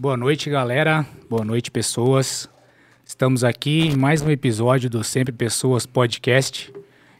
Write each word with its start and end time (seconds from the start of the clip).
Boa 0.00 0.16
noite, 0.16 0.48
galera. 0.48 1.04
Boa 1.28 1.44
noite, 1.44 1.72
pessoas. 1.72 2.48
Estamos 3.04 3.42
aqui 3.42 3.80
em 3.80 3.96
mais 3.96 4.22
um 4.22 4.30
episódio 4.30 4.88
do 4.88 5.02
Sempre 5.02 5.32
Pessoas 5.32 5.86
Podcast. 5.86 6.72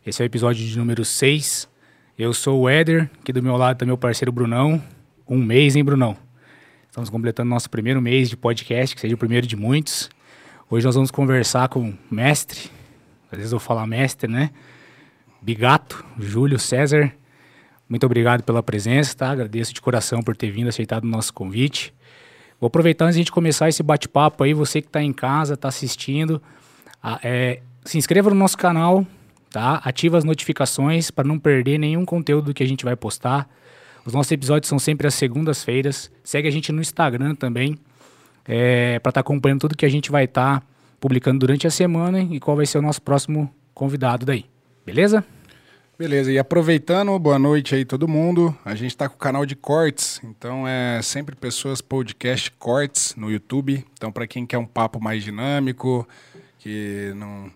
Esse 0.06 0.22
é 0.22 0.24
o 0.24 0.26
episódio 0.26 0.64
de 0.64 0.78
número 0.78 1.04
6. 1.04 1.68
Eu 2.16 2.32
sou 2.32 2.60
o 2.60 2.68
Éder, 2.68 3.10
aqui 3.20 3.32
do 3.32 3.42
meu 3.42 3.56
lado 3.56 3.72
está 3.72 3.84
meu 3.84 3.98
parceiro 3.98 4.30
Brunão. 4.30 4.80
Um 5.28 5.38
mês, 5.38 5.74
hein, 5.74 5.82
Brunão? 5.82 6.16
Estamos 6.86 7.10
completando 7.10 7.50
nosso 7.50 7.68
primeiro 7.68 8.00
mês 8.00 8.30
de 8.30 8.36
podcast, 8.36 8.94
que 8.94 9.00
seja 9.00 9.16
o 9.16 9.18
primeiro 9.18 9.44
de 9.44 9.56
muitos. 9.56 10.08
Hoje 10.70 10.86
nós 10.86 10.94
vamos 10.94 11.10
conversar 11.10 11.68
com 11.68 11.90
o 11.90 11.98
mestre, 12.08 12.70
às 13.32 13.38
vezes 13.38 13.52
eu 13.52 13.58
falar 13.58 13.88
mestre, 13.88 14.30
né? 14.30 14.52
Bigato, 15.42 16.04
Júlio 16.16 16.60
César. 16.60 17.12
Muito 17.88 18.06
obrigado 18.06 18.44
pela 18.44 18.62
presença, 18.62 19.16
tá? 19.16 19.30
Agradeço 19.32 19.74
de 19.74 19.80
coração 19.80 20.22
por 20.22 20.36
ter 20.36 20.52
vindo, 20.52 20.68
aceitado 20.68 21.02
o 21.02 21.08
nosso 21.08 21.34
convite. 21.34 21.92
Vou 22.60 22.66
aproveitar 22.66 23.04
antes 23.04 23.14
de 23.14 23.20
a 23.20 23.22
gente 23.22 23.32
começar 23.32 23.68
esse 23.68 23.82
bate-papo 23.82 24.42
aí, 24.42 24.52
você 24.52 24.82
que 24.82 24.88
está 24.88 25.02
em 25.02 25.12
casa, 25.12 25.54
está 25.54 25.68
assistindo, 25.68 26.42
é, 27.22 27.60
se 27.84 27.96
inscreva 27.96 28.30
no 28.30 28.36
nosso 28.36 28.58
canal, 28.58 29.06
tá? 29.50 29.80
Ativa 29.84 30.18
as 30.18 30.24
notificações 30.24 31.10
para 31.10 31.26
não 31.26 31.38
perder 31.38 31.78
nenhum 31.78 32.04
conteúdo 32.04 32.52
que 32.52 32.62
a 32.62 32.66
gente 32.66 32.84
vai 32.84 32.96
postar. 32.96 33.48
Os 34.04 34.12
nossos 34.12 34.32
episódios 34.32 34.68
são 34.68 34.78
sempre 34.78 35.06
às 35.06 35.14
segundas-feiras. 35.14 36.10
Segue 36.24 36.48
a 36.48 36.50
gente 36.50 36.72
no 36.72 36.80
Instagram 36.80 37.34
também, 37.34 37.78
é, 38.44 38.98
para 38.98 39.10
estar 39.10 39.12
tá 39.12 39.20
acompanhando 39.20 39.60
tudo 39.60 39.76
que 39.76 39.86
a 39.86 39.90
gente 39.90 40.10
vai 40.10 40.24
estar 40.24 40.60
tá 40.60 40.66
publicando 40.98 41.38
durante 41.38 41.66
a 41.66 41.70
semana 41.70 42.20
e 42.20 42.40
qual 42.40 42.56
vai 42.56 42.66
ser 42.66 42.78
o 42.78 42.82
nosso 42.82 43.00
próximo 43.00 43.54
convidado 43.72 44.26
daí. 44.26 44.44
Beleza? 44.84 45.24
Beleza, 45.98 46.30
e 46.30 46.38
aproveitando, 46.38 47.18
boa 47.18 47.40
noite 47.40 47.74
aí 47.74 47.84
todo 47.84 48.06
mundo. 48.06 48.56
A 48.64 48.76
gente 48.76 48.92
está 48.92 49.08
com 49.08 49.16
o 49.16 49.18
canal 49.18 49.44
de 49.44 49.56
cortes, 49.56 50.20
então 50.22 50.62
é 50.64 51.02
sempre 51.02 51.34
pessoas 51.34 51.80
podcast 51.80 52.52
cortes 52.52 53.16
no 53.16 53.28
YouTube. 53.28 53.84
Então 53.94 54.12
para 54.12 54.24
quem 54.24 54.46
quer 54.46 54.58
um 54.58 54.64
papo 54.64 55.02
mais 55.02 55.24
dinâmico, 55.24 56.06
que 56.60 57.12
não 57.16 57.50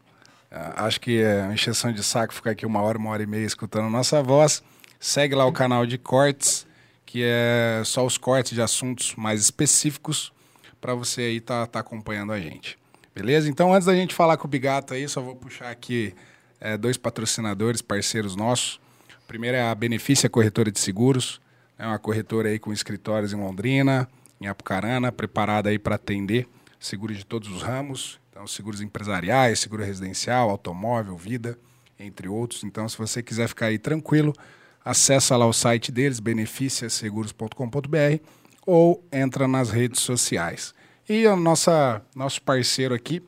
acho 0.50 1.00
que 1.00 1.20
é 1.22 1.44
uma 1.44 1.54
encheção 1.54 1.92
de 1.92 2.02
saco 2.02 2.34
ficar 2.34 2.50
aqui 2.50 2.66
uma 2.66 2.82
hora, 2.82 2.98
uma 2.98 3.10
hora 3.10 3.22
e 3.22 3.28
meia 3.28 3.46
escutando 3.46 3.88
nossa 3.88 4.20
voz, 4.20 4.60
segue 4.98 5.36
lá 5.36 5.46
o 5.46 5.52
canal 5.52 5.86
de 5.86 5.96
cortes, 5.96 6.66
que 7.06 7.22
é 7.22 7.82
só 7.84 8.04
os 8.04 8.18
cortes 8.18 8.54
de 8.54 8.60
assuntos 8.60 9.14
mais 9.14 9.40
específicos 9.40 10.32
para 10.80 10.96
você 10.96 11.20
aí 11.20 11.40
tá, 11.40 11.64
tá 11.64 11.78
acompanhando 11.78 12.32
a 12.32 12.40
gente. 12.40 12.77
Beleza? 13.14 13.48
Então 13.48 13.72
antes 13.72 13.86
da 13.86 13.94
gente 13.94 14.16
falar 14.16 14.36
com 14.36 14.48
o 14.48 14.50
Bigato 14.50 14.94
aí, 14.94 15.08
só 15.08 15.20
vou 15.20 15.36
puxar 15.36 15.70
aqui 15.70 16.12
é, 16.62 16.78
dois 16.78 16.96
patrocinadores, 16.96 17.82
parceiros 17.82 18.36
nossos. 18.36 18.77
O 19.24 19.27
primeiro 19.27 19.56
é 19.56 19.62
a 19.62 19.74
Benefícia 19.74 20.30
Corretora 20.30 20.70
de 20.70 20.78
Seguros, 20.78 21.41
é 21.77 21.84
uma 21.84 21.98
corretora 21.98 22.48
aí 22.48 22.58
com 22.58 22.72
escritórios 22.72 23.32
em 23.32 23.36
Londrina, 23.36 24.08
em 24.41 24.46
Apucarana, 24.46 25.10
preparada 25.10 25.68
aí 25.68 25.78
para 25.78 25.96
atender 25.96 26.48
seguros 26.78 27.18
de 27.18 27.27
todos 27.27 27.48
os 27.48 27.62
ramos, 27.62 28.20
então 28.30 28.46
seguros 28.46 28.80
empresariais, 28.80 29.58
seguro 29.58 29.84
residencial, 29.84 30.50
automóvel, 30.50 31.16
vida, 31.16 31.58
entre 31.98 32.28
outros. 32.28 32.62
Então, 32.62 32.88
se 32.88 32.96
você 32.96 33.22
quiser 33.22 33.48
ficar 33.48 33.66
aí 33.66 33.78
tranquilo, 33.78 34.33
acessa 34.84 35.36
lá 35.36 35.46
o 35.46 35.52
site 35.52 35.90
deles, 35.90 36.20
beneficiaseguros.com.br 36.20 38.24
ou 38.64 39.05
entra 39.10 39.48
nas 39.48 39.70
redes 39.70 40.00
sociais. 40.00 40.72
E 41.08 41.27
o 41.27 41.36
nosso 41.36 42.40
parceiro 42.44 42.94
aqui 42.94 43.22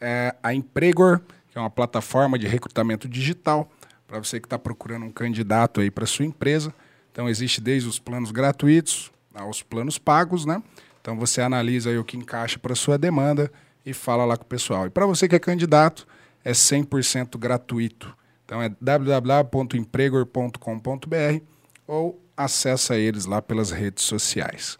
é 0.00 0.34
a 0.42 0.54
Empregor, 0.54 1.20
que 1.50 1.58
é 1.58 1.60
uma 1.60 1.70
plataforma 1.70 2.38
de 2.38 2.46
recrutamento 2.46 3.08
digital 3.08 3.70
para 4.06 4.18
você 4.18 4.40
que 4.40 4.46
está 4.46 4.58
procurando 4.58 5.06
um 5.06 5.12
candidato 5.12 5.80
aí 5.80 5.90
para 5.90 6.06
sua 6.06 6.24
empresa. 6.24 6.74
Então 7.12 7.28
existe 7.28 7.60
desde 7.60 7.88
os 7.88 7.98
planos 7.98 8.30
gratuitos 8.30 9.10
aos 9.34 9.62
planos 9.62 9.98
pagos, 9.98 10.44
né? 10.44 10.62
Então 11.00 11.16
você 11.16 11.40
analisa 11.40 11.90
aí 11.90 11.98
o 11.98 12.04
que 12.04 12.16
encaixa 12.16 12.58
para 12.58 12.74
sua 12.74 12.98
demanda 12.98 13.50
e 13.84 13.92
fala 13.92 14.24
lá 14.24 14.36
com 14.36 14.44
o 14.44 14.46
pessoal. 14.46 14.86
E 14.86 14.90
para 14.90 15.06
você 15.06 15.28
que 15.28 15.34
é 15.34 15.38
candidato, 15.38 16.06
é 16.44 16.52
100% 16.52 17.38
gratuito. 17.38 18.16
Então 18.44 18.62
é 18.62 18.70
www.empregor.com.br 18.80 21.44
ou 21.86 22.20
acessa 22.36 22.96
eles 22.96 23.26
lá 23.26 23.40
pelas 23.40 23.70
redes 23.70 24.04
sociais. 24.04 24.78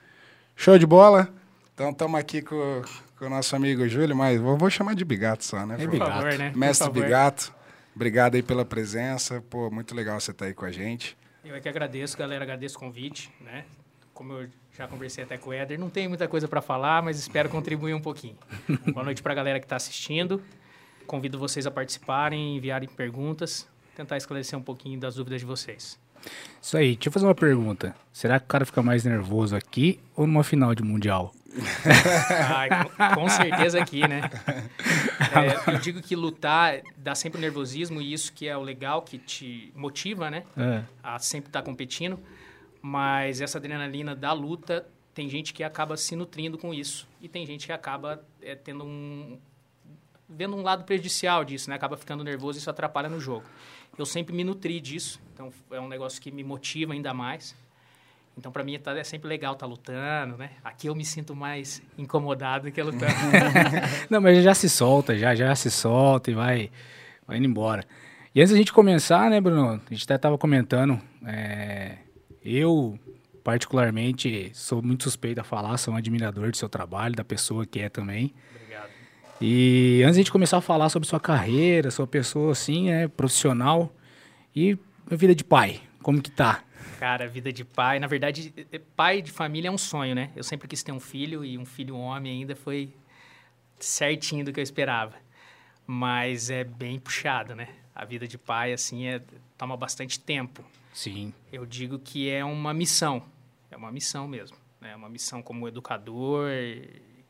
Show 0.56 0.78
de 0.78 0.86
bola? 0.86 1.32
Então 1.74 1.90
estamos 1.90 2.18
aqui 2.18 2.42
com 2.42 2.82
com 3.20 3.26
o 3.26 3.28
nosso 3.30 3.54
amigo 3.54 3.86
Júlio, 3.86 4.16
mas 4.16 4.40
vou, 4.40 4.56
vou 4.56 4.70
chamar 4.70 4.94
de 4.94 5.04
Bigato 5.04 5.44
só, 5.44 5.66
né? 5.66 5.74
É 5.74 5.84
Por 5.84 5.90
Bigato. 5.90 6.10
favor, 6.10 6.38
né? 6.38 6.52
Mestre 6.56 6.86
favor. 6.86 7.02
Bigato, 7.02 7.54
obrigado 7.94 8.34
aí 8.34 8.42
pela 8.42 8.64
presença. 8.64 9.42
Pô, 9.42 9.70
muito 9.70 9.94
legal 9.94 10.18
você 10.18 10.30
estar 10.30 10.46
tá 10.46 10.48
aí 10.48 10.54
com 10.54 10.64
a 10.64 10.72
gente. 10.72 11.18
Eu 11.44 11.54
é 11.54 11.60
que 11.60 11.68
agradeço, 11.68 12.16
galera, 12.16 12.42
agradeço 12.44 12.78
o 12.78 12.80
convite, 12.80 13.30
né? 13.42 13.66
Como 14.14 14.32
eu 14.32 14.48
já 14.74 14.88
conversei 14.88 15.22
até 15.22 15.36
com 15.36 15.50
o 15.50 15.52
Éder, 15.52 15.78
não 15.78 15.90
tem 15.90 16.08
muita 16.08 16.26
coisa 16.26 16.48
para 16.48 16.62
falar, 16.62 17.02
mas 17.02 17.18
espero 17.18 17.50
contribuir 17.50 17.92
um 17.92 18.00
pouquinho. 18.00 18.38
Boa 18.90 19.04
noite 19.04 19.22
para 19.22 19.32
a 19.32 19.36
galera 19.36 19.60
que 19.60 19.66
está 19.66 19.76
assistindo. 19.76 20.42
Convido 21.06 21.38
vocês 21.38 21.66
a 21.66 21.70
participarem, 21.70 22.56
enviarem 22.56 22.88
perguntas, 22.88 23.68
tentar 23.94 24.16
esclarecer 24.16 24.58
um 24.58 24.62
pouquinho 24.62 24.98
das 24.98 25.16
dúvidas 25.16 25.40
de 25.40 25.46
vocês. 25.46 25.98
Isso 26.60 26.74
aí, 26.74 26.94
deixa 26.94 27.08
eu 27.08 27.12
fazer 27.12 27.26
uma 27.26 27.34
pergunta. 27.34 27.94
Será 28.14 28.38
que 28.38 28.46
o 28.46 28.48
cara 28.48 28.64
fica 28.64 28.82
mais 28.82 29.04
nervoso 29.04 29.54
aqui 29.54 30.00
ou 30.16 30.26
numa 30.26 30.42
final 30.42 30.74
de 30.74 30.82
Mundial? 30.82 31.34
Ah, 31.58 33.14
com, 33.14 33.28
certeza 33.28 33.80
aqui, 33.80 34.06
né? 34.06 34.22
É, 35.30 35.74
eu 35.74 35.78
digo 35.78 36.02
que 36.02 36.16
lutar 36.16 36.80
dá 36.96 37.14
sempre 37.14 37.40
nervosismo 37.40 38.00
e 38.00 38.12
isso 38.12 38.32
que 38.32 38.48
é 38.48 38.56
o 38.56 38.62
legal, 38.62 39.02
que 39.02 39.16
te 39.16 39.72
motiva, 39.76 40.28
né? 40.28 40.44
É. 40.56 40.82
A 41.02 41.20
sempre 41.20 41.50
estar 41.50 41.60
tá 41.60 41.64
competindo. 41.64 42.18
Mas 42.82 43.40
essa 43.40 43.58
adrenalina 43.58 44.16
da 44.16 44.32
luta, 44.32 44.88
tem 45.14 45.28
gente 45.28 45.52
que 45.54 45.62
acaba 45.62 45.96
se 45.96 46.16
nutrindo 46.16 46.58
com 46.58 46.74
isso. 46.74 47.06
E 47.20 47.28
tem 47.28 47.46
gente 47.46 47.66
que 47.66 47.72
acaba 47.72 48.24
é, 48.42 48.56
tendo 48.56 48.84
um... 48.84 49.38
Vendo 50.28 50.56
um 50.56 50.62
lado 50.62 50.84
prejudicial 50.84 51.44
disso, 51.44 51.70
né? 51.70 51.76
Acaba 51.76 51.96
ficando 51.96 52.24
nervoso 52.24 52.58
e 52.58 52.60
isso 52.60 52.70
atrapalha 52.70 53.08
no 53.08 53.20
jogo. 53.20 53.44
Eu 53.96 54.06
sempre 54.06 54.34
me 54.34 54.42
nutri 54.42 54.80
disso. 54.80 55.20
Então, 55.32 55.52
é 55.70 55.80
um 55.80 55.88
negócio 55.88 56.20
que 56.20 56.30
me 56.32 56.42
motiva 56.42 56.92
ainda 56.92 57.14
mais. 57.14 57.54
Então, 58.36 58.50
para 58.50 58.64
mim, 58.64 58.78
tá, 58.78 58.96
é 58.96 59.04
sempre 59.04 59.28
legal 59.28 59.52
estar 59.52 59.66
tá 59.66 59.70
lutando, 59.70 60.36
né? 60.36 60.52
Aqui 60.64 60.86
eu 60.86 60.94
me 60.94 61.04
sinto 61.04 61.34
mais 61.34 61.82
incomodado 61.98 62.64
do 62.64 62.72
que 62.72 62.82
lutando. 62.82 63.12
Não, 64.08 64.20
mas 64.20 64.42
já 64.42 64.54
se 64.54 64.68
solta, 64.68 65.16
já, 65.16 65.34
já 65.34 65.54
se 65.54 65.70
solta 65.70 66.30
e 66.30 66.34
vai, 66.34 66.70
vai 67.26 67.36
indo 67.36 67.46
embora. 67.46 67.84
E 68.34 68.40
antes 68.40 68.52
da 68.52 68.58
gente 68.58 68.72
começar, 68.72 69.28
né, 69.28 69.40
Bruno? 69.40 69.80
A 69.84 69.92
gente 69.92 70.04
até 70.04 70.14
estava 70.14 70.38
comentando, 70.38 71.00
é, 71.26 71.98
eu, 72.42 72.98
particularmente, 73.42 74.50
sou 74.54 74.80
muito 74.80 75.02
suspeito 75.02 75.40
a 75.40 75.44
falar, 75.44 75.76
sou 75.76 75.94
um 75.94 75.96
admirador 75.96 76.50
do 76.50 76.56
seu 76.56 76.68
trabalho, 76.68 77.16
da 77.16 77.24
pessoa 77.24 77.66
que 77.66 77.80
é 77.80 77.88
também. 77.88 78.32
Obrigado. 78.54 78.88
E 79.40 80.00
antes 80.04 80.14
de 80.14 80.20
a 80.20 80.22
gente 80.22 80.32
começar 80.32 80.58
a 80.58 80.60
falar 80.60 80.88
sobre 80.88 81.08
sua 81.08 81.20
carreira, 81.20 81.90
sua 81.90 82.06
pessoa, 82.06 82.52
assim, 82.52 82.90
é 82.90 83.08
profissional 83.08 83.92
e 84.54 84.78
a 85.10 85.16
vida 85.16 85.34
de 85.34 85.42
pai, 85.42 85.80
como 86.02 86.22
que 86.22 86.30
tá? 86.30 86.62
Cara, 87.00 87.26
vida 87.26 87.50
de 87.50 87.64
pai. 87.64 87.98
Na 87.98 88.06
verdade, 88.06 88.52
pai 88.94 89.22
de 89.22 89.30
família 89.30 89.68
é 89.68 89.70
um 89.70 89.78
sonho, 89.78 90.14
né? 90.14 90.30
Eu 90.36 90.44
sempre 90.44 90.68
quis 90.68 90.82
ter 90.82 90.92
um 90.92 91.00
filho 91.00 91.42
e 91.42 91.56
um 91.56 91.64
filho 91.64 91.96
homem 91.96 92.40
ainda 92.40 92.54
foi 92.54 92.92
certinho 93.78 94.44
do 94.44 94.52
que 94.52 94.60
eu 94.60 94.62
esperava. 94.62 95.14
Mas 95.86 96.50
é 96.50 96.62
bem 96.62 96.98
puxado, 96.98 97.54
né? 97.54 97.70
A 97.94 98.04
vida 98.04 98.28
de 98.28 98.36
pai, 98.36 98.74
assim, 98.74 99.06
é, 99.06 99.22
toma 99.56 99.78
bastante 99.78 100.20
tempo. 100.20 100.62
Sim. 100.92 101.32
Eu 101.50 101.64
digo 101.64 101.98
que 101.98 102.28
é 102.28 102.44
uma 102.44 102.74
missão. 102.74 103.22
É 103.70 103.78
uma 103.78 103.90
missão 103.90 104.28
mesmo. 104.28 104.58
Né? 104.78 104.92
É 104.92 104.96
uma 104.96 105.08
missão 105.08 105.40
como 105.40 105.66
educador, 105.66 106.50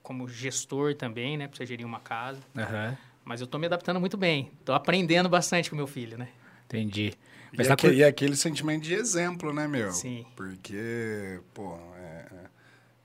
como 0.02 0.26
gestor 0.26 0.96
também, 0.96 1.36
né? 1.36 1.46
Pra 1.46 1.56
você 1.56 1.64
gerir 1.64 1.86
uma 1.86 2.00
casa. 2.00 2.40
Uhum. 2.56 2.96
Mas 3.24 3.40
eu 3.40 3.46
tô 3.46 3.56
me 3.56 3.66
adaptando 3.66 4.00
muito 4.00 4.16
bem. 4.16 4.50
Tô 4.64 4.72
aprendendo 4.72 5.28
bastante 5.28 5.70
com 5.70 5.76
meu 5.76 5.86
filho, 5.86 6.18
né? 6.18 6.28
Entendi. 6.64 7.14
Mas 7.56 7.66
e, 7.66 7.72
aquele, 7.72 7.96
e 7.96 8.04
aquele 8.04 8.36
sentimento 8.36 8.82
de 8.82 8.94
exemplo, 8.94 9.52
né, 9.52 9.66
meu? 9.66 9.92
Sim. 9.92 10.24
Porque, 10.36 11.40
pô, 11.52 11.76
é, 11.96 12.26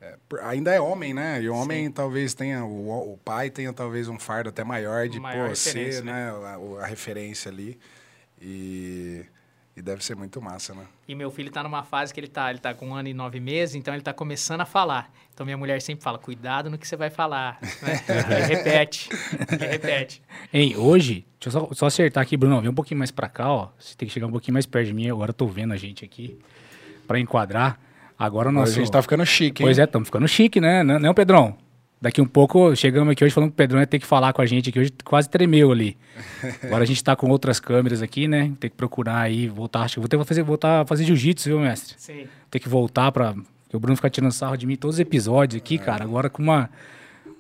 é, 0.02 0.08
é 0.08 0.18
ainda 0.44 0.74
é 0.74 0.80
homem, 0.80 1.14
né? 1.14 1.42
E 1.42 1.50
o 1.50 1.56
homem 1.56 1.88
Sim. 1.88 1.92
talvez 1.92 2.34
tenha, 2.34 2.64
o, 2.64 3.14
o, 3.14 3.18
pai 3.18 3.50
tenha 3.50 3.74
talvez 3.74 4.08
um 4.08 4.20
fardo 4.20 4.50
até 4.50 4.64
maior 4.64 5.08
de, 5.08 5.20
maior 5.20 5.50
pô, 5.50 5.56
ser, 5.56 6.04
né, 6.04 6.30
a, 6.30 6.84
a, 6.84 6.86
referência 6.86 7.50
ali. 7.50 7.80
E 8.40 9.26
e 9.76 9.82
deve 9.82 10.04
ser 10.04 10.16
muito 10.16 10.42
massa, 10.42 10.74
né? 10.74 10.86
E 11.08 11.14
meu 11.14 11.30
filho 11.30 11.50
está 11.50 11.62
numa 11.62 11.84
fase 11.84 12.14
que 12.14 12.20
ele 12.20 12.28
está 12.28 12.50
ele 12.50 12.60
tá 12.60 12.74
com 12.74 12.90
um 12.90 12.96
ano 12.96 13.10
e 13.10 13.14
nove 13.14 13.42
meses, 13.42 13.76
então 13.76 13.94
ele 13.94 14.02
está 14.02 14.14
começando 14.14 14.62
a 14.62 14.66
falar. 14.66 15.12
Então 15.34 15.46
minha 15.46 15.58
mulher 15.58 15.82
sempre 15.82 16.02
fala, 16.02 16.18
cuidado 16.18 16.70
no 16.70 16.78
que 16.78 16.88
você 16.88 16.96
vai 16.96 17.10
falar. 17.10 17.60
Né? 17.62 18.02
ele 18.38 18.46
repete, 18.56 19.10
ele 19.52 19.68
repete. 19.68 20.22
Hein, 20.54 20.78
hoje, 20.78 21.26
deixa 21.40 21.58
eu 21.58 21.68
só, 21.68 21.74
só, 21.74 21.86
acertar 21.88 22.24
aqui, 22.24 22.38
Bruno, 22.38 22.62
vem 22.62 22.70
um 22.70 22.74
pouquinho 22.74 22.98
mais 22.98 23.12
para 23.12 23.28
cá, 23.28 23.52
ó. 23.52 23.70
Você 23.78 23.96
tem 23.98 24.08
que 24.08 24.14
chegar 24.14 24.28
um 24.28 24.32
pouquinho 24.32 24.54
mais 24.54 24.66
perto 24.66 24.88
de 24.88 24.94
mim, 24.94 25.10
agora 25.10 25.32
eu 25.32 25.34
tô 25.34 25.46
vendo 25.46 25.74
a 25.74 25.78
gente 25.78 26.06
aqui, 26.06 26.40
para 27.06 27.20
enquadrar. 27.20 27.78
Agora 28.18 28.50
nós. 28.54 28.70
A 28.70 28.74
gente 28.80 28.90
tá 28.90 29.02
ficando 29.02 29.26
chique, 29.26 29.62
hein? 29.62 29.68
Pois 29.68 29.78
é, 29.78 29.84
estamos 29.84 30.08
ficando 30.08 30.26
chique, 30.26 30.62
né? 30.62 30.84
Não, 30.84 30.98
não 30.98 31.14
Pedrão? 31.14 31.65
Daqui 32.06 32.22
um 32.22 32.28
pouco, 32.28 32.76
chegamos 32.76 33.12
aqui 33.12 33.26
hoje 33.26 33.34
falando 33.34 33.50
que 33.50 33.56
o 33.56 33.58
Pedrão 33.58 33.80
ia 33.80 33.88
ter 33.88 33.98
que 33.98 34.06
falar 34.06 34.32
com 34.32 34.40
a 34.40 34.46
gente 34.46 34.70
aqui 34.70 34.80
hoje, 34.80 34.94
quase 35.04 35.28
tremeu 35.28 35.72
ali. 35.72 35.98
Agora 36.62 36.84
a 36.84 36.86
gente 36.86 36.98
está 36.98 37.16
com 37.16 37.28
outras 37.32 37.60
câmeras 37.60 38.00
aqui, 38.00 38.28
né? 38.28 38.52
Tem 38.60 38.70
que 38.70 38.76
procurar 38.76 39.22
aí, 39.22 39.48
voltar. 39.48 39.82
Acho 39.82 39.96
que 39.96 40.02
vou 40.02 40.08
ter 40.08 40.16
que 40.16 40.24
fazer, 40.24 40.44
voltar 40.44 40.82
a 40.82 40.86
fazer 40.86 41.04
jiu-jitsu, 41.04 41.50
viu, 41.50 41.60
mestre? 41.60 41.96
Sim. 41.98 42.28
Tem 42.52 42.62
que 42.62 42.70
voltar 42.70 43.12
para 43.12 43.34
Porque 43.34 43.76
o 43.76 43.80
Bruno 43.80 43.96
fica 43.96 44.08
tirando 44.08 44.32
sarro 44.32 44.56
de 44.56 44.68
mim 44.68 44.76
todos 44.76 44.98
os 44.98 45.00
episódios 45.00 45.60
aqui, 45.60 45.78
é. 45.78 45.78
cara. 45.80 46.04
Agora 46.04 46.30
com 46.30 46.44
uma 46.44 46.70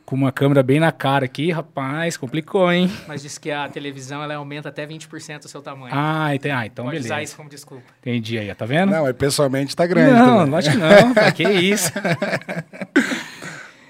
com 0.03 0.15
uma 0.15 0.31
câmera 0.31 0.63
bem 0.63 0.79
na 0.79 0.91
cara 0.91 1.25
aqui, 1.25 1.51
rapaz, 1.51 2.17
complicou, 2.17 2.71
hein? 2.71 2.91
Mas 3.07 3.21
diz 3.21 3.38
que 3.38 3.51
a 3.51 3.67
televisão 3.67 4.23
ela 4.23 4.35
aumenta 4.35 4.69
até 4.69 4.85
20% 4.85 5.45
o 5.45 5.47
seu 5.47 5.62
tamanho. 5.62 5.94
Ah, 5.95 6.33
ent... 6.33 6.45
ah 6.45 6.65
então 6.65 6.85
Pode 6.85 6.97
beleza. 6.97 7.13
usar 7.13 7.23
isso 7.23 7.35
como 7.35 7.50
desculpa. 7.50 7.83
Entendi 8.01 8.38
aí, 8.39 8.53
tá 8.56 8.65
vendo? 8.65 8.91
Não, 8.91 9.03
mas 9.03 9.15
pessoalmente 9.15 9.75
tá 9.75 9.85
grande. 9.85 10.13
Não, 10.13 10.39
também. 10.39 10.59
acho 10.59 10.71
que 10.71 10.77
não, 10.77 11.13
pra 11.13 11.31
que 11.31 11.44
isso. 11.44 11.91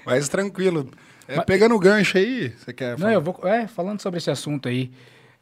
mas 0.06 0.28
tranquilo. 0.28 0.88
É, 1.28 1.36
mas... 1.36 1.44
Pegando 1.44 1.74
o 1.74 1.78
gancho 1.78 2.16
aí, 2.16 2.50
você 2.50 2.72
quer 2.72 2.96
falar? 2.96 3.08
Não, 3.08 3.14
eu 3.14 3.20
vou... 3.20 3.40
É, 3.44 3.66
falando 3.66 4.00
sobre 4.00 4.18
esse 4.18 4.30
assunto 4.30 4.68
aí, 4.68 4.90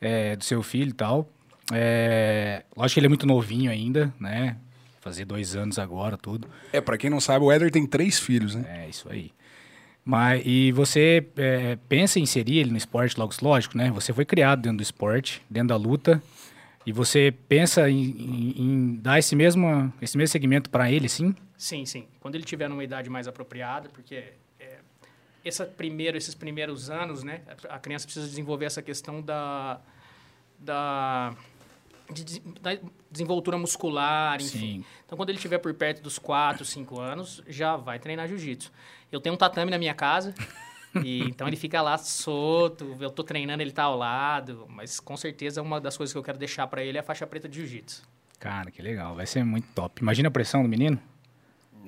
é, 0.01 0.35
do 0.35 0.43
seu 0.43 0.63
filho 0.63 0.91
e 0.91 0.95
tal, 0.95 1.29
é... 1.73 2.65
lógico 2.77 2.95
que 2.95 3.01
ele 3.01 3.07
é 3.07 3.09
muito 3.09 3.27
novinho 3.27 3.71
ainda, 3.71 4.13
né? 4.19 4.57
Fazer 5.01 5.27
dois 5.27 5.55
anos 5.55 5.79
agora, 5.79 6.17
tudo. 6.17 6.49
É, 6.73 6.81
para 6.81 6.97
quem 6.97 7.11
não 7.11 7.21
sabe, 7.21 7.45
o 7.45 7.53
Éder 7.53 7.71
tem 7.71 7.87
três 7.87 8.19
filhos, 8.19 8.55
né? 8.55 8.85
É, 8.85 8.89
isso 8.89 9.07
aí. 9.11 9.31
Mas, 10.05 10.43
e 10.45 10.73
você 10.73 11.27
é, 11.37 11.79
pensa 11.89 12.19
em 12.19 12.23
inserir 12.23 12.59
ele 12.59 12.71
no 12.71 12.77
esporte, 12.77 13.19
logo 13.19 13.33
lógico, 13.41 13.77
né? 13.77 13.91
Você 13.91 14.13
foi 14.13 14.25
criado 14.25 14.61
dentro 14.61 14.79
do 14.79 14.83
esporte, 14.83 15.43
dentro 15.49 15.69
da 15.69 15.77
luta, 15.77 16.23
e 16.87 16.93
você 16.93 17.33
pensa 17.49 17.89
em, 17.89 18.03
em, 18.03 18.55
em 18.59 18.97
dar 18.97 19.19
esse 19.19 19.35
mesmo, 19.35 19.93
esse 20.03 20.19
mesmo 20.19 20.33
segmento 20.33 20.69
para 20.69 20.91
ele, 20.91 21.09
sim? 21.09 21.35
Sim, 21.57 21.87
sim. 21.87 22.05
Quando 22.21 22.35
ele 22.35 22.45
tiver 22.45 22.69
numa 22.69 22.85
idade 22.85 23.09
mais 23.09 23.27
apropriada, 23.27 23.89
porque 23.89 24.15
é, 24.15 24.35
essa 25.45 25.67
primeiro, 25.67 26.17
esses 26.17 26.35
primeiros 26.35 26.91
anos, 26.91 27.23
né? 27.23 27.43
A 27.69 27.79
criança 27.79 28.07
precisa 28.07 28.27
desenvolver 28.27 28.65
essa 28.65 28.83
questão 28.83 29.21
da, 29.21 29.81
da 30.59 31.35
de, 32.13 32.41
da 32.61 32.79
desenvoltura 33.11 33.57
muscular, 33.59 34.41
enfim. 34.41 34.59
Sim. 34.59 34.85
Então, 35.05 35.17
quando 35.17 35.31
ele 35.31 35.39
estiver 35.39 35.59
por 35.59 35.73
perto 35.75 36.03
dos 36.03 36.19
4, 36.19 36.65
5 36.65 37.01
anos, 37.01 37.43
já 37.47 37.77
vai 37.77 37.99
treinar 37.99 38.29
jiu-jitsu. 38.29 38.73
Eu 39.11 39.21
tenho 39.21 39.35
um 39.35 39.39
tatame 39.39 39.71
na 39.71 39.79
minha 39.79 39.95
casa. 39.95 40.35
E, 41.03 41.23
então 41.23 41.49
ele 41.49 41.57
fica 41.57 41.83
lá 41.83 41.99
solto, 41.99 42.97
eu 43.01 43.11
tô 43.11 43.25
treinando, 43.25 43.63
ele 43.63 43.73
tá 43.73 43.83
ao 43.83 43.97
lado, 43.97 44.65
mas 44.69 45.01
com 45.01 45.17
certeza 45.17 45.61
uma 45.61 45.81
das 45.81 45.97
coisas 45.97 46.13
que 46.13 46.19
eu 46.19 46.23
quero 46.23 46.39
deixar 46.39 46.69
para 46.69 46.85
ele 46.85 46.97
é 46.97 47.01
a 47.01 47.05
faixa 47.05 47.27
preta 47.27 47.49
de 47.49 47.57
jiu-jitsu. 47.57 48.07
Cara, 48.39 48.71
que 48.71 48.81
legal, 48.81 49.15
vai 49.15 49.27
ser 49.27 49.43
muito 49.45 49.67
top. 49.75 50.03
Imagina 50.03 50.29
a 50.29 50.31
pressão 50.31 50.63
do 50.63 50.69
menino? 50.69 51.01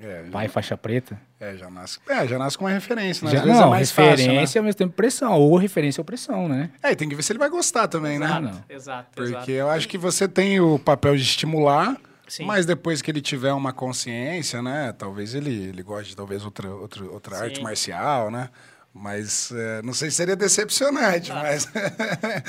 É, 0.01 0.25
Pai, 0.31 0.49
faixa 0.49 0.77
preta. 0.77 1.21
É, 1.39 1.57
já 1.57 1.71
nasce, 1.71 1.99
é, 2.09 2.27
já 2.27 2.39
nasce 2.39 2.57
com 2.57 2.65
uma 2.65 2.71
referência, 2.71 3.25
né? 3.25 3.33
Já, 3.33 3.39
Às 3.39 3.45
vezes 3.45 3.61
não, 3.61 3.75
é 3.75 3.79
referência 3.79 4.17
fácil, 4.17 4.33
né? 4.35 4.61
ao 4.61 4.65
mesmo 4.65 4.79
tempo 4.79 4.95
pressão, 4.95 5.33
ou 5.33 5.57
referência 5.57 6.01
ou 6.01 6.05
pressão, 6.05 6.49
né? 6.49 6.71
É, 6.83 6.95
tem 6.95 7.09
que 7.09 7.15
ver 7.15 7.23
se 7.23 7.33
ele 7.33 7.39
vai 7.39 7.49
gostar 7.49 7.89
também, 7.89 8.17
exato, 8.17 8.43
né? 8.43 8.65
Exato, 8.69 9.09
Porque 9.15 9.31
exato. 9.33 9.51
eu 9.51 9.71
acho 9.71 9.89
que 9.89 9.99
você 9.99 10.27
tem 10.27 10.61
o 10.61 10.79
papel 10.79 11.17
de 11.17 11.23
estimular, 11.23 11.97
Sim. 12.29 12.45
Mas 12.45 12.67
depois 12.67 13.01
que 13.01 13.11
ele 13.11 13.21
tiver 13.21 13.53
uma 13.53 13.73
consciência, 13.73 14.61
né? 14.61 14.93
Talvez 14.93 15.35
ele, 15.35 15.69
ele 15.69 15.83
goste 15.83 16.11
de 16.11 16.17
talvez 16.17 16.45
outra, 16.45 16.69
outra, 16.75 17.05
outra 17.05 17.39
arte 17.39 17.63
marcial, 17.63 18.31
né? 18.31 18.51
Mas 18.99 19.53
é, 19.53 19.83
não 19.83 19.93
sei 19.93 20.11
se 20.11 20.17
seria 20.17 20.35
decepcionante, 20.35 21.31
ah. 21.31 21.43
mas... 21.43 21.69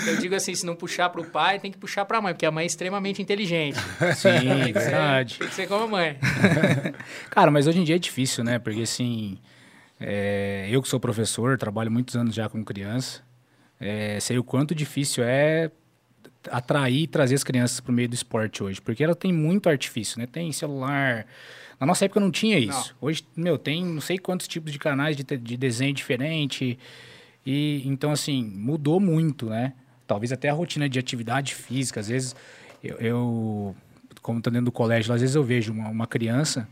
Eu 0.08 0.18
digo 0.18 0.34
assim, 0.34 0.56
se 0.56 0.66
não 0.66 0.76
puxar 0.76 1.10
para 1.10 1.20
o 1.20 1.26
pai, 1.26 1.60
tem 1.60 1.70
que 1.72 1.78
puxar 1.78 2.06
para 2.06 2.18
a 2.18 2.22
mãe, 2.22 2.34
porque 2.34 2.46
a 2.46 2.52
mãe 2.52 2.64
é 2.64 2.68
extremamente 2.68 3.22
inteligente. 3.22 3.78
Sim, 4.16 4.64
tem 4.64 4.74
verdade. 4.74 5.34
Ser, 5.34 5.40
tem 5.40 5.48
que 5.50 5.56
ser 5.56 5.68
como 5.68 5.84
a 5.84 5.88
mãe. 5.88 6.18
Cara, 7.30 7.52
mas 7.52 7.68
hoje 7.68 7.80
em 7.80 7.84
dia 7.84 7.96
é 7.96 8.00
difícil, 8.00 8.46
né? 8.46 8.60
Porque 8.60 8.82
assim, 8.82 9.38
é, 10.00 10.68
eu 10.72 10.82
que 10.82 10.88
sou 10.88 11.00
professor, 11.00 11.58
trabalho 11.58 11.92
muitos 11.92 12.16
anos 12.16 12.34
já 12.34 12.48
com 12.48 12.64
criança, 12.64 13.22
é, 13.80 14.20
sei 14.20 14.38
o 14.40 14.44
quanto 14.44 14.74
difícil 14.74 15.24
é 15.26 15.70
atrair 16.52 17.04
e 17.04 17.08
trazer 17.08 17.36
as 17.36 17.44
crianças 17.44 17.80
para 17.80 17.92
o 17.92 17.96
meio 17.96 18.10
do 18.10 18.16
esporte 18.16 18.64
hoje, 18.64 18.82
porque 18.82 19.04
ela 19.04 19.16
tem 19.16 19.32
muito 19.32 19.70
artifício, 19.70 20.20
né? 20.20 20.26
Tem 20.26 20.52
celular. 20.52 21.26
Na 21.80 21.86
nossa 21.86 22.06
época 22.06 22.20
não 22.20 22.32
tinha 22.32 22.58
isso. 22.58 22.96
Não. 23.02 23.08
Hoje, 23.10 23.24
meu, 23.36 23.58
tem 23.58 23.86
não 23.86 24.02
sei 24.02 24.18
quantos 24.18 24.48
tipos 24.48 24.72
de 24.72 24.80
canais 24.80 25.16
de, 25.16 25.24
de 25.24 25.58
desenho 25.58 25.94
diferente. 25.94 26.78
E 27.46 27.84
então 27.86 28.12
assim, 28.12 28.44
mudou 28.44 29.00
muito, 29.00 29.48
né? 29.48 29.74
Talvez 30.06 30.32
até 30.32 30.50
a 30.50 30.54
rotina 30.54 30.88
de 30.88 30.98
atividade 30.98 31.54
física, 31.54 32.00
às 32.00 32.08
vezes 32.08 32.36
eu, 32.84 32.96
eu 32.98 33.76
como 34.22 34.40
estou 34.40 34.52
dentro 34.52 34.66
do 34.66 34.72
colégio, 34.72 35.14
às 35.14 35.22
vezes 35.22 35.36
eu 35.36 35.44
vejo 35.44 35.72
uma, 35.72 35.90
uma 35.90 36.08
criança 36.08 36.68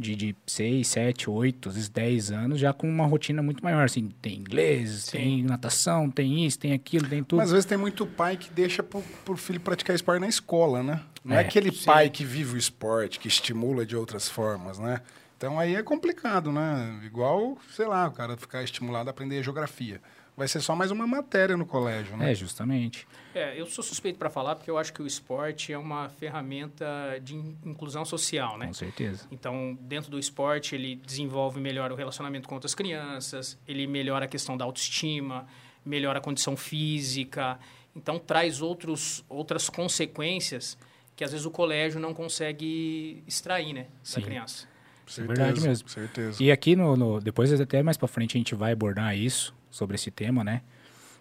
de, 0.00 0.16
de 0.16 0.36
6, 0.46 0.86
7, 0.88 1.30
8, 1.30 1.68
às 1.68 1.74
vezes 1.74 1.88
10 1.88 2.32
anos, 2.32 2.58
já 2.58 2.72
com 2.72 2.88
uma 2.88 3.06
rotina 3.06 3.42
muito 3.42 3.62
maior. 3.62 3.84
Assim, 3.84 4.08
tem 4.20 4.38
inglês, 4.38 5.04
Sim. 5.04 5.18
tem 5.18 5.42
natação, 5.44 6.10
tem 6.10 6.44
isso, 6.46 6.58
tem 6.58 6.72
aquilo, 6.72 7.08
tem 7.08 7.22
tudo. 7.22 7.38
Mas 7.38 7.48
às 7.48 7.52
vezes 7.52 7.66
tem 7.66 7.78
muito 7.78 8.06
pai 8.06 8.36
que 8.36 8.50
deixa 8.50 8.82
pro, 8.82 9.02
pro 9.24 9.36
filho 9.36 9.60
praticar 9.60 9.94
esporte 9.94 10.20
na 10.20 10.28
escola, 10.28 10.82
né? 10.82 11.00
Não 11.24 11.36
é, 11.36 11.42
é 11.42 11.46
aquele 11.46 11.70
Sim. 11.70 11.84
pai 11.84 12.10
que 12.10 12.24
vive 12.24 12.54
o 12.54 12.58
esporte, 12.58 13.20
que 13.20 13.28
estimula 13.28 13.84
de 13.84 13.94
outras 13.94 14.28
formas, 14.28 14.78
né? 14.78 15.00
Então 15.36 15.58
aí 15.58 15.74
é 15.74 15.82
complicado, 15.82 16.50
né? 16.50 17.00
Igual, 17.04 17.56
sei 17.74 17.86
lá, 17.86 18.08
o 18.08 18.12
cara 18.12 18.36
ficar 18.36 18.62
estimulado 18.62 19.08
a 19.08 19.10
aprender 19.10 19.42
geografia 19.42 20.00
vai 20.36 20.48
ser 20.48 20.60
só 20.60 20.74
mais 20.74 20.90
uma 20.90 21.06
matéria 21.06 21.56
no 21.56 21.66
colégio, 21.66 22.16
né? 22.16 22.32
É, 22.32 22.34
justamente. 22.34 23.06
É, 23.34 23.60
eu 23.60 23.66
sou 23.66 23.84
suspeito 23.84 24.18
para 24.18 24.30
falar 24.30 24.56
porque 24.56 24.70
eu 24.70 24.78
acho 24.78 24.92
que 24.92 25.02
o 25.02 25.06
esporte 25.06 25.72
é 25.72 25.78
uma 25.78 26.08
ferramenta 26.08 26.86
de 27.22 27.36
inclusão 27.36 28.04
social, 28.04 28.58
né? 28.58 28.66
Com 28.66 28.74
certeza. 28.74 29.26
Então, 29.30 29.78
dentro 29.82 30.10
do 30.10 30.18
esporte, 30.18 30.74
ele 30.74 30.96
desenvolve 30.96 31.60
melhor 31.60 31.92
o 31.92 31.94
relacionamento 31.94 32.48
com 32.48 32.54
outras 32.54 32.74
crianças, 32.74 33.58
ele 33.68 33.86
melhora 33.86 34.24
a 34.24 34.28
questão 34.28 34.56
da 34.56 34.64
autoestima, 34.64 35.46
melhora 35.84 36.18
a 36.18 36.22
condição 36.22 36.56
física, 36.56 37.58
então 37.94 38.18
traz 38.18 38.60
outros, 38.60 39.24
outras 39.28 39.68
consequências 39.68 40.76
que 41.14 41.24
às 41.24 41.32
vezes 41.32 41.44
o 41.44 41.50
colégio 41.50 42.00
não 42.00 42.14
consegue 42.14 43.22
extrair, 43.26 43.74
né, 43.74 43.86
Sim. 44.02 44.20
da 44.20 44.26
criança. 44.26 44.68
Certeza, 45.06 45.22
é 45.22 45.26
verdade 45.26 45.60
mesmo. 45.60 45.88
Certeza. 45.88 46.42
E 46.42 46.50
aqui 46.52 46.76
no, 46.76 46.96
no 46.96 47.20
depois 47.20 47.52
até 47.60 47.82
mais 47.82 47.96
para 47.96 48.08
frente 48.08 48.36
a 48.36 48.38
gente 48.38 48.54
vai 48.54 48.72
abordar 48.72 49.16
isso 49.16 49.54
sobre 49.70 49.94
esse 49.94 50.10
tema, 50.10 50.42
né? 50.42 50.62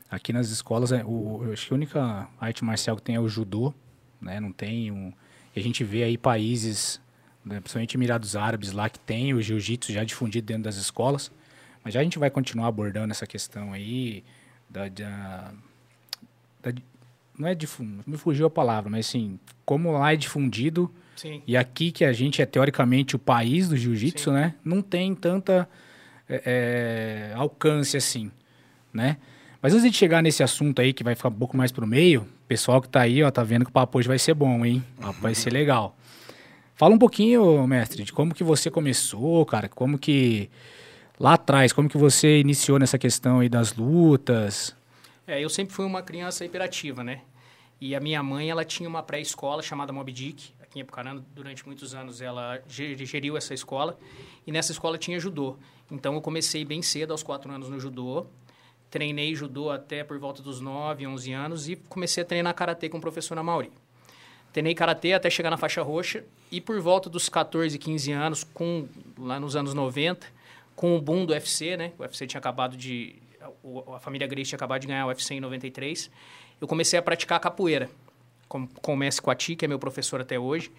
Aqui 0.09 0.33
nas 0.33 0.49
escolas, 0.49 0.91
é, 0.91 1.03
o, 1.05 1.41
eu 1.45 1.53
acho 1.53 1.67
que 1.67 1.73
a 1.73 1.75
única 1.75 2.27
arte 2.39 2.63
marcial 2.63 2.95
que 2.95 3.03
tem 3.03 3.15
é 3.15 3.19
o 3.19 3.29
judô, 3.29 3.73
né? 4.21 4.39
Não 4.39 4.51
tem 4.51 4.91
um... 4.91 5.13
E 5.55 5.59
a 5.59 5.63
gente 5.63 5.83
vê 5.83 6.03
aí 6.03 6.17
países, 6.17 6.99
né, 7.45 7.59
principalmente 7.59 7.95
Emirados 7.95 8.35
Árabes 8.35 8.71
lá, 8.71 8.89
que 8.89 8.99
tem 8.99 9.33
o 9.33 9.41
jiu-jitsu 9.41 9.93
já 9.93 10.03
difundido 10.03 10.47
dentro 10.47 10.63
das 10.63 10.77
escolas. 10.77 11.31
Mas 11.83 11.93
já 11.93 11.99
a 11.99 12.03
gente 12.03 12.19
vai 12.19 12.29
continuar 12.29 12.67
abordando 12.67 13.11
essa 13.11 13.27
questão 13.27 13.71
aí 13.71 14.23
da... 14.69 14.87
da, 14.89 15.53
da 16.61 16.73
não 17.37 17.47
é 17.47 17.55
difundido, 17.55 18.03
me 18.05 18.17
fugiu 18.17 18.47
a 18.47 18.49
palavra, 18.49 18.89
mas 18.89 19.07
assim, 19.07 19.39
como 19.65 19.91
lá 19.91 20.13
é 20.13 20.15
difundido... 20.15 20.93
Sim. 21.15 21.43
E 21.45 21.57
aqui 21.57 21.91
que 21.91 22.05
a 22.05 22.13
gente 22.13 22.41
é 22.41 22.45
teoricamente 22.45 23.13
o 23.13 23.19
país 23.19 23.67
do 23.67 23.75
jiu-jitsu, 23.75 24.31
né? 24.31 24.55
Não 24.63 24.81
tem 24.81 25.13
tanta 25.13 25.67
é, 26.29 27.31
é, 27.33 27.33
alcance 27.35 27.97
assim, 27.97 28.31
né? 28.93 29.17
Mas 29.61 29.73
antes 29.73 29.91
de 29.91 29.97
chegar 29.97 30.23
nesse 30.23 30.41
assunto 30.41 30.81
aí, 30.81 30.93
que 30.93 31.03
vai 31.03 31.15
ficar 31.15 31.29
um 31.29 31.33
pouco 31.33 31.57
mais 31.57 31.71
pro 31.71 31.85
meio, 31.85 32.21
o 32.21 32.47
pessoal 32.47 32.81
que 32.81 32.87
tá 32.87 33.01
aí, 33.01 33.21
ó, 33.21 33.29
tá 33.29 33.43
vendo 33.43 33.65
que 33.65 33.69
o 33.69 33.73
papo 33.73 33.97
hoje 33.97 34.07
vai 34.07 34.17
ser 34.17 34.33
bom, 34.33 34.65
hein? 34.65 34.83
O 34.97 35.01
papo 35.01 35.21
vai 35.21 35.35
ser 35.35 35.51
legal. 35.51 35.95
Fala 36.75 36.95
um 36.95 36.97
pouquinho, 36.97 37.67
mestre, 37.67 38.05
de 38.05 38.13
como 38.13 38.33
que 38.33 38.41
você 38.41 38.71
começou, 38.71 39.45
cara, 39.45 39.67
como 39.67 39.99
que 39.99 40.49
lá 41.19 41.33
atrás, 41.33 41.73
como 41.73 41.89
que 41.89 41.97
você 41.97 42.39
iniciou 42.39 42.79
nessa 42.79 42.97
questão 42.97 43.41
aí 43.41 43.49
das 43.49 43.75
lutas? 43.75 44.73
É, 45.27 45.43
eu 45.43 45.49
sempre 45.49 45.73
fui 45.73 45.85
uma 45.85 46.01
criança 46.01 46.45
hiperativa, 46.45 47.03
né? 47.03 47.21
E 47.81 47.93
a 47.93 47.99
minha 47.99 48.23
mãe, 48.23 48.49
ela 48.49 48.63
tinha 48.63 48.87
uma 48.87 49.03
pré-escola 49.03 49.61
chamada 49.61 49.91
Mob 49.91 50.09
Dick, 50.09 50.53
aqui 50.61 50.79
em 50.79 50.83
Apucarana, 50.83 51.21
durante 51.35 51.65
muitos 51.65 51.93
anos 51.93 52.21
ela 52.21 52.61
geriu 52.69 53.35
essa 53.35 53.53
escola, 53.53 53.97
e 54.47 54.51
nessa 54.51 54.71
escola 54.71 54.97
tinha 54.97 55.19
judô. 55.19 55.57
Então 55.91 56.13
eu 56.13 56.21
comecei 56.21 56.63
bem 56.63 56.81
cedo, 56.81 57.11
aos 57.11 57.23
quatro 57.23 57.51
anos, 57.51 57.67
no 57.67 57.77
judô. 57.77 58.25
Treinei 58.89 59.35
judô 59.35 59.69
até 59.69 60.03
por 60.03 60.17
volta 60.17 60.41
dos 60.41 60.59
9, 60.59 61.05
11 61.05 61.31
anos 61.31 61.69
e 61.69 61.75
comecei 61.75 62.23
a 62.23 62.25
treinar 62.25 62.53
karatê 62.53 62.89
com 62.89 62.97
o 62.97 63.01
professor 63.01 63.37
Amauri. 63.37 63.71
Treinei 64.51 64.73
karatê 64.73 65.13
até 65.13 65.29
chegar 65.29 65.51
na 65.51 65.57
faixa 65.57 65.81
roxa 65.81 66.23
e 66.51 66.59
por 66.59 66.79
volta 66.81 67.09
dos 67.09 67.29
14, 67.29 67.77
15 67.77 68.11
anos, 68.11 68.43
com 68.43 68.87
lá 69.17 69.39
nos 69.39 69.55
anos 69.55 69.73
90, 69.73 70.25
com 70.75 70.97
o 70.97 71.01
boom 71.01 71.25
do 71.25 71.33
UFC, 71.33 71.77
né? 71.77 71.91
O 71.99 72.01
UFC 72.01 72.25
tinha 72.25 72.39
acabado 72.39 72.75
de 72.75 73.15
a 73.95 73.99
família 73.99 74.27
Grace 74.27 74.49
tinha 74.49 74.57
acabado 74.57 74.81
de 74.81 74.87
ganhar 74.87 75.05
o 75.05 75.09
UFC 75.09 75.35
em 75.35 75.39
93. 75.39 76.09
Eu 76.59 76.67
comecei 76.67 76.97
a 76.97 77.01
praticar 77.01 77.39
capoeira 77.39 77.89
com, 78.47 78.67
com 78.67 78.93
o 78.93 78.97
Messi 78.97 79.21
Coati, 79.21 79.55
que 79.55 79.65
é 79.65 79.67
meu 79.67 79.79
professor 79.79 80.19
até 80.19 80.37
hoje. 80.37 80.71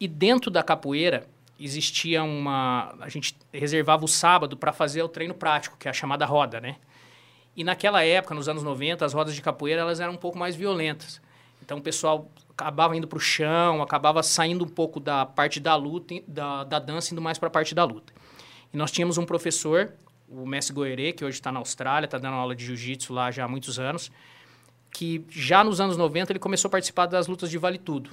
E 0.00 0.08
dentro 0.08 0.50
da 0.50 0.62
capoeira, 0.62 1.26
existia 1.58 2.22
uma. 2.22 2.94
A 3.00 3.08
gente 3.08 3.36
reservava 3.52 4.04
o 4.04 4.08
sábado 4.08 4.56
para 4.56 4.72
fazer 4.72 5.02
o 5.02 5.08
treino 5.08 5.34
prático, 5.34 5.76
que 5.78 5.88
é 5.88 5.90
a 5.90 5.94
chamada 5.94 6.24
roda, 6.26 6.60
né? 6.60 6.76
E 7.56 7.64
naquela 7.64 8.04
época, 8.04 8.34
nos 8.34 8.48
anos 8.48 8.62
90, 8.62 9.04
as 9.04 9.14
rodas 9.14 9.34
de 9.34 9.40
capoeira 9.40 9.80
elas 9.80 9.98
eram 9.98 10.12
um 10.12 10.16
pouco 10.18 10.38
mais 10.38 10.54
violentas. 10.54 11.20
Então 11.62 11.78
o 11.78 11.82
pessoal 11.82 12.30
acabava 12.50 12.96
indo 12.96 13.08
para 13.08 13.16
o 13.16 13.20
chão, 13.20 13.82
acabava 13.82 14.22
saindo 14.22 14.64
um 14.64 14.68
pouco 14.68 15.00
da 15.00 15.24
parte 15.24 15.58
da 15.58 15.74
luta, 15.74 16.14
da, 16.28 16.64
da 16.64 16.78
dança, 16.78 17.12
indo 17.12 17.22
mais 17.22 17.38
para 17.38 17.48
a 17.48 17.50
parte 17.50 17.74
da 17.74 17.84
luta. 17.84 18.12
E 18.72 18.76
nós 18.76 18.90
tínhamos 18.90 19.16
um 19.18 19.24
professor, 19.24 19.92
o 20.28 20.46
Messi 20.46 20.72
Goerê, 20.72 21.12
que 21.12 21.24
hoje 21.24 21.38
está 21.38 21.50
na 21.50 21.58
Austrália, 21.58 22.06
está 22.06 22.18
dando 22.18 22.34
aula 22.34 22.54
de 22.54 22.64
jiu-jitsu 22.64 23.12
lá 23.12 23.30
já 23.30 23.44
há 23.44 23.48
muitos 23.48 23.78
anos, 23.78 24.10
que 24.90 25.24
já 25.28 25.64
nos 25.64 25.80
anos 25.80 25.96
90 25.96 26.32
ele 26.32 26.38
começou 26.38 26.68
a 26.68 26.72
participar 26.72 27.06
das 27.06 27.26
lutas 27.26 27.50
de 27.50 27.58
vale 27.58 27.78
tudo. 27.78 28.10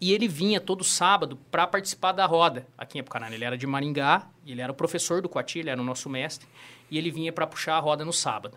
E 0.00 0.12
ele 0.12 0.28
vinha 0.28 0.60
todo 0.60 0.84
sábado 0.84 1.38
para 1.50 1.66
participar 1.66 2.12
da 2.12 2.26
roda 2.26 2.66
aqui 2.76 2.98
em 2.98 3.00
Apucarana. 3.00 3.34
Ele 3.34 3.44
era 3.44 3.56
de 3.56 3.66
Maringá, 3.66 4.28
ele 4.46 4.60
era 4.60 4.70
o 4.70 4.74
professor 4.74 5.22
do 5.22 5.28
Coati, 5.28 5.60
ele 5.60 5.70
era 5.70 5.80
o 5.80 5.84
nosso 5.84 6.10
mestre, 6.10 6.46
e 6.90 6.98
ele 6.98 7.10
vinha 7.10 7.32
para 7.32 7.46
puxar 7.46 7.76
a 7.76 7.80
roda 7.80 8.04
no 8.04 8.12
sábado. 8.12 8.56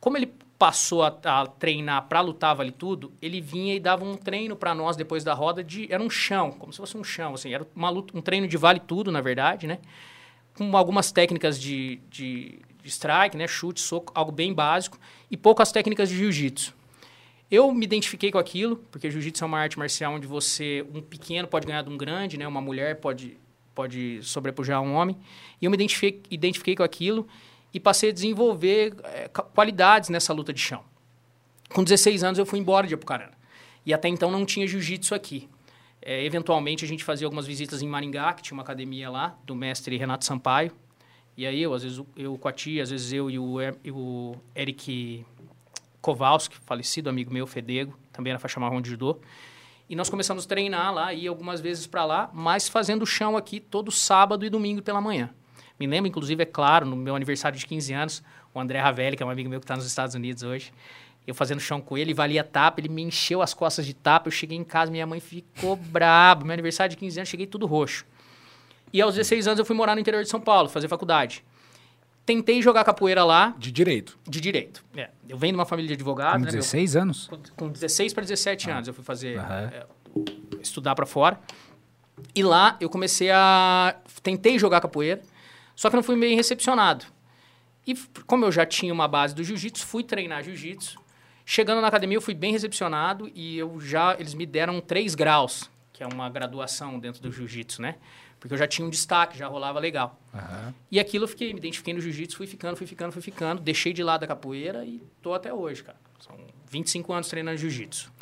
Como 0.00 0.16
ele 0.16 0.32
passou 0.60 1.02
a, 1.02 1.18
a 1.24 1.46
treinar 1.46 2.06
para 2.06 2.20
lutar 2.20 2.54
vale 2.54 2.70
tudo, 2.70 3.12
ele 3.22 3.40
vinha 3.40 3.74
e 3.74 3.80
dava 3.80 4.04
um 4.04 4.14
treino 4.14 4.54
para 4.54 4.74
nós 4.74 4.94
depois 4.94 5.24
da 5.24 5.32
roda 5.32 5.64
de 5.64 5.90
era 5.90 6.02
um 6.02 6.10
chão, 6.10 6.52
como 6.52 6.70
se 6.70 6.78
fosse 6.78 6.98
um 6.98 7.02
chão, 7.02 7.32
assim, 7.32 7.54
era 7.54 7.66
uma 7.74 7.88
luta, 7.88 8.16
um 8.16 8.20
treino 8.20 8.46
de 8.46 8.58
vale 8.58 8.78
tudo, 8.78 9.10
na 9.10 9.22
verdade, 9.22 9.66
né? 9.66 9.78
Com 10.54 10.76
algumas 10.76 11.10
técnicas 11.10 11.58
de, 11.58 12.00
de, 12.10 12.58
de 12.82 12.88
strike, 12.90 13.38
né, 13.38 13.48
chute, 13.48 13.80
soco, 13.80 14.12
algo 14.14 14.30
bem 14.30 14.52
básico 14.52 14.98
e 15.30 15.36
poucas 15.36 15.72
técnicas 15.72 16.10
de 16.10 16.16
jiu-jitsu. 16.16 16.74
Eu 17.50 17.72
me 17.72 17.86
identifiquei 17.86 18.30
com 18.30 18.38
aquilo, 18.38 18.76
porque 18.90 19.10
jiu-jitsu 19.10 19.42
é 19.42 19.46
uma 19.46 19.58
arte 19.58 19.78
marcial 19.78 20.12
onde 20.12 20.26
você, 20.26 20.86
um 20.94 21.00
pequeno 21.00 21.48
pode 21.48 21.66
ganhar 21.66 21.82
de 21.82 21.88
um 21.88 21.96
grande, 21.96 22.36
né? 22.36 22.46
Uma 22.46 22.60
mulher 22.60 22.96
pode, 22.96 23.38
pode 23.74 24.20
sobrepujar 24.22 24.82
um 24.82 24.94
homem. 24.94 25.16
E 25.60 25.64
eu 25.64 25.70
me 25.70 25.76
identifiquei, 25.76 26.22
identifiquei 26.30 26.76
com 26.76 26.82
aquilo 26.82 27.26
e 27.72 27.80
passei 27.80 28.10
a 28.10 28.12
desenvolver 28.12 28.94
é, 29.04 29.28
qualidades 29.28 30.08
nessa 30.08 30.32
luta 30.32 30.52
de 30.52 30.60
chão. 30.60 30.82
Com 31.72 31.84
16 31.84 32.24
anos 32.24 32.38
eu 32.38 32.46
fui 32.46 32.58
embora 32.58 32.86
de 32.86 32.94
Apucarana. 32.94 33.38
E 33.86 33.94
até 33.94 34.08
então 34.08 34.30
não 34.30 34.44
tinha 34.44 34.66
jiu-jitsu 34.66 35.14
aqui. 35.14 35.48
É, 36.02 36.24
eventualmente 36.24 36.84
a 36.84 36.88
gente 36.88 37.04
fazia 37.04 37.26
algumas 37.26 37.46
visitas 37.46 37.82
em 37.82 37.88
Maringá, 37.88 38.32
que 38.32 38.42
tinha 38.42 38.56
uma 38.56 38.62
academia 38.62 39.10
lá, 39.10 39.38
do 39.44 39.54
mestre 39.54 39.96
Renato 39.96 40.24
Sampaio. 40.24 40.72
E 41.36 41.46
aí 41.46 41.62
eu, 41.62 41.72
às 41.72 41.82
vezes 41.82 42.02
eu 42.16 42.36
com 42.36 42.48
a 42.48 42.52
tia, 42.52 42.82
às 42.82 42.90
vezes 42.90 43.12
eu 43.12 43.30
e 43.30 43.38
o, 43.38 43.56
e 43.84 43.90
o 43.90 44.34
Eric 44.54 45.24
Kowalski, 46.00 46.56
falecido 46.66 47.08
amigo 47.08 47.32
meu, 47.32 47.46
Fedego, 47.46 47.96
também 48.12 48.30
era 48.30 48.38
faixa 48.38 48.58
marrom 48.58 48.80
de 48.80 48.90
judô. 48.90 49.18
E 49.88 49.96
nós 49.96 50.08
começamos 50.08 50.44
a 50.44 50.48
treinar 50.48 50.94
lá, 50.94 51.12
ir 51.12 51.26
algumas 51.26 51.60
vezes 51.60 51.86
para 51.86 52.04
lá, 52.04 52.30
mas 52.32 52.68
fazendo 52.68 53.04
chão 53.06 53.36
aqui 53.36 53.58
todo 53.58 53.90
sábado 53.90 54.44
e 54.44 54.50
domingo 54.50 54.82
pela 54.82 55.00
manhã. 55.00 55.30
Me 55.80 55.86
lembro, 55.86 56.08
inclusive, 56.08 56.42
é 56.42 56.46
claro, 56.46 56.84
no 56.84 56.94
meu 56.94 57.16
aniversário 57.16 57.58
de 57.58 57.66
15 57.66 57.92
anos, 57.94 58.22
o 58.52 58.60
André 58.60 58.78
Ravelli, 58.78 59.16
que 59.16 59.22
é 59.22 59.26
um 59.26 59.30
amigo 59.30 59.48
meu 59.48 59.58
que 59.58 59.64
está 59.64 59.74
nos 59.74 59.86
Estados 59.86 60.14
Unidos 60.14 60.42
hoje, 60.42 60.70
eu 61.26 61.34
fazendo 61.34 61.60
chão 61.60 61.80
com 61.80 61.96
ele, 61.96 62.12
valia 62.12 62.44
tapa, 62.44 62.80
ele 62.80 62.88
me 62.88 63.02
encheu 63.02 63.40
as 63.40 63.54
costas 63.54 63.86
de 63.86 63.94
tapa, 63.94 64.28
eu 64.28 64.32
cheguei 64.32 64.58
em 64.58 64.64
casa, 64.64 64.90
minha 64.90 65.06
mãe 65.06 65.20
ficou 65.20 65.76
braba. 65.90 66.44
Meu 66.44 66.52
aniversário 66.52 66.90
de 66.90 66.96
15 66.96 67.20
anos, 67.20 67.28
cheguei 67.28 67.46
tudo 67.46 67.66
roxo. 67.66 68.04
E 68.92 69.00
aos 69.00 69.14
16 69.14 69.46
anos 69.46 69.58
eu 69.58 69.64
fui 69.64 69.76
morar 69.76 69.94
no 69.94 70.00
interior 70.00 70.22
de 70.22 70.28
São 70.28 70.40
Paulo, 70.40 70.68
fazer 70.68 70.88
faculdade. 70.88 71.44
Tentei 72.26 72.60
jogar 72.60 72.84
capoeira 72.84 73.24
lá. 73.24 73.54
De 73.58 73.72
direito. 73.72 74.18
De 74.28 74.40
direito. 74.40 74.84
É. 74.96 75.10
Eu 75.28 75.38
venho 75.38 75.52
de 75.52 75.58
uma 75.58 75.64
família 75.64 75.88
de 75.88 75.94
advogados. 75.94 76.44
Com 76.44 76.50
16 76.50 76.94
né, 76.94 77.00
anos? 77.00 77.30
Com 77.56 77.68
16 77.68 78.12
para 78.12 78.22
17 78.22 78.70
ah. 78.70 78.76
anos 78.76 78.88
eu 78.88 78.94
fui 78.94 79.04
fazer. 79.04 79.38
Uhum. 79.38 79.44
É, 79.44 79.86
estudar 80.60 80.94
para 80.94 81.06
fora. 81.06 81.40
E 82.34 82.42
lá 82.42 82.76
eu 82.80 82.90
comecei 82.90 83.30
a. 83.30 83.96
Tentei 84.22 84.58
jogar 84.58 84.80
capoeira, 84.80 85.20
só 85.80 85.88
que 85.88 85.96
não 85.96 86.02
fui 86.02 86.14
bem 86.14 86.36
recepcionado. 86.36 87.06
E 87.86 87.94
como 88.26 88.44
eu 88.44 88.52
já 88.52 88.66
tinha 88.66 88.92
uma 88.92 89.08
base 89.08 89.34
do 89.34 89.42
jiu-jitsu, 89.42 89.86
fui 89.86 90.04
treinar 90.04 90.44
jiu-jitsu. 90.44 91.00
Chegando 91.46 91.80
na 91.80 91.88
academia, 91.88 92.18
eu 92.18 92.20
fui 92.20 92.34
bem 92.34 92.52
recepcionado 92.52 93.32
e 93.34 93.56
eu 93.56 93.80
já 93.80 94.14
eles 94.20 94.34
me 94.34 94.44
deram 94.44 94.78
três 94.78 95.14
graus, 95.14 95.70
que 95.90 96.02
é 96.02 96.06
uma 96.06 96.28
graduação 96.28 96.98
dentro 96.98 97.22
do 97.22 97.32
jiu-jitsu, 97.32 97.80
né? 97.80 97.94
Porque 98.38 98.52
eu 98.52 98.58
já 98.58 98.66
tinha 98.66 98.86
um 98.86 98.90
destaque, 98.90 99.38
já 99.38 99.48
rolava 99.48 99.80
legal. 99.80 100.20
Uhum. 100.34 100.74
E 100.90 101.00
aquilo 101.00 101.24
eu 101.24 101.28
fiquei, 101.28 101.50
me 101.54 101.58
identifiquei 101.58 101.94
no 101.94 102.00
jiu-jitsu, 102.02 102.36
fui 102.36 102.46
ficando, 102.46 102.76
fui 102.76 102.86
ficando, 102.86 103.12
fui 103.12 103.22
ficando. 103.22 103.62
Deixei 103.62 103.94
de 103.94 104.02
lado 104.02 104.22
a 104.22 104.26
capoeira 104.26 104.84
e 104.84 105.02
tô 105.22 105.32
até 105.32 105.50
hoje, 105.50 105.82
cara. 105.82 105.96
São 106.18 106.36
25 106.70 107.10
anos 107.10 107.28
treinando 107.28 107.56
jiu-jitsu. 107.56 108.12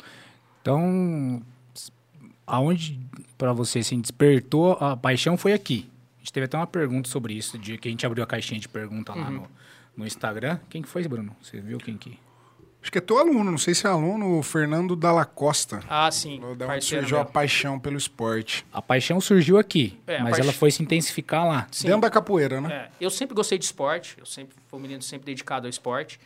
Então, 0.61 1.43
aonde 2.47 2.97
para 3.37 3.51
você 3.51 3.79
assim, 3.79 3.99
despertou 3.99 4.77
a 4.79 4.95
paixão 4.95 5.35
foi 5.35 5.51
aqui. 5.51 5.89
Gente 6.29 6.33
teve 6.33 6.45
até 6.45 6.57
uma 6.57 6.67
pergunta 6.67 7.09
sobre 7.09 7.33
isso, 7.33 7.57
de 7.57 7.75
que 7.79 7.87
a 7.87 7.91
gente 7.91 8.05
abriu 8.05 8.23
a 8.23 8.27
caixinha 8.27 8.59
de 8.59 8.69
pergunta 8.69 9.15
lá 9.15 9.29
uhum. 9.29 9.31
no, 9.31 9.47
no 9.97 10.05
Instagram. 10.05 10.59
Quem 10.69 10.79
que 10.79 10.87
foi, 10.87 11.07
Bruno? 11.07 11.35
Você 11.41 11.59
viu 11.59 11.79
quem 11.79 11.97
que... 11.97 12.19
Acho 12.81 12.91
que 12.91 12.99
é 12.99 13.01
teu 13.01 13.17
aluno, 13.17 13.49
não 13.49 13.57
sei 13.57 13.73
se 13.73 13.87
é 13.87 13.89
aluno, 13.89 14.37
o 14.37 14.43
Fernando 14.43 14.95
Dalla 14.95 15.25
Costa. 15.25 15.79
Ah, 15.89 16.09
sim. 16.11 16.39
Da 16.55 16.67
onde 16.67 16.85
surgiu 16.85 17.17
mesmo. 17.17 17.17
a 17.17 17.25
paixão 17.25 17.79
pelo 17.79 17.97
esporte. 17.97 18.63
A 18.71 18.79
paixão 18.79 19.19
surgiu 19.19 19.57
aqui, 19.57 19.99
é, 20.05 20.19
mas 20.19 20.33
paix... 20.33 20.45
ela 20.45 20.53
foi 20.53 20.69
se 20.69 20.83
intensificar 20.83 21.47
lá. 21.47 21.67
Sim. 21.71 21.87
Dentro 21.87 22.01
da 22.01 22.11
capoeira, 22.11 22.61
né? 22.61 22.73
É. 22.73 22.91
Eu 23.01 23.09
sempre 23.09 23.33
gostei 23.35 23.57
de 23.57 23.65
esporte, 23.65 24.15
eu 24.19 24.25
sempre 24.25 24.55
fui 24.67 24.77
um 24.77 24.81
menino 24.83 25.01
sempre 25.01 25.25
dedicado 25.25 25.65
ao 25.65 25.69
esporte. 25.69 26.19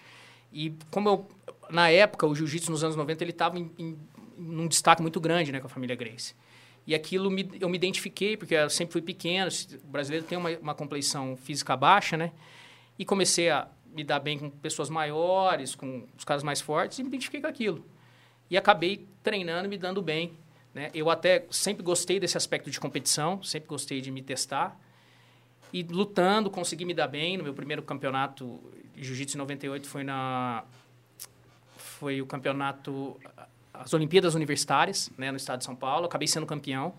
E 0.51 0.73
como 0.91 1.07
eu, 1.07 1.27
na 1.69 1.89
época, 1.89 2.27
o 2.27 2.35
jiu-jitsu 2.35 2.69
nos 2.69 2.83
anos 2.83 2.97
90, 2.97 3.23
ele 3.23 3.31
estava 3.31 3.57
em, 3.57 3.71
em, 3.79 3.97
num 4.37 4.67
destaque 4.67 5.01
muito 5.01 5.21
grande 5.21 5.49
né, 5.49 5.61
com 5.61 5.67
a 5.67 5.69
família 5.69 5.95
Grace. 5.95 6.35
E 6.85 6.93
aquilo 6.93 7.31
me, 7.31 7.49
eu 7.59 7.69
me 7.69 7.77
identifiquei, 7.77 8.35
porque 8.35 8.53
eu 8.55 8.69
sempre 8.69 8.93
fui 8.93 9.01
pequeno, 9.01 9.49
o 9.83 9.87
brasileiro 9.87 10.25
tem 10.25 10.37
uma, 10.37 10.49
uma 10.59 10.75
compleição 10.75 11.37
física 11.37 11.75
baixa, 11.77 12.17
né? 12.17 12.31
E 12.99 13.05
comecei 13.05 13.49
a 13.49 13.67
me 13.93 14.03
dar 14.03 14.19
bem 14.19 14.37
com 14.37 14.49
pessoas 14.49 14.89
maiores, 14.89 15.75
com 15.75 16.07
os 16.17 16.23
caras 16.23 16.43
mais 16.43 16.59
fortes, 16.59 16.99
e 16.99 17.03
me 17.03 17.09
identifiquei 17.09 17.41
com 17.41 17.47
aquilo. 17.47 17.85
E 18.49 18.57
acabei 18.57 19.07
treinando 19.21 19.69
me 19.69 19.77
dando 19.77 20.01
bem. 20.01 20.33
Né? 20.73 20.89
Eu 20.93 21.09
até 21.09 21.45
sempre 21.51 21.83
gostei 21.83 22.19
desse 22.19 22.35
aspecto 22.35 22.69
de 22.69 22.79
competição, 22.79 23.41
sempre 23.43 23.69
gostei 23.69 24.01
de 24.01 24.11
me 24.11 24.21
testar. 24.21 24.79
E 25.71 25.83
lutando, 25.83 26.49
consegui 26.49 26.85
me 26.85 26.93
dar 26.93 27.07
bem. 27.07 27.37
No 27.37 27.43
meu 27.43 27.53
primeiro 27.53 27.81
campeonato 27.81 28.59
Jiu-Jitsu 28.95 29.37
em 29.37 29.39
98 29.39 29.87
foi 29.87 30.03
na... 30.03 30.63
Foi 31.77 32.21
o 32.21 32.25
campeonato... 32.25 33.19
As 33.83 33.93
Olimpíadas 33.93 34.33
Universitárias, 34.35 35.11
né, 35.17 35.29
no 35.31 35.37
estado 35.37 35.59
de 35.59 35.65
São 35.65 35.75
Paulo. 35.75 36.05
Acabei 36.05 36.27
sendo 36.27 36.45
campeão. 36.45 36.93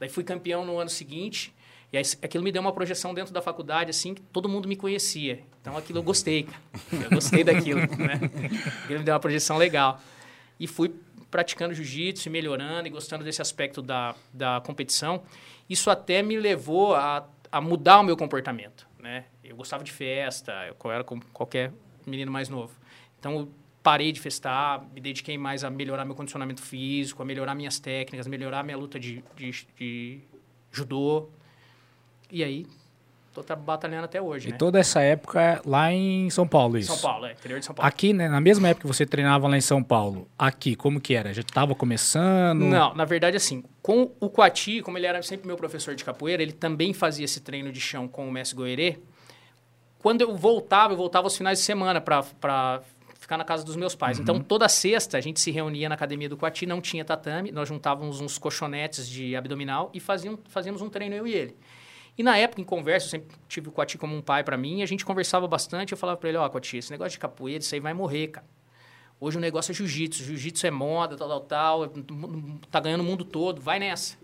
Daí 0.00 0.08
fui 0.08 0.24
campeão 0.24 0.64
no 0.64 0.78
ano 0.78 0.90
seguinte 0.90 1.54
e 1.92 1.98
aí, 1.98 2.04
aquilo 2.22 2.42
me 2.42 2.50
deu 2.50 2.62
uma 2.62 2.72
projeção 2.72 3.12
dentro 3.12 3.34
da 3.34 3.42
faculdade, 3.42 3.90
assim, 3.90 4.14
que 4.14 4.22
todo 4.22 4.48
mundo 4.48 4.66
me 4.66 4.74
conhecia. 4.74 5.44
Então, 5.60 5.76
aquilo 5.76 5.98
eu 5.98 6.02
gostei, 6.02 6.44
cara. 6.44 6.62
Eu 7.04 7.10
gostei 7.10 7.44
daquilo, 7.44 7.80
né? 7.80 8.18
Aquilo 8.82 9.00
me 9.00 9.04
deu 9.04 9.12
uma 9.12 9.20
projeção 9.20 9.58
legal. 9.58 10.00
E 10.58 10.66
fui 10.66 10.94
praticando 11.30 11.74
jiu-jitsu, 11.74 12.30
melhorando 12.30 12.88
e 12.88 12.90
gostando 12.90 13.22
desse 13.22 13.42
aspecto 13.42 13.82
da, 13.82 14.14
da 14.32 14.62
competição. 14.64 15.22
Isso 15.68 15.90
até 15.90 16.22
me 16.22 16.38
levou 16.38 16.94
a, 16.94 17.28
a 17.50 17.60
mudar 17.60 18.00
o 18.00 18.02
meu 18.02 18.16
comportamento, 18.16 18.88
né? 18.98 19.26
Eu 19.44 19.54
gostava 19.54 19.84
de 19.84 19.92
festa, 19.92 20.52
eu 20.66 20.90
era 20.90 21.04
como 21.04 21.22
qualquer 21.30 21.74
menino 22.06 22.32
mais 22.32 22.48
novo. 22.48 22.72
Então, 23.18 23.50
parei 23.82 24.12
de 24.12 24.20
festar, 24.20 24.84
me 24.94 25.00
dediquei 25.00 25.36
mais 25.36 25.64
a 25.64 25.70
melhorar 25.70 26.04
meu 26.04 26.14
condicionamento 26.14 26.62
físico, 26.62 27.22
a 27.22 27.24
melhorar 27.24 27.54
minhas 27.54 27.78
técnicas, 27.80 28.26
melhorar 28.26 28.62
minha 28.62 28.76
luta 28.76 28.98
de, 28.98 29.24
de, 29.36 29.66
de 29.76 30.20
judô, 30.70 31.28
e 32.34 32.42
aí, 32.42 32.66
tô 33.34 33.42
batalhando 33.56 34.06
até 34.06 34.20
hoje, 34.22 34.48
E 34.48 34.52
né? 34.52 34.56
toda 34.56 34.78
essa 34.78 35.02
época 35.02 35.60
lá 35.66 35.92
em 35.92 36.30
São 36.30 36.48
Paulo, 36.48 36.78
isso? 36.78 36.94
São 36.94 37.10
Paulo, 37.10 37.26
é, 37.26 37.32
interior 37.32 37.60
de 37.60 37.66
São 37.66 37.74
Paulo. 37.74 37.86
Aqui, 37.86 38.14
né, 38.14 38.26
na 38.26 38.40
mesma 38.40 38.68
época 38.68 38.88
que 38.88 38.94
você 38.94 39.04
treinava 39.04 39.46
lá 39.46 39.56
em 39.58 39.60
São 39.60 39.82
Paulo, 39.82 40.26
aqui, 40.38 40.74
como 40.74 40.98
que 40.98 41.14
era? 41.14 41.34
Já 41.34 41.42
estava 41.42 41.74
começando? 41.74 42.60
Não, 42.64 42.94
na 42.94 43.04
verdade, 43.04 43.36
assim, 43.36 43.62
com 43.82 44.10
o 44.18 44.30
Coati, 44.30 44.80
como 44.80 44.96
ele 44.96 45.06
era 45.06 45.22
sempre 45.22 45.46
meu 45.46 45.58
professor 45.58 45.94
de 45.94 46.02
capoeira, 46.04 46.42
ele 46.42 46.52
também 46.52 46.94
fazia 46.94 47.26
esse 47.26 47.40
treino 47.40 47.70
de 47.70 47.80
chão 47.80 48.08
com 48.08 48.26
o 48.26 48.32
mestre 48.32 48.56
Goerê. 48.56 48.98
Quando 49.98 50.22
eu 50.22 50.34
voltava, 50.34 50.94
eu 50.94 50.96
voltava 50.96 51.26
aos 51.26 51.36
finais 51.36 51.58
de 51.58 51.64
semana 51.66 52.00
para 52.00 52.80
ficar 53.22 53.38
na 53.38 53.44
casa 53.44 53.64
dos 53.64 53.76
meus 53.76 53.94
pais. 53.94 54.18
Uhum. 54.18 54.22
Então, 54.22 54.40
toda 54.40 54.68
sexta, 54.68 55.16
a 55.16 55.20
gente 55.20 55.40
se 55.40 55.50
reunia 55.50 55.88
na 55.88 55.94
academia 55.94 56.28
do 56.28 56.36
Coati, 56.36 56.66
não 56.66 56.80
tinha 56.80 57.04
tatame, 57.04 57.52
nós 57.52 57.68
juntávamos 57.68 58.20
uns 58.20 58.36
colchonetes 58.36 59.08
de 59.08 59.36
abdominal 59.36 59.90
e 59.94 60.00
fazíamos, 60.00 60.40
fazíamos 60.48 60.82
um 60.82 60.90
treino 60.90 61.14
eu 61.14 61.26
e 61.26 61.32
ele. 61.32 61.56
E 62.18 62.22
na 62.22 62.36
época, 62.36 62.60
em 62.60 62.64
conversa, 62.64 63.06
eu 63.06 63.10
sempre 63.10 63.36
tive 63.48 63.68
o 63.68 63.72
Coati 63.72 63.96
como 63.96 64.14
um 64.14 64.20
pai 64.20 64.42
para 64.42 64.56
mim, 64.56 64.82
a 64.82 64.86
gente 64.86 65.04
conversava 65.04 65.46
bastante. 65.46 65.92
Eu 65.92 65.98
falava 65.98 66.18
para 66.18 66.28
ele: 66.28 66.38
Ó, 66.38 66.44
oh, 66.44 66.50
Coati, 66.50 66.76
esse 66.76 66.90
negócio 66.90 67.12
de 67.12 67.18
capoeira, 67.20 67.62
isso 67.62 67.74
aí 67.74 67.80
vai 67.80 67.94
morrer, 67.94 68.28
cara. 68.28 68.46
Hoje 69.20 69.38
o 69.38 69.40
negócio 69.40 69.70
é 69.70 69.74
jiu-jitsu. 69.74 70.24
Jiu-jitsu 70.24 70.66
é 70.66 70.70
moda, 70.72 71.16
tal, 71.16 71.28
tal, 71.28 71.40
tal. 71.40 71.92
Tá 72.70 72.80
ganhando 72.80 73.02
o 73.02 73.04
mundo 73.04 73.24
todo, 73.24 73.60
vai 73.60 73.78
nessa. 73.78 74.18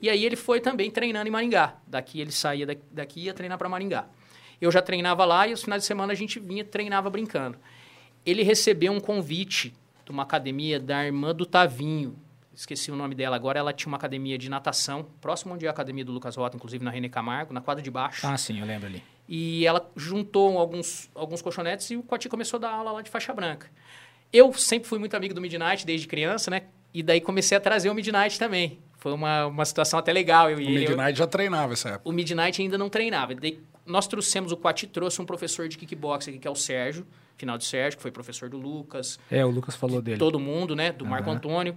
E 0.00 0.08
aí 0.08 0.24
ele 0.24 0.36
foi 0.36 0.60
também 0.60 0.88
treinando 0.88 1.26
em 1.26 1.32
Maringá. 1.32 1.74
Daqui 1.84 2.20
ele 2.20 2.30
saía 2.30 2.64
daqui 2.92 3.20
e 3.20 3.24
ia 3.24 3.34
treinar 3.34 3.58
para 3.58 3.68
Maringá. 3.68 4.06
Eu 4.60 4.70
já 4.70 4.80
treinava 4.80 5.24
lá 5.24 5.48
e 5.48 5.52
os 5.52 5.64
finais 5.64 5.82
de 5.82 5.86
semana 5.86 6.12
a 6.12 6.16
gente 6.16 6.38
vinha 6.38 6.64
treinava 6.64 7.10
brincando. 7.10 7.58
Ele 8.24 8.42
recebeu 8.42 8.92
um 8.92 9.00
convite 9.00 9.74
de 10.04 10.10
uma 10.10 10.22
academia 10.22 10.78
da 10.78 11.04
irmã 11.04 11.34
do 11.34 11.46
Tavinho, 11.46 12.16
esqueci 12.54 12.90
o 12.90 12.96
nome 12.96 13.14
dela 13.14 13.36
agora, 13.36 13.58
ela 13.58 13.72
tinha 13.72 13.88
uma 13.88 13.96
academia 13.96 14.36
de 14.36 14.50
natação, 14.50 15.06
próximo 15.20 15.54
onde 15.54 15.64
é 15.64 15.68
a 15.68 15.70
academia 15.70 16.04
do 16.04 16.12
Lucas 16.12 16.36
Rota, 16.36 16.56
inclusive 16.56 16.84
na 16.84 16.90
René 16.90 17.08
Camargo, 17.08 17.54
na 17.54 17.60
quadra 17.60 17.82
de 17.82 17.90
baixo. 17.90 18.26
Ah, 18.26 18.36
sim, 18.36 18.60
eu 18.60 18.66
lembro 18.66 18.86
ali. 18.86 19.02
E 19.28 19.64
ela 19.64 19.88
juntou 19.96 20.58
alguns, 20.58 21.08
alguns 21.14 21.40
colchonetes 21.40 21.90
e 21.90 21.96
o 21.96 22.02
Coati 22.02 22.28
começou 22.28 22.58
a 22.58 22.60
dar 22.60 22.70
aula 22.70 22.92
lá 22.92 23.02
de 23.02 23.08
faixa 23.08 23.32
branca. 23.32 23.70
Eu 24.32 24.52
sempre 24.52 24.88
fui 24.88 24.98
muito 24.98 25.16
amigo 25.16 25.32
do 25.32 25.40
Midnight 25.40 25.86
desde 25.86 26.06
criança, 26.06 26.50
né? 26.50 26.62
E 26.92 27.02
daí 27.02 27.20
comecei 27.20 27.56
a 27.56 27.60
trazer 27.60 27.88
o 27.88 27.94
Midnight 27.94 28.38
também. 28.38 28.78
Foi 28.98 29.12
uma, 29.12 29.46
uma 29.46 29.64
situação 29.64 29.98
até 29.98 30.12
legal. 30.12 30.50
Eu 30.50 30.58
o 30.58 30.60
Midnight 30.60 31.10
eu, 31.10 31.16
já 31.16 31.26
treinava 31.26 31.72
essa 31.72 31.90
época. 31.90 32.08
O 32.08 32.12
Midnight 32.12 32.60
ainda 32.60 32.76
não 32.76 32.88
treinava. 32.88 33.34
Daí, 33.34 33.60
nós 33.86 34.06
trouxemos, 34.06 34.52
o 34.52 34.56
Coati 34.56 34.86
trouxe 34.86 35.22
um 35.22 35.24
professor 35.24 35.68
de 35.68 35.78
kickboxing 35.78 36.30
aqui, 36.30 36.40
que 36.40 36.48
é 36.48 36.50
o 36.50 36.56
Sérgio, 36.56 37.06
final 37.40 37.58
de 37.58 37.64
Sérgio, 37.64 37.96
que 37.96 38.02
foi 38.02 38.10
professor 38.10 38.48
do 38.48 38.56
Lucas. 38.56 39.18
É, 39.30 39.44
o 39.44 39.50
Lucas 39.50 39.74
falou 39.74 40.00
dele. 40.00 40.18
Todo 40.18 40.38
mundo, 40.38 40.76
né? 40.76 40.92
Do 40.92 41.04
uhum. 41.04 41.10
Marco 41.10 41.30
Antônio. 41.30 41.76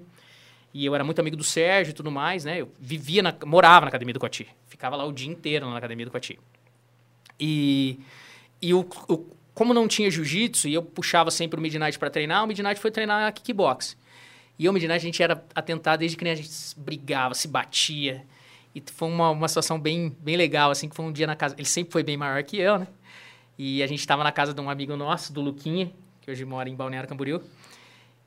E 0.74 0.86
eu 0.86 0.96
era 0.96 1.04
muito 1.04 1.20
amigo 1.20 1.38
do 1.38 1.44
Sérgio 1.44 1.92
e 1.92 1.94
tudo 1.94 2.12
mais, 2.12 2.44
né? 2.46 2.62
Eu 2.62 2.72
vivia, 2.80 3.22
na, 3.22 3.36
morava 3.46 3.86
na 3.86 3.90
academia 3.90 4.14
do 4.14 4.20
Coati. 4.20 4.48
Ficava 4.68 4.96
lá 4.96 5.06
o 5.06 5.12
dia 5.12 5.30
inteiro 5.30 5.70
na 5.70 5.78
academia 5.78 6.06
do 6.06 6.12
Coati. 6.12 6.40
E, 7.40 8.00
e 8.62 8.74
o, 8.74 8.82
o, 9.08 9.18
como 9.54 9.74
não 9.74 9.88
tinha 9.88 10.10
jiu-jitsu 10.10 10.68
e 10.68 10.74
eu 10.74 10.82
puxava 10.82 11.30
sempre 11.30 11.60
o 11.60 11.62
Midnight 11.62 11.98
para 12.00 12.10
treinar, 12.10 12.44
o 12.44 12.48
Midnight 12.48 12.80
foi 12.80 12.90
treinar 12.90 13.32
kickbox. 13.34 13.96
E 14.58 14.66
eu, 14.66 14.72
o 14.72 14.74
Midnight, 14.74 14.98
a 15.04 15.06
gente 15.06 15.22
era 15.22 15.44
atentado 15.54 16.00
desde 16.00 16.18
que 16.18 16.28
a 16.28 16.36
gente 16.36 16.50
brigava, 16.78 17.34
se 17.34 17.48
batia. 17.48 18.24
E 18.74 18.82
foi 18.86 19.08
uma, 19.08 19.30
uma 19.30 19.48
situação 19.48 19.80
bem, 19.80 20.16
bem 20.20 20.36
legal, 20.36 20.72
assim, 20.72 20.90
que 20.90 20.96
foi 20.96 21.06
um 21.06 21.12
dia 21.12 21.28
na 21.28 21.36
casa... 21.36 21.56
Ele 21.56 21.68
sempre 21.68 21.92
foi 21.92 22.04
bem 22.04 22.18
maior 22.18 22.42
que 22.44 22.58
eu, 22.58 22.80
né? 22.80 22.88
E 23.66 23.82
a 23.82 23.88
gente 23.88 24.00
estava 24.00 24.26
na 24.26 24.32
casa 24.34 24.54
de 24.54 24.60
um 24.60 24.70
amigo 24.70 24.94
nosso, 24.98 25.32
do 25.32 25.40
Luquinha, 25.40 25.90
que 26.20 26.30
hoje 26.30 26.44
mora 26.44 26.68
em 26.68 26.76
Balneário 26.76 27.08
Camboriú. 27.08 27.42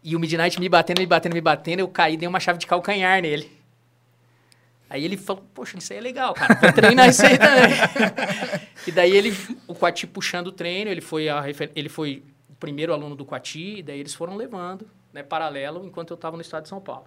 E 0.02 0.16
o 0.16 0.18
Midnight 0.18 0.58
me 0.58 0.66
batendo, 0.66 0.98
me 0.98 1.04
batendo, 1.04 1.34
me 1.34 1.42
batendo, 1.42 1.80
eu 1.80 1.88
caí 1.88 2.16
dei 2.16 2.26
uma 2.26 2.40
chave 2.40 2.58
de 2.58 2.66
calcanhar 2.66 3.20
nele. 3.20 3.52
Aí 4.88 5.04
ele 5.04 5.18
falou, 5.18 5.44
poxa, 5.52 5.76
isso 5.76 5.92
aí 5.92 5.98
é 5.98 6.00
legal, 6.00 6.32
cara, 6.32 6.54
vou 6.54 6.72
treinar 6.72 7.10
isso 7.10 7.26
aí 7.26 7.36
também. 7.36 7.68
e 8.88 8.90
daí 8.90 9.14
ele, 9.14 9.36
o 9.66 9.74
Quati 9.74 10.06
puxando 10.06 10.46
o 10.46 10.52
treino, 10.52 10.90
ele 10.90 11.02
foi, 11.02 11.28
a, 11.28 11.44
ele 11.74 11.90
foi 11.90 12.22
o 12.48 12.54
primeiro 12.54 12.94
aluno 12.94 13.14
do 13.14 13.26
Quati, 13.26 13.80
e 13.80 13.82
daí 13.82 14.00
eles 14.00 14.14
foram 14.14 14.36
levando, 14.36 14.88
né, 15.12 15.22
paralelo, 15.22 15.84
enquanto 15.84 16.12
eu 16.12 16.14
estava 16.14 16.34
no 16.38 16.40
estado 16.40 16.62
de 16.62 16.70
São 16.70 16.80
Paulo. 16.80 17.04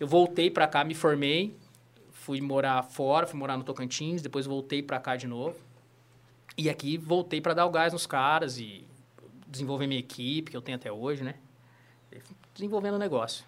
Eu 0.00 0.08
voltei 0.08 0.50
para 0.50 0.66
cá, 0.66 0.82
me 0.82 0.92
formei, 0.92 1.56
fui 2.10 2.40
morar 2.40 2.82
fora, 2.82 3.28
fui 3.28 3.38
morar 3.38 3.56
no 3.56 3.62
Tocantins, 3.62 4.22
depois 4.22 4.44
voltei 4.44 4.82
para 4.82 4.98
cá 4.98 5.14
de 5.14 5.28
novo. 5.28 5.67
E 6.58 6.68
aqui 6.68 6.98
voltei 6.98 7.40
para 7.40 7.54
dar 7.54 7.66
o 7.66 7.70
gás 7.70 7.92
nos 7.92 8.04
caras 8.04 8.58
e 8.58 8.84
desenvolver 9.46 9.86
minha 9.86 10.00
equipe, 10.00 10.50
que 10.50 10.56
eu 10.56 10.60
tenho 10.60 10.76
até 10.76 10.90
hoje, 10.90 11.22
né? 11.22 11.36
Desenvolvendo 12.52 12.94
o 12.94 12.98
negócio. 12.98 13.44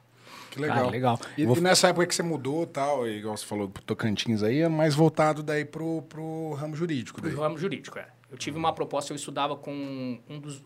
Que 0.48 0.60
legal. 0.60 0.76
Cara, 0.76 0.90
legal. 0.90 1.20
E, 1.36 1.44
Vou... 1.44 1.56
e, 1.56 1.60
nessa 1.60 1.88
época 1.88 2.06
que 2.06 2.14
você 2.14 2.22
mudou 2.22 2.64
tal, 2.68 3.08
igual 3.08 3.36
você 3.36 3.44
falou 3.44 3.68
pro 3.68 3.82
Tocantins 3.82 4.44
aí, 4.44 4.60
é 4.60 4.68
mais 4.68 4.94
voltado 4.94 5.42
daí 5.42 5.64
pro, 5.64 6.02
pro 6.02 6.54
ramo 6.54 6.76
jurídico. 6.76 7.20
Daí. 7.20 7.32
Pro 7.32 7.42
ramo 7.42 7.58
jurídico, 7.58 7.98
é. 7.98 8.06
Eu 8.30 8.38
tive 8.38 8.56
uma 8.56 8.72
proposta, 8.72 9.12
eu 9.12 9.16
estudava 9.16 9.56
com 9.56 10.20
um 10.28 10.38
dos... 10.38 10.62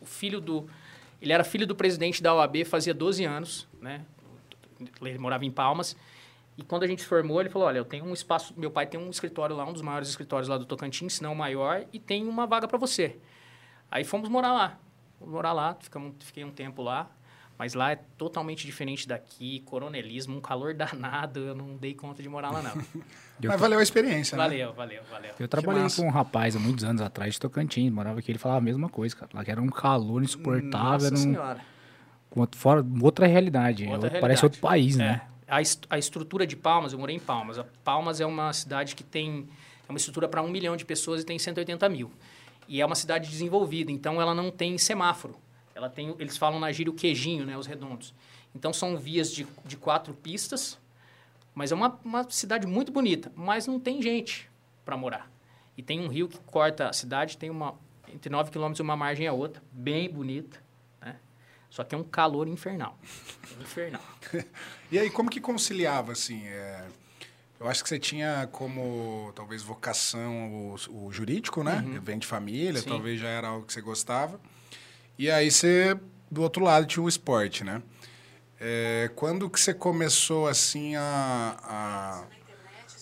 O 0.00 0.04
filho 0.04 0.40
do... 0.40 0.68
Ele 1.22 1.32
era 1.32 1.44
filho 1.44 1.64
do 1.64 1.76
presidente 1.76 2.20
da 2.20 2.34
OAB, 2.34 2.64
fazia 2.64 2.92
12 2.92 3.24
anos, 3.24 3.68
né? 3.80 4.04
Ele 5.00 5.16
morava 5.18 5.44
em 5.44 5.50
Palmas. 5.50 5.96
E 6.56 6.62
quando 6.62 6.84
a 6.84 6.86
gente 6.86 7.02
se 7.02 7.08
formou, 7.08 7.40
ele 7.40 7.50
falou: 7.50 7.68
Olha, 7.68 7.78
eu 7.78 7.84
tenho 7.84 8.04
um 8.04 8.12
espaço. 8.12 8.54
Meu 8.56 8.70
pai 8.70 8.86
tem 8.86 8.98
um 8.98 9.10
escritório 9.10 9.56
lá, 9.56 9.64
um 9.64 9.72
dos 9.72 9.82
maiores 9.82 10.08
escritórios 10.08 10.48
lá 10.48 10.56
do 10.56 10.64
Tocantins, 10.64 11.14
se 11.14 11.22
não 11.22 11.32
o 11.32 11.36
maior, 11.36 11.84
e 11.92 11.98
tem 11.98 12.26
uma 12.26 12.46
vaga 12.46 12.68
para 12.68 12.78
você. 12.78 13.16
Aí 13.90 14.04
fomos 14.04 14.28
morar 14.28 14.52
lá. 14.52 14.78
Fomos 15.18 15.34
morar 15.34 15.52
lá, 15.52 15.76
ficamos, 15.80 16.14
fiquei 16.20 16.44
um 16.44 16.50
tempo 16.50 16.82
lá. 16.82 17.10
Mas 17.56 17.74
lá 17.74 17.92
é 17.92 17.96
totalmente 18.18 18.66
diferente 18.66 19.06
daqui, 19.06 19.60
coronelismo, 19.60 20.36
um 20.36 20.40
calor 20.40 20.74
danado, 20.74 21.40
eu 21.40 21.54
não 21.54 21.76
dei 21.76 21.94
conta 21.94 22.22
de 22.22 22.28
morar 22.28 22.50
lá 22.50 22.62
não. 22.62 22.74
Mas 23.42 23.60
valeu 23.60 23.78
a 23.78 23.82
experiência, 23.82 24.36
valeu, 24.36 24.68
né? 24.68 24.74
Valeu, 24.74 25.02
valeu, 25.02 25.02
valeu. 25.10 25.34
Eu 25.38 25.48
trabalhei 25.48 25.84
com 25.94 26.02
um 26.02 26.10
rapaz 26.10 26.56
há 26.56 26.58
muitos 26.58 26.84
anos 26.84 27.00
atrás 27.00 27.34
de 27.34 27.40
Tocantins, 27.40 27.92
morava 27.92 28.18
aqui, 28.18 28.30
ele 28.30 28.38
falava 28.38 28.58
a 28.58 28.64
mesma 28.64 28.88
coisa, 28.88 29.14
cara. 29.14 29.30
Lá 29.34 29.44
que 29.44 29.50
era 29.50 29.60
um 29.60 29.68
calor 29.68 30.22
insuportável, 30.22 30.70
Nossa 30.72 31.06
era 31.06 31.14
um... 31.14 31.18
senhora. 31.18 31.60
Fora, 32.56 32.84
outra 33.00 33.28
realidade, 33.28 33.84
outra 33.84 33.98
realidade. 33.98 34.20
parece 34.20 34.44
outro 34.44 34.60
país, 34.60 34.96
é. 34.96 34.98
né? 34.98 35.22
A, 35.46 35.58
a 35.90 35.98
estrutura 35.98 36.46
de 36.46 36.56
Palmas, 36.56 36.92
eu 36.92 36.98
morei 36.98 37.16
em 37.16 37.20
Palmas. 37.20 37.58
A 37.58 37.64
Palmas 37.84 38.20
é 38.20 38.26
uma 38.26 38.52
cidade 38.52 38.94
que 38.94 39.04
tem 39.04 39.48
é 39.88 39.92
uma 39.92 39.98
estrutura 39.98 40.28
para 40.28 40.42
um 40.42 40.48
milhão 40.48 40.76
de 40.76 40.84
pessoas 40.84 41.22
e 41.22 41.26
tem 41.26 41.38
180 41.38 41.88
mil. 41.88 42.10
E 42.66 42.80
é 42.80 42.86
uma 42.86 42.94
cidade 42.94 43.28
desenvolvida, 43.28 43.92
então 43.92 44.20
ela 44.20 44.34
não 44.34 44.50
tem 44.50 44.78
semáforo. 44.78 45.36
Ela 45.74 45.90
tem, 45.90 46.14
eles 46.18 46.36
falam 46.36 46.58
na 46.58 46.72
gíria 46.72 46.90
o 46.90 46.94
queijinho, 46.94 47.44
né, 47.44 47.58
os 47.58 47.66
redondos. 47.66 48.14
Então 48.54 48.72
são 48.72 48.96
vias 48.96 49.30
de, 49.30 49.46
de 49.64 49.76
quatro 49.76 50.14
pistas, 50.14 50.78
mas 51.54 51.72
é 51.72 51.74
uma, 51.74 51.98
uma 52.04 52.28
cidade 52.30 52.66
muito 52.66 52.90
bonita, 52.90 53.30
mas 53.34 53.66
não 53.66 53.78
tem 53.78 54.00
gente 54.00 54.48
para 54.84 54.96
morar. 54.96 55.30
E 55.76 55.82
tem 55.82 56.00
um 56.00 56.08
rio 56.08 56.28
que 56.28 56.38
corta 56.38 56.88
a 56.88 56.92
cidade, 56.92 57.36
tem 57.36 57.50
uma 57.50 57.74
entre 58.12 58.30
9 58.30 58.50
quilômetros 58.50 58.80
uma 58.80 58.96
margem 58.96 59.26
a 59.26 59.32
outra, 59.32 59.60
bem 59.72 60.08
bonita? 60.08 60.62
Só 61.74 61.82
que 61.82 61.92
é 61.92 61.98
um 61.98 62.04
calor 62.04 62.46
infernal. 62.46 62.96
infernal. 63.60 64.00
e 64.92 64.96
aí, 64.96 65.10
como 65.10 65.28
que 65.28 65.40
conciliava, 65.40 66.12
assim? 66.12 66.46
É... 66.46 66.84
Eu 67.58 67.66
acho 67.66 67.82
que 67.82 67.88
você 67.88 67.98
tinha 67.98 68.48
como, 68.52 69.32
talvez, 69.34 69.60
vocação 69.60 70.52
o, 70.52 71.06
o 71.06 71.12
jurídico, 71.12 71.64
né? 71.64 71.82
Uhum. 71.84 72.00
Vem 72.00 72.16
de 72.20 72.28
família, 72.28 72.80
Sim. 72.80 72.90
talvez 72.90 73.20
já 73.20 73.26
era 73.26 73.48
algo 73.48 73.66
que 73.66 73.72
você 73.72 73.80
gostava. 73.80 74.40
E 75.18 75.28
aí 75.28 75.50
você, 75.50 75.98
do 76.30 76.42
outro 76.42 76.62
lado, 76.62 76.86
tinha 76.86 77.02
o 77.02 77.08
esporte, 77.08 77.64
né? 77.64 77.82
É, 78.60 79.10
quando 79.16 79.50
que 79.50 79.58
você 79.58 79.74
começou, 79.74 80.46
assim, 80.46 80.94
a, 80.94 81.56
a, 81.60 82.24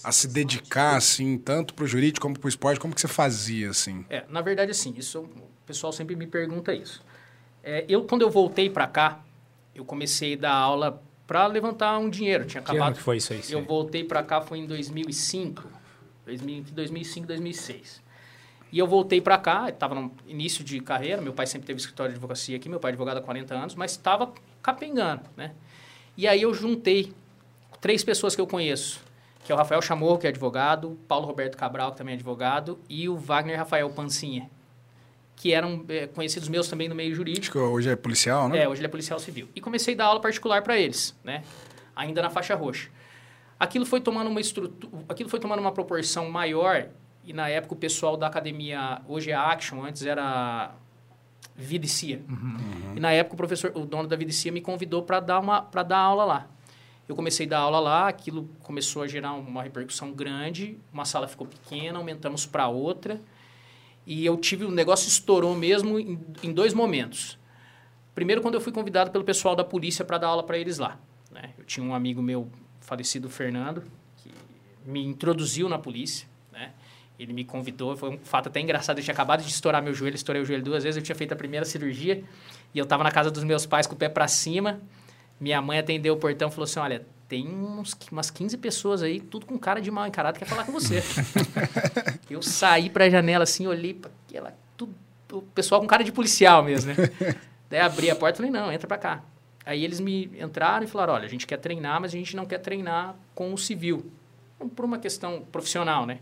a 0.03 0.13
se 0.13 0.29
dedicar, 0.29 0.97
assim, 0.97 1.37
tanto 1.37 1.75
para 1.75 1.85
o 1.85 1.87
jurídico 1.87 2.23
como 2.23 2.39
para 2.39 2.47
o 2.47 2.49
esporte? 2.49 2.81
Como 2.81 2.95
que 2.95 3.03
você 3.03 3.09
fazia, 3.09 3.69
assim? 3.69 4.07
É, 4.09 4.25
na 4.31 4.41
verdade, 4.41 4.71
assim, 4.71 4.95
isso, 4.97 5.21
o 5.21 5.51
pessoal 5.67 5.93
sempre 5.93 6.17
me 6.17 6.27
pergunta 6.27 6.73
isso. 6.73 7.05
É, 7.63 7.85
eu, 7.89 8.05
quando 8.05 8.23
eu 8.23 8.31
voltei 8.31 8.69
para 8.69 8.87
cá, 8.87 9.21
eu 9.75 9.85
comecei 9.85 10.35
a 10.35 10.37
dar 10.37 10.53
aula 10.53 11.03
para 11.27 11.47
levantar 11.47 11.99
um 11.99 12.11
dinheiro. 12.11 12.45
Tinha 12.45 12.61
acabado. 12.61 12.79
Que 12.79 12.87
ano 12.87 12.97
que 12.97 13.03
foi 13.03 13.17
isso 13.17 13.33
aí? 13.33 13.41
Eu 13.49 13.65
voltei 13.65 14.05
para 14.05 14.23
cá 14.23 14.41
foi 14.41 14.59
em 14.59 14.67
2005, 14.67 15.65
2005, 16.27 17.27
2006. 17.27 18.03
E 18.73 18.79
eu 18.79 18.87
voltei 18.87 19.21
para 19.21 19.37
cá, 19.37 19.69
estava 19.69 19.95
no 19.95 20.11
início 20.27 20.65
de 20.65 20.81
carreira, 20.81 21.21
meu 21.21 21.35
pai 21.35 21.47
sempre 21.47 21.67
teve 21.67 21.79
escritório 21.79 22.13
de 22.13 22.17
advocacia 22.17 22.57
aqui, 22.57 22.71
meu 22.71 22.81
pai 22.81 22.91
é 22.91 22.93
advogado 22.93 23.19
há 23.19 23.21
40 23.21 23.55
anos, 23.55 23.75
mas 23.75 23.91
estava 23.91 24.33
capengando, 24.63 25.25
né? 25.37 25.53
E 26.17 26.27
aí 26.27 26.41
eu 26.41 26.55
juntei 26.55 27.13
três 27.83 28.03
pessoas 28.03 28.35
que 28.35 28.41
eu 28.41 28.47
conheço, 28.47 29.03
que 29.45 29.53
é 29.53 29.55
o 29.55 29.59
Rafael 29.59 29.83
Chamorro, 29.83 30.19
que 30.19 30.27
é 30.27 30.31
advogado, 30.31 30.99
Paulo 31.07 31.27
Roberto 31.27 31.57
Cabral, 31.57 31.93
que 31.93 31.99
também 31.99 32.13
é 32.13 32.17
advogado, 32.17 32.79
e 32.89 33.11
o 33.11 33.17
Wagner 33.17 33.59
Rafael 33.59 33.91
Pancinha, 33.91 34.49
que 35.37 35.53
eram 35.53 35.85
é, 35.89 36.07
conhecidos 36.07 36.49
meus 36.49 36.69
também 36.69 36.89
no 36.89 36.95
meio 36.95 37.15
jurídico. 37.15 37.59
Hoje 37.59 37.91
é 37.91 37.97
policial, 37.97 38.49
né? 38.49 38.63
É, 38.63 38.69
hoje 38.69 38.81
ele 38.81 38.87
é 38.87 38.91
policial 38.91 39.19
civil. 39.19 39.49
E 39.55 39.61
comecei 39.61 39.95
a 39.95 39.97
dar 39.97 40.05
aula 40.07 40.21
particular 40.21 40.63
para 40.63 40.79
eles, 40.79 41.19
né? 41.25 41.43
Ainda 41.97 42.23
na 42.23 42.31
faixa 42.31 42.55
roxa. 42.55 42.91
Aquilo 43.59 43.87
foi 43.87 44.01
tomando 44.01 44.29
uma 44.29 44.41
estrutura, 44.41 45.05
aquilo 45.09 45.29
foi 45.29 45.39
tomando 45.39 45.61
uma 45.61 45.73
proporção 45.73 46.29
maior 46.31 46.89
e 47.25 47.33
na 47.33 47.49
época 47.49 47.75
o 47.75 47.77
pessoal 47.77 48.17
da 48.17 48.27
academia, 48.27 49.01
hoje 49.07 49.31
é 49.31 49.35
Action, 49.35 49.85
antes 49.85 50.05
era 50.05 50.75
Vidicia. 51.55 52.23
Uhum. 52.29 52.37
Uhum. 52.37 52.97
E 52.97 53.01
na 53.01 53.13
época 53.13 53.35
o 53.35 53.37
professor, 53.37 53.73
o 53.75 53.87
dono 53.87 54.09
da 54.09 54.17
Vidicia 54.17 54.51
me 54.51 54.61
convidou 54.61 55.03
para 55.03 55.21
dar 55.21 55.39
uma 55.39 55.63
para 55.63 55.83
dar 55.83 55.99
aula 55.99 56.25
lá. 56.25 56.49
Eu 57.09 57.15
comecei 57.15 57.47
a 57.47 57.51
dar 57.51 57.59
aula 57.59 57.79
lá, 57.79 58.09
aquilo 58.09 58.49
começou 58.61 59.03
a 59.03 59.07
gerar 59.07 59.33
uma 59.35 59.63
repercussão 59.63 60.13
grande, 60.13 60.79
uma 60.93 61.05
sala 61.05 61.29
ficou 61.29 61.47
pequena, 61.47 61.99
aumentamos 61.99 62.47
para 62.47 62.69
outra. 62.69 63.21
E 64.07 64.27
eu 64.27 64.37
tive, 64.37 64.65
o 64.65 64.71
negócio 64.71 65.09
estourou 65.09 65.55
mesmo 65.55 65.99
em, 65.99 66.19
em, 66.43 66.53
dois 66.53 66.75
momentos. 66.75 67.39
Primeiro, 68.15 68.43
quando 68.43 68.55
eu 68.55 68.61
fui 68.61 68.73
convidado 68.73 69.11
pelo 69.11 69.25
pessoal 69.25 69.55
da 69.55 69.65
polícia 69.65 70.05
para 70.05 70.19
dar 70.19 70.29
aula 70.29 70.43
para 70.43 70.59
eles 70.59 70.79
lá. 70.79 70.99
Né? 71.31 71.51
Eu 71.57 71.65
tinha 71.65 71.85
um 71.85 71.95
amigo 71.95 72.21
meu, 72.21 72.51
falecido 72.81 73.29
Fernando, 73.31 73.85
que 74.19 74.31
me 74.85 75.05
introduziu 75.05 75.69
na 75.69 75.79
polícia. 75.79 76.27
Né? 76.51 76.73
Ele 77.19 77.33
me 77.33 77.45
convidou, 77.45 77.97
foi 77.97 78.11
um 78.11 78.19
fato 78.19 78.49
até 78.49 78.61
engraçado. 78.61 78.99
Eu 78.99 79.05
tinha 79.05 79.15
acabado 79.15 79.43
de 79.43 79.49
estourar 79.49 79.83
meu 79.83 79.95
joelho, 79.95 80.17
estourei 80.17 80.43
o 80.43 80.45
joelho 80.45 80.65
duas 80.65 80.83
vezes. 80.83 80.97
Eu 80.97 81.03
tinha 81.03 81.17
feito 81.17 81.33
a 81.33 81.37
primeira 81.37 81.65
cirurgia 81.65 82.25
e 82.75 82.79
eu 82.79 82.83
estava 82.83 83.05
na 83.05 83.11
casa 83.11 83.31
dos 83.31 83.45
meus 83.45 83.65
pais 83.67 83.87
com 83.87 83.95
o 83.95 83.99
pé 83.99 84.09
para 84.09 84.27
cima. 84.27 84.81
Minha 85.41 85.63
mãe 85.63 85.79
atendeu 85.79 86.15
o 86.15 86.17
portão 86.17 86.49
e 86.49 86.51
falou 86.51 86.65
assim: 86.65 86.81
Olha, 86.81 87.07
tem 87.33 87.49
uns, 87.49 87.97
umas 88.11 88.31
15 88.31 88.59
pessoas 88.59 89.03
aí, 89.03 89.19
tudo 89.19 89.47
com 89.47 89.59
cara 89.59 89.81
de 89.81 89.91
mal 89.91 90.07
encarado, 90.07 90.39
quer 90.39 90.45
falar 90.45 90.65
com 90.65 90.73
você. 90.73 91.03
eu 92.29 92.43
saí 92.43 92.91
para 92.91 93.07
a 93.07 93.09
janela 93.09 93.45
assim, 93.45 93.67
olhei 93.67 93.95
para 93.95 94.11
aquela. 94.29 94.55
Tudo, 94.77 94.95
o 95.33 95.41
pessoal 95.41 95.81
com 95.81 95.87
cara 95.87 96.05
de 96.05 96.13
policial 96.13 96.63
mesmo, 96.63 96.93
né? 96.93 96.97
Daí 97.71 97.81
abri 97.81 98.11
a 98.11 98.15
porta 98.15 98.37
e 98.37 98.37
falei: 98.37 98.51
Não, 98.51 98.71
entra 98.71 98.87
para 98.87 98.99
cá. 98.99 99.25
Aí 99.65 99.83
eles 99.83 99.99
me 99.99 100.31
entraram 100.39 100.85
e 100.85 100.87
falaram: 100.87 101.15
Olha, 101.15 101.25
a 101.25 101.29
gente 101.29 101.47
quer 101.47 101.57
treinar, 101.57 102.03
mas 102.03 102.13
a 102.13 102.19
gente 102.19 102.37
não 102.37 102.45
quer 102.45 102.59
treinar 102.59 103.17
com 103.35 103.55
o 103.55 103.57
civil. 103.57 104.13
Por 104.77 104.85
uma 104.85 104.99
questão 104.99 105.43
profissional, 105.51 106.05
né? 106.05 106.19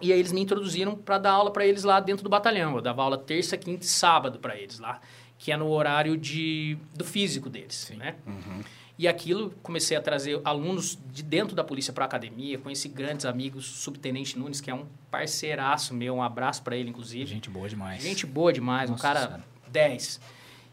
E 0.00 0.14
aí 0.14 0.18
eles 0.18 0.32
me 0.32 0.40
introduziram 0.40 0.96
para 0.96 1.18
dar 1.18 1.32
aula 1.32 1.50
para 1.50 1.66
eles 1.66 1.84
lá 1.84 2.00
dentro 2.00 2.24
do 2.24 2.30
batalhão. 2.30 2.74
Eu 2.74 2.80
dava 2.80 3.02
aula 3.02 3.18
terça, 3.18 3.58
quinta 3.58 3.84
e 3.84 3.88
sábado 3.88 4.38
para 4.38 4.56
eles 4.56 4.78
lá, 4.78 4.98
que 5.36 5.52
é 5.52 5.58
no 5.58 5.68
horário 5.68 6.16
de, 6.16 6.78
do 6.94 7.04
físico 7.04 7.50
deles, 7.50 7.74
Sim. 7.74 7.96
né? 7.96 8.14
Uhum. 8.26 8.62
E 9.02 9.08
aquilo 9.08 9.52
comecei 9.64 9.96
a 9.96 10.00
trazer 10.00 10.40
alunos 10.44 10.96
de 11.10 11.24
dentro 11.24 11.56
da 11.56 11.64
polícia 11.64 11.92
para 11.92 12.04
a 12.04 12.06
academia, 12.06 12.56
conheci 12.56 12.86
grandes 12.88 13.26
amigos, 13.26 13.66
subtenente 13.66 14.38
Nunes, 14.38 14.60
que 14.60 14.70
é 14.70 14.74
um 14.74 14.86
parceiraço 15.10 15.92
meu, 15.92 16.14
um 16.14 16.22
abraço 16.22 16.62
para 16.62 16.76
ele 16.76 16.90
inclusive. 16.90 17.26
Gente 17.26 17.50
boa 17.50 17.68
demais. 17.68 18.00
Gente 18.00 18.24
boa 18.24 18.52
demais, 18.52 18.88
Nossa, 18.88 19.00
um 19.00 19.02
cara 19.02 19.44
10. 19.72 20.20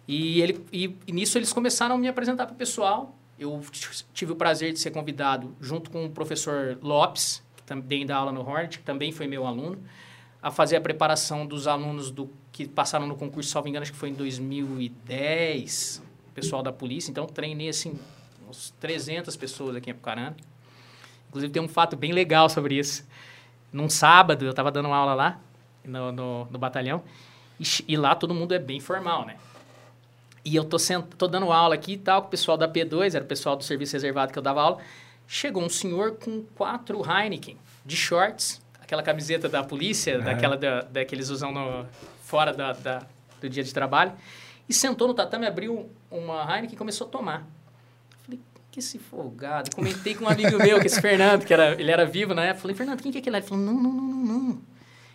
E 0.08 0.42
ele 0.42 0.64
e, 0.72 0.96
e 1.08 1.12
nisso 1.12 1.40
eles 1.40 1.52
começaram 1.52 1.96
a 1.96 1.98
me 1.98 2.08
apresentar 2.08 2.46
para 2.46 2.54
o 2.54 2.56
pessoal. 2.56 3.18
Eu 3.40 3.64
tive 4.14 4.34
o 4.34 4.36
prazer 4.36 4.74
de 4.74 4.80
ser 4.80 4.92
convidado 4.92 5.56
junto 5.60 5.90
com 5.90 6.06
o 6.06 6.12
professor 6.12 6.78
Lopes, 6.84 7.42
também 7.66 8.06
dá 8.06 8.18
aula 8.18 8.32
no 8.32 8.48
Hornet, 8.48 8.78
que 8.78 8.86
também 8.86 9.12
foi 9.12 9.26
meu 9.26 9.48
aluno, 9.48 9.82
a 10.40 10.52
fazer 10.52 10.76
a 10.76 10.82
preparação 10.82 11.48
dos 11.48 11.66
alunos 11.66 12.12
do 12.12 12.30
que 12.52 12.68
passaram 12.68 13.08
no 13.08 13.16
concurso, 13.16 13.50
salvo 13.50 13.68
engano, 13.68 13.82
acho 13.82 13.92
que 13.92 13.98
foi 13.98 14.10
em 14.10 14.14
2010, 14.14 16.04
pessoal 16.36 16.62
da 16.62 16.72
polícia. 16.72 17.10
Então, 17.10 17.26
treinei, 17.26 17.70
assim, 17.70 17.98
uns 18.50 18.74
300 18.80 19.36
pessoas 19.36 19.76
aqui 19.76 19.90
em 19.90 19.94
Apucarana. 19.94 20.36
Inclusive, 21.30 21.54
tem 21.54 21.62
um 21.62 21.68
fato 21.68 21.96
bem 21.96 22.12
legal 22.12 22.50
sobre 22.50 22.76
isso. 22.76 23.08
Num 23.72 23.88
sábado, 23.88 24.46
eu 24.46 24.50
estava 24.50 24.72
dando 24.72 24.88
aula 24.92 25.14
lá, 25.14 25.40
no, 25.86 26.12
no, 26.12 26.46
no 26.46 26.58
batalhão, 26.58 27.04
e, 27.60 27.64
e, 27.88 27.98
lá 27.98 28.16
todo 28.16 28.34
mundo 28.34 28.54
é 28.54 28.60
bem 28.60 28.80
formal, 28.80 29.26
né? 29.26 29.36
E 30.44 30.56
eu 30.56 30.64
tô, 30.64 30.80
sent, 30.80 31.06
tô 31.18 31.28
dando 31.28 31.52
aula 31.52 31.76
aqui 31.76 31.94
e 31.94 31.98
tal, 31.98 32.22
com 32.22 32.28
o 32.28 32.32
pessoal 32.32 32.58
da 32.58 32.68
P2, 32.68 33.14
era 33.14 33.24
o 33.24 33.28
pessoal 33.28 33.56
do 33.56 33.64
serviço 33.64 33.94
reservado 33.94 34.32
que 34.32 34.40
eu 34.40 34.44
dava 34.44 34.62
aula. 34.62 34.78
Chegou 35.28 35.62
um 35.62 35.70
senhor 35.70 36.14
com 36.16 36.44
quatro 36.56 37.04
Heineken 37.06 37.58
de 37.86 37.96
shorts, 37.96 38.62
aquela 38.82 39.04
camiseta 39.04 39.48
da 39.48 39.64
polícia, 39.64 40.12
é. 40.12 40.18
daquela 40.20 40.58
da, 40.58 40.82
da, 40.82 41.06
que 41.06 41.14
eles 41.14 41.30
usam 41.30 41.52
no, 41.52 41.86
fora 42.24 42.52
da, 42.54 42.74
da, 42.74 43.04
do 43.40 43.50
dia 43.50 43.64
de 43.64 43.74
trabalho, 43.74 44.14
e 44.68 44.74
sentou 44.74 45.08
no 45.08 45.14
tatame, 45.14 45.46
abriu 45.46 45.92
uma 46.10 46.44
Heineken 46.44 46.74
e 46.74 46.78
começou 46.78 47.08
a 47.08 47.10
tomar 47.10 47.48
que 48.72 48.80
esse 48.80 49.00
folgado. 49.00 49.72
Comentei 49.76 50.16
com 50.16 50.26
um 50.26 50.30
amigo 50.30 50.58
meu, 50.58 50.80
que 50.80 50.88
esse 50.88 51.02
Fernando, 51.02 51.46
que 51.46 51.54
era, 51.54 51.80
ele 51.80 51.92
era 51.92 52.06
vivo 52.06 52.34
na 52.34 52.46
época. 52.46 52.62
Falei, 52.62 52.76
Fernando, 52.76 53.02
quem 53.02 53.12
que 53.12 53.18
é 53.18 53.22
aquele? 53.22 53.38
Ele 53.38 53.46
falou, 53.46 53.64
não, 53.64 53.74
não, 53.74 53.92
não, 53.92 54.04
não, 54.04 54.40
não. 54.40 54.62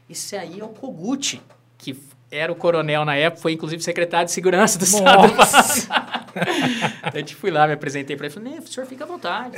Esse 0.08 0.36
aí 0.36 0.60
é 0.60 0.64
o 0.64 0.68
Kogut, 0.68 1.40
que 1.78 1.96
era 2.30 2.50
o 2.50 2.56
coronel 2.56 3.04
na 3.04 3.14
época, 3.14 3.42
foi 3.42 3.52
inclusive 3.52 3.82
secretário 3.82 4.26
de 4.26 4.32
segurança 4.32 4.78
do 4.78 4.86
Nossa. 5.00 5.60
Estado. 5.60 6.24
a 7.02 7.16
gente 7.16 7.36
fui 7.36 7.50
lá, 7.50 7.66
me 7.66 7.74
apresentei 7.74 8.16
para 8.16 8.26
ele, 8.26 8.34
falei, 8.34 8.58
o 8.58 8.66
senhor 8.66 8.86
fica 8.86 9.04
à 9.04 9.06
vontade, 9.06 9.54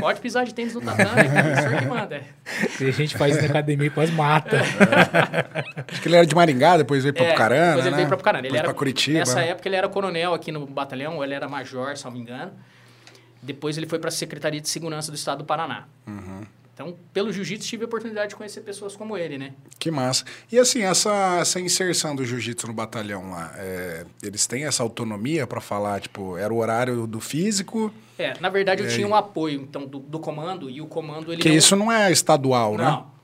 pode 0.00 0.20
pisar 0.20 0.46
de 0.46 0.54
tênis 0.54 0.74
no 0.74 0.80
tatame, 0.80 1.28
o 1.28 1.62
senhor 1.62 1.78
que 1.80 1.86
manda. 1.86 2.22
Se 2.70 2.88
a 2.88 2.90
gente 2.90 3.18
faz 3.18 3.34
isso 3.34 3.44
na 3.44 3.50
academia, 3.50 3.90
quase 3.90 4.12
mata. 4.12 4.56
É. 4.56 5.84
Acho 5.92 6.00
que 6.00 6.08
ele 6.08 6.16
era 6.16 6.26
de 6.26 6.34
Maringá, 6.34 6.78
depois 6.78 7.02
veio 7.02 7.14
para 7.14 7.26
é, 7.26 7.32
Pucarana, 7.32 7.66
depois 7.66 7.86
ele 7.86 7.90
né? 7.90 7.96
veio 7.96 8.08
para 8.08 8.16
Pucarana. 8.16 8.46
Ele 8.46 8.56
era, 8.56 8.72
Curitiba. 8.72 9.18
Nessa 9.18 9.40
época 9.40 9.68
ele 9.68 9.76
era 9.76 9.88
coronel 9.88 10.32
aqui 10.32 10.50
no 10.50 10.66
batalhão, 10.66 11.16
ou 11.16 11.24
ele 11.24 11.34
era 11.34 11.46
major, 11.46 11.94
se 11.96 12.04
não 12.06 12.12
me 12.12 12.20
engano. 12.20 12.52
Depois 13.44 13.76
ele 13.76 13.86
foi 13.86 13.98
para 13.98 14.08
a 14.08 14.12
Secretaria 14.12 14.60
de 14.60 14.68
Segurança 14.68 15.10
do 15.10 15.14
Estado 15.14 15.38
do 15.38 15.44
Paraná. 15.44 15.86
Uhum. 16.06 16.46
Então, 16.74 16.96
pelo 17.12 17.32
jiu-jitsu, 17.32 17.68
tive 17.68 17.84
a 17.84 17.86
oportunidade 17.86 18.30
de 18.30 18.36
conhecer 18.36 18.60
pessoas 18.62 18.96
como 18.96 19.16
ele, 19.16 19.38
né? 19.38 19.52
Que 19.78 19.92
massa. 19.92 20.24
E 20.50 20.58
assim, 20.58 20.82
essa, 20.82 21.38
essa 21.38 21.60
inserção 21.60 22.16
do 22.16 22.24
jiu-jitsu 22.24 22.66
no 22.66 22.72
batalhão 22.72 23.30
lá, 23.30 23.54
é, 23.56 24.04
eles 24.20 24.44
têm 24.48 24.64
essa 24.64 24.82
autonomia 24.82 25.46
para 25.46 25.60
falar, 25.60 26.00
tipo, 26.00 26.36
era 26.36 26.52
o 26.52 26.56
horário 26.56 27.06
do 27.06 27.20
físico? 27.20 27.94
É, 28.18 28.34
na 28.40 28.48
verdade 28.48 28.82
eu 28.82 28.88
tinha 28.88 29.06
um 29.06 29.14
apoio, 29.14 29.60
então, 29.60 29.86
do, 29.86 30.00
do, 30.00 30.18
comando, 30.18 30.68
e 30.68 30.80
o 30.80 30.86
comando... 30.86 31.32
ele 31.32 31.40
Que 31.40 31.48
não... 31.48 31.56
isso 31.56 31.76
não 31.76 31.92
é 31.92 32.10
estadual, 32.10 32.76
não. 32.76 32.84
né? 32.84 32.90
Não. 32.90 33.14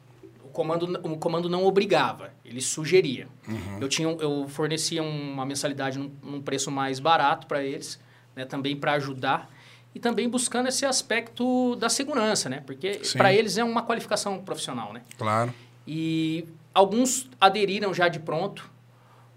O 0.44 0.48
comando, 0.52 1.00
o 1.02 1.16
comando 1.16 1.48
não 1.48 1.64
obrigava, 1.64 2.32
ele 2.44 2.60
sugeria. 2.60 3.26
Uhum. 3.48 3.78
Eu, 3.80 3.88
tinha, 3.88 4.08
eu 4.08 4.46
fornecia 4.48 5.02
uma 5.02 5.44
mensalidade 5.44 5.98
num, 5.98 6.10
num 6.22 6.40
preço 6.40 6.70
mais 6.70 7.00
barato 7.00 7.48
para 7.48 7.64
eles, 7.64 7.98
né, 8.36 8.44
também 8.44 8.76
para 8.76 8.92
ajudar 8.92 9.50
e 9.94 9.98
também 9.98 10.28
buscando 10.28 10.68
esse 10.68 10.86
aspecto 10.86 11.74
da 11.76 11.88
segurança, 11.88 12.48
né? 12.48 12.62
Porque 12.64 13.00
para 13.16 13.32
eles 13.32 13.58
é 13.58 13.64
uma 13.64 13.82
qualificação 13.82 14.38
profissional, 14.42 14.92
né? 14.92 15.02
Claro. 15.18 15.52
E 15.86 16.46
alguns 16.72 17.28
aderiram 17.40 17.92
já 17.92 18.08
de 18.08 18.20
pronto, 18.20 18.70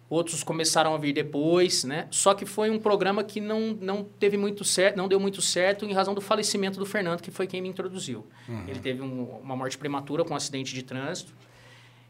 outros 0.10 0.44
começaram 0.44 0.94
a 0.94 0.98
vir 0.98 1.14
depois, 1.14 1.84
né? 1.84 2.08
Só 2.12 2.36
que 2.36 2.46
foi 2.46 2.70
um 2.70 2.80
programa 2.80 3.24
que 3.24 3.42
não, 3.42 3.78
não 3.82 4.04
teve 4.04 4.38
muito 4.38 4.64
certo, 4.64 4.96
não 4.96 5.08
deu 5.08 5.20
muito 5.20 5.42
certo 5.42 5.86
em 5.86 5.94
razão 5.94 6.14
do 6.14 6.22
falecimento 6.22 6.78
do 6.78 6.86
Fernando, 6.86 7.22
que 7.22 7.32
foi 7.32 7.48
quem 7.48 7.62
me 7.62 7.70
introduziu. 7.70 8.26
Uhum. 8.48 8.66
Ele 8.68 8.80
teve 8.80 9.02
um, 9.02 9.24
uma 9.42 9.56
morte 9.56 9.78
prematura 9.78 10.24
com 10.24 10.34
um 10.34 10.38
acidente 10.38 10.74
de 10.74 10.84
trânsito 10.84 11.34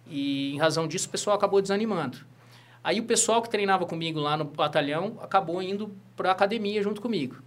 e 0.07 0.53
em 0.53 0.57
razão 0.57 0.85
disso 0.85 1.07
o 1.07 1.11
pessoal 1.11 1.37
acabou 1.37 1.61
desanimando. 1.61 2.17
Aí 2.83 2.99
o 2.99 3.03
pessoal 3.03 3.41
que 3.41 3.49
treinava 3.49 3.85
comigo 3.85 4.19
lá 4.19 4.35
no 4.35 4.43
batalhão 4.43 5.17
acabou 5.21 5.61
indo 5.61 5.95
para 6.17 6.27
a 6.27 6.31
academia 6.33 6.83
junto 6.83 6.99
comigo. 6.99 7.37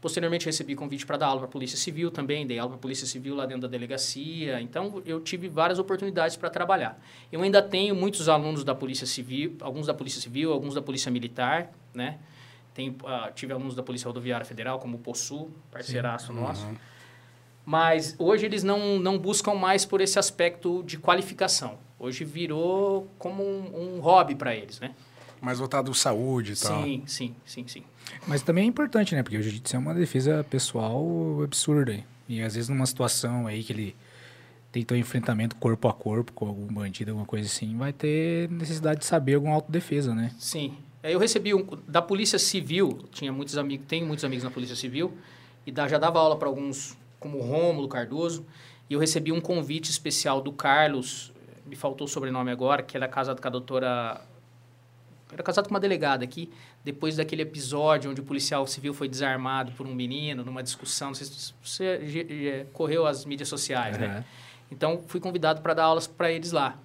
Posteriormente, 0.00 0.46
recebi 0.46 0.76
convite 0.76 1.04
para 1.04 1.16
dar 1.16 1.26
aula 1.26 1.40
para 1.40 1.48
a 1.48 1.50
Polícia 1.50 1.76
Civil 1.76 2.10
também, 2.10 2.46
dei 2.46 2.58
aula 2.58 2.70
para 2.70 2.78
a 2.78 2.80
Polícia 2.80 3.06
Civil 3.06 3.34
lá 3.34 3.46
dentro 3.46 3.62
da 3.62 3.68
delegacia. 3.68 4.60
Então, 4.60 5.02
eu 5.04 5.20
tive 5.20 5.48
várias 5.48 5.80
oportunidades 5.80 6.36
para 6.36 6.48
trabalhar. 6.48 7.00
Eu 7.32 7.42
ainda 7.42 7.60
tenho 7.60 7.96
muitos 7.96 8.28
alunos 8.28 8.62
da 8.62 8.76
Polícia 8.76 9.06
Civil, 9.06 9.56
alguns 9.60 9.86
da 9.86 9.94
Polícia 9.94 10.20
Civil, 10.20 10.52
alguns 10.52 10.74
da 10.74 10.82
Polícia 10.82 11.10
Militar, 11.10 11.72
né? 11.92 12.18
Tem, 12.72 12.90
uh, 12.90 13.32
tive 13.34 13.52
alunos 13.52 13.74
da 13.74 13.82
Polícia 13.82 14.06
Rodoviária 14.06 14.46
Federal, 14.46 14.78
como 14.78 14.98
o 14.98 15.00
POSSU, 15.00 15.50
parceiraço 15.68 16.28
Sim. 16.28 16.40
nosso. 16.40 16.64
Uhum. 16.64 16.76
Mas 17.66 18.14
hoje 18.20 18.46
eles 18.46 18.62
não, 18.62 19.00
não 19.00 19.18
buscam 19.18 19.54
mais 19.54 19.84
por 19.84 20.00
esse 20.00 20.16
aspecto 20.16 20.84
de 20.84 20.96
qualificação. 20.96 21.76
Hoje 21.98 22.24
virou 22.24 23.10
como 23.18 23.42
um, 23.42 23.96
um 23.96 24.00
hobby 24.00 24.36
para 24.36 24.54
eles, 24.54 24.78
né? 24.78 24.94
Mais 25.40 25.58
voltado 25.58 25.90
à 25.90 25.94
saúde 25.94 26.52
e 26.52 26.56
tal. 26.56 26.84
Sim, 26.84 27.02
sim, 27.06 27.34
sim, 27.44 27.66
sim. 27.66 27.84
Mas 28.26 28.42
também 28.42 28.64
é 28.64 28.66
importante, 28.66 29.14
né? 29.14 29.22
Porque 29.22 29.36
o 29.36 29.42
jiu-jitsu 29.42 29.76
é 29.76 29.78
uma 29.78 29.94
defesa 29.94 30.44
pessoal 30.48 31.42
absurda. 31.42 31.98
E 32.28 32.42
às 32.42 32.54
vezes 32.54 32.68
numa 32.68 32.86
situação 32.86 33.46
aí 33.46 33.62
que 33.62 33.72
ele 33.72 33.96
tentou 34.70 34.96
enfrentamento 34.96 35.56
corpo 35.56 35.88
a 35.88 35.92
corpo 35.92 36.32
com 36.32 36.46
algum 36.46 36.66
bandido, 36.66 37.10
alguma 37.10 37.26
coisa 37.26 37.46
assim, 37.46 37.76
vai 37.76 37.92
ter 37.92 38.50
necessidade 38.50 39.00
de 39.00 39.06
saber 39.06 39.34
alguma 39.34 39.54
autodefesa, 39.54 40.14
né? 40.14 40.30
Sim. 40.38 40.76
Eu 41.02 41.18
recebi 41.18 41.54
um, 41.54 41.66
da 41.86 42.02
Polícia 42.02 42.38
Civil, 42.38 42.98
tinha 43.10 43.32
muitos 43.32 43.56
amigos, 43.56 43.86
tenho 43.86 44.06
muitos 44.06 44.24
amigos 44.24 44.44
na 44.44 44.50
Polícia 44.50 44.76
Civil, 44.76 45.16
e 45.66 45.72
já 45.88 45.96
dava 45.98 46.18
aula 46.18 46.36
para 46.36 46.48
alguns, 46.48 46.96
como 47.18 47.40
Rômulo 47.40 47.88
Cardoso, 47.88 48.44
e 48.90 48.94
eu 48.94 49.00
recebi 49.00 49.32
um 49.32 49.40
convite 49.40 49.90
especial 49.90 50.40
do 50.40 50.52
Carlos, 50.52 51.32
me 51.66 51.76
faltou 51.76 52.06
o 52.06 52.08
sobrenome 52.08 52.50
agora, 52.50 52.82
que 52.82 52.96
ele 52.96 53.04
é 53.04 53.08
casado 53.08 53.40
com 53.40 53.48
a 53.48 53.50
doutora 53.50 54.20
era 55.32 55.42
casado 55.42 55.66
com 55.66 55.74
uma 55.74 55.80
delegada 55.80 56.24
aqui, 56.24 56.50
depois 56.88 57.16
daquele 57.16 57.42
episódio 57.42 58.10
onde 58.10 58.22
o 58.22 58.24
policial 58.24 58.66
civil 58.66 58.94
foi 58.94 59.10
desarmado 59.10 59.72
por 59.72 59.86
um 59.86 59.94
menino 59.94 60.42
numa 60.42 60.62
discussão, 60.62 61.08
não 61.08 61.14
sei 61.14 61.26
se 61.26 61.52
você 61.62 62.66
correu 62.72 63.06
as 63.06 63.26
mídias 63.26 63.46
sociais, 63.46 63.96
uhum. 63.96 64.08
né? 64.08 64.24
Então, 64.72 65.02
fui 65.06 65.20
convidado 65.20 65.60
para 65.60 65.74
dar 65.74 65.84
aulas 65.84 66.06
para 66.06 66.32
eles 66.32 66.50
lá. 66.50 66.78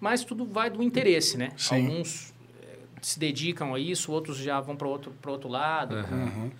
Mas 0.00 0.24
tudo 0.24 0.44
vai 0.44 0.68
do 0.68 0.82
interesse, 0.82 1.38
né? 1.38 1.52
Sim. 1.56 1.86
Alguns 1.86 2.34
eh, 2.60 2.76
se 3.00 3.20
dedicam 3.20 3.72
a 3.72 3.78
isso, 3.78 4.10
outros 4.10 4.36
já 4.36 4.60
vão 4.60 4.74
para 4.74 4.88
outro, 4.88 5.12
outro 5.24 5.48
lado. 5.48 5.94
Uhum. 5.94 6.50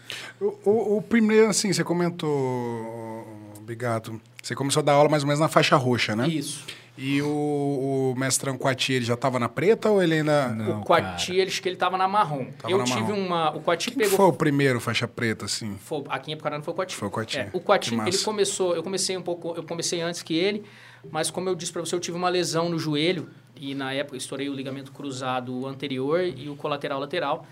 O, 0.41 0.71
o, 0.71 0.97
o, 0.99 1.03
primeiro, 1.03 1.49
assim, 1.49 1.73
você 1.73 1.83
comentou, 1.83 3.27
Bigato, 3.63 4.21
você 4.41 4.55
começou 4.55 4.81
a 4.81 4.85
dar 4.85 4.93
aula 4.93 5.09
mais 5.09 5.25
ou 5.25 5.27
menos 5.27 5.41
na 5.41 5.49
faixa 5.49 5.75
roxa, 5.75 6.15
né? 6.15 6.29
Isso. 6.29 6.65
E 6.97 7.21
o, 7.23 8.13
o 8.15 8.15
mestrão 8.17 8.57
Quati, 8.57 8.93
ele 8.93 9.05
já 9.05 9.15
estava 9.15 9.39
na 9.39 9.49
preta 9.49 9.91
ou 9.91 10.01
ele 10.01 10.15
ainda... 10.15 10.49
Não, 10.49 10.81
o 10.81 10.85
Quati, 10.85 11.33
ele, 11.33 11.49
acho 11.51 11.61
que 11.61 11.69
ele 11.69 11.75
estava 11.75 11.99
na 11.99 12.07
marrom. 12.07 12.47
Tava 12.53 12.73
eu 12.73 12.79
na 12.79 12.85
tive 12.85 13.01
marrom. 13.01 13.19
uma... 13.19 13.57
O 13.57 13.61
Quati 13.61 13.91
Quem 13.91 13.99
pegou... 13.99 14.17
foi 14.17 14.27
o 14.27 14.33
primeiro 14.33 14.79
faixa 14.79 15.09
preta, 15.09 15.45
assim? 15.47 15.77
Foi, 15.81 16.05
aqui 16.09 16.31
em 16.31 16.35
Apucarana 16.35 16.63
foi 16.63 16.73
o 16.73 16.77
Quati. 16.77 16.95
Foi 16.95 17.09
o 17.09 17.11
Quati. 17.11 17.39
É, 17.39 17.51
o 17.53 17.59
Quati, 17.59 17.95
ele 17.95 18.19
começou... 18.19 18.77
Eu 18.77 18.83
comecei 18.83 19.17
um 19.17 19.23
pouco... 19.23 19.55
Eu 19.57 19.65
comecei 19.65 20.01
antes 20.03 20.23
que 20.23 20.35
ele, 20.35 20.65
mas 21.11 21.31
como 21.31 21.49
eu 21.49 21.57
disse 21.57 21.73
para 21.73 21.81
você, 21.81 21.97
eu 21.97 22.01
tive 22.01 22.17
uma 22.17 22.29
lesão 22.29 22.69
no 22.69 22.79
joelho 22.79 23.29
e 23.57 23.75
na 23.75 23.93
época 23.93 24.17
estourei 24.17 24.49
o 24.49 24.55
ligamento 24.55 24.93
cruzado 24.93 25.67
anterior 25.67 26.23
e 26.23 26.49
o 26.49 26.55
colateral 26.55 27.01
lateral. 27.01 27.45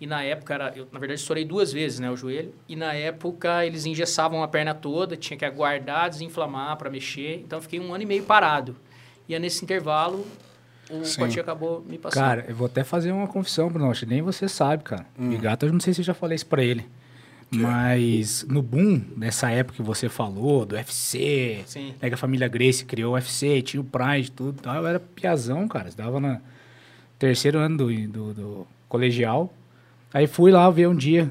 E 0.00 0.06
na 0.06 0.22
época, 0.22 0.54
era, 0.54 0.72
eu, 0.76 0.86
na 0.92 0.98
verdade, 0.98 1.20
estourei 1.20 1.44
duas 1.44 1.72
vezes 1.72 1.98
né, 1.98 2.10
o 2.10 2.16
joelho. 2.16 2.52
E 2.68 2.76
na 2.76 2.92
época, 2.92 3.64
eles 3.64 3.86
engessavam 3.86 4.42
a 4.42 4.48
perna 4.48 4.74
toda, 4.74 5.16
tinha 5.16 5.36
que 5.36 5.44
aguardar, 5.44 6.10
desinflamar 6.10 6.76
para 6.76 6.90
mexer. 6.90 7.40
Então, 7.44 7.60
fiquei 7.62 7.80
um 7.80 7.94
ano 7.94 8.02
e 8.02 8.06
meio 8.06 8.22
parado. 8.24 8.76
E 9.28 9.34
é 9.34 9.38
nesse 9.38 9.64
intervalo, 9.64 10.26
o 10.90 11.04
Sim. 11.04 11.40
acabou 11.40 11.84
me 11.88 11.98
passando. 11.98 12.22
Cara, 12.22 12.44
eu 12.46 12.54
vou 12.54 12.66
até 12.66 12.84
fazer 12.84 13.10
uma 13.10 13.26
confissão, 13.26 13.68
Bruno. 13.68 13.90
Acho 13.90 14.00
que 14.00 14.12
nem 14.12 14.22
você 14.22 14.48
sabe, 14.48 14.84
cara. 14.84 15.06
Hum. 15.18 15.32
E 15.32 15.36
gato, 15.36 15.66
eu 15.66 15.72
não 15.72 15.80
sei 15.80 15.94
se 15.94 16.00
eu 16.00 16.04
já 16.04 16.14
falei 16.14 16.36
isso 16.36 16.46
pra 16.46 16.62
ele. 16.62 16.86
Que? 17.50 17.58
Mas 17.58 18.44
no 18.48 18.60
boom, 18.60 19.02
nessa 19.16 19.50
época 19.50 19.76
que 19.76 19.82
você 19.82 20.08
falou, 20.08 20.66
do 20.66 20.74
UFC, 20.74 21.62
Sim. 21.66 21.94
Né, 22.00 22.08
que 22.08 22.14
a 22.14 22.18
família 22.18 22.48
Grace 22.48 22.84
criou 22.84 23.12
o 23.12 23.14
UFC, 23.14 23.62
tinha 23.62 23.80
o 23.80 23.84
Pride, 23.84 24.30
tudo. 24.30 24.60
Eu 24.68 24.86
era 24.86 25.00
piazão, 25.00 25.66
cara. 25.68 25.88
Estava 25.88 26.20
no 26.20 26.40
terceiro 27.18 27.58
ano 27.58 27.78
do, 27.78 28.08
do, 28.08 28.34
do 28.34 28.66
colegial. 28.88 29.52
Aí 30.12 30.26
fui 30.26 30.50
lá 30.50 30.68
ver 30.70 30.88
um 30.88 30.94
dia. 30.94 31.30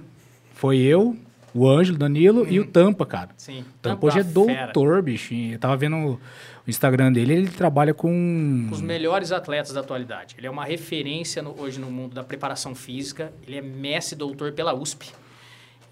Foi 0.53 0.77
eu, 0.77 1.17
o 1.53 1.67
Ângelo, 1.67 1.97
Danilo 1.97 2.43
hum. 2.43 2.47
e 2.49 2.59
o 2.59 2.63
uhum. 2.63 2.71
Tampa, 2.71 3.05
cara. 3.05 3.29
Sim. 3.37 3.63
Tampa, 3.81 4.07
hoje 4.07 4.19
é 4.19 4.23
doutor, 4.23 5.01
bicho. 5.01 5.33
Eu 5.33 5.57
tava 5.57 5.77
vendo 5.77 5.95
o 5.95 6.19
Instagram 6.67 7.13
dele, 7.13 7.33
ele 7.33 7.47
trabalha 7.47 7.93
com... 7.93 8.67
Os 8.71 8.81
melhores 8.81 9.31
atletas 9.31 9.71
da 9.71 9.79
atualidade. 9.79 10.35
Ele 10.37 10.47
é 10.47 10.49
uma 10.49 10.65
referência 10.65 11.41
no, 11.41 11.59
hoje 11.59 11.79
no 11.79 11.89
mundo 11.89 12.13
da 12.13 12.23
preparação 12.23 12.75
física. 12.75 13.31
Ele 13.47 13.57
é 13.57 13.61
mestre 13.61 14.17
doutor 14.17 14.51
pela 14.51 14.73
USP. 14.73 15.13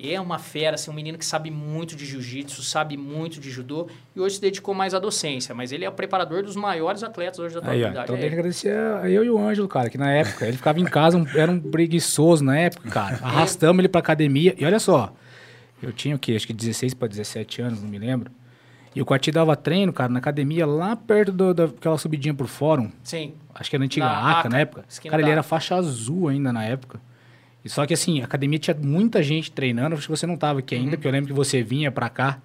É 0.06 0.20
uma 0.20 0.38
fera, 0.38 0.76
assim, 0.76 0.92
um 0.92 0.94
menino 0.94 1.18
que 1.18 1.26
sabe 1.26 1.50
muito 1.50 1.96
de 1.96 2.06
jiu-jitsu, 2.06 2.62
sabe 2.62 2.98
muito 2.98 3.40
de 3.40 3.50
judô 3.50 3.88
e 4.14 4.20
hoje 4.20 4.36
se 4.36 4.42
dedicou 4.42 4.76
mais 4.76 4.94
à 4.94 5.00
docência. 5.00 5.56
Mas 5.56 5.72
ele 5.72 5.86
é 5.86 5.90
o 5.90 5.94
preparador 5.94 6.44
dos 6.44 6.58
maiores 6.58 7.04
atletas 7.04 7.40
hoje 7.40 7.54
da 7.54 7.62
atualidade. 7.62 8.04
Então 8.04 8.16
é. 8.18 8.20
tem 8.20 8.28
que 8.28 8.36
agradecer 8.36 8.76
a 8.76 9.10
eu 9.10 9.24
e 9.24 9.30
o 9.30 9.40
Ângelo, 9.40 9.70
cara, 9.70 9.90
que 9.90 9.98
na 9.98 10.12
época 10.12 10.46
ele 10.46 10.58
ficava 10.58 10.78
em 10.78 10.84
casa, 10.84 11.18
um, 11.18 11.26
era 11.34 11.50
um 11.50 11.58
preguiçoso 11.58 12.44
na 12.44 12.60
época, 12.60 12.90
cara. 12.90 13.18
Arrastamos 13.24 13.80
ele 13.80 13.88
pra 13.88 14.00
academia 14.00 14.54
e 14.58 14.66
olha 14.66 14.78
só, 14.78 15.14
eu 15.82 15.94
tinha 15.94 16.18
o 16.18 16.20
quê? 16.20 16.34
Acho 16.36 16.48
que 16.48 16.54
16 16.54 16.94
para 16.96 17.08
17 17.08 17.62
anos, 17.62 17.82
não 17.82 17.88
me 17.88 17.98
lembro. 17.98 18.30
E 18.94 19.02
o 19.02 19.06
Quati 19.06 19.32
dava 19.32 19.56
treino, 19.56 19.94
cara, 19.94 20.12
na 20.12 20.20
academia, 20.20 20.66
lá 20.68 20.98
perto 20.98 21.32
do, 21.32 21.54
daquela 21.54 21.98
subidinha 21.98 22.34
pro 22.34 22.48
fórum. 22.48 22.92
Sim. 23.04 23.36
Acho 23.56 23.70
que 23.70 23.76
era 23.76 23.80
na 23.80 23.86
antiga 23.86 24.06
na 24.06 24.32
ACA, 24.32 24.40
ACA, 24.40 24.50
na 24.50 24.60
época. 24.60 24.86
Cara, 25.10 25.22
ele 25.22 25.32
era 25.32 25.42
faixa 25.42 25.76
azul 25.76 26.28
ainda 26.28 26.54
na 26.54 26.64
época. 26.64 27.00
E 27.64 27.70
só 27.70 27.86
que 27.86 27.94
assim, 27.94 28.22
a 28.22 28.26
academia 28.26 28.60
tinha 28.60 28.76
muita 28.76 29.24
gente 29.24 29.52
treinando, 29.52 29.96
acho 29.96 30.04
que 30.04 30.12
você 30.12 30.28
não 30.28 30.36
estava 30.36 30.60
aqui 30.60 30.76
ainda, 30.76 30.88
uhum. 30.88 30.92
porque 30.92 31.08
eu 31.08 31.12
lembro 31.12 31.28
que 31.28 31.34
você 31.34 31.64
vinha 31.64 31.92
para 31.92 32.10
cá 32.10 32.40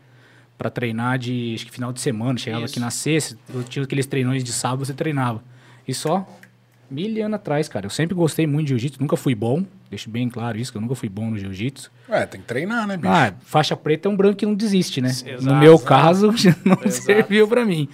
para 0.56 0.70
treinar 0.70 1.18
de 1.18 1.52
acho 1.54 1.66
que 1.66 1.72
final 1.72 1.92
de 1.92 2.00
semana, 2.00 2.38
chegava 2.38 2.64
Isso. 2.64 2.74
aqui 2.74 2.80
na 2.80 2.90
sexta, 2.90 3.38
eu 3.54 3.62
tinha 3.62 3.84
aqueles 3.84 4.06
treinões 4.06 4.42
de 4.42 4.52
sábado, 4.52 4.84
você 4.84 4.92
treinava. 4.92 5.42
E 5.86 5.94
só 5.94 6.26
mil 6.90 7.24
anos 7.24 7.36
atrás, 7.36 7.68
cara. 7.68 7.86
Eu 7.86 7.90
sempre 7.90 8.14
gostei 8.14 8.46
muito 8.46 8.66
de 8.66 8.70
jiu-jitsu, 8.70 9.00
nunca 9.00 9.16
fui 9.16 9.34
bom. 9.34 9.64
Deixo 9.90 10.10
bem 10.10 10.28
claro 10.28 10.58
isso, 10.58 10.70
que 10.72 10.78
eu 10.78 10.82
nunca 10.82 10.94
fui 10.94 11.08
bom 11.08 11.30
no 11.30 11.38
jiu-jitsu. 11.38 11.90
Ué, 12.08 12.26
tem 12.26 12.40
que 12.40 12.46
treinar, 12.46 12.86
né, 12.86 12.96
bicho? 12.96 13.08
Ah, 13.08 13.32
faixa 13.40 13.76
preta 13.76 14.08
é 14.08 14.10
um 14.10 14.16
branco 14.16 14.36
que 14.36 14.46
não 14.46 14.54
desiste, 14.54 15.00
né? 15.00 15.08
Exato, 15.08 15.44
no 15.44 15.56
meu 15.56 15.74
exato. 15.74 15.88
caso, 15.88 16.26
não 16.64 16.78
exato. 16.84 16.90
serviu 16.90 17.46
para 17.46 17.64
mim. 17.64 17.88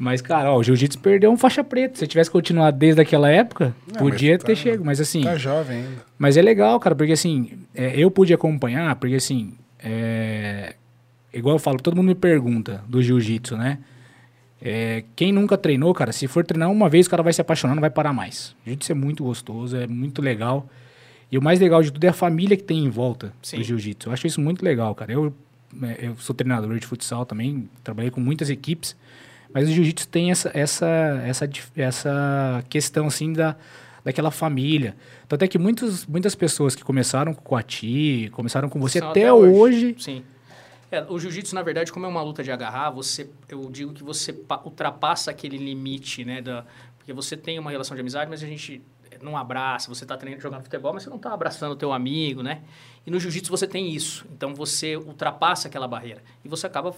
Mas, 0.00 0.22
cara, 0.22 0.50
ó, 0.50 0.56
o 0.56 0.62
jiu-jitsu 0.62 0.98
perdeu 0.98 1.30
um 1.30 1.36
faixa 1.36 1.62
preta. 1.62 1.98
Se 1.98 2.06
tivesse 2.06 2.30
continuado 2.30 2.78
desde 2.78 3.02
aquela 3.02 3.28
época, 3.30 3.74
não, 3.86 3.98
podia 3.98 4.38
tá, 4.38 4.46
ter 4.46 4.56
chego. 4.56 4.82
Mas 4.82 4.98
assim. 4.98 5.20
Tá 5.20 5.36
jovem 5.36 5.82
ainda. 5.82 6.02
Mas 6.18 6.38
é 6.38 6.42
legal, 6.42 6.80
cara, 6.80 6.96
porque 6.96 7.12
assim, 7.12 7.52
é, 7.74 7.92
eu 8.00 8.10
pude 8.10 8.32
acompanhar, 8.32 8.96
porque 8.96 9.14
assim. 9.14 9.52
É, 9.78 10.74
igual 11.34 11.56
eu 11.56 11.58
falo, 11.58 11.78
todo 11.78 11.94
mundo 11.94 12.06
me 12.06 12.14
pergunta 12.14 12.82
do 12.88 13.02
jiu-jitsu, 13.02 13.58
né? 13.58 13.78
É, 14.62 15.04
quem 15.14 15.32
nunca 15.32 15.58
treinou, 15.58 15.92
cara, 15.92 16.12
se 16.12 16.26
for 16.26 16.46
treinar 16.46 16.70
uma 16.70 16.88
vez, 16.88 17.06
o 17.06 17.10
cara 17.10 17.22
vai 17.22 17.34
se 17.34 17.42
apaixonar, 17.42 17.74
não 17.74 17.82
vai 17.82 17.90
parar 17.90 18.14
mais. 18.14 18.56
Jiu-jitsu 18.64 18.92
é 18.92 18.94
muito 18.94 19.22
gostoso, 19.22 19.76
é 19.76 19.86
muito 19.86 20.22
legal. 20.22 20.66
E 21.30 21.36
o 21.36 21.42
mais 21.42 21.60
legal 21.60 21.82
de 21.82 21.92
tudo 21.92 22.02
é 22.04 22.08
a 22.08 22.14
família 22.14 22.56
que 22.56 22.64
tem 22.64 22.82
em 22.86 22.88
volta 22.88 23.34
Sim. 23.42 23.58
do 23.58 23.64
jiu-jitsu. 23.64 24.08
Eu 24.08 24.14
acho 24.14 24.26
isso 24.26 24.40
muito 24.40 24.64
legal, 24.64 24.94
cara. 24.94 25.12
Eu, 25.12 25.34
é, 25.82 26.06
eu 26.06 26.16
sou 26.16 26.34
treinador 26.34 26.78
de 26.78 26.86
futsal 26.86 27.26
também, 27.26 27.68
trabalhei 27.84 28.10
com 28.10 28.20
muitas 28.20 28.48
equipes, 28.48 28.96
mas 29.52 29.68
o 29.68 29.72
jiu-jitsu 29.72 30.08
tem 30.08 30.30
essa, 30.30 30.50
essa, 30.54 30.86
essa, 31.24 31.50
essa 31.76 32.64
questão, 32.68 33.06
assim, 33.06 33.32
da, 33.32 33.56
daquela 34.04 34.30
família. 34.30 34.94
Tanto 35.28 35.44
é 35.44 35.48
que 35.48 35.58
muitos, 35.58 36.06
muitas 36.06 36.34
pessoas 36.34 36.74
que 36.74 36.82
começaram 36.82 37.34
com 37.34 37.54
o 37.54 37.58
Ati, 37.58 38.30
começaram 38.32 38.68
com 38.68 38.80
você 38.80 38.98
até, 38.98 39.08
até, 39.08 39.32
hoje, 39.32 39.54
hoje 39.54 39.96
Sim 39.98 40.24
é, 40.90 41.04
o 41.08 41.18
jiu-jitsu, 41.18 41.54
na 41.54 41.62
verdade, 41.62 41.92
como 41.92 42.04
é 42.04 42.08
uma 42.08 42.22
luta 42.22 42.42
de 42.42 42.50
agarrar, 42.50 42.90
você, 42.90 43.30
eu 43.48 43.70
digo 43.70 43.92
que 43.92 44.02
você 44.02 44.34
ultrapassa 44.64 45.30
aquele 45.30 45.56
limite, 45.56 46.24
né? 46.24 46.42
Da, 46.42 46.64
porque 46.98 47.12
você 47.12 47.36
tem 47.36 47.58
uma 47.58 47.70
relação 47.70 47.94
de 47.94 48.00
amizade, 48.00 48.28
mas 48.28 48.42
a 48.42 48.46
gente 48.46 48.82
não 49.22 49.36
abraça, 49.36 49.88
você 49.88 50.04
está 50.04 50.18
jogando 50.38 50.62
futebol, 50.62 50.92
mas 50.92 51.04
você 51.04 51.10
não 51.10 51.16
está 51.16 51.32
abraçando 51.32 51.72
o 51.72 51.76
teu 51.76 51.92
amigo, 51.92 52.42
né? 52.42 52.62
E 53.06 53.10
no 53.10 53.20
jiu-jitsu 53.20 53.50
você 53.50 53.68
tem 53.68 53.94
isso. 53.94 54.26
Então 54.32 54.52
você 54.52 54.96
ultrapassa 54.96 55.68
aquela 55.68 55.86
barreira. 55.86 56.22
E 56.44 56.48
você 56.48 56.66
acaba 56.66 56.92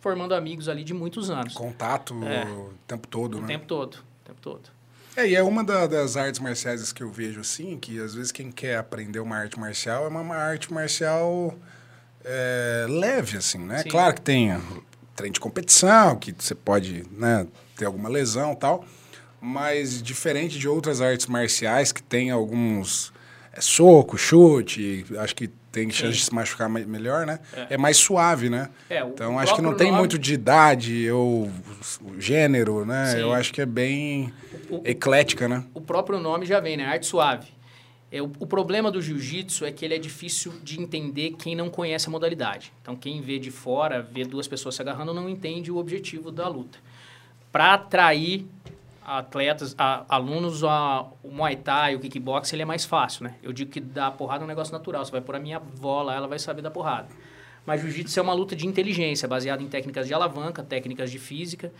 formando 0.00 0.34
amigos 0.34 0.68
ali 0.68 0.84
de 0.84 0.94
muitos 0.94 1.30
anos. 1.30 1.54
Contato 1.54 2.14
é. 2.24 2.44
o 2.44 2.72
tempo 2.86 3.06
todo, 3.06 3.36
o 3.36 3.40
né? 3.40 3.44
O 3.44 3.48
tempo 3.48 3.66
todo, 3.66 3.94
o 3.94 4.24
tempo 4.24 4.40
todo. 4.40 4.78
É, 5.16 5.26
e 5.26 5.34
é 5.34 5.42
uma 5.42 5.64
da, 5.64 5.86
das 5.86 6.16
artes 6.16 6.38
marciais 6.38 6.92
que 6.92 7.02
eu 7.02 7.10
vejo 7.10 7.40
assim, 7.40 7.76
que 7.76 8.00
às 8.00 8.14
vezes 8.14 8.30
quem 8.30 8.52
quer 8.52 8.76
aprender 8.76 9.18
uma 9.18 9.36
arte 9.36 9.58
marcial 9.58 10.04
é 10.04 10.08
uma, 10.08 10.20
uma 10.20 10.36
arte 10.36 10.72
marcial 10.72 11.58
é, 12.24 12.86
leve, 12.88 13.36
assim, 13.36 13.58
né? 13.58 13.82
Sim. 13.82 13.88
Claro 13.88 14.14
que 14.14 14.20
tem 14.20 14.56
treino 15.16 15.34
de 15.34 15.40
competição, 15.40 16.14
que 16.14 16.32
você 16.38 16.54
pode 16.54 17.04
né, 17.10 17.46
ter 17.76 17.86
alguma 17.86 18.08
lesão 18.08 18.54
tal, 18.54 18.84
mas 19.40 20.00
diferente 20.00 20.56
de 20.56 20.68
outras 20.68 21.00
artes 21.00 21.26
marciais 21.26 21.90
que 21.90 22.02
tem 22.02 22.30
alguns 22.30 23.12
é, 23.52 23.60
soco, 23.60 24.16
chute, 24.16 25.04
acho 25.18 25.34
que 25.34 25.50
tem 25.70 25.90
chance 25.90 26.16
de 26.16 26.24
se 26.24 26.34
machucar 26.34 26.68
melhor, 26.68 27.26
né? 27.26 27.40
É, 27.54 27.74
é 27.74 27.78
mais 27.78 27.96
suave, 27.96 28.48
né? 28.48 28.70
É, 28.88 29.00
então 29.00 29.38
acho 29.38 29.54
que 29.54 29.62
não 29.62 29.74
tem 29.74 29.88
nome... 29.88 30.00
muito 30.00 30.18
de 30.18 30.34
idade 30.34 31.10
ou 31.10 31.50
gênero, 32.18 32.84
né? 32.84 33.12
Sim. 33.12 33.18
Eu 33.18 33.32
acho 33.32 33.52
que 33.52 33.60
é 33.60 33.66
bem 33.66 34.32
o, 34.70 34.80
eclética, 34.84 35.48
né? 35.48 35.64
O 35.74 35.80
próprio 35.80 36.18
nome 36.18 36.46
já 36.46 36.60
vem, 36.60 36.76
né? 36.76 36.84
Arte 36.84 37.06
suave. 37.06 37.48
É, 38.10 38.22
o, 38.22 38.32
o, 38.38 38.46
problema 38.46 38.90
do 38.90 39.02
jiu-jitsu 39.02 39.66
é 39.66 39.70
que 39.70 39.84
ele 39.84 39.94
é 39.94 39.98
difícil 39.98 40.54
de 40.62 40.80
entender 40.80 41.34
quem 41.38 41.54
não 41.54 41.68
conhece 41.68 42.08
a 42.08 42.10
modalidade. 42.10 42.72
Então, 42.80 42.96
quem 42.96 43.20
vê 43.20 43.38
de 43.38 43.50
fora, 43.50 44.00
vê 44.00 44.24
duas 44.24 44.48
pessoas 44.48 44.76
se 44.76 44.82
agarrando, 44.82 45.12
não 45.12 45.28
entende 45.28 45.70
o 45.70 45.76
objetivo 45.76 46.30
da 46.30 46.48
luta. 46.48 46.78
Para 47.52 47.74
atrair 47.74 48.46
atletas, 49.16 49.74
a, 49.78 50.04
alunos, 50.08 50.62
a, 50.62 51.06
o 51.22 51.30
Muay 51.30 51.56
Thai, 51.56 51.94
o 51.94 52.00
kickbox, 52.00 52.52
ele 52.52 52.62
é 52.62 52.64
mais 52.64 52.84
fácil, 52.84 53.24
né? 53.24 53.36
Eu 53.42 53.52
digo 53.52 53.70
que 53.70 53.80
dar 53.80 54.10
porrada 54.12 54.42
é 54.42 54.44
um 54.44 54.48
negócio 54.48 54.72
natural. 54.72 55.04
Você 55.04 55.10
vai 55.10 55.22
pôr 55.22 55.36
a 55.36 55.38
minha 55.38 55.56
avó 55.56 56.02
lá, 56.02 56.14
ela 56.14 56.28
vai 56.28 56.38
saber 56.38 56.60
dar 56.60 56.70
porrada. 56.70 57.08
Mas 57.64 57.80
jiu-jitsu 57.80 58.18
é 58.18 58.22
uma 58.22 58.34
luta 58.34 58.54
de 58.54 58.66
inteligência, 58.66 59.26
baseada 59.26 59.62
em 59.62 59.68
técnicas 59.68 60.06
de 60.06 60.12
alavanca, 60.12 60.62
técnicas 60.62 61.10
de 61.10 61.18
física. 61.18 61.72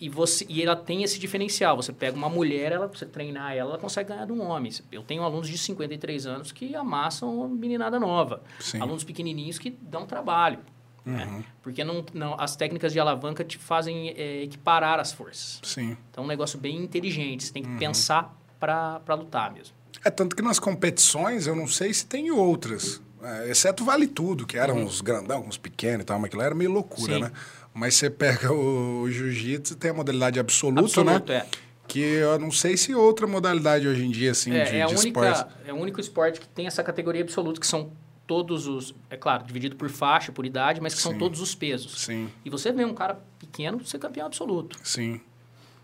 E, 0.00 0.08
você, 0.08 0.46
e 0.48 0.62
ela 0.62 0.76
tem 0.76 1.02
esse 1.02 1.18
diferencial. 1.18 1.76
Você 1.76 1.92
pega 1.92 2.16
uma 2.16 2.28
mulher, 2.28 2.70
ela, 2.70 2.86
você 2.86 3.04
treinar 3.04 3.52
ela, 3.52 3.70
ela 3.70 3.78
consegue 3.78 4.10
ganhar 4.10 4.26
de 4.26 4.32
um 4.32 4.40
homem. 4.40 4.72
Eu 4.92 5.02
tenho 5.02 5.24
alunos 5.24 5.48
de 5.48 5.58
53 5.58 6.26
anos 6.26 6.52
que 6.52 6.76
amassam 6.76 7.36
uma 7.36 7.48
meninada 7.48 7.98
nova. 7.98 8.42
Sim. 8.60 8.80
Alunos 8.80 9.02
pequenininhos 9.02 9.58
que 9.58 9.70
dão 9.70 10.06
trabalho. 10.06 10.60
Né? 11.08 11.24
Uhum. 11.24 11.38
Né? 11.38 11.44
Porque 11.62 11.82
não, 11.82 12.04
não, 12.12 12.36
as 12.38 12.54
técnicas 12.54 12.92
de 12.92 13.00
alavanca 13.00 13.42
te 13.42 13.58
fazem 13.58 14.10
é, 14.10 14.42
equiparar 14.42 15.00
as 15.00 15.12
forças. 15.12 15.60
Sim. 15.62 15.96
Então 16.10 16.22
é 16.22 16.26
um 16.26 16.28
negócio 16.28 16.58
bem 16.58 16.76
inteligente. 16.76 17.44
Você 17.44 17.52
tem 17.52 17.62
que 17.62 17.68
uhum. 17.68 17.78
pensar 17.78 18.36
para 18.60 19.14
lutar 19.14 19.52
mesmo. 19.52 19.74
É 20.04 20.10
tanto 20.10 20.36
que 20.36 20.42
nas 20.42 20.58
competições, 20.58 21.46
eu 21.46 21.56
não 21.56 21.66
sei 21.66 21.92
se 21.92 22.06
tem 22.06 22.30
outras. 22.30 23.00
É, 23.22 23.50
exceto 23.50 23.84
Vale 23.84 24.06
Tudo, 24.06 24.46
que 24.46 24.56
eram 24.56 24.76
uhum. 24.76 24.84
uns 24.84 25.00
grandão, 25.00 25.44
uns 25.46 25.56
pequenos 25.56 26.02
e 26.02 26.04
tal, 26.04 26.18
mas 26.18 26.28
aquilo 26.28 26.42
era 26.42 26.54
meio 26.54 26.70
loucura, 26.70 27.14
Sim. 27.14 27.20
né? 27.22 27.32
Mas 27.74 27.94
você 27.94 28.10
pega 28.10 28.52
o, 28.52 29.02
o 29.02 29.10
jiu-jitsu, 29.10 29.76
tem 29.76 29.90
a 29.90 29.94
modalidade 29.94 30.38
absoluta, 30.38 31.00
Absoluto, 31.00 31.32
né? 31.32 31.38
É. 31.38 31.68
Que 31.86 32.00
eu 32.00 32.38
não 32.38 32.50
sei 32.50 32.76
se 32.76 32.94
outra 32.94 33.26
modalidade 33.26 33.88
hoje 33.88 34.04
em 34.04 34.10
dia, 34.10 34.32
assim, 34.32 34.52
é, 34.52 34.64
de, 34.64 34.76
é 34.76 34.86
de 34.86 34.94
única, 34.94 35.06
esporte. 35.06 35.54
É 35.66 35.72
o 35.72 35.76
único 35.76 36.00
esporte 36.00 36.40
que 36.40 36.48
tem 36.48 36.66
essa 36.66 36.82
categoria 36.82 37.22
absoluta, 37.22 37.58
que 37.58 37.66
são 37.66 37.92
todos 38.28 38.68
os... 38.68 38.94
É 39.10 39.16
claro, 39.16 39.42
dividido 39.42 39.74
por 39.74 39.88
faixa, 39.88 40.30
por 40.30 40.46
idade, 40.46 40.80
mas 40.80 40.94
que 40.94 41.00
Sim. 41.00 41.10
são 41.10 41.18
todos 41.18 41.40
os 41.40 41.52
pesos. 41.54 42.02
Sim. 42.02 42.28
E 42.44 42.50
você 42.50 42.70
vê 42.70 42.84
um 42.84 42.94
cara 42.94 43.18
pequeno 43.40 43.84
ser 43.84 43.98
campeão 43.98 44.26
absoluto. 44.26 44.78
Sim. 44.84 45.20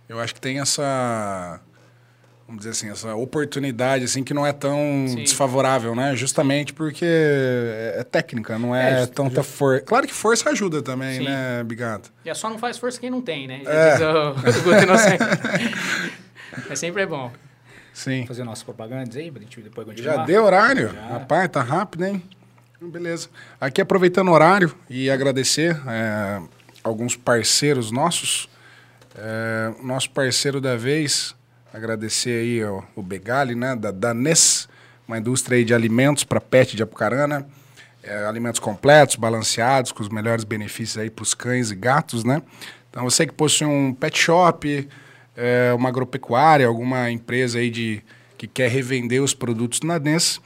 Eu 0.08 0.20
acho 0.20 0.32
que 0.34 0.40
tem 0.40 0.60
essa 0.60 1.60
vamos 2.46 2.60
dizer 2.60 2.72
assim, 2.72 2.90
essa 2.90 3.14
oportunidade 3.14 4.04
assim 4.04 4.22
que 4.22 4.34
não 4.34 4.46
é 4.46 4.52
tão 4.52 5.06
Sim. 5.08 5.16
desfavorável, 5.16 5.94
né? 5.94 6.14
Justamente 6.14 6.74
porque 6.74 7.06
é, 7.06 7.94
é 8.00 8.04
técnica, 8.04 8.58
não 8.58 8.76
é, 8.76 9.04
é 9.04 9.06
tanta 9.06 9.42
força. 9.42 9.82
Claro 9.82 10.06
que 10.06 10.12
força 10.12 10.50
ajuda 10.50 10.82
também, 10.82 11.20
Sim. 11.20 11.24
né, 11.24 11.64
Bigato? 11.64 12.12
É 12.24 12.34
só 12.34 12.50
não 12.50 12.58
faz 12.58 12.76
força 12.76 13.00
quem 13.00 13.08
não 13.10 13.22
tem, 13.22 13.46
né? 13.46 13.62
Já 13.64 13.72
é. 13.72 14.12
o, 14.12 14.34
o 16.68 16.70
é 16.70 16.76
sempre 16.76 17.06
bom. 17.06 17.32
Sim. 17.94 18.26
Fazer 18.26 18.42
nossas 18.42 18.64
propagandas 18.64 19.16
aí, 19.16 19.30
pra 19.30 19.40
gente 19.40 19.60
depois 19.60 19.86
continuar. 19.86 20.16
Já 20.16 20.24
deu 20.24 20.44
horário? 20.44 20.92
Já. 20.92 21.06
Rapaz, 21.06 21.48
tá 21.48 21.62
rápido, 21.62 22.04
hein? 22.04 22.22
Beleza. 22.90 23.28
Aqui 23.60 23.80
aproveitando 23.80 24.28
o 24.28 24.32
horário 24.32 24.74
e 24.88 25.10
agradecer 25.10 25.80
é, 25.86 26.40
alguns 26.82 27.16
parceiros 27.16 27.90
nossos. 27.90 28.48
É, 29.16 29.72
nosso 29.82 30.10
parceiro 30.10 30.60
da 30.60 30.76
vez, 30.76 31.34
Agradecer 31.74 32.38
aí 32.38 32.64
ó, 32.64 32.82
o 32.94 33.02
Begali, 33.02 33.56
né, 33.56 33.74
da 33.74 33.90
Danes, 33.90 34.68
uma 35.08 35.18
indústria 35.18 35.64
de 35.64 35.74
alimentos 35.74 36.22
para 36.22 36.40
pet 36.40 36.76
de 36.76 36.84
Apucarana. 36.84 37.44
É, 38.00 38.26
alimentos 38.26 38.60
completos, 38.60 39.16
balanceados, 39.16 39.90
com 39.90 40.00
os 40.00 40.08
melhores 40.08 40.44
benefícios 40.44 40.98
aí 40.98 41.10
para 41.10 41.24
os 41.24 41.34
cães 41.34 41.72
e 41.72 41.74
gatos, 41.74 42.22
né? 42.22 42.42
Então, 42.90 43.02
você 43.02 43.26
que 43.26 43.32
possui 43.32 43.66
um 43.66 43.92
pet 43.92 44.16
shop, 44.16 44.88
é, 45.36 45.72
uma 45.74 45.88
agropecuária, 45.88 46.66
alguma 46.66 47.10
empresa 47.10 47.58
aí 47.58 47.70
de, 47.70 48.04
que 48.38 48.46
quer 48.46 48.70
revender 48.70 49.20
os 49.20 49.34
produtos 49.34 49.80
na 49.80 49.98
Nes, 49.98 50.40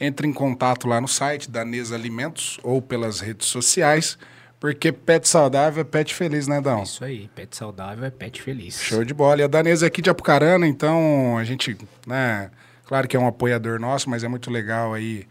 entre 0.00 0.26
em 0.26 0.32
contato 0.32 0.88
lá 0.88 1.00
no 1.00 1.08
site 1.08 1.50
da 1.50 1.64
Nes 1.64 1.92
Alimentos 1.92 2.58
ou 2.62 2.80
pelas 2.80 3.20
redes 3.20 3.46
sociais 3.46 4.16
porque 4.60 4.92
pet 4.92 5.26
saudável 5.26 5.80
é 5.80 5.84
pet 5.84 6.14
feliz, 6.14 6.46
né, 6.46 6.60
Dão? 6.60 6.82
Isso 6.82 7.02
aí, 7.02 7.30
pet 7.34 7.56
saudável 7.56 8.04
é 8.04 8.10
pet 8.10 8.42
feliz. 8.42 8.78
Show 8.78 9.02
de 9.02 9.14
bola. 9.14 9.40
E 9.40 9.44
a 9.44 9.46
Danesa 9.46 9.86
é 9.86 9.88
aqui 9.88 10.02
de 10.02 10.10
Apucarana, 10.10 10.66
então 10.66 11.38
a 11.38 11.44
gente, 11.44 11.78
né, 12.06 12.50
claro 12.84 13.08
que 13.08 13.16
é 13.16 13.20
um 13.20 13.26
apoiador 13.26 13.80
nosso, 13.80 14.10
mas 14.10 14.22
é 14.22 14.28
muito 14.28 14.50
legal 14.50 14.92
aí 14.92 15.26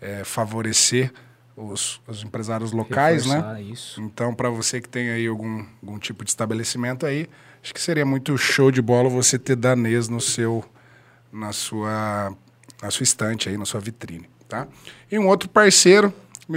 é, 0.00 0.24
favorecer 0.24 1.12
os, 1.56 2.00
os, 2.08 2.24
empresários 2.24 2.72
locais, 2.72 3.24
né? 3.24 3.36
Reforçar 3.36 3.54
né? 3.54 3.62
Isso. 3.62 4.00
Então, 4.00 4.34
para 4.34 4.50
você 4.50 4.80
que 4.80 4.88
tem 4.88 5.10
aí 5.10 5.28
algum, 5.28 5.64
algum 5.80 5.98
tipo 6.00 6.24
de 6.24 6.30
estabelecimento 6.30 7.06
aí, 7.06 7.28
acho 7.62 7.72
que 7.72 7.80
seria 7.80 8.04
muito 8.04 8.36
show 8.36 8.72
de 8.72 8.82
bola 8.82 9.08
você 9.08 9.38
ter 9.38 9.54
Danês 9.54 10.08
no 10.08 10.20
seu, 10.20 10.64
na 11.32 11.52
sua, 11.52 12.34
na 12.82 12.90
sua 12.90 13.04
estante 13.04 13.48
aí, 13.48 13.56
na 13.56 13.64
sua 13.64 13.80
vitrine, 13.80 14.28
tá? 14.48 14.66
E 15.10 15.18
um 15.18 15.28
outro 15.28 15.48
parceiro, 15.48 16.12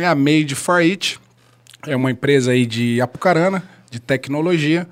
a 0.05 0.15
Made 0.15 0.55
for 0.55 0.81
It, 0.81 1.19
é 1.85 1.95
uma 1.95 2.09
empresa 2.09 2.51
aí 2.51 2.65
de 2.65 2.99
Apucarana, 2.99 3.63
de 3.91 3.99
tecnologia, 3.99 4.87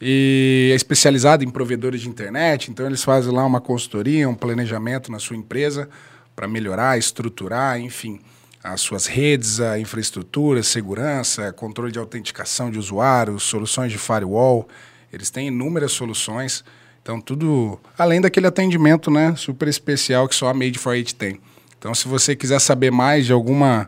e 0.00 0.68
é 0.70 0.74
especializada 0.74 1.42
em 1.42 1.48
provedores 1.48 2.02
de 2.02 2.08
internet. 2.08 2.70
Então, 2.70 2.84
eles 2.84 3.02
fazem 3.02 3.32
lá 3.32 3.46
uma 3.46 3.60
consultoria, 3.60 4.28
um 4.28 4.34
planejamento 4.34 5.10
na 5.10 5.18
sua 5.18 5.36
empresa 5.36 5.88
para 6.36 6.46
melhorar, 6.46 6.98
estruturar, 6.98 7.80
enfim, 7.80 8.20
as 8.62 8.82
suas 8.82 9.06
redes, 9.06 9.60
a 9.60 9.78
infraestrutura, 9.78 10.62
segurança, 10.62 11.52
controle 11.52 11.90
de 11.90 11.98
autenticação 11.98 12.70
de 12.70 12.78
usuários, 12.78 13.44
soluções 13.44 13.90
de 13.90 13.98
firewall. 13.98 14.68
Eles 15.10 15.30
têm 15.30 15.48
inúmeras 15.48 15.92
soluções. 15.92 16.64
Então, 17.04 17.20
tudo 17.20 17.78
além 17.98 18.18
daquele 18.18 18.46
atendimento 18.46 19.10
né, 19.10 19.34
super 19.36 19.68
especial 19.68 20.26
que 20.26 20.34
só 20.34 20.48
a 20.48 20.54
Made 20.54 20.78
for 20.78 20.94
It 20.94 21.14
tem. 21.14 21.38
Então, 21.78 21.94
se 21.94 22.08
você 22.08 22.34
quiser 22.34 22.58
saber 22.58 22.90
mais 22.90 23.26
de 23.26 23.32
alguma 23.34 23.86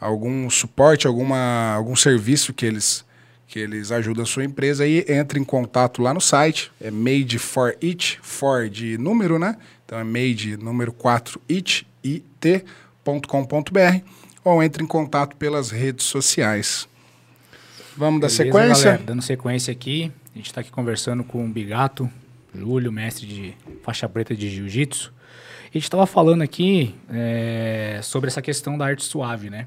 algum 0.00 0.48
suporte, 0.48 1.04
alguma, 1.08 1.74
algum 1.74 1.96
serviço 1.96 2.54
que 2.54 2.64
eles 2.64 3.04
que 3.48 3.58
eles 3.58 3.90
ajudam 3.92 4.22
a 4.22 4.26
sua 4.26 4.44
empresa 4.44 4.84
aí, 4.84 5.04
entre 5.08 5.38
em 5.38 5.44
contato 5.44 6.00
lá 6.00 6.14
no 6.14 6.20
site, 6.22 6.72
é 6.80 6.90
made 6.90 7.38
for 7.38 7.76
it, 7.82 8.18
for 8.22 8.70
de 8.70 8.96
número, 8.96 9.38
né? 9.40 9.58
Então 9.84 9.98
é 9.98 10.04
made 10.04 10.56
número 10.56 10.90
4 10.92 11.38
it, 11.50 11.86
it.com.br 12.04 13.80
ou 14.44 14.62
entre 14.62 14.84
em 14.84 14.86
contato 14.86 15.36
pelas 15.36 15.70
redes 15.70 16.06
sociais. 16.06 16.88
Vamos 17.96 18.20
Beleza, 18.20 18.38
dar 18.38 18.44
sequência? 18.44 18.84
Galera, 18.84 19.02
dando 19.04 19.20
sequência 19.20 19.72
aqui, 19.72 20.12
a 20.32 20.38
gente 20.38 20.46
está 20.46 20.60
aqui 20.62 20.70
conversando 20.70 21.22
com 21.24 21.44
o 21.44 21.48
Bigato, 21.48 22.10
Júlio, 22.54 22.92
mestre 22.92 23.26
de 23.26 23.54
faixa 23.82 24.08
preta 24.08 24.34
de 24.34 24.48
jiu-jitsu. 24.50 25.12
A 25.64 25.72
gente 25.72 25.84
estava 25.84 26.06
falando 26.06 26.42
aqui 26.42 26.94
é, 27.08 28.00
sobre 28.02 28.28
essa 28.28 28.42
questão 28.42 28.76
da 28.76 28.84
arte 28.84 29.04
suave, 29.04 29.48
né? 29.48 29.66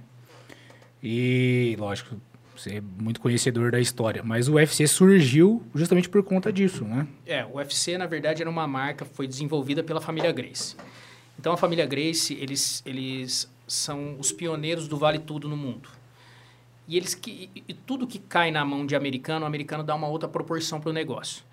E, 1.01 1.75
lógico, 1.79 2.15
você 2.55 2.75
é 2.75 2.81
muito 2.81 3.19
conhecedor 3.19 3.71
da 3.71 3.79
história, 3.79 4.23
mas 4.23 4.47
o 4.47 4.53
UFC 4.53 4.87
surgiu 4.87 5.63
justamente 5.73 6.07
por 6.07 6.23
conta 6.23 6.53
disso, 6.53 6.85
né? 6.85 7.07
É, 7.25 7.43
o 7.43 7.55
UFC, 7.55 7.97
na 7.97 8.05
verdade, 8.05 8.41
era 8.41 8.49
uma 8.49 8.67
marca, 8.67 9.03
foi 9.03 9.27
desenvolvida 9.27 9.83
pela 9.83 9.99
família 9.99 10.31
Grace. 10.31 10.75
Então, 11.39 11.53
a 11.53 11.57
família 11.57 11.85
Grace, 11.85 12.33
eles, 12.33 12.81
eles 12.85 13.51
são 13.67 14.15
os 14.19 14.31
pioneiros 14.31 14.87
do 14.87 14.97
Vale 14.97 15.19
Tudo 15.19 15.49
no 15.49 15.57
mundo. 15.57 15.89
E, 16.87 16.97
eles 16.97 17.15
que, 17.15 17.49
e 17.67 17.73
tudo 17.73 18.07
que 18.07 18.19
cai 18.19 18.51
na 18.51 18.63
mão 18.63 18.85
de 18.85 18.95
americano, 18.95 19.43
o 19.43 19.47
americano 19.47 19.83
dá 19.83 19.95
uma 19.95 20.07
outra 20.07 20.29
proporção 20.29 20.79
para 20.79 20.91
o 20.91 20.93
negócio. 20.93 21.43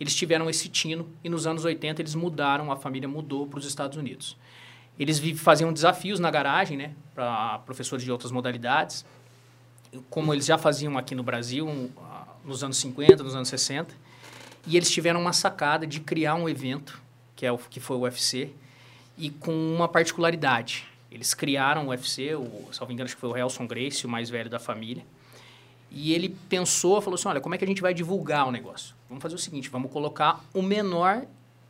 Eles 0.00 0.14
tiveram 0.14 0.50
esse 0.50 0.68
tino 0.68 1.08
e 1.22 1.28
nos 1.28 1.46
anos 1.46 1.64
80 1.64 2.02
eles 2.02 2.14
mudaram, 2.14 2.72
a 2.72 2.76
família 2.76 3.08
mudou 3.08 3.46
para 3.46 3.58
os 3.58 3.66
Estados 3.66 3.96
Unidos. 3.96 4.36
Eles 4.98 5.20
faziam 5.40 5.72
desafios 5.72 6.20
na 6.20 6.30
garagem, 6.30 6.76
né, 6.76 6.92
para 7.14 7.58
professores 7.60 8.04
de 8.04 8.10
outras 8.10 8.30
modalidades 8.30 9.04
como 10.08 10.32
eles 10.32 10.46
já 10.46 10.56
faziam 10.56 10.96
aqui 10.96 11.14
no 11.14 11.22
Brasil, 11.22 11.90
nos 12.44 12.64
anos 12.64 12.76
50, 12.78 13.22
nos 13.22 13.34
anos 13.34 13.48
60. 13.48 13.94
E 14.66 14.76
eles 14.76 14.90
tiveram 14.90 15.20
uma 15.20 15.32
sacada 15.32 15.86
de 15.86 16.00
criar 16.00 16.34
um 16.34 16.48
evento, 16.48 17.00
que, 17.34 17.44
é 17.44 17.52
o, 17.52 17.58
que 17.58 17.80
foi 17.80 17.96
o 17.96 18.00
UFC, 18.00 18.50
e 19.18 19.30
com 19.30 19.52
uma 19.52 19.88
particularidade. 19.88 20.86
Eles 21.10 21.34
criaram 21.34 21.86
o 21.86 21.90
UFC, 21.90 22.34
o, 22.34 22.68
salvo 22.72 22.92
engano, 22.92 23.06
acho 23.06 23.14
que 23.14 23.20
foi 23.20 23.30
o 23.30 23.36
Helson 23.36 23.66
Grace, 23.66 24.06
o 24.06 24.08
mais 24.08 24.30
velho 24.30 24.48
da 24.48 24.58
família. 24.58 25.04
E 25.90 26.14
ele 26.14 26.30
pensou, 26.48 27.02
falou 27.02 27.16
assim, 27.16 27.28
olha, 27.28 27.40
como 27.40 27.54
é 27.54 27.58
que 27.58 27.64
a 27.64 27.68
gente 27.68 27.82
vai 27.82 27.92
divulgar 27.92 28.48
o 28.48 28.50
negócio? 28.50 28.94
Vamos 29.12 29.20
fazer 29.20 29.34
o 29.34 29.38
seguinte, 29.38 29.68
vamos 29.68 29.92
colocar 29.92 30.42
o 30.54 30.62
menor 30.62 31.26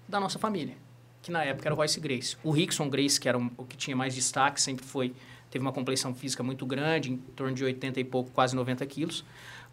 da 0.06 0.20
nossa 0.20 0.38
família, 0.38 0.76
que 1.20 1.32
na 1.32 1.42
época 1.42 1.66
era 1.66 1.74
o 1.74 1.76
Royce 1.76 1.98
Grace. 1.98 2.36
O 2.44 2.52
Rickson 2.52 2.88
Grace, 2.88 3.20
que 3.20 3.28
era 3.28 3.36
o 3.36 3.64
que 3.64 3.76
tinha 3.76 3.96
mais 3.96 4.14
destaque, 4.14 4.62
sempre 4.62 4.84
foi 4.84 5.12
teve 5.50 5.60
uma 5.60 5.72
complexão 5.72 6.14
física 6.14 6.40
muito 6.40 6.64
grande, 6.64 7.10
em 7.10 7.16
torno 7.16 7.52
de 7.52 7.64
80 7.64 7.98
e 7.98 8.04
pouco, 8.04 8.30
quase 8.30 8.54
90 8.54 8.86
quilos. 8.86 9.24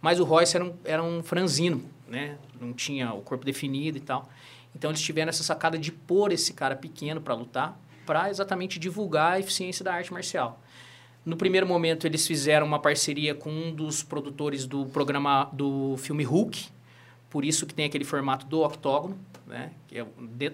Mas 0.01 0.19
o 0.19 0.23
Royce 0.23 0.55
era 0.55 0.65
um, 0.65 0.73
era 0.84 1.03
um 1.03 1.21
franzino, 1.21 1.86
né? 2.08 2.39
Não 2.60 2.73
tinha 2.73 3.13
o 3.13 3.21
corpo 3.21 3.45
definido 3.45 3.99
e 3.99 4.01
tal. 4.01 4.27
Então 4.75 4.89
eles 4.89 5.01
tiveram 5.01 5.29
essa 5.29 5.43
sacada 5.43 5.77
de 5.77 5.91
pôr 5.91 6.32
esse 6.32 6.53
cara 6.53 6.75
pequeno 6.75 7.21
para 7.21 7.36
lutar, 7.36 7.79
para 8.03 8.32
exatamente 8.32 8.79
divulgar 8.79 9.34
a 9.34 9.39
eficiência 9.39 9.86
da 9.86 9.93
arte 9.93 10.12
marcial. 10.12 10.60
No 11.23 11.38
primeiro 11.38 11.67
momento 11.67 12.08
eles 12.08 12.25
fizeram 12.25 12.65
uma 12.65 12.79
parceria 12.79 13.36
com 13.36 13.51
um 13.51 13.71
dos 13.71 14.01
produtores 14.01 14.65
do 14.65 14.88
programa 14.88 15.47
do 15.53 15.95
filme 15.97 16.23
Hulk, 16.23 16.78
por 17.29 17.45
isso 17.45 17.65
que 17.65 17.73
tem 17.73 17.85
aquele 17.85 18.03
formato 18.03 18.45
do 18.45 18.61
octógono, 18.61 19.17
né? 19.45 19.71
Que 19.87 19.99
é, 19.99 20.05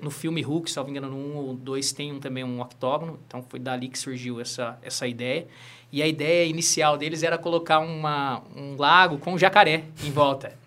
no 0.02 0.10
filme 0.10 0.42
Hulk, 0.42 0.70
se 0.70 0.78
não 0.78 0.86
me 0.86 0.92
engano, 0.92 1.10
no 1.10 1.18
1 1.18 1.36
ou 1.36 1.54
2 1.54 1.92
tem 1.94 2.12
um, 2.12 2.20
também 2.20 2.44
um 2.44 2.62
octógono. 2.62 3.20
Então, 3.28 3.44
foi 3.48 3.60
dali 3.60 3.88
que 3.88 3.98
surgiu 4.00 4.40
essa, 4.42 4.78
essa 4.82 5.08
ideia. 5.08 5.48
E 5.92 6.02
a 6.02 6.08
ideia 6.08 6.46
inicial 6.46 6.98
deles 6.98 7.24
era 7.24 7.38
colocar 7.38 7.80
uma, 7.80 8.42
um 8.56 8.76
lago 8.78 9.18
com 9.18 9.34
um 9.34 9.38
jacaré 9.38 9.86
em 10.04 10.12
volta. 10.12 10.58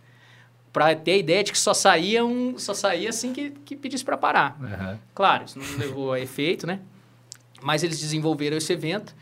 para 0.72 0.94
ter 0.94 1.12
a 1.12 1.16
ideia 1.16 1.42
de 1.42 1.52
que 1.52 1.58
só 1.58 1.74
saía, 1.74 2.24
um, 2.24 2.58
só 2.58 2.74
saía 2.74 3.08
assim 3.08 3.32
que, 3.32 3.50
que 3.50 3.74
pedisse 3.74 4.04
para 4.04 4.16
parar. 4.16 4.56
Uhum. 4.60 4.98
Claro, 5.14 5.44
isso 5.44 5.58
não 5.58 5.78
levou 5.78 6.12
a 6.12 6.20
efeito, 6.20 6.66
né? 6.66 6.80
Mas 7.62 7.82
eles 7.82 7.98
desenvolveram 7.98 8.56
esse 8.56 8.72
evento. 8.72 9.14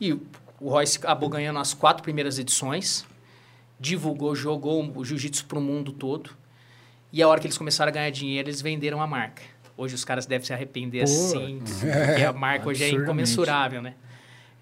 E 0.00 0.12
o 0.12 0.22
Royce 0.60 0.98
acabou 0.98 1.28
ganhando 1.28 1.58
as 1.58 1.74
quatro 1.74 2.02
primeiras 2.02 2.38
edições 2.38 3.04
divulgou, 3.78 4.34
jogou 4.34 4.92
o 4.94 5.04
jiu-jitsu 5.04 5.46
para 5.46 5.58
o 5.58 5.62
mundo 5.62 5.92
todo. 5.92 6.30
E 7.12 7.22
a 7.22 7.28
hora 7.28 7.40
que 7.40 7.46
eles 7.46 7.56
começaram 7.56 7.90
a 7.90 7.92
ganhar 7.92 8.10
dinheiro, 8.10 8.48
eles 8.48 8.60
venderam 8.60 9.00
a 9.00 9.06
marca. 9.06 9.42
Hoje 9.76 9.94
os 9.94 10.04
caras 10.04 10.26
devem 10.26 10.44
se 10.44 10.52
arrepender 10.52 11.04
Pô, 11.04 11.04
assim, 11.04 11.62
porque 12.06 12.24
a 12.24 12.32
marca 12.32 12.68
hoje 12.68 12.84
é 12.84 12.90
incomensurável, 12.90 13.80
né? 13.80 13.94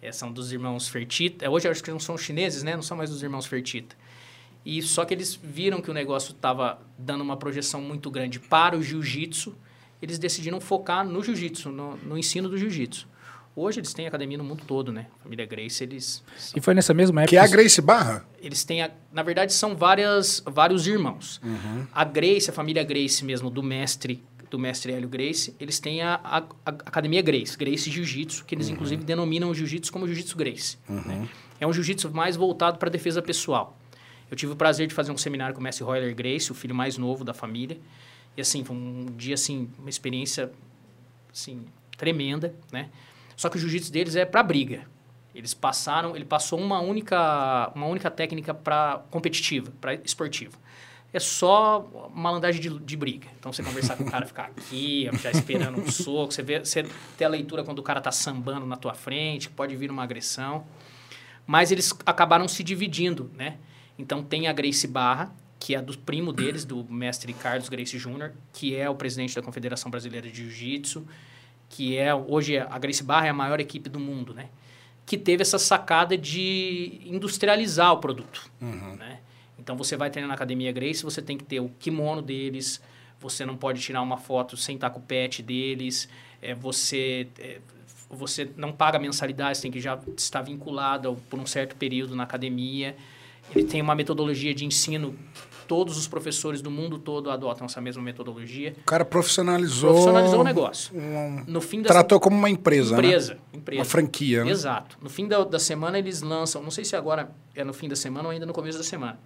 É, 0.01 0.13
são 0.13 0.31
dos 0.31 0.53
irmãos 0.53 0.89
Fertita. 0.89 1.45
É, 1.45 1.49
hoje 1.49 1.67
acho 1.69 1.83
que 1.83 1.91
não 1.91 1.99
são 1.99 2.17
chineses, 2.19 2.63
né? 2.63 2.77
Não 2.77 2.83
são 2.83 2.97
mais 2.97 3.11
dos 3.11 3.23
irmãos 3.23 3.47
Fertita. 3.47 3.97
E 4.65 4.83
só 4.83 5.05
que 5.05 5.15
eles 5.15 5.35
viram 5.35 5.81
que 5.81 5.91
o 5.91 5.95
negócio 5.95 6.33
estava 6.33 6.81
dando 6.99 7.23
uma 7.23 7.37
projeção 7.37 7.81
muito 7.81 8.11
grande 8.11 8.39
para 8.39 8.77
o 8.77 8.83
jiu-jitsu, 8.83 9.57
eles 10.03 10.19
decidiram 10.19 10.61
focar 10.61 11.05
no 11.05 11.23
jiu-jitsu, 11.23 11.71
no, 11.71 11.97
no 11.99 12.19
ensino 12.19 12.49
do 12.49 12.59
jiu-jitsu. 12.59 13.09
Hoje 13.59 13.81
eles 13.81 13.95
têm 13.95 14.07
academia 14.07 14.37
no 14.37 14.45
mundo 14.45 14.63
todo, 14.67 14.93
né? 14.93 15.07
A 15.19 15.23
família 15.23 15.47
Grace, 15.47 15.83
eles... 15.83 16.23
São... 16.37 16.59
E 16.59 16.61
foi 16.61 16.75
nessa 16.75 16.93
mesma 16.93 17.23
época... 17.23 17.31
Que 17.31 17.37
é 17.37 17.41
a 17.41 17.47
Grace 17.47 17.81
Barra? 17.81 18.29
Eles 18.39 18.63
têm... 18.65 18.83
A... 18.83 18.91
Na 19.11 19.23
verdade, 19.23 19.55
são 19.55 19.75
várias, 19.75 20.43
vários 20.45 20.87
irmãos. 20.87 21.41
Uhum. 21.43 21.87
A 21.91 22.05
Grace, 22.05 22.51
a 22.51 22.53
família 22.53 22.85
Grace 22.85 23.25
mesmo, 23.25 23.49
do 23.49 23.63
mestre 23.63 24.23
do 24.51 24.59
mestre 24.59 24.93
Hélio 24.93 25.09
Grace, 25.09 25.55
eles 25.59 25.81
têm 25.81 26.03
a, 26.03 26.21
a, 26.23 26.39
a 26.39 26.71
Academia 26.71 27.21
Grace, 27.21 27.57
Grace 27.59 27.91
Jiu-Jitsu, 27.91 28.45
que 28.45 28.55
eles 28.55 28.69
uhum. 28.69 28.75
inclusive 28.75 29.03
denominam 29.03 29.51
o 29.51 29.55
Jiu-Jitsu 29.55 29.93
como 29.93 30.07
Jiu-Jitsu 30.07 30.37
Grace. 30.37 30.79
Uhum. 30.89 31.01
Né? 31.01 31.29
É 31.59 31.67
um 31.67 31.73
Jiu-Jitsu 31.73 32.11
mais 32.13 32.37
voltado 32.37 32.79
para 32.79 32.89
defesa 32.89 33.21
pessoal. 33.21 33.77
Eu 34.31 34.37
tive 34.37 34.53
o 34.53 34.57
prazer 34.57 34.87
de 34.87 34.95
fazer 34.95 35.11
um 35.11 35.17
seminário 35.17 35.55
com 35.55 35.61
o 35.61 35.65
mestre 35.65 35.85
Royler 35.85 36.15
Grace, 36.15 36.53
o 36.53 36.55
filho 36.55 36.75
mais 36.75 36.97
novo 36.97 37.25
da 37.25 37.35
família. 37.35 37.79
E 38.37 38.41
assim, 38.41 38.65
foi 38.65 38.77
um 38.77 39.07
dia 39.17 39.35
assim, 39.35 39.69
uma 39.79 39.91
experiência 39.91 40.53
assim, 41.33 41.65
tremenda, 41.97 42.55
né? 42.71 42.89
Só 43.37 43.51
que 43.51 43.57
o 43.57 43.61
jiu-jitsu 43.61 43.93
deles 43.93 44.17
é 44.17 44.25
para 44.25 44.43
briga. 44.43 44.87
Eles 45.35 45.53
passaram, 45.53 46.17
ele 46.17 46.25
passou 46.25 46.59
uma 46.59 46.81
única, 46.81 47.71
uma 47.75 47.87
única 47.87 48.11
técnica 48.11 48.55
para 48.55 49.03
competitiva, 49.11 49.71
para 49.79 49.93
esportiva. 49.95 50.57
É 51.13 51.21
só 51.21 52.11
malandragem 52.15 52.61
de, 52.61 52.71
de 52.79 52.97
briga. 52.97 53.29
Então 53.39 53.53
você 53.53 53.63
conversar 53.63 53.97
com 53.97 54.05
o 54.05 54.11
cara, 54.11 54.25
ficar 54.25 54.45
aqui, 54.45 55.09
já 55.23 55.31
esperando 55.31 55.79
um 55.79 55.91
soco, 55.91 56.33
você 56.33 56.43
vê, 56.43 56.61
você 56.61 56.85
tem 57.19 57.27
a 57.27 57.29
leitura 57.29 57.63
quando 57.63 57.79
o 57.79 57.83
cara 57.83 58.01
tá 58.01 58.11
sambando 58.11 58.65
na 58.67 58.77
tua 58.77 58.95
frente, 58.95 59.51
pode 59.51 59.77
vir 59.77 59.91
uma 59.91 60.03
agressão. 60.03 60.67
Mas 61.47 61.71
eles 61.71 61.93
acabaram 62.05 62.49
se 62.49 62.65
dividindo, 62.65 63.31
né? 63.37 63.59
Então 63.99 64.23
tem 64.23 64.49
a 64.49 64.53
Grace 64.53 64.87
Barra, 64.87 65.35
que 65.61 65.75
é 65.75 65.83
do 65.83 65.97
primo 65.99 66.33
deles, 66.33 66.65
do 66.65 66.85
mestre 66.85 67.33
Carlos 67.35 67.69
Grace 67.69 67.99
Jr., 67.99 68.33
que 68.53 68.75
é 68.75 68.89
o 68.89 68.95
presidente 68.95 69.35
da 69.35 69.43
Confederação 69.43 69.91
Brasileira 69.91 70.29
de 70.29 70.37
Jiu-Jitsu 70.37 71.07
que 71.69 71.97
é 71.97 72.15
hoje 72.15 72.59
a 72.59 72.79
Grace 72.79 73.03
Barra 73.03 73.27
é 73.27 73.31
a 73.31 73.35
maior 73.35 73.61
equipe 73.61 73.89
do 73.89 74.01
mundo, 74.01 74.33
né? 74.35 74.49
Que 75.05 75.17
teve 75.17 75.43
essa 75.43 75.59
sacada 75.59 76.17
de 76.17 77.01
industrializar 77.05 77.93
o 77.93 77.99
produto, 77.99 78.51
uhum. 78.61 78.97
né? 78.97 79.21
Então 79.59 79.77
você 79.77 79.97
vai 79.97 80.11
treinar 80.11 80.29
na 80.29 80.35
academia 80.35 80.71
Grace, 80.73 81.03
você 81.03 81.21
tem 81.21 81.37
que 81.37 81.45
ter 81.45 81.61
o 81.61 81.69
kimono 81.79 82.23
deles, 82.23 82.81
você 83.21 83.45
não 83.45 83.57
pode 83.57 83.81
tirar 83.81 84.03
uma 84.03 84.17
foto 84.17 84.57
sem 84.57 84.77
estar 84.77 84.91
com 84.91 85.01
o 85.01 85.03
pet 85.03 85.43
deles, 85.43 86.09
é, 86.41 86.55
você 86.55 87.29
é, 87.39 87.61
você 88.09 88.49
não 88.57 88.73
paga 88.73 88.99
mensalidade, 88.99 89.59
você 89.59 89.63
tem 89.63 89.71
que 89.71 89.81
já 89.81 89.99
estar 90.17 90.43
vinculado 90.43 91.21
por 91.29 91.39
um 91.39 91.47
certo 91.47 91.75
período 91.77 92.15
na 92.15 92.23
academia. 92.23 92.97
Ele 93.55 93.65
tem 93.65 93.81
uma 93.81 93.95
metodologia 93.95 94.55
de 94.55 94.65
ensino 94.65 95.15
todos 95.67 95.97
os 95.97 96.07
professores 96.07 96.63
do 96.63 96.71
mundo 96.71 96.99
todo 96.99 97.31
adotam 97.31 97.67
essa 97.67 97.81
mesma 97.81 98.03
metodologia. 98.03 98.75
O 98.83 98.85
cara 98.85 99.05
profissionalizou. 99.05 99.91
Profissionalizou 99.91 100.41
o 100.41 100.45
negócio. 100.45 100.97
Um, 100.97 101.45
no 101.47 101.61
fim 101.61 101.83
da 101.83 101.89
tratou 101.89 102.21
como 102.21 102.37
uma 102.37 102.49
empresa. 102.49 102.95
Empresa, 102.95 103.35
né? 103.35 103.41
empresa. 103.53 103.81
Uma 103.81 103.85
franquia. 103.85 104.45
Né? 104.45 104.51
Exato. 104.51 104.97
No 105.03 105.11
fim 105.11 105.27
da, 105.27 105.45
da 105.45 105.59
semana 105.59 105.99
eles 105.99 106.23
lançam, 106.23 106.63
não 106.63 106.71
sei 106.71 106.85
se 106.85 106.97
agora 106.97 107.31
é 107.55 107.65
no 107.65 107.73
fim 107.73 107.89
da 107.89 107.97
semana 107.97 108.25
ou 108.29 108.31
ainda 108.31 108.47
no 108.47 108.53
começo 108.53 108.79
da 108.79 108.85
semana. 108.85 109.19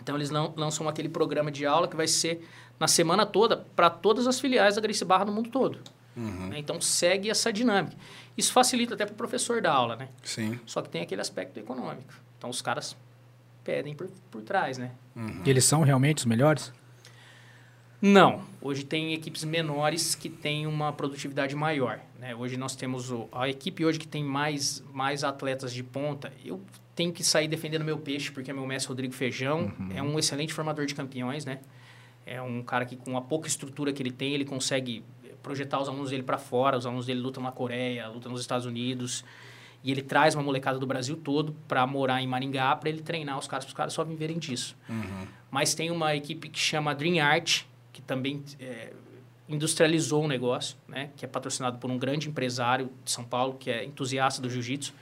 Então 0.00 0.16
eles 0.16 0.30
lançam 0.30 0.88
aquele 0.88 1.08
programa 1.08 1.50
de 1.50 1.64
aula 1.64 1.86
que 1.86 1.96
vai 1.96 2.08
ser 2.08 2.44
na 2.78 2.88
semana 2.88 3.24
toda 3.24 3.58
para 3.76 3.88
todas 3.88 4.26
as 4.26 4.40
filiais 4.40 4.74
da 4.74 4.80
Grace 4.80 5.04
Barra 5.04 5.24
no 5.24 5.32
mundo 5.32 5.50
todo. 5.50 5.78
Uhum. 6.16 6.48
Né? 6.48 6.58
Então 6.58 6.80
segue 6.80 7.30
essa 7.30 7.52
dinâmica. 7.52 7.96
Isso 8.36 8.52
facilita 8.52 8.94
até 8.94 9.04
para 9.04 9.12
o 9.12 9.16
professor 9.16 9.60
da 9.60 9.72
aula, 9.72 9.94
né? 9.94 10.08
Sim. 10.22 10.58
Só 10.66 10.82
que 10.82 10.88
tem 10.88 11.02
aquele 11.02 11.20
aspecto 11.20 11.58
econômico. 11.58 12.12
Então 12.38 12.50
os 12.50 12.60
caras 12.60 12.96
pedem 13.64 13.94
por, 13.94 14.08
por 14.30 14.42
trás, 14.42 14.78
né? 14.78 14.92
Uhum. 15.14 15.42
E 15.44 15.50
eles 15.50 15.64
são 15.64 15.82
realmente 15.82 16.18
os 16.18 16.24
melhores? 16.24 16.72
Não. 18.00 18.42
Hoje 18.60 18.84
tem 18.84 19.14
equipes 19.14 19.44
menores 19.44 20.14
que 20.14 20.28
têm 20.28 20.66
uma 20.66 20.92
produtividade 20.92 21.54
maior. 21.54 22.00
Né? 22.18 22.34
Hoje 22.34 22.56
nós 22.56 22.74
temos 22.74 23.12
o, 23.12 23.28
a 23.30 23.48
equipe 23.48 23.84
hoje 23.84 23.98
que 23.98 24.08
tem 24.08 24.24
mais, 24.24 24.82
mais 24.92 25.22
atletas 25.22 25.72
de 25.72 25.84
ponta. 25.84 26.32
Eu 26.44 26.60
tenho 26.96 27.12
que 27.12 27.22
sair 27.22 27.46
defendendo 27.46 27.84
meu 27.84 27.98
peixe, 27.98 28.32
porque 28.32 28.52
meu 28.52 28.66
mestre 28.66 28.88
Rodrigo 28.88 29.14
Feijão 29.14 29.72
uhum. 29.78 29.88
é 29.94 30.02
um 30.02 30.18
excelente 30.18 30.52
formador 30.52 30.84
de 30.84 30.94
campeões, 30.94 31.44
né? 31.44 31.60
É 32.26 32.42
um 32.42 32.62
cara 32.62 32.84
que 32.84 32.96
com 32.96 33.16
a 33.16 33.22
pouca 33.22 33.48
estrutura 33.48 33.92
que 33.92 34.02
ele 34.02 34.12
tem, 34.12 34.34
ele 34.34 34.44
consegue 34.44 35.04
projetar 35.42 35.80
os 35.80 35.88
alunos 35.88 36.10
dele 36.10 36.22
para 36.22 36.38
fora. 36.38 36.76
Os 36.76 36.86
alunos 36.86 37.06
dele 37.06 37.20
lutam 37.20 37.42
na 37.42 37.52
Coreia, 37.52 38.08
lutam 38.08 38.32
nos 38.32 38.40
Estados 38.40 38.66
Unidos. 38.66 39.24
E 39.84 39.90
ele 39.90 40.02
traz 40.02 40.34
uma 40.34 40.42
molecada 40.42 40.78
do 40.78 40.86
Brasil 40.86 41.16
todo 41.16 41.54
para 41.66 41.84
morar 41.86 42.22
em 42.22 42.26
Maringá, 42.26 42.74
para 42.76 42.88
ele 42.88 43.02
treinar 43.02 43.38
os 43.38 43.48
caras, 43.48 43.64
para 43.64 43.70
os 43.70 43.76
caras 43.76 43.92
só 43.92 44.04
viverem 44.04 44.38
disso. 44.38 44.76
Uhum. 44.88 45.26
Mas 45.50 45.74
tem 45.74 45.90
uma 45.90 46.14
equipe 46.14 46.48
que 46.48 46.58
chama 46.58 46.94
Dream 46.94 47.24
Art, 47.24 47.64
que 47.92 48.00
também 48.00 48.44
é, 48.60 48.92
industrializou 49.48 50.24
o 50.24 50.28
negócio, 50.28 50.76
né? 50.86 51.10
Que 51.16 51.24
é 51.24 51.28
patrocinado 51.28 51.78
por 51.78 51.90
um 51.90 51.98
grande 51.98 52.28
empresário 52.28 52.90
de 53.04 53.10
São 53.10 53.24
Paulo, 53.24 53.54
que 53.58 53.70
é 53.70 53.84
entusiasta 53.84 54.40
do 54.40 54.48
jiu-jitsu, 54.48 54.94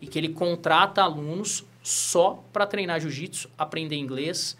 e 0.00 0.06
que 0.06 0.18
ele 0.18 0.28
contrata 0.28 1.02
alunos 1.02 1.64
só 1.82 2.42
para 2.52 2.66
treinar 2.66 3.00
jiu-jitsu, 3.00 3.50
aprender 3.58 3.96
inglês, 3.96 4.56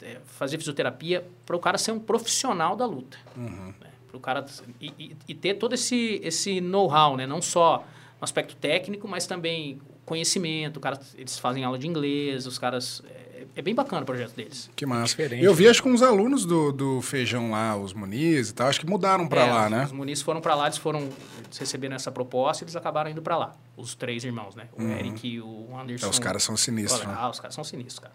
é, 0.00 0.18
fazer 0.24 0.58
fisioterapia, 0.58 1.26
para 1.44 1.56
o 1.56 1.58
cara 1.58 1.76
ser 1.76 1.92
um 1.92 1.98
profissional 1.98 2.76
da 2.76 2.86
luta. 2.86 3.18
Uhum. 3.36 3.74
Né? 3.80 3.90
Para 4.06 4.16
o 4.16 4.20
cara 4.20 4.46
e, 4.80 4.92
e, 4.98 5.16
e, 5.28 5.34
ter 5.34 5.54
todo 5.54 5.74
esse, 5.74 6.20
esse 6.22 6.60
know-how, 6.60 7.16
né? 7.16 7.26
Não 7.26 7.42
só 7.42 7.84
no 8.20 8.24
aspecto 8.24 8.56
técnico, 8.56 9.06
mas 9.06 9.26
também 9.26 9.80
conhecimento. 10.04 10.80
Cara, 10.80 10.98
eles 11.16 11.38
fazem 11.38 11.64
aula 11.64 11.78
de 11.78 11.86
inglês, 11.86 12.46
os 12.46 12.58
caras. 12.58 13.02
É, 13.08 13.46
é 13.56 13.62
bem 13.62 13.74
bacana 13.74 14.02
o 14.02 14.04
projeto 14.04 14.34
deles. 14.34 14.70
Que 14.74 14.86
massa. 14.86 15.06
Diferente, 15.06 15.44
eu 15.44 15.54
vi, 15.54 15.64
né? 15.64 15.70
acho 15.70 15.82
que 15.82 15.88
uns 15.88 16.02
alunos 16.02 16.44
do, 16.44 16.72
do 16.72 17.00
Feijão 17.00 17.50
lá, 17.50 17.76
os 17.76 17.92
Muniz 17.92 18.50
e 18.50 18.54
tal, 18.54 18.68
acho 18.68 18.80
que 18.80 18.86
mudaram 18.86 19.28
para 19.28 19.46
é, 19.46 19.52
lá, 19.52 19.70
né? 19.70 19.84
Os 19.84 19.92
Muniz 19.92 20.22
foram 20.22 20.40
para 20.40 20.54
lá, 20.54 20.66
eles 20.66 20.78
foram 20.78 21.00
eles 21.00 21.58
receberam 21.58 21.96
essa 21.96 22.10
proposta 22.10 22.62
e 22.62 22.64
eles 22.64 22.76
acabaram 22.76 23.10
indo 23.10 23.22
para 23.22 23.36
lá. 23.36 23.56
Os 23.76 23.94
três 23.94 24.24
irmãos, 24.24 24.54
né? 24.54 24.68
O 24.76 24.82
uhum. 24.82 24.92
Eric 24.92 25.26
e 25.26 25.40
o 25.40 25.68
Anderson. 25.78 26.06
É, 26.06 26.10
os 26.10 26.18
caras 26.18 26.42
são 26.42 26.56
sinistros. 26.56 27.00
Olha, 27.00 27.08
né? 27.10 27.16
Ah, 27.18 27.30
os 27.30 27.40
caras 27.40 27.54
são 27.54 27.64
sinistros, 27.64 27.98
cara. 27.98 28.14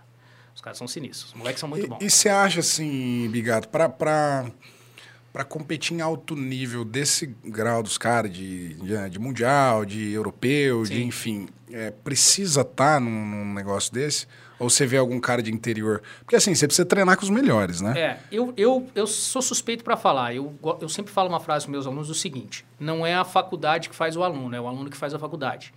Os 0.56 0.62
caras 0.62 0.78
são 0.78 0.88
sinistros. 0.88 1.32
Os 1.32 1.34
moleques 1.34 1.60
são 1.60 1.68
muito 1.68 1.86
e, 1.86 1.90
bons. 1.90 1.98
E 2.02 2.10
você 2.10 2.30
acha, 2.30 2.60
assim, 2.60 3.28
Bigato, 3.30 3.68
para. 3.70 3.90
Pra 3.90 4.52
para 5.34 5.44
competir 5.44 5.98
em 5.98 6.02
alto 6.02 6.36
nível 6.36 6.86
desse 6.86 7.36
grau 7.44 7.82
dos 7.82 7.98
caras 7.98 8.32
de, 8.32 8.76
de, 8.76 9.10
de, 9.10 9.20
mundial, 9.20 9.84
de 9.84 10.12
europeu, 10.12 10.86
Sim. 10.86 10.94
de 10.94 11.04
enfim, 11.04 11.50
é, 11.72 11.90
precisa 11.90 12.62
estar 12.62 12.94
tá 12.94 13.00
num, 13.00 13.26
num, 13.26 13.54
negócio 13.54 13.92
desse? 13.92 14.28
Ou 14.60 14.70
você 14.70 14.86
vê 14.86 14.96
algum 14.96 15.20
cara 15.20 15.42
de 15.42 15.52
interior? 15.52 16.04
Porque 16.20 16.36
assim, 16.36 16.54
você 16.54 16.68
precisa 16.68 16.86
treinar 16.86 17.18
com 17.18 17.24
os 17.24 17.32
melhores, 17.32 17.82
né? 17.82 18.00
É, 18.00 18.20
eu, 18.32 18.54
eu, 18.56 18.88
eu 18.94 19.08
sou 19.08 19.42
suspeito 19.42 19.84
para 19.84 19.98
falar. 19.98 20.36
Eu, 20.36 20.58
eu 20.80 20.88
sempre 20.88 21.12
falo 21.12 21.28
uma 21.28 21.40
frase 21.40 21.66
para 21.66 21.72
meus 21.72 21.88
alunos 21.88 22.12
o 22.12 22.16
seguinte: 22.16 22.64
não 22.80 23.04
é 23.04 23.16
a 23.16 23.26
faculdade 23.26 23.90
que 23.90 23.96
faz 23.96 24.16
o 24.16 24.22
aluno, 24.22 24.56
é 24.56 24.62
o 24.62 24.68
aluno 24.68 24.88
que 24.88 24.96
faz 24.96 25.16
a 25.16 25.20
faculdade. 25.20 25.74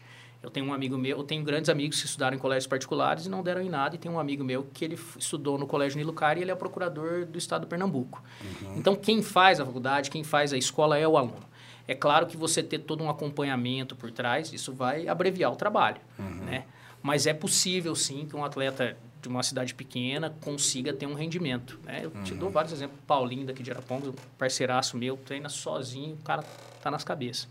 Eu 0.47 0.51
tenho 0.51 0.64
um 0.64 0.72
amigo 0.72 0.97
meu, 0.97 1.18
eu 1.18 1.24
tenho 1.24 1.42
grandes 1.42 1.68
amigos 1.68 2.01
que 2.01 2.07
estudaram 2.07 2.36
em 2.36 2.38
colégios 2.38 2.68
particulares 2.68 3.26
e 3.26 3.28
não 3.28 3.42
deram 3.42 3.61
em 3.61 3.68
nada, 3.68 3.97
e 3.97 3.99
tem 3.99 4.09
um 4.09 4.16
amigo 4.16 4.44
meu 4.44 4.62
que 4.72 4.84
ele 4.84 4.97
estudou 5.18 5.59
no 5.59 5.66
Colégio 5.66 5.99
Nilucar 5.99 6.38
e 6.38 6.42
ele 6.42 6.53
é 6.53 6.55
procurador 6.55 7.26
do 7.26 7.36
estado 7.36 7.62
do 7.62 7.66
Pernambuco. 7.66 8.22
Uhum. 8.62 8.76
Então, 8.76 8.94
quem 8.94 9.22
faz 9.22 9.59
a 9.59 9.66
faculdade, 9.66 10.09
quem 10.09 10.22
faz 10.22 10.53
a 10.53 10.57
escola 10.57 10.97
é 10.97 11.07
o 11.07 11.16
aluno. 11.16 11.42
É 11.88 11.97
claro 11.97 12.28
que 12.28 12.36
você 12.36 12.62
ter 12.62 12.78
todo 12.78 13.03
um 13.03 13.11
acompanhamento 13.11 13.97
por 13.97 14.12
trás, 14.12 14.53
isso 14.53 14.72
vai 14.72 15.09
abreviar 15.09 15.53
o 15.53 15.57
trabalho, 15.57 16.01
uhum. 16.16 16.44
né? 16.44 16.64
Mas 17.03 17.26
é 17.26 17.34
possível, 17.34 17.97
sim, 17.97 18.24
que 18.30 18.36
um 18.36 18.44
atleta 18.44 18.97
de 19.20 19.28
uma 19.28 19.42
cidade 19.42 19.74
pequena 19.74 20.32
consiga 20.40 20.92
ter 20.92 21.07
um 21.07 21.14
rendimento. 21.14 21.80
Né? 21.84 22.03
Eu 22.05 22.12
uhum. 22.14 22.22
te 22.22 22.34
dou 22.34 22.51
vários 22.51 22.72
exemplos. 22.72 23.01
Paulinho 23.05 23.47
daqui 23.47 23.64
de 23.64 23.72
Arapongas, 23.72 24.11
um 24.11 24.14
parceiraço 24.38 24.97
meu, 24.97 25.16
treina 25.16 25.49
sozinho, 25.49 26.14
o 26.14 26.22
cara 26.22 26.44
tá 26.80 26.88
nas 26.88 27.03
cabeças. 27.03 27.49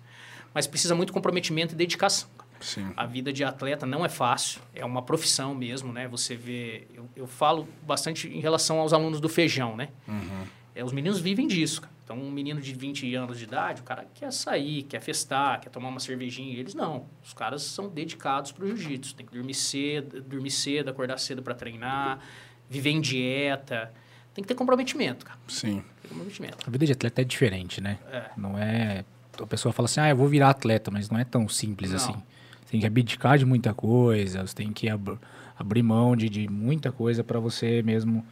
Mas 0.53 0.65
precisa 0.65 0.95
muito 0.95 1.11
comprometimento 1.11 1.73
e 1.73 1.77
dedicação. 1.77 2.29
Sim. 2.65 2.91
A 2.97 3.05
vida 3.05 3.31
de 3.31 3.43
atleta 3.43 3.85
não 3.85 4.03
é 4.03 4.09
fácil, 4.09 4.59
é 4.73 4.83
uma 4.83 5.03
profissão 5.03 5.53
mesmo, 5.53 5.93
né? 5.93 6.07
Você 6.07 6.35
vê... 6.35 6.87
Eu, 6.91 7.07
eu 7.15 7.27
falo 7.27 7.67
bastante 7.83 8.27
em 8.27 8.39
relação 8.39 8.79
aos 8.79 8.91
alunos 8.91 9.21
do 9.21 9.29
feijão, 9.29 9.77
né? 9.77 9.89
Uhum. 10.07 10.45
É, 10.73 10.83
os 10.83 10.91
meninos 10.91 11.19
vivem 11.19 11.47
disso, 11.47 11.81
cara. 11.81 11.93
Então, 12.03 12.17
um 12.17 12.29
menino 12.29 12.59
de 12.59 12.73
20 12.73 13.15
anos 13.15 13.37
de 13.37 13.45
idade, 13.45 13.81
o 13.81 13.83
cara 13.83 14.05
quer 14.13 14.31
sair, 14.31 14.83
quer 14.83 14.99
festar, 14.99 15.59
quer 15.59 15.69
tomar 15.69 15.89
uma 15.89 15.99
cervejinha. 15.99 16.55
Eles 16.55 16.75
não. 16.75 17.07
Os 17.23 17.33
caras 17.33 17.63
são 17.63 17.87
dedicados 17.87 18.51
para 18.51 18.65
o 18.65 18.67
jiu-jitsu. 18.67 19.15
Tem 19.15 19.25
que 19.25 19.33
dormir 19.33 19.53
cedo, 19.53 20.21
dormir 20.21 20.51
cedo, 20.51 20.89
acordar 20.89 21.17
cedo 21.17 21.41
para 21.41 21.55
treinar, 21.55 22.19
viver 22.69 22.91
em 22.91 23.01
dieta. 23.01 23.91
Tem 24.33 24.43
que 24.43 24.47
ter 24.47 24.53
comprometimento, 24.53 25.25
cara. 25.25 25.39
Sim. 25.47 25.83
Comprometimento. 26.07 26.57
A 26.67 26.69
vida 26.69 26.85
de 26.85 26.91
atleta 26.91 27.21
é 27.21 27.23
diferente, 27.25 27.79
né? 27.79 27.97
É. 28.11 28.29
Não 28.35 28.57
é... 28.57 29.05
A 29.39 29.47
pessoa 29.47 29.71
fala 29.73 29.85
assim, 29.85 29.99
ah, 29.99 30.09
eu 30.09 30.15
vou 30.15 30.27
virar 30.27 30.49
atleta, 30.49 30.91
mas 30.91 31.09
não 31.09 31.17
é 31.17 31.23
tão 31.23 31.47
simples 31.47 31.91
não. 31.91 31.97
assim. 31.97 32.23
Você 32.65 32.71
tem 32.71 32.79
que 32.79 32.87
abdicar 32.87 33.37
de 33.37 33.45
muita 33.45 33.73
coisa, 33.73 34.45
você 34.45 34.55
tem 34.55 34.73
que 34.73 34.89
ab 34.89 35.17
abrir 35.57 35.83
mão 35.83 36.15
de, 36.15 36.27
de 36.27 36.49
muita 36.49 36.91
coisa 36.91 37.23
para 37.23 37.39
você 37.39 37.81
mesmo 37.81 38.25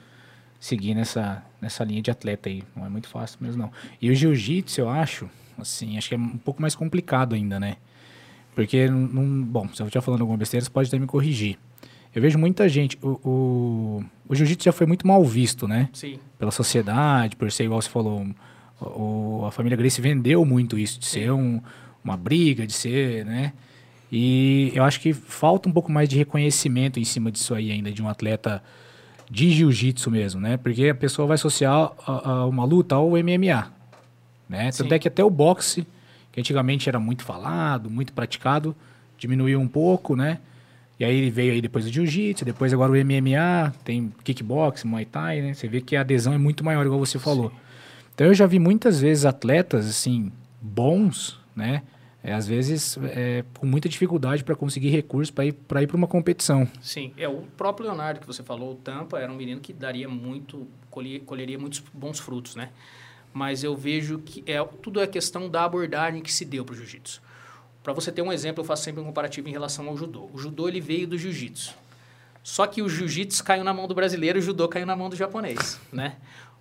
seguir 0.59 0.93
nessa, 0.93 1.43
nessa 1.61 1.83
linha 1.83 2.01
de 2.01 2.11
atleta 2.11 2.49
aí. 2.49 2.63
Não 2.75 2.85
é 2.85 2.89
muito 2.89 3.07
fácil 3.07 3.37
mesmo, 3.41 3.63
não. 3.63 3.71
E 4.01 4.09
o 4.09 4.15
jiu-jitsu, 4.15 4.81
eu 4.81 4.89
acho, 4.89 5.29
assim, 5.57 5.97
acho 5.97 6.09
que 6.09 6.15
é 6.15 6.17
um 6.17 6.37
pouco 6.37 6.61
mais 6.61 6.75
complicado 6.75 7.33
ainda, 7.33 7.59
né? 7.59 7.77
Porque, 8.55 8.89
não, 8.89 9.43
bom, 9.43 9.67
se 9.73 9.81
eu 9.81 9.87
estiver 9.87 10.01
falando 10.01 10.21
alguma 10.21 10.37
besteira, 10.37 10.63
você 10.63 10.69
pode 10.69 10.87
até 10.87 10.99
me 10.99 11.07
corrigir. 11.07 11.57
Eu 12.13 12.21
vejo 12.21 12.37
muita 12.37 12.69
gente. 12.69 12.97
O, 13.01 13.19
o, 13.23 14.03
o 14.29 14.35
jiu-jitsu 14.35 14.65
já 14.65 14.71
foi 14.71 14.85
muito 14.85 15.07
mal 15.07 15.23
visto, 15.23 15.67
né? 15.67 15.89
Sim. 15.93 16.19
Pela 16.37 16.51
sociedade, 16.51 17.35
por 17.35 17.51
ser 17.51 17.63
igual 17.63 17.81
você 17.81 17.89
falou. 17.89 18.27
O, 18.79 19.45
a 19.45 19.51
família 19.51 19.77
Grace 19.77 19.99
vendeu 20.01 20.45
muito 20.45 20.77
isso, 20.77 20.99
de 20.99 21.05
Sim. 21.05 21.21
ser 21.21 21.31
um, 21.31 21.61
uma 22.03 22.15
briga, 22.15 22.67
de 22.67 22.73
ser, 22.73 23.25
né? 23.25 23.53
E 24.15 24.71
eu 24.75 24.83
acho 24.83 24.99
que 24.99 25.11
falta 25.11 25.67
um 25.67 25.71
pouco 25.71 25.91
mais 25.91 26.07
de 26.07 26.15
reconhecimento 26.15 26.99
em 26.99 27.03
cima 27.03 27.31
disso 27.31 27.55
aí 27.55 27.71
ainda, 27.71 27.91
de 27.91 27.99
um 27.99 28.07
atleta 28.07 28.61
de 29.27 29.49
jiu-jitsu 29.49 30.11
mesmo, 30.11 30.39
né? 30.39 30.55
Porque 30.55 30.89
a 30.89 30.93
pessoa 30.93 31.27
vai 31.27 31.33
associar 31.33 31.91
a, 32.05 32.29
a 32.29 32.45
uma 32.45 32.63
luta 32.63 32.93
ao 32.93 33.09
MMA, 33.09 33.71
né? 34.47 34.71
Sim. 34.71 34.83
Tanto 34.83 34.93
é 34.93 34.99
que 34.99 35.07
até 35.07 35.23
o 35.23 35.31
boxe, 35.31 35.87
que 36.31 36.39
antigamente 36.39 36.87
era 36.87 36.99
muito 36.99 37.23
falado, 37.23 37.89
muito 37.89 38.13
praticado, 38.13 38.75
diminuiu 39.17 39.59
um 39.59 39.67
pouco, 39.67 40.15
né? 40.15 40.37
E 40.99 41.03
aí 41.03 41.31
veio 41.31 41.53
aí 41.53 41.59
depois 41.59 41.83
o 41.87 41.89
jiu-jitsu, 41.91 42.45
depois 42.45 42.71
agora 42.71 42.91
o 42.91 42.95
MMA, 42.95 43.73
tem 43.83 44.13
kickbox, 44.23 44.83
muay 44.83 45.05
thai, 45.05 45.41
né? 45.41 45.55
Você 45.55 45.67
vê 45.67 45.81
que 45.81 45.95
a 45.95 46.01
adesão 46.01 46.33
é 46.33 46.37
muito 46.37 46.63
maior, 46.63 46.85
igual 46.85 46.99
você 46.99 47.17
falou. 47.17 47.49
Sim. 47.49 47.55
Então 48.13 48.27
eu 48.27 48.35
já 48.35 48.45
vi 48.45 48.59
muitas 48.59 49.01
vezes 49.01 49.25
atletas, 49.25 49.89
assim, 49.89 50.31
bons, 50.61 51.39
né? 51.55 51.81
É, 52.23 52.33
às 52.33 52.47
vezes 52.47 52.97
é, 53.03 53.43
com 53.59 53.65
muita 53.65 53.89
dificuldade 53.89 54.43
para 54.43 54.55
conseguir 54.55 54.89
recursos 54.89 55.29
para 55.29 55.45
ir 55.45 55.51
para 55.51 55.83
ir 55.83 55.87
para 55.87 55.97
uma 55.97 56.07
competição. 56.07 56.67
Sim, 56.81 57.13
é 57.17 57.27
o 57.27 57.41
próprio 57.57 57.87
Leonardo 57.87 58.21
que 58.21 58.27
você 58.27 58.41
falou, 58.41 58.71
o 58.71 58.75
Tampa 58.75 59.19
era 59.19 59.31
um 59.31 59.35
menino 59.35 59.59
que 59.59 59.73
daria 59.73 60.07
muito, 60.07 60.65
colher, 60.89 61.19
colheria 61.21 61.59
muitos 61.59 61.83
bons 61.93 62.19
frutos, 62.19 62.55
né? 62.55 62.69
Mas 63.33 63.63
eu 63.63 63.75
vejo 63.75 64.19
que 64.19 64.43
é 64.49 64.63
tudo 64.81 65.01
é 65.01 65.07
questão 65.07 65.49
da 65.49 65.65
abordagem 65.65 66.21
que 66.21 66.31
se 66.31 66.45
deu 66.45 66.63
para 66.63 66.73
o 66.73 66.75
jiu-jitsu. 66.75 67.21
Para 67.83 67.91
você 67.91 68.11
ter 68.11 68.21
um 68.21 68.31
exemplo, 68.31 68.61
eu 68.61 68.65
faço 68.65 68.83
sempre 68.83 69.01
um 69.01 69.05
comparativo 69.05 69.49
em 69.49 69.51
relação 69.51 69.89
ao 69.89 69.97
judô. 69.97 70.29
O 70.31 70.37
judô 70.37 70.69
ele 70.69 70.79
veio 70.79 71.05
do 71.05 71.17
jiu-jitsu. 71.17 71.75
Só 72.41 72.67
que 72.67 72.81
o 72.81 72.87
jiu-jitsu 72.87 73.43
caiu 73.43 73.63
na 73.63 73.73
mão 73.73 73.87
do 73.87 73.95
brasileiro, 73.95 74.39
o 74.39 74.41
judô 74.41 74.67
caiu 74.69 74.85
na 74.85 74.95
mão 74.95 75.09
do 75.09 75.15
japonês, 75.15 75.79
né? 75.91 76.17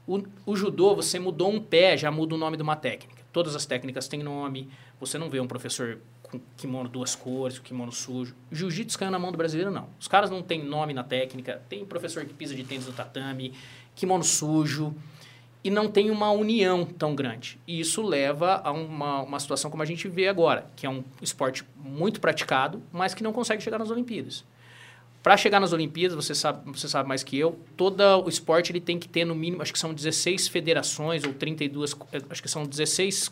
O, 0.07 0.23
o 0.45 0.57
judô, 0.57 0.97
você 0.97 1.19
mudou 1.21 1.53
um 1.53 1.61
pé, 1.61 1.97
já 1.97 2.11
muda 2.11 2.35
o 2.35 2.39
nome 2.39 2.57
de 2.57 2.63
uma 2.63 2.75
técnica. 2.75 3.22
Todas 3.33 3.57
as 3.57 3.65
técnicas 3.65 4.09
têm 4.09 4.23
nome. 4.23 4.69
Você 5.01 5.17
não 5.17 5.31
vê 5.31 5.41
um 5.41 5.47
professor 5.47 5.99
com 6.23 6.41
kimono 6.57 6.89
duas 6.89 7.15
cores, 7.15 7.59
com 7.59 7.65
kimono 7.65 7.91
sujo. 7.91 8.35
Jiu-jitsu 8.51 8.99
caiu 8.99 9.11
na 9.11 9.19
mão 9.19 9.33
do 9.33 9.39
brasileiro, 9.39 9.71
não. 9.71 9.89
Os 9.99 10.07
caras 10.07 10.31
não 10.31 10.43
têm 10.43 10.63
nome 10.63 10.93
na 10.93 11.03
técnica. 11.03 11.63
Tem 11.69 11.85
professor 11.85 12.25
que 12.25 12.35
pisa 12.35 12.55
de 12.55 12.65
tênis 12.65 12.87
no 12.87 12.93
tatame, 12.93 13.55
kimono 13.95 14.23
sujo. 14.23 14.95
E 15.65 15.71
não 15.71 15.89
tem 15.89 16.11
uma 16.11 16.31
união 16.31 16.85
tão 16.85 17.15
grande. 17.15 17.59
E 17.67 17.79
isso 17.79 18.03
leva 18.03 18.61
a 18.65 18.73
uma, 18.73 19.23
uma 19.23 19.39
situação 19.39 19.71
como 19.71 19.83
a 19.83 19.87
gente 19.87 20.09
vê 20.09 20.27
agora, 20.27 20.67
que 20.75 20.85
é 20.85 20.91
um 20.91 21.05
esporte 21.21 21.65
muito 21.77 22.21
praticado, 22.21 22.83
mas 22.91 23.15
que 23.15 23.23
não 23.23 23.33
consegue 23.33 23.63
chegar 23.63 23.79
nas 23.79 23.91
Olimpíadas. 23.91 24.45
Para 25.23 25.37
chegar 25.37 25.61
nas 25.61 25.73
Olimpíadas, 25.73 26.17
você 26.17 26.35
sabe, 26.35 26.69
você 26.73 26.89
sabe 26.89 27.09
mais 27.09 27.23
que 27.23 27.39
eu, 27.39 27.57
todo 27.77 28.03
o 28.25 28.29
esporte 28.29 28.73
ele 28.73 28.81
tem 28.81 28.99
que 28.99 29.09
ter 29.09 29.25
no 29.25 29.37
mínimo, 29.37 29.63
acho 29.63 29.73
que 29.73 29.79
são 29.79 29.95
16 29.95 30.49
federações 30.49 31.23
ou 31.23 31.33
32, 31.33 31.95
acho 32.29 32.43
que 32.43 32.49
são 32.49 32.65
16, 32.65 33.31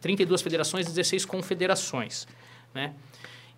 32 0.00 0.40
federações 0.40 0.86
e 0.86 0.88
16 0.88 1.26
confederações, 1.26 2.26
né? 2.74 2.94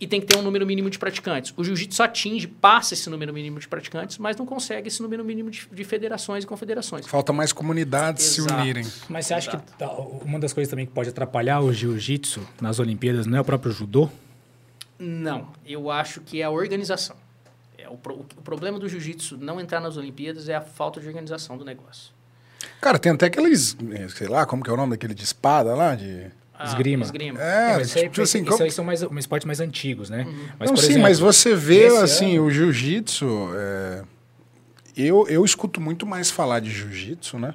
E 0.00 0.06
tem 0.06 0.18
que 0.18 0.26
ter 0.26 0.38
um 0.38 0.42
número 0.42 0.66
mínimo 0.66 0.88
de 0.88 0.98
praticantes. 0.98 1.52
O 1.56 1.62
jiu-jitsu 1.62 2.02
atinge, 2.02 2.48
passa 2.48 2.94
esse 2.94 3.08
número 3.10 3.34
mínimo 3.34 3.60
de 3.60 3.68
praticantes, 3.68 4.16
mas 4.16 4.34
não 4.34 4.46
consegue 4.46 4.88
esse 4.88 5.02
número 5.02 5.22
mínimo 5.22 5.50
de, 5.50 5.68
de 5.70 5.84
federações 5.84 6.42
e 6.42 6.46
confederações. 6.46 7.06
Falta 7.06 7.34
mais 7.34 7.52
comunidades 7.52 8.38
Exato. 8.38 8.54
se 8.54 8.60
unirem. 8.60 8.86
Mas 9.10 9.26
você 9.26 9.34
acha 9.34 9.50
Exato. 9.50 9.74
que 9.76 10.24
uma 10.24 10.40
das 10.40 10.54
coisas 10.54 10.70
também 10.70 10.86
que 10.86 10.92
pode 10.92 11.10
atrapalhar 11.10 11.60
o 11.60 11.70
jiu-jitsu 11.70 12.40
nas 12.62 12.80
Olimpíadas 12.80 13.26
não 13.26 13.36
é 13.36 13.40
o 13.42 13.44
próprio 13.44 13.70
judô? 13.70 14.08
Não, 14.98 15.48
eu 15.66 15.90
acho 15.90 16.22
que 16.22 16.40
é 16.40 16.44
a 16.44 16.50
organização 16.50 17.14
o, 17.91 17.97
pro, 17.97 18.14
o 18.14 18.43
problema 18.43 18.78
do 18.78 18.88
jiu-jitsu 18.88 19.36
não 19.38 19.61
entrar 19.61 19.80
nas 19.80 19.97
Olimpíadas 19.97 20.49
é 20.49 20.55
a 20.55 20.61
falta 20.61 21.01
de 21.01 21.07
organização 21.07 21.57
do 21.59 21.64
negócio. 21.64 22.12
Cara, 22.80 22.99
tem 22.99 23.12
até 23.12 23.26
aqueles, 23.26 23.76
eh, 23.93 24.09
sei 24.09 24.28
lá, 24.28 24.47
como 24.47 24.62
que 24.62 24.70
é 24.70 24.72
o 24.72 24.76
nome 24.76 24.91
daquele 24.91 25.14
de 25.14 25.24
espada 25.24 25.74
lá, 25.74 25.95
de... 25.95 26.26
Ah, 26.55 26.66
esgrima. 26.66 27.05
esgrima. 27.05 27.41
É, 27.41 27.76
mas 27.76 27.91
tipo, 27.91 28.11
tipo 28.11 28.22
assim, 28.22 28.45
como... 28.45 28.62
aí 28.62 28.70
são 28.70 28.84
mais, 28.84 29.03
esportes 29.03 29.47
mais 29.47 29.61
antigos, 29.61 30.11
né? 30.11 30.24
Uhum. 30.24 30.49
Mas, 30.59 30.70
não, 30.70 30.76
sim, 30.76 30.84
exemplo, 30.84 31.03
mas 31.03 31.18
você 31.18 31.55
vê, 31.55 31.86
assim, 31.99 32.36
ano... 32.36 32.47
o 32.47 32.51
jiu-jitsu... 32.51 33.51
É... 33.55 34.03
Eu, 34.97 35.26
eu 35.28 35.45
escuto 35.45 35.80
muito 35.80 36.05
mais 36.05 36.30
falar 36.30 36.61
de 36.61 36.70
jiu-jitsu, 36.70 37.38
né? 37.38 37.55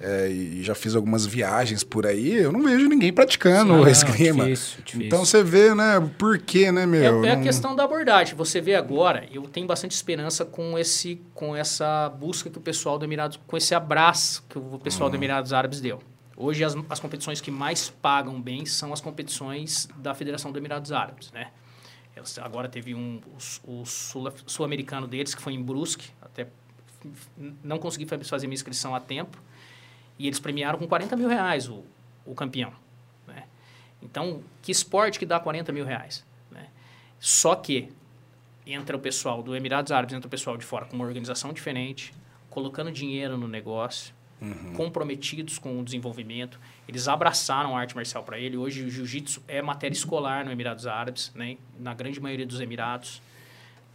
É, 0.00 0.28
e 0.28 0.62
já 0.62 0.74
fiz 0.74 0.94
algumas 0.94 1.26
viagens 1.26 1.84
por 1.84 2.06
aí, 2.06 2.34
eu 2.34 2.52
não 2.52 2.62
vejo 2.62 2.88
ninguém 2.88 3.12
praticando 3.12 3.84
Sim, 3.84 3.90
esgrima. 3.90 4.44
Difícil, 4.44 4.82
difícil. 4.84 5.06
Então 5.06 5.24
você 5.24 5.42
vê, 5.42 5.74
né, 5.74 6.00
por 6.18 6.38
quê, 6.38 6.70
né, 6.72 6.86
meu? 6.86 7.24
É, 7.24 7.28
é 7.28 7.32
a 7.32 7.40
questão 7.40 7.74
da 7.74 7.84
abordagem. 7.84 8.34
Você 8.34 8.60
vê 8.60 8.74
agora, 8.74 9.26
eu 9.32 9.42
tenho 9.42 9.66
bastante 9.66 9.92
esperança 9.92 10.44
com 10.44 10.78
esse 10.78 11.20
com 11.34 11.54
essa 11.54 12.08
busca 12.08 12.50
que 12.50 12.58
o 12.58 12.60
pessoal 12.60 12.98
do 12.98 13.04
Emirados, 13.04 13.38
com 13.46 13.56
esse 13.56 13.74
abraço 13.74 14.44
que 14.48 14.58
o 14.58 14.78
pessoal 14.78 15.08
do 15.08 15.14
uhum. 15.14 15.20
Emirados 15.20 15.52
Árabes 15.52 15.80
deu. 15.80 16.00
Hoje 16.36 16.62
as, 16.62 16.74
as 16.88 17.00
competições 17.00 17.40
que 17.40 17.50
mais 17.50 17.88
pagam 17.88 18.40
bem 18.40 18.64
são 18.64 18.92
as 18.92 19.00
competições 19.00 19.88
da 19.96 20.14
Federação 20.14 20.52
dos 20.52 20.58
Emirados 20.58 20.92
Árabes, 20.92 21.32
né? 21.32 21.48
Agora 22.42 22.68
teve 22.68 22.94
um, 22.94 23.20
o, 23.64 23.82
o 23.82 23.84
sul-americano 23.84 25.06
deles, 25.06 25.34
que 25.34 25.42
foi 25.42 25.52
em 25.52 25.62
Brusque, 25.62 26.10
até 26.20 26.48
não 27.62 27.78
consegui 27.78 28.06
fazer 28.24 28.46
minha 28.46 28.54
inscrição 28.54 28.94
a 28.94 29.00
tempo, 29.00 29.40
e 30.18 30.26
eles 30.26 30.40
premiaram 30.40 30.78
com 30.78 30.86
40 30.86 31.16
mil 31.16 31.28
reais 31.28 31.68
o, 31.68 31.84
o 32.26 32.34
campeão. 32.34 32.72
Né? 33.26 33.44
Então, 34.02 34.42
que 34.60 34.72
esporte 34.72 35.18
que 35.18 35.26
dá 35.26 35.38
40 35.38 35.72
mil 35.72 35.84
reais? 35.84 36.24
Né? 36.50 36.68
Só 37.20 37.54
que 37.54 37.90
entra 38.66 38.96
o 38.96 39.00
pessoal 39.00 39.42
do 39.42 39.54
Emirados 39.54 39.92
Árabes, 39.92 40.14
entra 40.14 40.26
o 40.26 40.30
pessoal 40.30 40.56
de 40.56 40.64
fora 40.64 40.84
com 40.86 40.96
uma 40.96 41.04
organização 41.04 41.52
diferente, 41.52 42.12
colocando 42.50 42.90
dinheiro 42.90 43.36
no 43.36 43.46
negócio, 43.46 44.12
uhum. 44.40 44.74
comprometidos 44.74 45.58
com 45.58 45.78
o 45.78 45.84
desenvolvimento. 45.84 46.58
Eles 46.86 47.08
abraçaram 47.08 47.76
a 47.76 47.80
arte 47.80 47.94
marcial 47.94 48.22
para 48.24 48.38
ele. 48.38 48.56
Hoje 48.56 48.84
o 48.84 48.90
jiu-jitsu 48.90 49.42
é 49.46 49.62
matéria 49.62 49.94
escolar 49.94 50.44
no 50.44 50.50
Emirados 50.50 50.86
Árabes, 50.86 51.32
né? 51.34 51.56
na 51.78 51.94
grande 51.94 52.20
maioria 52.20 52.46
dos 52.46 52.60
Emirados. 52.60 53.22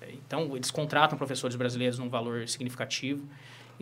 Então, 0.09 0.55
eles 0.55 0.69
contratam 0.69 1.17
professores 1.17 1.55
brasileiros 1.55 1.97
num 1.97 2.09
valor 2.09 2.47
significativo. 2.47 3.25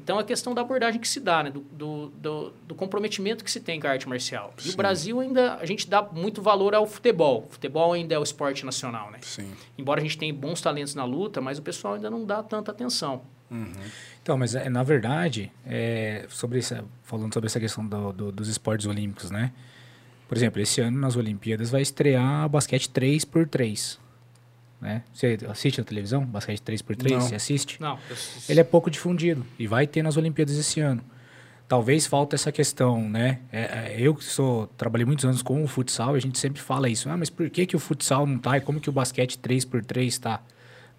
Então, 0.03 0.19
é 0.19 0.23
questão 0.23 0.53
da 0.53 0.61
abordagem 0.61 0.99
que 0.99 1.07
se 1.07 1.19
dá, 1.19 1.43
né? 1.43 1.51
do, 1.51 1.59
do, 1.59 2.07
do, 2.09 2.53
do 2.67 2.75
comprometimento 2.75 3.43
que 3.43 3.51
se 3.51 3.59
tem 3.59 3.79
com 3.79 3.87
a 3.87 3.91
arte 3.91 4.09
marcial. 4.09 4.53
Sim. 4.57 4.69
E 4.69 4.73
o 4.73 4.75
Brasil 4.75 5.19
ainda, 5.19 5.55
a 5.55 5.65
gente 5.65 5.87
dá 5.87 6.01
muito 6.01 6.41
valor 6.41 6.73
ao 6.73 6.87
futebol. 6.87 7.45
O 7.47 7.53
futebol 7.53 7.93
ainda 7.93 8.15
é 8.15 8.19
o 8.19 8.23
esporte 8.23 8.65
nacional, 8.65 9.11
né? 9.11 9.19
Sim. 9.21 9.51
Embora 9.77 9.99
a 9.99 10.03
gente 10.03 10.17
tenha 10.17 10.33
bons 10.33 10.59
talentos 10.59 10.95
na 10.95 11.05
luta, 11.05 11.39
mas 11.39 11.59
o 11.59 11.61
pessoal 11.61 11.93
ainda 11.93 12.09
não 12.09 12.25
dá 12.25 12.41
tanta 12.41 12.71
atenção. 12.71 13.21
Uhum. 13.51 13.71
Então, 14.23 14.37
mas 14.37 14.55
é, 14.55 14.69
na 14.69 14.81
verdade, 14.81 15.51
é, 15.65 16.25
sobre 16.29 16.59
essa, 16.59 16.83
falando 17.03 17.33
sobre 17.33 17.47
essa 17.47 17.59
questão 17.59 17.85
do, 17.85 18.11
do, 18.11 18.31
dos 18.31 18.47
esportes 18.47 18.87
olímpicos, 18.87 19.29
né? 19.29 19.51
Por 20.27 20.37
exemplo, 20.37 20.61
esse 20.61 20.81
ano 20.81 20.97
nas 20.97 21.15
Olimpíadas 21.15 21.69
vai 21.69 21.81
estrear 21.81 22.47
basquete 22.49 22.89
3x3. 22.89 23.99
Né? 24.81 25.03
Você 25.13 25.37
assiste 25.47 25.77
na 25.77 25.83
televisão, 25.83 26.25
basquete 26.25 26.59
3x3? 26.61 27.11
Não. 27.11 27.21
Você 27.21 27.35
assiste? 27.35 27.79
Não. 27.79 27.99
Ele 28.49 28.59
é 28.59 28.63
pouco 28.63 28.89
difundido 28.89 29.45
e 29.59 29.67
vai 29.67 29.85
ter 29.85 30.01
nas 30.01 30.17
Olimpíadas 30.17 30.57
esse 30.57 30.79
ano. 30.79 31.03
Talvez 31.67 32.05
falta 32.07 32.35
essa 32.35 32.51
questão, 32.51 33.07
né? 33.07 33.39
É, 33.51 33.61
é, 33.61 33.95
eu 33.97 34.13
que 34.13 34.25
sou, 34.25 34.67
trabalhei 34.75 35.05
muitos 35.05 35.23
anos 35.23 35.41
com 35.41 35.63
o 35.63 35.67
futsal, 35.67 36.15
a 36.15 36.19
gente 36.19 36.37
sempre 36.37 36.61
fala 36.61 36.89
isso. 36.89 37.07
Ah, 37.09 37.15
mas 37.15 37.29
por 37.29 37.49
que, 37.49 37.65
que 37.65 37.75
o 37.75 37.79
futsal 37.79 38.25
não 38.25 38.37
tá? 38.37 38.57
E 38.57 38.61
como 38.61 38.81
que 38.81 38.89
o 38.89 38.91
basquete 38.91 39.37
3x3 39.37 40.05
está? 40.05 40.41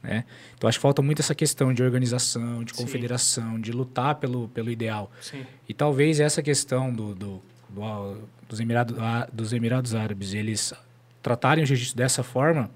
Né? 0.02 0.24
Então 0.56 0.68
acho 0.68 0.78
que 0.78 0.82
falta 0.82 1.02
muito 1.02 1.20
essa 1.20 1.34
questão 1.34 1.74
de 1.74 1.82
organização, 1.82 2.64
de 2.64 2.72
confederação, 2.72 3.56
Sim. 3.56 3.60
de 3.60 3.72
lutar 3.72 4.14
pelo, 4.14 4.48
pelo 4.48 4.70
ideal. 4.70 5.10
Sim. 5.20 5.44
E 5.68 5.74
talvez 5.74 6.20
essa 6.20 6.42
questão 6.42 6.92
do, 6.92 7.14
do, 7.14 7.42
do 7.68 8.28
dos, 8.48 8.58
Emirados, 8.58 8.96
dos 9.32 9.52
Emirados 9.52 9.94
Árabes, 9.94 10.32
eles 10.32 10.72
tratarem 11.20 11.64
o 11.64 11.66
jiu-jitsu 11.66 11.96
dessa 11.96 12.22
forma, 12.22 12.70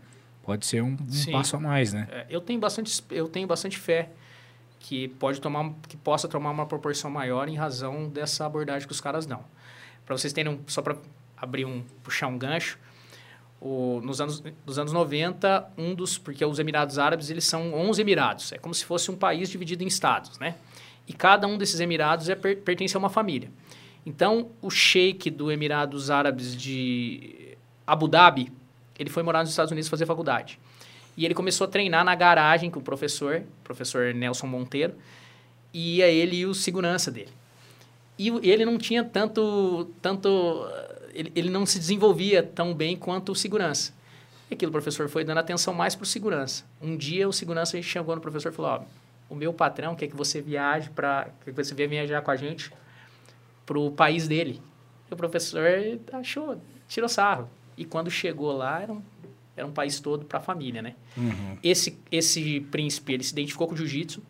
pode 0.47 0.64
ser 0.64 0.80
um, 0.80 0.97
um 0.97 1.32
passo 1.32 1.57
a 1.57 1.61
mais, 1.61 1.92
né? 1.92 2.07
É, 2.09 2.26
eu 2.30 2.40
tenho 2.40 2.61
bastante, 2.61 3.03
eu 3.11 3.28
tenho 3.28 3.49
bastante 3.49 3.76
fé 3.76 4.11
que 4.78 5.09
pode 5.09 5.40
tomar, 5.40 5.72
que 5.88 5.97
possa 5.97 6.28
tomar 6.28 6.53
uma 6.53 6.64
proporção 6.64 7.11
maior 7.11 7.49
em 7.49 7.57
razão 7.57 8.09
dessa 8.09 8.47
abordagem 8.47 8.86
que 8.86 8.92
os 8.92 9.01
caras 9.01 9.26
dão. 9.26 9.44
Para 10.05 10.16
vocês 10.16 10.32
terem 10.32 10.53
um, 10.53 10.61
só 10.68 10.80
para 10.80 10.97
abrir 11.36 11.64
um, 11.64 11.82
puxar 12.05 12.28
um 12.28 12.38
gancho, 12.38 12.78
o, 13.61 14.01
nos, 14.05 14.20
anos, 14.20 14.44
nos 14.64 14.78
anos 14.78 14.92
90, 14.92 15.72
um 15.76 15.92
dos... 15.94 16.16
Porque 16.16 16.44
os 16.44 16.61
Emirados 16.61 16.97
Árabes, 16.97 17.28
eles 17.28 17.44
são 17.44 17.74
11 17.74 18.01
Emirados. 18.01 18.53
É 18.53 18.59
como 18.59 18.72
se 18.72 18.84
fosse 18.84 19.11
um 19.11 19.16
país 19.16 19.49
dividido 19.49 19.82
em 19.82 19.88
estados, 19.88 20.38
né? 20.38 20.55
E 21.09 21.12
cada 21.12 21.49
um 21.49 21.59
desses 21.59 21.80
Emirados 21.80 22.28
é, 22.28 22.36
pertence 22.36 22.97
a 22.97 22.99
uma 23.01 23.11
família. 23.11 23.51
Então, 24.05 24.51
o 24.62 24.70
sheik 24.70 25.28
do 25.28 25.51
Emirados 25.51 26.09
Árabes 26.09 26.57
de 26.57 27.57
Abu 27.84 28.07
Dhabi, 28.07 28.53
ele 28.99 29.11
foi 29.11 29.22
morar 29.22 29.40
nos 29.40 29.51
Estados 29.51 29.72
Unidos 29.72 29.88
fazer 29.88 30.07
faculdade. 30.07 30.59
E 31.16 31.24
ele 31.24 31.34
começou 31.34 31.66
a 31.66 31.68
treinar 31.68 32.05
na 32.05 32.14
garagem 32.14 32.70
com 32.70 32.78
o 32.78 32.82
professor, 32.82 33.42
professor 33.64 34.12
Nelson 34.12 34.47
Monteiro, 34.47 34.94
e 35.72 35.97
ia 35.97 36.09
ele 36.09 36.36
e 36.36 36.47
o 36.47 36.55
segurança 36.55 37.11
dele. 37.11 37.30
E 38.18 38.28
ele 38.49 38.64
não 38.64 38.78
tinha 38.78 39.05
tanto, 39.05 39.90
tanto 40.01 40.66
ele, 41.12 41.32
ele 41.34 41.51
não 41.51 41.66
se 41.66 41.78
desenvolvia 41.78 42.42
tão 42.42 42.74
bem 42.74 42.97
quanto 42.97 43.32
o 43.32 43.34
segurança. 43.34 43.92
E 44.51 44.55
aquilo 44.55 44.70
o 44.70 44.72
professor 44.72 45.09
foi 45.09 45.24
dando 45.24 45.38
atenção 45.38 45.74
mais 45.74 45.94
para 45.94 46.05
o 46.05 46.07
segurança. 46.07 46.64
Um 46.80 46.97
dia 46.97 47.28
o 47.28 47.32
segurança 47.32 47.80
chegou 47.82 48.14
no 48.14 48.20
professor 48.20 48.53
e 48.53 48.55
falou: 48.55 48.70
ó, 48.70 48.82
o 49.28 49.34
meu 49.34 49.53
patrão 49.53 49.94
quer 49.97 50.07
que 50.07 50.16
você 50.16 50.40
viaje 50.40 50.90
para 50.90 51.28
que 51.44 51.51
você 51.51 51.74
venha 51.74 51.88
viajar 51.88 52.22
com 52.22 52.30
a 52.30 52.36
gente 52.36 52.72
para 53.64 53.78
o 53.78 53.90
país 53.90 54.28
dele. 54.28 54.62
E 55.11 55.14
o 55.14 55.16
professor 55.16 55.62
achou, 56.12 56.61
tirou 56.88 57.09
sarro. 57.09 57.51
E 57.77 57.85
quando 57.85 58.11
chegou 58.11 58.57
lá, 58.57 58.81
era 58.81 58.93
um, 58.93 59.03
era 59.57 59.66
um 59.66 59.72
país 59.72 60.01
todo 60.01 60.24
para 60.24 60.39
a 60.39 60.43
família, 60.43 60.83
né? 60.83 60.95
Uhum. 61.16 61.59
Esse, 61.62 61.99
esse 62.11 62.61
príncipe, 62.61 63.12
ele 63.12 63.24
se 63.24 63.33
identificou 63.33 63.66
com 63.66 63.74
o 63.74 63.77
jiu-jitsu 63.77 64.22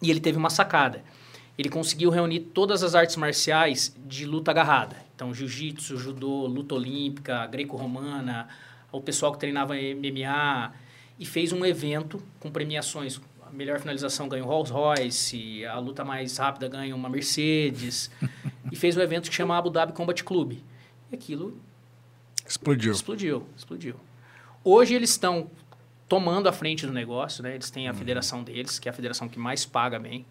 e 0.00 0.10
ele 0.10 0.20
teve 0.20 0.36
uma 0.36 0.50
sacada. 0.50 1.02
Ele 1.56 1.68
conseguiu 1.68 2.10
reunir 2.10 2.40
todas 2.40 2.82
as 2.82 2.94
artes 2.94 3.16
marciais 3.16 3.94
de 4.06 4.24
luta 4.24 4.50
agarrada. 4.50 4.96
Então, 5.14 5.32
jiu-jitsu, 5.32 5.96
judô, 5.96 6.46
luta 6.46 6.74
olímpica, 6.74 7.46
greco-romana, 7.46 8.48
o 8.90 9.00
pessoal 9.00 9.32
que 9.32 9.38
treinava 9.38 9.74
MMA, 9.74 10.72
e 11.18 11.26
fez 11.26 11.52
um 11.52 11.64
evento 11.64 12.22
com 12.40 12.50
premiações. 12.50 13.20
A 13.46 13.50
melhor 13.50 13.78
finalização 13.78 14.28
ganhou 14.28 14.48
Rolls 14.48 14.72
Royce, 14.72 15.64
a 15.66 15.78
luta 15.78 16.04
mais 16.04 16.38
rápida 16.38 16.68
ganhou 16.68 16.98
uma 16.98 17.08
Mercedes, 17.08 18.10
e 18.72 18.74
fez 18.74 18.96
um 18.96 19.00
evento 19.00 19.28
que 19.28 19.36
chama 19.36 19.56
Abu 19.56 19.70
Dhabi 19.70 19.92
Combat 19.92 20.24
Club. 20.24 20.54
E 21.10 21.14
aquilo... 21.14 21.60
Explodiu. 22.52 22.92
Explodiu, 22.92 23.46
explodiu. 23.56 23.94
Hoje 24.62 24.94
eles 24.94 25.08
estão 25.08 25.50
tomando 26.06 26.50
a 26.50 26.52
frente 26.52 26.84
do 26.86 26.92
negócio, 26.92 27.42
né? 27.42 27.54
Eles 27.54 27.70
têm 27.70 27.88
a 27.88 27.92
uhum. 27.92 27.96
federação 27.96 28.44
deles, 28.44 28.78
que 28.78 28.90
é 28.90 28.90
a 28.90 28.92
federação 28.92 29.26
que 29.26 29.38
mais 29.38 29.64
paga 29.64 29.98
bem. 29.98 30.26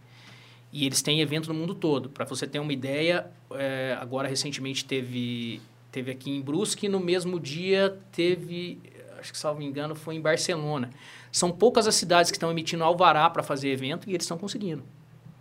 E 0.72 0.86
eles 0.86 1.02
têm 1.02 1.20
evento 1.20 1.52
no 1.52 1.56
mundo 1.56 1.74
todo. 1.74 2.10
Para 2.10 2.24
você 2.24 2.46
ter 2.46 2.60
uma 2.60 2.72
ideia, 2.72 3.26
é, 3.56 3.98
agora 4.00 4.28
recentemente 4.28 4.86
teve, 4.86 5.60
teve 5.92 6.12
aqui 6.12 6.30
em 6.30 6.40
Brusque, 6.40 6.88
no 6.88 7.00
mesmo 7.00 7.40
dia 7.40 7.98
teve, 8.12 8.80
acho 9.20 9.32
que 9.32 9.38
salvo 9.38 9.60
me 9.60 9.66
engano, 9.66 9.96
foi 9.96 10.14
em 10.14 10.22
Barcelona. 10.22 10.92
São 11.32 11.52
poucas 11.52 11.88
as 11.88 11.96
cidades 11.96 12.30
que 12.30 12.38
estão 12.38 12.52
emitindo 12.52 12.84
alvará 12.84 13.28
para 13.32 13.42
fazer 13.42 13.70
evento 13.70 14.08
e 14.08 14.14
eles 14.14 14.26
estão 14.26 14.38
conseguindo. 14.38 14.84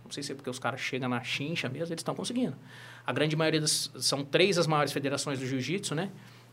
Não 0.03 0.11
sei 0.11 0.23
se 0.23 0.31
é 0.31 0.35
porque 0.35 0.49
os 0.49 0.57
caras 0.57 0.81
chegam 0.81 1.07
na 1.07 1.21
chincha 1.23 1.69
mesmo, 1.69 1.93
eles 1.93 2.01
estão 2.01 2.15
conseguindo. 2.15 2.55
A 3.05 3.13
grande 3.13 3.35
maioria 3.35 3.61
das, 3.61 3.91
são 3.99 4.25
três 4.25 4.57
as 4.57 4.65
maiores 4.65 4.91
federações 4.91 5.37
do 5.37 5.45
jiu-jitsu, 5.45 5.93
né? 5.93 6.09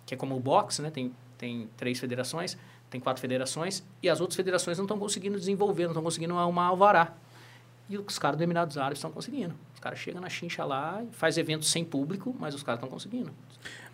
Que 0.09 0.15
é 0.15 0.17
como 0.17 0.35
o 0.35 0.41
boxe, 0.41 0.81
né? 0.81 0.91
Tem, 0.91 1.13
tem 1.37 1.69
três 1.77 2.01
federações, 2.01 2.57
tem 2.89 2.99
quatro 2.99 3.21
federações, 3.21 3.85
e 4.03 4.09
as 4.09 4.23
outras 4.23 4.37
federações 4.37 4.79
não 4.79 4.87
estão 4.87 4.99
conseguindo 4.99 5.39
desenvolver, 5.39 5.83
não 5.83 5.91
estão 5.91 6.03
conseguindo 6.03 6.35
uma 6.35 6.65
alvará. 6.65 7.13
E 7.91 7.99
os 7.99 8.19
caras 8.19 8.39
do 8.39 8.43
Emirados 8.43 8.79
Árabes 8.79 8.99
estão 8.99 9.11
conseguindo. 9.11 9.55
Os 9.75 9.81
caras 9.81 9.99
chegam 9.99 10.23
na 10.23 10.31
chincha 10.31 10.65
lá, 10.65 11.03
faz 11.13 11.37
eventos 11.37 11.71
sem 11.71 11.85
público, 11.85 12.35
mas 12.41 12.55
os 12.55 12.63
caras 12.63 12.79
estão 12.79 12.89
conseguindo. 12.89 13.31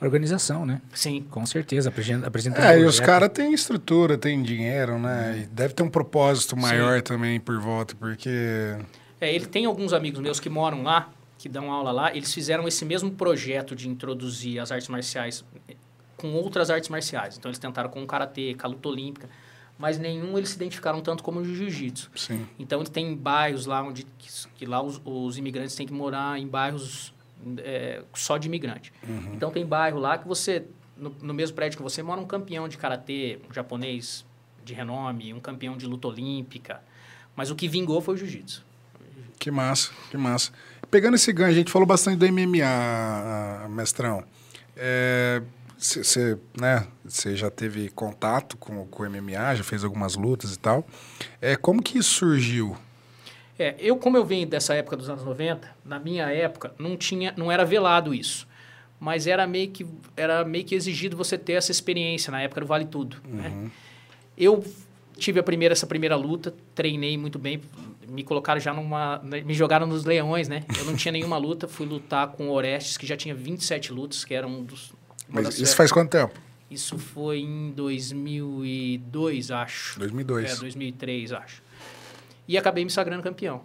Organização, 0.01 0.65
né? 0.65 0.81
Sim. 0.93 1.27
Com 1.31 1.45
certeza. 1.45 1.93
Apresentando 2.25 2.65
é, 2.65 2.79
e 2.79 2.85
os 2.85 3.01
caras 3.01 3.29
têm 3.31 3.53
estrutura, 3.53 4.17
têm 4.17 4.41
dinheiro, 4.41 5.01
né? 5.01 5.41
E 5.43 5.47
deve 5.47 5.75
ter 5.75 5.83
um 5.83 5.91
propósito 5.91 6.57
maior 6.57 6.99
Sim. 6.99 7.03
também 7.03 7.41
por 7.41 7.59
volta, 7.59 7.97
porque... 7.97 8.77
É, 9.21 9.35
ele 9.35 9.47
tem 9.47 9.65
alguns 9.65 9.93
amigos 9.93 10.21
meus 10.21 10.39
que 10.39 10.49
moram 10.49 10.85
lá, 10.85 11.11
que 11.39 11.49
dão 11.49 11.73
aula 11.73 11.91
lá, 11.91 12.17
eles 12.17 12.33
fizeram 12.33 12.69
esse 12.69 12.85
mesmo 12.85 13.11
projeto 13.11 13.75
de 13.75 13.89
introduzir 13.89 14.61
as 14.61 14.71
artes 14.71 14.89
marciais 14.89 15.45
com 16.25 16.33
outras 16.33 16.71
artes 16.71 16.89
marciais. 16.89 17.37
Então, 17.37 17.51
eles 17.51 17.59
tentaram 17.59 17.91
com 17.91 18.03
o 18.03 18.07
Karatê, 18.07 18.55
com 18.55 18.67
a 18.67 18.71
luta 18.71 18.89
olímpica 18.89 19.29
mas 19.77 19.99
nenhum 19.99 20.39
eles 20.39 20.51
se 20.51 20.57
identificaram 20.57 21.01
tanto 21.01 21.23
como 21.23 21.41
o 21.41 21.45
jiu-jitsu. 21.45 22.09
Então, 22.59 22.85
tem 22.85 23.15
bairros 23.15 23.67
lá 23.67 23.83
onde 23.83 24.05
que, 24.19 24.29
que 24.55 24.67
lá 24.67 24.81
os, 24.81 25.01
os, 25.05 25.37
imigrantes 25.37 25.75
têm 25.75 25.85
que 25.85 25.93
morar 25.93 26.39
em 26.39 26.47
bairros 26.47 27.13
é, 27.59 28.03
só 28.15 28.39
de 28.39 28.47
imigrante. 28.47 28.93
Uhum. 29.07 29.33
Então, 29.35 29.51
tem 29.51 29.67
bairro 29.67 29.99
lá 29.99 30.17
que 30.17 30.29
você, 30.29 30.65
no, 30.97 31.11
no, 31.21 31.35
mesmo 31.35 31.57
prédio 31.57 31.77
que 31.77 31.83
você, 31.83 32.05
mora 32.05 32.21
um 32.21 32.27
campeão 32.27 32.69
de 32.69 32.79
karatê, 32.79 33.41
um 33.51 33.53
japonês 33.53 34.25
de 34.65 34.75
renome, 34.75 35.35
um 35.35 35.41
campeão 35.41 35.77
de 35.77 35.87
luta 35.87 36.07
olímpica. 36.07 36.81
Mas 37.35 37.51
o 37.51 37.57
que 37.57 37.67
vingou 37.67 38.01
foi 38.01 38.15
o 38.15 38.17
jiu-jitsu. 38.17 38.65
Que 39.41 39.51
massa, 39.51 39.91
que 40.09 40.17
massa. 40.17 40.53
Pegando 40.89 41.15
esse 41.17 41.33
ganho, 41.33 41.51
a 41.51 41.55
gente 41.55 41.71
falou 41.71 41.87
bastante 41.87 42.17
do 42.17 42.33
MMA, 42.33 43.69
mestrão. 43.69 44.23
É, 44.77 45.43
você 45.85 46.39
né, 46.59 46.87
já 47.35 47.51
teve 47.51 47.89
contato 47.91 48.57
com, 48.57 48.87
com 48.87 49.03
o 49.03 49.11
MMA, 49.11 49.57
já 49.57 49.65
fez 49.65 49.85
algumas 49.85 50.15
lutas 50.15 50.55
e 50.55 50.59
tal. 50.59 50.87
É, 51.41 51.57
como 51.57 51.83
que 51.83 51.99
isso 51.99 52.11
surgiu? 52.11 52.77
É, 53.59 53.77
eu, 53.79 53.97
como 53.97 54.17
eu 54.17 54.25
venho 54.25 54.47
dessa 54.47 54.75
época 54.75 54.97
dos 54.97 55.09
anos 55.09 55.25
90, 55.25 55.69
na 55.85 55.99
minha 55.99 56.31
época, 56.31 56.75
não, 56.79 56.97
tinha, 56.97 57.33
não 57.37 57.53
era 57.53 57.65
velado 57.65 58.15
isso. 58.15 58.49
Mas 58.99 59.27
era 59.27 59.47
meio 59.47 59.71
que, 59.71 59.87
era 60.17 60.45
meio 60.45 60.65
que 60.65 60.75
exigido 60.75 61.17
você 61.17 61.37
ter 61.37 61.55
essa 61.55 61.71
experiência 61.71 62.31
na 62.31 62.41
época 62.41 62.61
do 62.61 62.67
Vale 62.67 62.87
Tudo. 62.87 63.19
Né? 63.27 63.49
Uhum. 63.49 63.71
Eu 64.37 64.65
tive 65.17 65.39
a 65.39 65.43
primeira, 65.43 65.73
essa 65.73 65.87
primeira 65.87 66.17
luta, 66.17 66.55
treinei 66.75 67.17
muito 67.17 67.39
bem, 67.39 67.61
me 68.09 68.23
colocaram 68.23 68.61
já 68.61 68.73
numa. 68.73 69.21
Me 69.23 69.55
jogaram 69.55 69.87
nos 69.87 70.05
leões, 70.05 70.49
né? 70.49 70.65
Eu 70.79 70.85
não 70.85 70.97
tinha 70.97 71.13
nenhuma 71.13 71.37
luta, 71.37 71.67
fui 71.67 71.87
lutar 71.87 72.29
com 72.29 72.49
o 72.49 72.53
Orestes, 72.53 72.97
que 72.97 73.07
já 73.07 73.17
tinha 73.17 73.35
27 73.35 73.93
lutas, 73.93 74.25
que 74.25 74.35
era 74.35 74.47
um 74.47 74.63
dos. 74.63 74.93
Mas 75.29 75.59
isso 75.59 75.75
faz 75.77 75.91
quanto 75.93 76.11
tempo? 76.11 76.33
Isso 76.71 76.99
foi 76.99 77.41
em 77.41 77.71
2002, 77.73 79.51
acho. 79.51 79.99
2002. 79.99 80.53
É, 80.53 80.57
2003, 80.57 81.33
acho. 81.33 81.63
E 82.49 82.57
acabei 82.59 82.85
me 82.85 82.91
sagrando 82.91 83.23
campeão. 83.23 83.63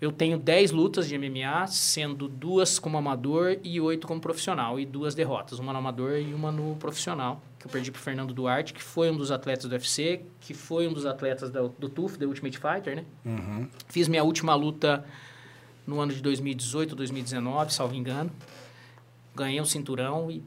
Eu 0.00 0.12
tenho 0.12 0.38
10 0.38 0.70
lutas 0.70 1.08
de 1.08 1.16
MMA, 1.16 1.66
sendo 1.66 2.28
duas 2.28 2.78
como 2.78 2.98
amador 2.98 3.56
e 3.62 3.80
oito 3.80 4.06
como 4.06 4.20
profissional. 4.20 4.78
E 4.78 4.84
duas 4.84 5.14
derrotas, 5.14 5.58
uma 5.58 5.72
no 5.72 5.78
amador 5.78 6.18
e 6.18 6.34
uma 6.34 6.52
no 6.52 6.76
profissional. 6.76 7.42
Que 7.58 7.66
eu 7.66 7.70
perdi 7.70 7.90
pro 7.90 8.00
Fernando 8.02 8.34
Duarte, 8.34 8.74
que 8.74 8.82
foi 8.82 9.10
um 9.10 9.16
dos 9.16 9.30
atletas 9.30 9.64
do 9.68 9.72
UFC, 9.72 10.20
que 10.40 10.52
foi 10.52 10.86
um 10.86 10.92
dos 10.92 11.06
atletas 11.06 11.48
da- 11.50 11.62
do 11.62 11.88
TUF, 11.88 12.18
da 12.18 12.26
Ultimate 12.26 12.58
Fighter, 12.58 12.96
né? 12.96 13.04
Uhum. 13.24 13.68
Fiz 13.88 14.06
minha 14.08 14.22
última 14.22 14.54
luta 14.54 15.04
no 15.86 16.00
ano 16.00 16.12
de 16.12 16.20
2018, 16.20 16.94
2019, 16.94 17.72
salvo 17.72 17.94
engano. 17.94 18.30
Ganhei 19.34 19.60
um 19.60 19.64
cinturão 19.64 20.30
e 20.30 20.42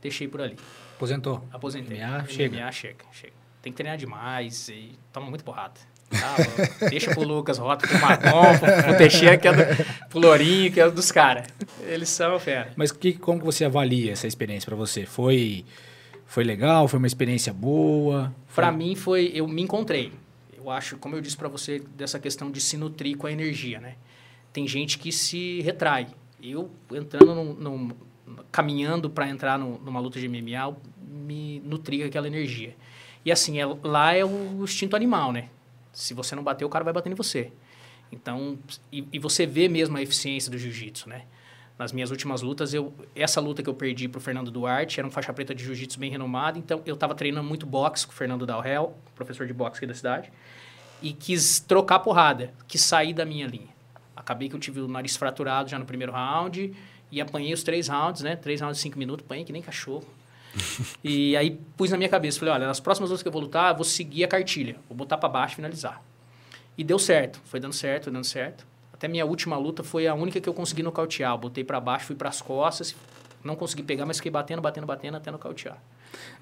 deixei 0.00 0.26
por 0.28 0.40
ali. 0.40 0.56
Aposentou. 0.96 1.44
Aposentei. 1.52 1.98
MMA, 1.98 2.26
chega. 2.28 2.56
MMA 2.60 2.72
chega, 2.72 3.04
chega. 3.12 3.32
Tem 3.62 3.72
que 3.72 3.76
treinar 3.76 3.96
demais 3.98 4.68
e 4.68 4.92
toma 5.12 5.26
muito 5.28 5.44
porrada. 5.44 5.74
Tá, 6.10 6.36
deixa 6.90 7.12
pro 7.14 7.22
Lucas 7.22 7.58
Rota, 7.58 7.86
pro 7.86 7.98
Marcon, 8.00 8.58
pro, 8.58 8.82
pro 8.82 8.96
Teixeira, 8.98 9.38
que 9.38 9.46
é 9.46 9.52
do, 9.52 10.08
pro 10.08 10.18
Lourinho, 10.18 10.72
que 10.72 10.80
é 10.80 10.90
dos 10.90 11.12
caras. 11.12 11.46
Eles 11.86 12.08
são 12.08 12.38
fera. 12.40 12.72
Mas 12.76 12.90
que, 12.90 13.12
como 13.12 13.40
você 13.40 13.64
avalia 13.64 14.12
essa 14.12 14.26
experiência 14.26 14.66
para 14.66 14.74
você? 14.76 15.06
Foi, 15.06 15.64
foi 16.26 16.42
legal? 16.42 16.88
Foi 16.88 16.98
uma 16.98 17.06
experiência 17.06 17.52
boa? 17.52 18.34
Pra 18.54 18.68
Foi- 18.68 18.76
mim 18.76 18.96
foi, 18.96 19.30
eu 19.34 19.46
me 19.46 19.62
encontrei. 19.62 20.12
Eu 20.56 20.68
acho, 20.68 20.96
como 20.98 21.14
eu 21.16 21.20
disse 21.20 21.36
pra 21.36 21.48
você, 21.48 21.78
dessa 21.96 22.18
questão 22.18 22.50
de 22.50 22.60
se 22.60 22.76
nutrir 22.76 23.16
com 23.16 23.26
a 23.26 23.32
energia, 23.32 23.78
né? 23.80 23.94
Tem 24.52 24.66
gente 24.66 24.98
que 24.98 25.12
se 25.12 25.60
retrai. 25.62 26.08
Eu 26.42 26.70
entrando 26.92 27.34
num, 27.34 27.54
num- 27.54 27.90
caminhando 28.50 29.08
para 29.10 29.28
entrar 29.28 29.58
no- 29.58 29.78
numa 29.78 30.00
luta 30.00 30.18
de 30.18 30.26
MMA, 30.28 30.74
me 31.06 31.60
nutri 31.64 32.00
com 32.00 32.06
aquela 32.06 32.26
energia. 32.26 32.76
E 33.24 33.30
assim, 33.30 33.60
é- 33.60 33.66
lá 33.82 34.14
é 34.14 34.24
o 34.24 34.62
instinto 34.64 34.96
animal, 34.96 35.32
né? 35.32 35.48
Se 35.92 36.14
você 36.14 36.34
não 36.34 36.42
bater, 36.42 36.64
o 36.64 36.68
cara 36.68 36.84
vai 36.84 36.92
bater 36.92 37.10
em 37.10 37.14
você. 37.14 37.52
Então, 38.12 38.58
e, 38.92 39.06
e 39.12 39.18
você 39.18 39.46
vê 39.46 39.68
mesmo 39.68 39.96
a 39.96 40.02
eficiência 40.02 40.50
do 40.50 40.58
jiu-jitsu, 40.58 41.08
né? 41.08 41.22
Nas 41.78 41.92
minhas 41.92 42.10
últimas 42.10 42.42
lutas, 42.42 42.74
eu, 42.74 42.92
essa 43.14 43.40
luta 43.40 43.62
que 43.62 43.68
eu 43.68 43.74
perdi 43.74 44.06
pro 44.08 44.20
Fernando 44.20 44.50
Duarte 44.50 45.00
era 45.00 45.06
um 45.06 45.10
faixa 45.10 45.32
preta 45.32 45.54
de 45.54 45.64
jiu-jitsu 45.64 45.98
bem 45.98 46.10
renomado, 46.10 46.58
então 46.58 46.82
eu 46.84 46.94
estava 46.94 47.14
treinando 47.14 47.48
muito 47.48 47.64
boxe 47.64 48.06
com 48.06 48.12
o 48.12 48.16
Fernando 48.16 48.44
Dalrel, 48.44 48.96
professor 49.14 49.46
de 49.46 49.52
boxe 49.54 49.78
aqui 49.78 49.86
da 49.86 49.94
cidade, 49.94 50.30
e 51.00 51.12
quis 51.12 51.58
trocar 51.60 52.00
porrada, 52.00 52.52
quis 52.68 52.82
sair 52.82 53.14
da 53.14 53.24
minha 53.24 53.46
linha. 53.46 53.68
Acabei 54.14 54.48
que 54.50 54.54
eu 54.54 54.60
tive 54.60 54.80
o 54.80 54.88
nariz 54.88 55.16
fraturado 55.16 55.70
já 55.70 55.78
no 55.78 55.86
primeiro 55.86 56.12
round 56.12 56.74
e 57.10 57.20
apanhei 57.20 57.52
os 57.52 57.62
três 57.62 57.88
rounds, 57.88 58.22
né? 58.22 58.36
Três 58.36 58.60
rounds 58.60 58.78
de 58.78 58.82
cinco 58.82 58.98
minutos, 58.98 59.24
apanhei 59.24 59.44
que 59.44 59.52
nem 59.52 59.62
cachorro. 59.62 60.04
e 61.04 61.36
aí 61.36 61.58
pus 61.76 61.90
na 61.90 61.96
minha 61.96 62.08
cabeça, 62.08 62.38
falei, 62.38 62.54
olha, 62.54 62.66
nas 62.66 62.80
próximas 62.80 63.10
lutas 63.10 63.22
que 63.22 63.28
eu 63.28 63.32
vou 63.32 63.42
lutar, 63.42 63.70
eu 63.70 63.76
vou 63.76 63.84
seguir 63.84 64.24
a 64.24 64.28
cartilha, 64.28 64.76
vou 64.88 64.96
botar 64.96 65.16
para 65.16 65.28
baixo 65.28 65.54
e 65.54 65.56
finalizar. 65.56 66.02
E 66.76 66.84
deu 66.84 66.98
certo, 66.98 67.40
foi 67.44 67.60
dando 67.60 67.72
certo, 67.72 68.04
foi 68.04 68.12
dando 68.12 68.24
certo. 68.24 68.66
Até 68.92 69.08
minha 69.08 69.24
última 69.24 69.56
luta 69.56 69.82
foi 69.82 70.06
a 70.06 70.14
única 70.14 70.40
que 70.40 70.48
eu 70.48 70.52
consegui 70.54 70.82
nocautear. 70.82 71.32
Eu 71.32 71.38
botei 71.38 71.64
para 71.64 71.80
baixo, 71.80 72.06
fui 72.06 72.16
para 72.16 72.28
as 72.28 72.42
costas, 72.42 72.94
não 73.42 73.56
consegui 73.56 73.82
pegar, 73.82 74.04
mas 74.04 74.18
fiquei 74.18 74.30
batendo, 74.30 74.60
batendo, 74.60 74.86
batendo 74.86 75.16
até 75.16 75.30
nocautear. 75.30 75.78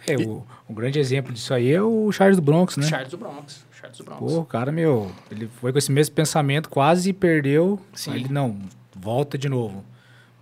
É, 0.06 0.16
o, 0.16 0.44
um 0.68 0.74
grande 0.74 0.98
exemplo 0.98 1.32
disso 1.32 1.52
aí 1.52 1.70
é 1.72 1.82
o 1.82 2.10
Charles 2.10 2.36
do 2.36 2.42
Bronx, 2.42 2.76
né? 2.76 2.86
Charles 2.86 3.10
do 3.10 3.18
Bronx, 3.18 3.64
Charles 3.70 3.98
do 3.98 4.04
Bronx. 4.04 4.20
Pô, 4.20 4.40
o 4.40 4.44
cara, 4.44 4.72
meu, 4.72 5.12
ele 5.30 5.48
foi 5.60 5.72
com 5.72 5.78
esse 5.78 5.92
mesmo 5.92 6.14
pensamento, 6.14 6.68
quase 6.68 7.12
perdeu. 7.12 7.78
Sim. 7.92 8.12
Aí 8.12 8.20
ele, 8.20 8.32
não, 8.32 8.58
volta 8.94 9.36
de 9.38 9.48
novo. 9.48 9.84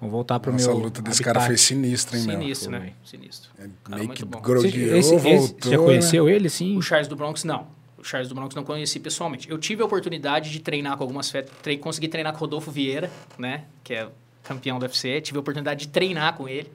Vamos 0.00 0.12
voltar 0.12 0.38
pro 0.38 0.52
Nossa, 0.52 0.68
meu 0.68 0.76
a 0.76 0.82
luta 0.82 1.00
desse 1.00 1.22
habitat. 1.22 1.34
cara 1.34 1.46
foi 1.46 1.56
sinistra, 1.56 2.18
hein, 2.18 2.24
meu? 2.26 2.38
Sinistro, 2.40 2.70
Foi. 2.70 2.78
né? 2.80 2.92
Sinistro. 3.04 3.50
É, 3.58 3.62
Cara, 3.62 3.96
meio 3.96 4.06
muito 4.08 4.26
que 4.26 4.40
grogueou, 4.40 4.96
esse, 4.96 5.14
esse, 5.14 5.16
voltou. 5.16 5.58
você 5.62 5.70
já 5.70 5.78
conheceu 5.78 6.28
ele, 6.28 6.50
sim? 6.50 6.76
O 6.76 6.82
Charles 6.82 7.08
do 7.08 7.16
Bronx, 7.16 7.44
não. 7.44 7.66
O 7.96 8.04
Charles 8.04 8.28
do 8.28 8.34
Bronx 8.34 8.54
não 8.54 8.62
conheci 8.62 9.00
pessoalmente. 9.00 9.48
Eu 9.50 9.56
tive 9.56 9.82
a 9.82 9.86
oportunidade 9.86 10.50
de 10.50 10.60
treinar 10.60 10.98
com 10.98 11.02
algumas... 11.02 11.30
Fe... 11.30 11.42
Tre... 11.62 11.78
Consegui 11.78 12.08
treinar 12.08 12.32
com 12.32 12.38
o 12.38 12.40
Rodolfo 12.40 12.70
Vieira, 12.70 13.10
né? 13.38 13.64
Que 13.82 13.94
é 13.94 14.08
campeão 14.44 14.78
do 14.78 14.82
UFC. 14.82 15.20
Tive 15.22 15.38
a 15.38 15.40
oportunidade 15.40 15.86
de 15.86 15.88
treinar 15.88 16.34
com 16.36 16.46
ele. 16.46 16.70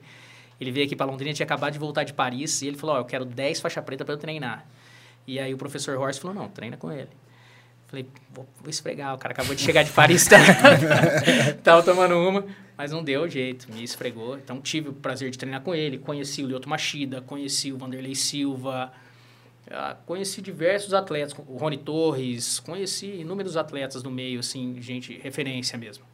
Ele 0.60 0.72
veio 0.72 0.86
aqui 0.86 0.96
para 0.96 1.06
Londrina, 1.06 1.32
tinha 1.32 1.44
acabado 1.44 1.72
de 1.72 1.78
voltar 1.78 2.02
de 2.02 2.12
Paris. 2.12 2.60
E 2.62 2.66
ele 2.66 2.76
falou, 2.76 2.96
ó, 2.96 2.98
eu 2.98 3.04
quero 3.04 3.24
10 3.24 3.60
faixa 3.60 3.80
preta 3.80 4.04
para 4.04 4.14
eu 4.14 4.18
treinar. 4.18 4.66
E 5.26 5.38
aí 5.38 5.54
o 5.54 5.56
professor 5.56 5.96
Horst 5.96 6.20
falou, 6.20 6.34
não, 6.34 6.48
treina 6.48 6.76
com 6.76 6.90
ele. 6.90 7.08
Falei, 7.92 8.06
vou, 8.32 8.48
vou 8.58 8.70
esfregar. 8.70 9.14
O 9.14 9.18
cara 9.18 9.34
acabou 9.34 9.54
de 9.54 9.60
chegar 9.60 9.82
de 9.82 9.90
Paris, 9.90 10.26
tá? 10.26 10.38
tava 11.62 11.82
tomando 11.82 12.16
uma, 12.16 12.42
mas 12.74 12.90
não 12.90 13.04
deu 13.04 13.28
jeito, 13.28 13.70
me 13.70 13.84
esfregou. 13.84 14.38
Então 14.38 14.62
tive 14.62 14.88
o 14.88 14.94
prazer 14.94 15.30
de 15.30 15.36
treinar 15.36 15.60
com 15.60 15.74
ele. 15.74 15.98
Conheci 15.98 16.42
o 16.42 16.46
Lyoto 16.46 16.70
Machida, 16.70 17.20
conheci 17.20 17.70
o 17.70 17.76
Vanderlei 17.76 18.14
Silva, 18.14 18.90
ah, 19.70 19.94
conheci 20.06 20.40
diversos 20.40 20.94
atletas, 20.94 21.34
o 21.46 21.58
Rony 21.58 21.76
Torres, 21.76 22.58
conheci 22.60 23.20
inúmeros 23.20 23.58
atletas 23.58 24.02
do 24.02 24.10
meio, 24.10 24.40
assim, 24.40 24.80
gente, 24.80 25.18
referência 25.18 25.76
mesmo. 25.76 26.04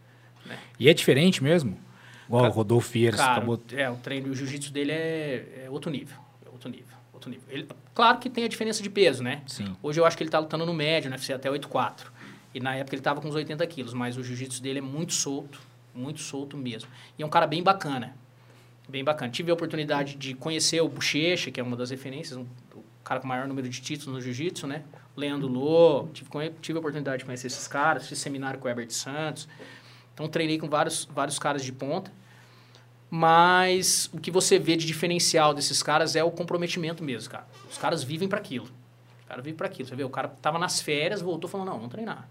E 0.80 0.88
é 0.88 0.94
diferente 0.94 1.44
mesmo? 1.44 1.78
Igual 2.26 2.46
o 2.46 2.48
Rodolfo 2.48 2.92
Cara, 3.12 3.36
acabou... 3.36 3.62
é, 3.70 3.88
o 3.88 3.94
treino, 3.94 4.28
o 4.30 4.34
jiu-jitsu 4.34 4.72
dele 4.72 4.90
é, 4.90 5.64
é 5.66 5.70
outro 5.70 5.92
nível, 5.92 6.18
é 6.44 6.50
outro 6.50 6.68
nível, 6.68 6.97
outro 7.18 7.30
nível. 7.30 7.44
Ele, 7.50 7.68
claro 7.94 8.18
que 8.18 8.30
tem 8.30 8.44
a 8.44 8.48
diferença 8.48 8.82
de 8.82 8.88
peso, 8.88 9.22
né? 9.22 9.42
Sim. 9.46 9.76
Hoje 9.82 10.00
eu 10.00 10.06
acho 10.06 10.16
que 10.16 10.22
ele 10.22 10.30
tá 10.30 10.38
lutando 10.38 10.64
no 10.64 10.72
médio, 10.72 11.10
no 11.10 11.16
UFC 11.16 11.32
até 11.32 11.50
8'4". 11.50 12.06
E 12.54 12.60
na 12.60 12.74
época 12.74 12.94
ele 12.94 13.02
tava 13.02 13.20
com 13.20 13.28
uns 13.28 13.34
80 13.34 13.66
quilos, 13.66 13.92
mas 13.92 14.16
o 14.16 14.22
jiu-jitsu 14.22 14.62
dele 14.62 14.78
é 14.78 14.82
muito 14.82 15.12
solto, 15.12 15.60
muito 15.94 16.20
solto 16.20 16.56
mesmo. 16.56 16.88
E 17.18 17.22
é 17.22 17.26
um 17.26 17.28
cara 17.28 17.46
bem 17.46 17.62
bacana, 17.62 18.16
bem 18.88 19.04
bacana. 19.04 19.30
Tive 19.30 19.50
a 19.50 19.54
oportunidade 19.54 20.16
de 20.16 20.34
conhecer 20.34 20.80
o 20.80 20.88
Bochecha, 20.88 21.50
que 21.50 21.60
é 21.60 21.62
uma 21.62 21.76
das 21.76 21.90
referências, 21.90 22.38
um, 22.38 22.46
o 22.74 22.82
cara 23.04 23.20
com 23.20 23.26
o 23.26 23.28
maior 23.28 23.46
número 23.46 23.68
de 23.68 23.80
títulos 23.80 24.14
no 24.14 24.20
jiu-jitsu, 24.20 24.66
né? 24.66 24.82
O 25.14 25.20
Leandro 25.20 25.46
Lô, 25.46 26.08
tive, 26.12 26.30
tive 26.60 26.78
a 26.78 26.80
oportunidade 26.80 27.18
de 27.18 27.24
conhecer 27.26 27.48
esses 27.48 27.68
caras, 27.68 28.08
fiz 28.08 28.18
seminário 28.18 28.58
com 28.58 28.66
o 28.66 28.70
Herbert 28.70 28.90
Santos. 28.90 29.46
Então 30.14 30.26
treinei 30.26 30.58
com 30.58 30.68
vários, 30.68 31.04
vários 31.04 31.38
caras 31.38 31.62
de 31.62 31.72
ponta. 31.72 32.10
Mas 33.10 34.10
o 34.12 34.18
que 34.18 34.30
você 34.30 34.58
vê 34.58 34.76
de 34.76 34.86
diferencial 34.86 35.54
desses 35.54 35.82
caras 35.82 36.14
é 36.14 36.22
o 36.22 36.30
comprometimento 36.30 37.02
mesmo, 37.02 37.30
cara. 37.30 37.46
Os 37.70 37.78
caras 37.78 38.02
vivem 38.02 38.28
para 38.28 38.38
aquilo. 38.38 38.66
O 39.24 39.28
cara 39.28 39.40
vive 39.40 39.56
para 39.56 39.66
aquilo. 39.66 39.88
Você 39.88 39.96
vê, 39.96 40.04
o 40.04 40.10
cara 40.10 40.28
tava 40.28 40.58
nas 40.58 40.80
férias, 40.80 41.20
voltou 41.20 41.48
falando, 41.48 41.68
não, 41.68 41.74
vamos 41.76 41.90
treinar. 41.90 42.28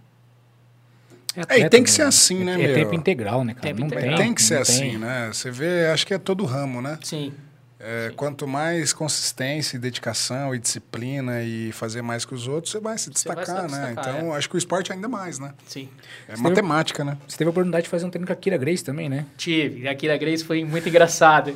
É, 1.35 1.39
e 1.39 1.41
atleta, 1.43 1.69
tem 1.69 1.83
que 1.83 1.91
ser 1.91 2.01
assim, 2.03 2.43
né, 2.43 2.53
é, 2.53 2.57
meu? 2.57 2.71
É 2.71 2.73
tempo 2.73 2.95
integral, 2.95 3.43
né, 3.43 3.53
cara? 3.53 3.67
Tempo 3.67 3.79
não 3.81 3.87
integral. 3.87 4.17
tem, 4.17 4.25
Tem 4.25 4.33
que 4.33 4.41
ser 4.41 4.55
não 4.55 4.61
assim, 4.61 4.79
tem. 4.81 4.97
né? 4.97 5.29
Você 5.31 5.51
vê, 5.51 5.87
acho 5.87 6.05
que 6.05 6.13
é 6.13 6.17
todo 6.17 6.45
ramo, 6.45 6.81
né? 6.81 6.97
Sim. 7.03 7.33
É, 7.79 8.11
quanto 8.15 8.47
mais 8.47 8.91
consistência 8.91 9.77
e 9.77 9.79
dedicação 9.79 10.55
e 10.55 10.59
disciplina 10.59 11.43
e 11.43 11.71
fazer 11.71 12.01
mais 12.01 12.25
que 12.25 12.33
os 12.33 12.47
outros, 12.47 12.71
você 12.71 12.79
vai 12.79 12.97
se 12.97 13.11
Você 13.13 13.27
vai 13.27 13.45
se 13.45 13.51
destacar, 13.51 13.69
né? 13.69 13.87
destacar, 13.87 14.15
Então, 14.15 14.33
acho 14.33 14.49
que 14.49 14.55
o 14.55 14.57
esporte 14.57 14.91
ainda 14.91 15.07
mais, 15.07 15.37
né? 15.37 15.53
Sim. 15.67 15.87
É 16.27 16.35
Você 16.35 16.41
matemática, 16.41 17.03
né? 17.03 17.17
Você 17.27 17.37
teve 17.37 17.49
a 17.49 17.51
oportunidade 17.51 17.83
de 17.83 17.89
fazer 17.89 18.05
um 18.05 18.09
treino 18.09 18.25
com 18.25 18.33
a 18.33 18.35
Kira 18.35 18.57
Grace 18.57 18.83
também, 18.83 19.07
né? 19.07 19.25
Tive. 19.37 19.87
Aqui 19.87 20.07
na 20.07 20.17
Grace 20.17 20.43
foi 20.43 20.63
muito 20.65 20.89
engraçado. 20.89 21.55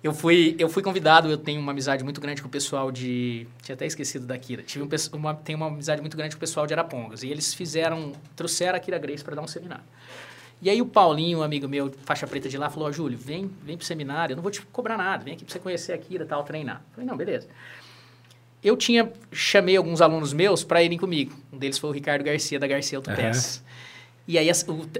Eu 0.00 0.14
fui, 0.14 0.54
eu 0.60 0.68
fui 0.68 0.80
convidado, 0.80 1.28
eu 1.28 1.36
tenho 1.36 1.60
uma 1.60 1.72
amizade 1.72 2.04
muito 2.04 2.20
grande 2.20 2.40
com 2.40 2.46
o 2.46 2.50
pessoal 2.50 2.92
de. 2.92 3.48
Tinha 3.62 3.74
até 3.74 3.84
esquecido 3.84 4.26
da 4.26 4.38
Kira. 4.38 4.62
Tive 4.62 4.84
um, 4.84 5.18
uma, 5.18 5.34
tenho 5.34 5.58
uma 5.58 5.66
amizade 5.66 6.00
muito 6.00 6.16
grande 6.16 6.36
com 6.36 6.38
o 6.38 6.40
pessoal 6.40 6.68
de 6.68 6.72
Arapongas. 6.72 7.24
E 7.24 7.28
eles 7.28 7.52
fizeram. 7.52 8.12
Trouxeram 8.36 8.76
a 8.76 8.80
Kira 8.80 8.96
Grace 8.96 9.24
para 9.24 9.34
dar 9.34 9.42
um 9.42 9.48
seminário. 9.48 9.82
E 10.60 10.68
aí 10.68 10.82
o 10.82 10.86
Paulinho, 10.86 11.38
um 11.38 11.42
amigo 11.42 11.68
meu, 11.68 11.92
faixa 12.04 12.26
preta 12.26 12.48
de 12.48 12.58
lá, 12.58 12.68
falou: 12.68 12.88
Ó, 12.88 12.92
Júlio, 12.92 13.16
vem, 13.16 13.50
vem 13.62 13.76
pro 13.76 13.86
seminário, 13.86 14.32
eu 14.32 14.36
não 14.36 14.42
vou 14.42 14.50
te 14.50 14.60
cobrar 14.62 14.96
nada, 14.96 15.24
vem 15.24 15.34
aqui 15.34 15.44
pra 15.44 15.52
você 15.52 15.58
conhecer 15.58 15.92
a 15.92 15.98
Kira 15.98 16.26
tal, 16.26 16.42
treinar. 16.42 16.82
Eu 16.88 16.94
falei, 16.94 17.08
não, 17.08 17.16
beleza. 17.16 17.46
Eu 18.62 18.76
tinha, 18.76 19.12
chamei 19.30 19.76
alguns 19.76 20.00
alunos 20.00 20.32
meus 20.32 20.64
para 20.64 20.82
irem 20.82 20.98
comigo. 20.98 21.32
Um 21.52 21.58
deles 21.58 21.78
foi 21.78 21.90
o 21.90 21.92
Ricardo 21.92 22.24
Garcia, 22.24 22.58
da 22.58 22.66
Garcia 22.66 22.98
Autopeças. 22.98 23.62
E 24.26 24.36
aí 24.36 24.50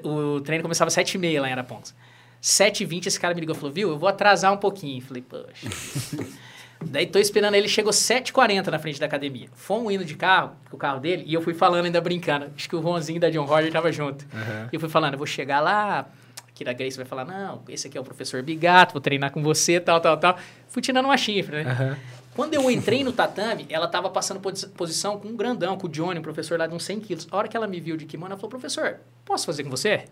o, 0.05 0.09
o 0.09 0.41
treino 0.41 0.63
começava 0.63 0.89
às 0.89 0.95
7h30 0.95 1.41
lá 1.41 1.49
em 1.49 1.53
Arapongas. 1.53 1.95
7h20 2.41 3.07
esse 3.07 3.19
cara 3.19 3.35
me 3.35 3.41
ligou 3.41 3.57
e 3.57 3.59
falou, 3.59 3.75
viu, 3.75 3.89
eu 3.89 3.99
vou 3.99 4.09
atrasar 4.09 4.53
um 4.53 4.57
pouquinho. 4.57 5.03
Falei, 5.03 5.23
poxa. 5.23 5.69
Daí 6.81 7.07
tô 7.07 7.19
esperando 7.19 7.55
ele, 7.55 7.69
chegou 7.69 7.93
7h40 7.93 8.69
na 8.69 8.79
frente 8.79 9.01
da 9.01 9.07
academia. 9.07 9.49
Fomos 9.53 9.93
indo 9.93 10.05
de 10.05 10.15
carro, 10.15 10.53
o 10.71 10.77
carro 10.77 11.01
dele, 11.01 11.25
e 11.27 11.35
eu 11.35 11.43
fui 11.43 11.53
falando 11.55 11.87
ainda 11.87 12.01
brincando. 12.01 12.51
Acho 12.57 12.69
que 12.69 12.77
o 12.77 12.81
Ronzinho 12.81 13.21
da 13.21 13.31
John 13.31 13.45
Roger 13.45 13.73
tava 13.73 13.91
junto. 13.91 14.25
E 14.73 14.77
eu 14.77 14.81
fui 14.81 14.89
falando, 14.89 15.15
eu 15.15 15.19
vou 15.19 15.27
chegar 15.27 15.61
lá, 15.61 16.07
aqui 16.49 16.65
da 16.65 16.73
Grace 16.73 16.97
vai 16.97 17.07
falar, 17.07 17.25
não, 17.25 17.63
esse 17.69 17.89
aqui 17.89 17.99
é 17.99 18.01
o 18.01 18.05
professor 18.05 18.43
Bigato, 18.43 18.93
vou 18.93 19.01
treinar 19.01 19.33
com 19.33 19.43
você, 19.43 19.81
tal, 19.81 20.01
tal, 20.01 20.17
tal. 20.17 20.39
Fui 20.69 20.81
tirando 20.81 21.07
uma 21.07 21.17
chifre, 21.17 21.63
né? 21.63 21.71
Aham. 21.71 21.97
Quando 22.35 22.55
eu 22.55 22.71
entrei 22.71 23.03
no 23.03 23.11
tatame, 23.11 23.67
ela 23.69 23.87
estava 23.87 24.09
passando 24.09 24.41
posição 24.41 25.19
com 25.19 25.27
um 25.27 25.37
grandão, 25.37 25.77
com 25.77 25.89
o 25.89 25.91
Johnny, 25.91 26.21
um 26.21 26.23
professor 26.23 26.57
lá 26.57 26.69
de 26.69 26.75
uns 26.75 26.85
100 26.85 27.01
quilos. 27.01 27.29
A 27.33 27.37
hora 27.37 27.49
que 27.49 27.57
ela 27.57 27.67
me 27.67 27.81
viu 27.81 27.97
de 27.97 28.07
kimono, 28.07 28.31
ela 28.31 28.37
falou, 28.37 28.51
professor, 28.51 29.01
posso 29.25 29.45
fazer 29.45 29.65
com 29.65 29.71
você? 29.71 30.05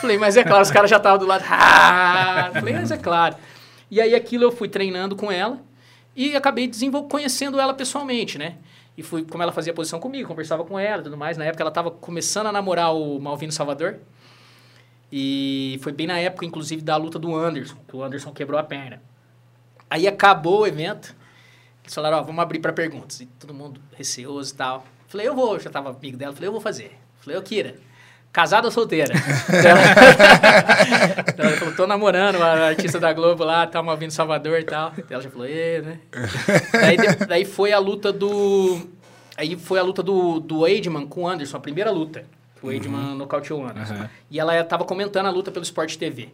Falei, 0.00 0.16
mas 0.16 0.36
é 0.36 0.44
claro, 0.44 0.62
os 0.62 0.70
caras 0.70 0.88
já 0.88 0.96
estavam 0.98 1.18
do 1.18 1.26
lado. 1.26 1.42
Ah! 1.50 2.50
Falei, 2.52 2.74
mas 2.74 2.92
é 2.92 2.96
claro. 2.96 3.34
E 3.90 4.00
aí 4.00 4.14
aquilo 4.14 4.44
eu 4.44 4.52
fui 4.52 4.68
treinando 4.68 5.16
com 5.16 5.30
ela 5.30 5.60
e 6.16 6.34
acabei 6.34 6.70
conhecendo 7.10 7.60
ela 7.60 7.74
pessoalmente, 7.74 8.38
né? 8.38 8.56
E 8.96 9.02
fui, 9.02 9.22
como 9.24 9.42
ela 9.42 9.52
fazia 9.52 9.74
posição 9.74 10.00
comigo, 10.00 10.26
conversava 10.26 10.64
com 10.64 10.78
ela 10.78 11.02
e 11.02 11.04
tudo 11.04 11.16
mais. 11.16 11.36
Na 11.36 11.44
época 11.44 11.62
ela 11.62 11.68
estava 11.68 11.90
começando 11.90 12.46
a 12.46 12.52
namorar 12.52 12.94
o 12.94 13.20
Malvino 13.20 13.52
Salvador. 13.52 13.98
E 15.12 15.78
foi 15.82 15.92
bem 15.92 16.06
na 16.06 16.18
época, 16.18 16.46
inclusive, 16.46 16.80
da 16.80 16.96
luta 16.96 17.18
do 17.18 17.34
Anderson, 17.36 17.76
que 17.86 17.94
o 17.94 18.02
Anderson 18.02 18.32
quebrou 18.32 18.58
a 18.58 18.64
perna. 18.64 19.02
Aí 19.90 20.08
acabou 20.08 20.62
o 20.62 20.66
evento. 20.66 21.14
Eles 21.84 21.94
falaram, 21.94 22.18
ó, 22.18 22.22
vamos 22.22 22.40
abrir 22.40 22.60
para 22.60 22.72
perguntas. 22.72 23.20
E 23.20 23.26
todo 23.26 23.52
mundo 23.52 23.80
receoso 23.94 24.54
e 24.54 24.56
tal. 24.56 24.86
Falei, 25.06 25.28
eu 25.28 25.34
vou, 25.34 25.60
já 25.60 25.68
tava 25.68 25.90
amigo 25.90 26.16
dela. 26.16 26.32
Falei, 26.32 26.48
eu 26.48 26.52
vou 26.52 26.60
fazer. 26.60 26.98
Falei, 27.20 27.36
eu 27.36 27.42
Kira, 27.42 27.76
casada 28.36 28.66
ou 28.66 28.70
solteira? 28.70 29.14
ela, 31.38 31.56
falou, 31.56 31.74
tô 31.74 31.86
namorando 31.86 32.36
uma 32.36 32.66
artista 32.66 33.00
da 33.00 33.10
Globo 33.10 33.42
lá, 33.42 33.66
tá 33.66 33.80
vindo 33.94 34.10
Salvador 34.10 34.60
e 34.60 34.64
tal. 34.64 34.92
Ela 35.08 35.22
já 35.22 35.30
falou, 35.30 35.46
e, 35.46 35.80
né? 35.80 36.00
daí, 36.70 36.98
daí 37.26 37.44
foi 37.46 37.72
a 37.72 37.78
luta 37.78 38.12
do... 38.12 38.78
Aí 39.38 39.56
foi 39.56 39.78
a 39.78 39.82
luta 39.82 40.02
do, 40.02 40.38
do 40.38 40.66
Eidman 40.66 41.06
com 41.06 41.22
o 41.22 41.28
Anderson, 41.28 41.56
a 41.56 41.60
primeira 41.60 41.90
luta. 41.90 42.26
O 42.62 42.70
Eidman 42.70 43.00
uhum. 43.00 43.14
nocauteou 43.14 43.62
o 43.62 43.66
Anderson. 43.66 43.94
Uhum. 43.94 44.08
E 44.30 44.38
ela 44.38 44.62
tava 44.64 44.84
comentando 44.84 45.24
a 45.24 45.30
luta 45.30 45.50
pelo 45.50 45.64
Sport 45.64 45.96
TV. 45.96 46.28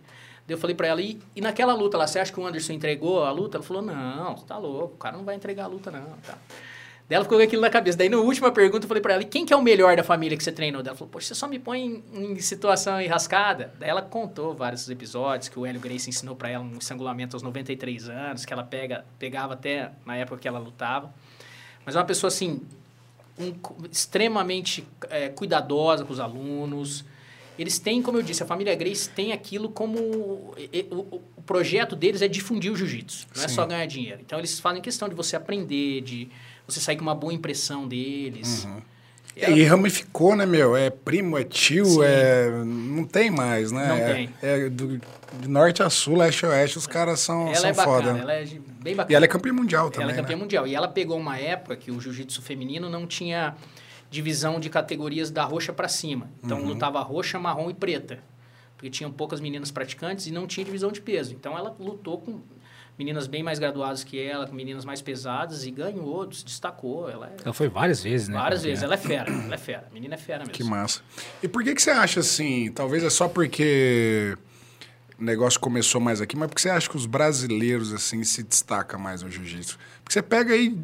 Daí 0.44 0.56
eu 0.56 0.58
falei 0.58 0.74
pra 0.74 0.88
ela, 0.88 1.00
e, 1.00 1.20
e 1.36 1.40
naquela 1.40 1.72
luta 1.72 1.96
lá, 1.96 2.08
você 2.08 2.18
acha 2.18 2.32
que 2.32 2.40
o 2.40 2.44
Anderson 2.44 2.72
entregou 2.72 3.24
a 3.24 3.30
luta? 3.30 3.58
Ela 3.58 3.64
falou, 3.64 3.80
não, 3.80 4.36
você 4.36 4.44
tá 4.44 4.58
louco, 4.58 4.94
o 4.94 4.98
cara 4.98 5.16
não 5.16 5.24
vai 5.24 5.36
entregar 5.36 5.64
a 5.64 5.68
luta 5.68 5.88
não, 5.92 6.16
tá. 6.26 6.36
Daí 7.12 7.16
ela 7.16 7.24
ficou 7.24 7.36
com 7.36 7.44
aquilo 7.44 7.60
na 7.60 7.68
cabeça. 7.68 7.98
Daí, 7.98 8.08
na 8.08 8.16
última 8.16 8.50
pergunta, 8.50 8.86
eu 8.86 8.88
falei 8.88 9.02
pra 9.02 9.12
ela, 9.12 9.22
e 9.22 9.26
quem 9.26 9.44
que 9.44 9.52
é 9.52 9.56
o 9.56 9.60
melhor 9.60 9.94
da 9.94 10.02
família 10.02 10.34
que 10.34 10.42
você 10.42 10.50
treinou? 10.50 10.82
Daí 10.82 10.92
ela 10.92 10.96
falou, 10.96 11.10
poxa, 11.10 11.26
você 11.26 11.34
só 11.34 11.46
me 11.46 11.58
põe 11.58 12.02
em, 12.10 12.32
em 12.32 12.38
situação 12.38 12.98
enrascada. 12.98 13.70
Daí 13.78 13.90
ela 13.90 14.00
contou 14.00 14.54
vários 14.54 14.88
episódios 14.88 15.50
que 15.50 15.58
o 15.58 15.66
Hélio 15.66 15.78
Grace 15.78 16.08
ensinou 16.08 16.34
para 16.34 16.48
ela 16.48 16.64
um 16.64 16.78
estrangulamento 16.78 17.36
aos 17.36 17.42
93 17.42 18.08
anos, 18.08 18.46
que 18.46 18.52
ela 18.54 18.64
pega, 18.64 19.04
pegava 19.18 19.52
até 19.52 19.92
na 20.06 20.16
época 20.16 20.38
que 20.38 20.48
ela 20.48 20.58
lutava. 20.58 21.12
Mas 21.84 21.96
é 21.96 21.98
uma 21.98 22.06
pessoa, 22.06 22.28
assim, 22.28 22.62
um, 23.38 23.52
extremamente 23.90 24.82
é, 25.10 25.28
cuidadosa 25.28 26.06
com 26.06 26.14
os 26.14 26.18
alunos. 26.18 27.04
Eles 27.58 27.78
têm, 27.78 28.00
como 28.00 28.16
eu 28.16 28.22
disse, 28.22 28.42
a 28.42 28.46
família 28.46 28.74
Grace 28.74 29.10
tem 29.10 29.32
aquilo 29.32 29.68
como... 29.68 29.98
O, 29.98 30.54
o, 30.90 31.20
o 31.42 31.44
projeto 31.44 31.96
deles 31.96 32.22
é 32.22 32.28
difundir 32.28 32.72
o 32.72 32.76
jiu-jitsu, 32.76 33.26
não 33.34 33.40
Sim. 33.40 33.46
é 33.46 33.48
só 33.48 33.66
ganhar 33.66 33.84
dinheiro. 33.86 34.20
Então, 34.24 34.38
eles 34.38 34.60
fazem 34.60 34.80
questão 34.80 35.08
de 35.08 35.14
você 35.14 35.34
aprender, 35.34 36.00
de 36.00 36.28
você 36.66 36.78
sair 36.78 36.96
com 36.96 37.02
uma 37.02 37.16
boa 37.16 37.34
impressão 37.34 37.88
deles. 37.88 38.64
Uhum. 38.64 38.80
E, 39.36 39.44
ela... 39.44 39.58
e 39.58 39.64
ramificou, 39.64 40.36
né, 40.36 40.46
meu? 40.46 40.76
É 40.76 40.88
primo, 40.88 41.36
é 41.36 41.42
tio, 41.42 41.84
Sim. 41.84 42.04
é. 42.04 42.50
Não 42.64 43.04
tem 43.04 43.30
mais, 43.30 43.72
né? 43.72 43.88
Não 43.88 43.96
é, 43.96 44.14
tem. 44.14 44.30
É 44.40 44.68
do, 44.68 45.00
de 45.40 45.48
norte 45.48 45.82
a 45.82 45.90
sul, 45.90 46.16
leste 46.16 46.46
a 46.46 46.50
oeste, 46.50 46.78
os 46.78 46.86
caras 46.86 47.18
são, 47.18 47.48
ela 47.48 47.56
são 47.56 47.70
é 47.70 47.72
bacana, 47.72 47.96
foda. 47.96 48.18
Ela 48.18 48.34
é 48.34 48.44
bem 48.44 48.94
bacana. 48.94 49.12
E 49.12 49.14
ela 49.16 49.24
é 49.24 49.28
campeã 49.28 49.52
mundial 49.52 49.90
também. 49.90 50.04
Ela 50.04 50.12
é 50.12 50.16
campeã 50.16 50.36
né? 50.36 50.42
mundial. 50.42 50.66
E 50.66 50.74
ela 50.74 50.86
pegou 50.86 51.18
uma 51.18 51.38
época 51.38 51.76
que 51.76 51.90
o 51.90 52.00
jiu-jitsu 52.00 52.40
feminino 52.40 52.88
não 52.88 53.04
tinha 53.06 53.56
divisão 54.10 54.60
de 54.60 54.68
categorias 54.68 55.30
da 55.30 55.42
roxa 55.42 55.72
para 55.72 55.88
cima. 55.88 56.30
Então 56.44 56.58
uhum. 56.60 56.68
lutava 56.68 57.00
roxa, 57.00 57.38
marrom 57.38 57.70
e 57.70 57.74
preta. 57.74 58.20
Porque 58.82 58.90
tinham 58.90 59.12
poucas 59.12 59.40
meninas 59.40 59.70
praticantes 59.70 60.26
e 60.26 60.32
não 60.32 60.44
tinha 60.44 60.64
divisão 60.64 60.90
de 60.90 61.00
peso. 61.00 61.32
Então 61.32 61.56
ela 61.56 61.72
lutou 61.78 62.18
com 62.18 62.40
meninas 62.98 63.28
bem 63.28 63.40
mais 63.40 63.60
graduadas 63.60 64.02
que 64.02 64.20
ela, 64.20 64.44
com 64.44 64.52
meninas 64.56 64.84
mais 64.84 65.00
pesadas, 65.00 65.64
e 65.64 65.70
ganhou, 65.70 66.28
se 66.32 66.44
destacou. 66.44 67.08
Ela, 67.08 67.28
é... 67.28 67.36
ela 67.44 67.54
foi 67.54 67.68
várias 67.68 68.02
vezes, 68.02 68.26
né? 68.26 68.36
Várias 68.36 68.64
vezes. 68.64 68.82
Ela 68.82 68.94
é 68.94 68.98
fera, 68.98 69.30
ela 69.30 69.54
é 69.54 69.58
fera. 69.58 69.86
A 69.88 69.94
menina 69.94 70.16
é 70.16 70.18
fera 70.18 70.40
mesmo. 70.40 70.52
Que 70.52 70.64
massa. 70.64 71.00
E 71.40 71.46
por 71.46 71.62
que, 71.62 71.76
que 71.76 71.80
você 71.80 71.92
acha 71.92 72.18
assim? 72.18 72.72
Talvez 72.72 73.04
é 73.04 73.10
só 73.10 73.28
porque 73.28 74.36
o 75.22 75.24
negócio 75.24 75.60
começou 75.60 76.00
mais 76.00 76.20
aqui, 76.20 76.36
mas 76.36 76.48
por 76.48 76.56
que 76.56 76.62
você 76.62 76.68
acha 76.68 76.90
que 76.90 76.96
os 76.96 77.06
brasileiros, 77.06 77.92
assim, 77.92 78.24
se 78.24 78.42
destacam 78.42 78.98
mais 78.98 79.22
no 79.22 79.30
jiu-jitsu? 79.30 79.78
Porque 80.02 80.12
você 80.12 80.20
pega 80.20 80.52
aí 80.52 80.76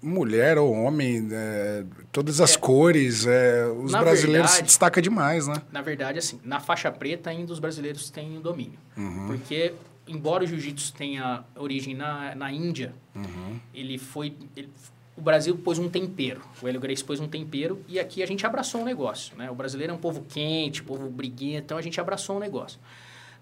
mulher 0.00 0.56
ou 0.56 0.72
homem, 0.72 1.28
é, 1.30 1.84
todas 2.10 2.40
as 2.40 2.56
é, 2.56 2.58
cores, 2.58 3.26
é, 3.26 3.66
os 3.66 3.92
brasileiros 3.92 4.50
verdade, 4.50 4.56
se 4.56 4.62
destacam 4.62 5.02
demais, 5.02 5.46
né? 5.46 5.56
Na 5.70 5.82
verdade, 5.82 6.18
assim, 6.18 6.40
na 6.42 6.58
faixa 6.58 6.90
preta 6.90 7.28
ainda 7.28 7.52
os 7.52 7.58
brasileiros 7.58 8.08
têm 8.08 8.38
o 8.38 8.40
domínio. 8.40 8.78
Uhum. 8.96 9.26
Porque 9.26 9.74
embora 10.08 10.42
o 10.42 10.46
jiu-jitsu 10.46 10.94
tenha 10.94 11.44
origem 11.54 11.94
na, 11.94 12.34
na 12.34 12.50
Índia, 12.50 12.94
uhum. 13.14 13.60
ele 13.74 13.98
foi... 13.98 14.34
Ele, 14.56 14.70
o 15.14 15.20
Brasil 15.20 15.54
pôs 15.58 15.78
um 15.78 15.86
tempero, 15.86 16.40
o 16.62 16.66
Hélio 16.66 16.80
Grace 16.80 17.04
pôs 17.04 17.20
um 17.20 17.28
tempero 17.28 17.84
e 17.86 18.00
aqui 18.00 18.22
a 18.22 18.26
gente 18.26 18.46
abraçou 18.46 18.80
o 18.80 18.84
negócio, 18.86 19.36
né? 19.36 19.50
O 19.50 19.54
brasileiro 19.54 19.92
é 19.92 19.94
um 19.94 19.98
povo 19.98 20.24
quente, 20.26 20.82
povo 20.82 21.10
briguento, 21.10 21.64
então 21.64 21.76
a 21.76 21.82
gente 21.82 22.00
abraçou 22.00 22.38
o 22.38 22.40
negócio. 22.40 22.80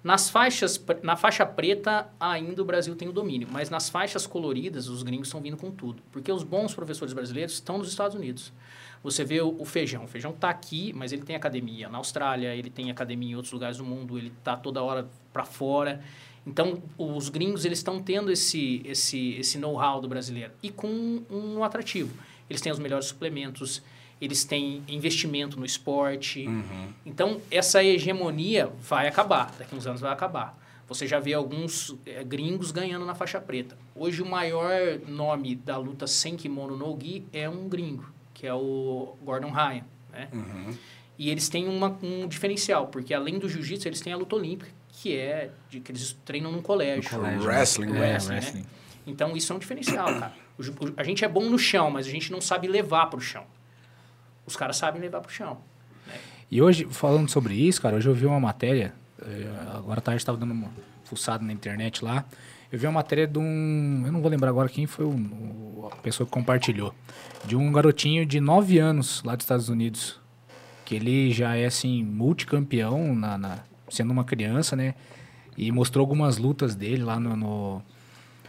Nas 0.02 0.30
faixas, 0.30 0.82
na 1.02 1.16
faixa 1.16 1.44
preta, 1.44 2.08
ainda 2.20 2.62
o 2.62 2.64
Brasil 2.64 2.94
tem 2.94 3.08
o 3.08 3.12
domínio, 3.12 3.48
mas 3.50 3.68
nas 3.68 3.88
faixas 3.88 4.26
coloridas, 4.26 4.88
os 4.88 5.02
gringos 5.02 5.28
estão 5.28 5.40
vindo 5.40 5.56
com 5.56 5.70
tudo. 5.72 6.02
Porque 6.12 6.30
os 6.30 6.44
bons 6.44 6.72
professores 6.72 7.12
brasileiros 7.12 7.54
estão 7.54 7.78
nos 7.78 7.88
Estados 7.88 8.16
Unidos. 8.16 8.52
Você 9.02 9.24
vê 9.24 9.40
o, 9.40 9.64
feijão. 9.64 10.04
O 10.04 10.08
feijão 10.08 10.30
está 10.30 10.50
aqui, 10.50 10.92
mas 10.92 11.12
ele 11.12 11.22
tem 11.22 11.34
academia 11.34 11.88
na 11.88 11.98
Austrália, 11.98 12.54
ele 12.54 12.70
tem 12.70 12.90
academia 12.90 13.32
em 13.32 13.34
outros 13.34 13.52
lugares 13.52 13.76
do 13.78 13.84
mundo, 13.84 14.18
ele 14.18 14.32
está 14.38 14.56
toda 14.56 14.82
hora 14.82 15.08
para 15.32 15.44
fora. 15.44 16.00
Então, 16.46 16.82
os 16.96 17.28
gringos 17.28 17.64
eles 17.64 17.78
estão 17.78 18.02
tendo 18.02 18.30
esse, 18.30 18.82
esse, 18.84 19.34
esse 19.34 19.58
know-how 19.58 20.00
do 20.00 20.08
brasileiro 20.08 20.52
e 20.62 20.70
com 20.70 21.22
um 21.30 21.62
atrativo. 21.62 22.14
Eles 22.48 22.62
têm 22.62 22.72
os 22.72 22.78
melhores 22.78 23.06
suplementos, 23.06 23.82
eles 24.20 24.44
têm 24.44 24.82
investimento 24.88 25.58
no 25.58 25.64
esporte. 25.64 26.46
Uhum. 26.46 26.92
Então, 27.06 27.40
essa 27.50 27.82
hegemonia 27.82 28.70
vai 28.80 29.06
acabar, 29.06 29.54
daqui 29.58 29.74
uns 29.74 29.86
anos 29.86 30.00
vai 30.00 30.12
acabar. 30.12 30.58
Você 30.88 31.06
já 31.06 31.20
vê 31.20 31.34
alguns 31.34 31.94
é, 32.06 32.24
gringos 32.24 32.70
ganhando 32.72 33.04
na 33.04 33.14
faixa 33.14 33.40
preta. 33.40 33.76
Hoje, 33.94 34.22
o 34.22 34.26
maior 34.26 34.98
nome 35.06 35.54
da 35.54 35.76
luta 35.76 36.06
sem 36.06 36.36
kimono 36.36 36.76
no 36.76 36.98
gi 36.98 37.24
é 37.32 37.48
um 37.48 37.68
gringo, 37.68 38.10
que 38.32 38.46
é 38.46 38.54
o 38.54 39.14
Gordon 39.22 39.50
Ryan. 39.50 39.84
Né? 40.10 40.28
Uhum. 40.32 40.74
E 41.18 41.30
eles 41.30 41.48
têm 41.48 41.68
uma, 41.68 41.98
um 42.02 42.26
diferencial, 42.26 42.86
porque 42.86 43.12
além 43.12 43.38
do 43.38 43.48
jiu-jitsu, 43.48 43.86
eles 43.86 44.00
têm 44.00 44.12
a 44.12 44.16
luta 44.16 44.34
olímpica, 44.36 44.70
que 44.88 45.16
é 45.16 45.50
de 45.68 45.80
que 45.80 45.92
eles 45.92 46.16
treinam 46.24 46.50
num 46.50 46.62
colégio. 46.62 47.12
No 47.12 47.18
colégio. 47.18 47.46
Wrestling, 47.46 47.86
né? 47.86 48.00
wrestling, 48.00 48.32
é, 48.32 48.36
wrestling. 48.36 48.60
Né? 48.60 48.66
Então 49.06 49.36
isso 49.36 49.52
é 49.52 49.56
um 49.56 49.58
diferencial, 49.58 50.06
cara. 50.06 50.32
O, 50.58 50.62
a 50.96 51.04
gente 51.04 51.24
é 51.24 51.28
bom 51.28 51.48
no 51.48 51.58
chão, 51.58 51.90
mas 51.90 52.06
a 52.06 52.10
gente 52.10 52.32
não 52.32 52.40
sabe 52.40 52.66
levar 52.66 53.06
para 53.06 53.18
o 53.18 53.20
chão. 53.20 53.44
Os 54.48 54.56
caras 54.56 54.76
sabem 54.78 55.00
levar 55.00 55.20
para 55.20 55.28
o 55.28 55.32
chão. 55.32 55.58
Né? 56.06 56.14
E 56.50 56.62
hoje, 56.62 56.86
falando 56.90 57.28
sobre 57.28 57.54
isso, 57.54 57.82
cara, 57.82 57.96
hoje 57.96 58.08
eu 58.08 58.14
vi 58.14 58.24
uma 58.24 58.40
matéria, 58.40 58.94
eh, 59.20 59.46
agora 59.74 60.00
tarde 60.00 60.22
estava 60.22 60.38
dando 60.38 60.52
uma 60.52 60.70
fuçada 61.04 61.44
na 61.44 61.52
internet 61.52 62.02
lá, 62.02 62.24
eu 62.72 62.78
vi 62.78 62.86
uma 62.86 62.92
matéria 62.92 63.26
de 63.26 63.38
um, 63.38 64.02
eu 64.06 64.10
não 64.10 64.22
vou 64.22 64.30
lembrar 64.30 64.48
agora 64.48 64.70
quem 64.70 64.86
foi 64.86 65.04
o, 65.04 65.90
a 65.92 65.96
pessoa 65.96 66.26
que 66.26 66.32
compartilhou, 66.32 66.94
de 67.44 67.54
um 67.56 67.70
garotinho 67.70 68.24
de 68.24 68.40
9 68.40 68.78
anos 68.78 69.22
lá 69.22 69.36
dos 69.36 69.44
Estados 69.44 69.68
Unidos, 69.68 70.18
que 70.86 70.94
ele 70.94 71.30
já 71.30 71.54
é, 71.54 71.66
assim, 71.66 72.02
multicampeão 72.02 73.14
na, 73.14 73.36
na 73.36 73.58
sendo 73.90 74.10
uma 74.10 74.24
criança, 74.24 74.74
né? 74.74 74.94
E 75.56 75.70
mostrou 75.70 76.02
algumas 76.02 76.38
lutas 76.38 76.74
dele 76.74 77.02
lá 77.02 77.20
no, 77.20 77.36
no, 77.36 77.82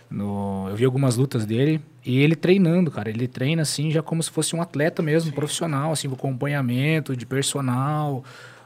no, 0.09 0.69
Eu 0.69 0.75
vi 0.77 0.85
algumas 0.85 1.17
lutas 1.17 1.45
dele 1.45 1.81
e 2.05 2.19
ele 2.19 2.35
treinando, 2.35 2.89
cara. 2.89 3.09
Ele 3.09 3.27
treina 3.27 3.61
assim 3.61 3.91
já 3.91 4.01
como 4.01 4.21
se 4.23 4.29
fosse 4.29 4.55
um 4.55 4.61
atleta 4.61 5.01
mesmo, 5.01 5.29
Sim. 5.29 5.35
profissional, 5.35 5.91
assim, 5.91 6.07
com 6.07 6.15
acompanhamento 6.15 7.15
de 7.15 7.25
personal, 7.25 8.23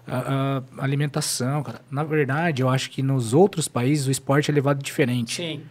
a, 0.07 0.61
a, 0.77 0.83
alimentação, 0.83 1.63
cara. 1.63 1.81
Na 1.89 2.03
verdade, 2.03 2.61
eu 2.61 2.69
acho 2.69 2.89
que 2.89 3.01
nos 3.01 3.33
outros 3.33 3.67
países 3.67 4.07
o 4.07 4.11
esporte 4.11 4.51
é 4.51 4.53
levado 4.53 4.83
diferente. 4.83 5.35
Sim. 5.37 5.61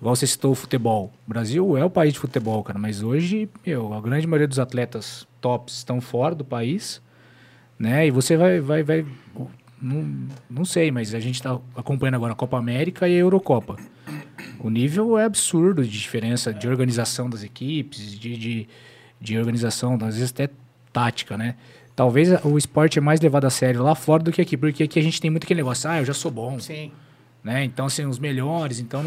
Igual 0.00 0.14
você 0.14 0.26
citou 0.26 0.52
o 0.52 0.54
futebol. 0.54 1.12
O 1.26 1.30
Brasil 1.30 1.76
é 1.76 1.84
o 1.84 1.90
país 1.90 2.12
de 2.12 2.18
futebol, 2.18 2.62
cara, 2.62 2.78
mas 2.78 3.02
hoje, 3.02 3.48
meu, 3.64 3.94
a 3.94 4.00
grande 4.00 4.26
maioria 4.26 4.46
dos 4.46 4.58
atletas 4.58 5.26
tops 5.40 5.78
estão 5.78 6.00
fora 6.00 6.34
do 6.34 6.44
país, 6.44 7.00
né? 7.78 8.06
E 8.06 8.10
você 8.10 8.36
vai, 8.36 8.60
vai, 8.60 8.82
vai 8.82 9.06
não, 9.80 10.28
não 10.50 10.64
sei, 10.64 10.90
mas 10.90 11.14
a 11.14 11.20
gente 11.20 11.36
está 11.36 11.58
acompanhando 11.74 12.16
agora 12.16 12.32
a 12.32 12.36
Copa 12.36 12.58
América 12.58 13.08
e 13.08 13.14
a 13.14 13.18
Eurocopa. 13.18 13.76
O 14.60 14.70
nível 14.70 15.18
é 15.18 15.24
absurdo 15.24 15.82
de 15.84 15.90
diferença 15.90 16.52
de 16.52 16.68
organização 16.68 17.28
das 17.28 17.42
equipes, 17.42 18.18
de, 18.18 18.36
de, 18.36 18.68
de 19.20 19.38
organização, 19.38 19.94
às 19.94 20.16
vezes 20.16 20.30
até 20.30 20.50
tática, 20.92 21.36
né? 21.36 21.56
Talvez 21.94 22.28
o 22.44 22.58
esporte 22.58 22.98
é 22.98 23.02
mais 23.02 23.20
levado 23.20 23.46
a 23.46 23.50
sério 23.50 23.82
lá 23.82 23.94
fora 23.94 24.22
do 24.22 24.30
que 24.30 24.42
aqui, 24.42 24.56
porque 24.56 24.82
aqui 24.82 24.98
a 24.98 25.02
gente 25.02 25.20
tem 25.20 25.30
muito 25.30 25.44
aquele 25.44 25.60
negócio, 25.60 25.88
ah, 25.88 25.98
eu 25.98 26.04
já 26.04 26.12
sou 26.12 26.30
bom. 26.30 26.60
Sim. 26.60 26.92
Né? 27.42 27.64
Então, 27.64 27.86
assim, 27.86 28.04
os 28.04 28.18
melhores, 28.18 28.80
então 28.80 29.02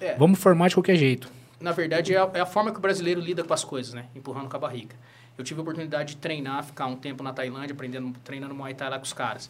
é. 0.00 0.16
vamos 0.16 0.38
formar 0.38 0.68
de 0.68 0.74
qualquer 0.74 0.96
jeito. 0.96 1.30
Na 1.60 1.72
verdade, 1.72 2.14
é 2.14 2.18
a, 2.18 2.28
é 2.34 2.40
a, 2.40 2.46
forma 2.46 2.72
que 2.72 2.78
o 2.78 2.80
brasileiro 2.80 3.20
lida 3.20 3.44
com 3.44 3.54
as 3.54 3.64
coisas, 3.64 3.94
né? 3.94 4.06
Empurrando 4.14 4.48
com 4.48 4.56
a 4.56 4.58
barriga. 4.58 4.96
Eu 5.38 5.44
tive 5.44 5.60
a 5.60 5.62
oportunidade 5.62 6.14
de 6.14 6.16
treinar, 6.16 6.64
ficar 6.64 6.86
um 6.86 6.96
tempo 6.96 7.22
na 7.22 7.32
Tailândia, 7.32 7.72
aprendendo, 7.72 8.12
treinando 8.24 8.54
Muay 8.54 8.74
Thai 8.74 8.90
lá 8.90 8.98
com 8.98 9.04
os 9.04 9.12
caras. 9.12 9.48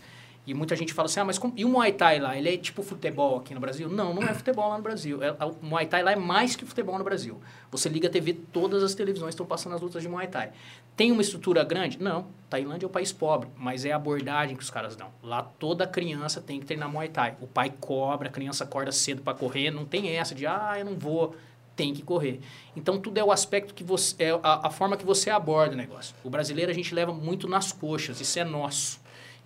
E 0.50 0.54
muita 0.54 0.74
gente 0.74 0.92
fala 0.92 1.06
assim, 1.06 1.20
ah, 1.20 1.24
mas 1.24 1.40
e 1.54 1.64
o 1.64 1.68
Muay 1.68 1.92
Thai 1.92 2.18
lá? 2.18 2.36
Ele 2.36 2.52
é 2.52 2.56
tipo 2.56 2.82
futebol 2.82 3.38
aqui 3.38 3.54
no 3.54 3.60
Brasil? 3.60 3.88
Não, 3.88 4.12
não 4.12 4.24
é 4.24 4.34
futebol 4.34 4.68
lá 4.68 4.76
no 4.76 4.82
Brasil. 4.82 5.22
É, 5.22 5.30
o 5.44 5.54
Muay 5.62 5.86
Thai 5.86 6.02
lá 6.02 6.10
é 6.10 6.16
mais 6.16 6.56
que 6.56 6.64
futebol 6.64 6.98
no 6.98 7.04
Brasil. 7.04 7.40
Você 7.70 7.88
liga 7.88 8.08
a 8.08 8.10
TV, 8.10 8.32
todas 8.32 8.82
as 8.82 8.92
televisões 8.92 9.30
estão 9.30 9.46
passando 9.46 9.76
as 9.76 9.80
lutas 9.80 10.02
de 10.02 10.08
Muay 10.08 10.26
Thai. 10.26 10.50
Tem 10.96 11.12
uma 11.12 11.22
estrutura 11.22 11.62
grande? 11.62 12.02
Não. 12.02 12.26
Tailândia 12.48 12.86
é 12.86 12.88
um 12.88 12.90
país 12.90 13.12
pobre, 13.12 13.48
mas 13.56 13.84
é 13.84 13.92
a 13.92 13.96
abordagem 13.96 14.56
que 14.56 14.62
os 14.64 14.70
caras 14.70 14.96
dão. 14.96 15.12
Lá 15.22 15.40
toda 15.40 15.86
criança 15.86 16.40
tem 16.40 16.58
que 16.58 16.66
treinar 16.66 16.90
Muay 16.90 17.08
Thai. 17.08 17.36
O 17.40 17.46
pai 17.46 17.72
cobra, 17.78 18.28
a 18.28 18.32
criança 18.32 18.64
acorda 18.64 18.90
cedo 18.90 19.22
para 19.22 19.38
correr, 19.38 19.70
não 19.70 19.84
tem 19.84 20.08
essa 20.16 20.34
de, 20.34 20.48
ah, 20.48 20.74
eu 20.76 20.84
não 20.84 20.96
vou 20.98 21.36
tem 21.76 21.94
que 21.94 22.02
correr. 22.02 22.40
Então, 22.76 23.00
tudo 23.00 23.16
é 23.16 23.24
o 23.24 23.32
aspecto 23.32 23.72
que 23.72 23.82
você. 23.82 24.14
É 24.18 24.30
a, 24.42 24.66
a, 24.66 24.70
forma 24.70 24.98
que 24.98 25.04
você 25.06 25.30
aborda 25.30 25.72
o 25.72 25.76
negócio. 25.76 26.14
O 26.22 26.28
brasileiro 26.28 26.70
a 26.70 26.74
gente 26.74 26.94
leva 26.94 27.10
muito 27.10 27.48
nas 27.48 27.72
coxas, 27.72 28.20
isso 28.20 28.38
é 28.38 28.44
nosso. 28.44 28.99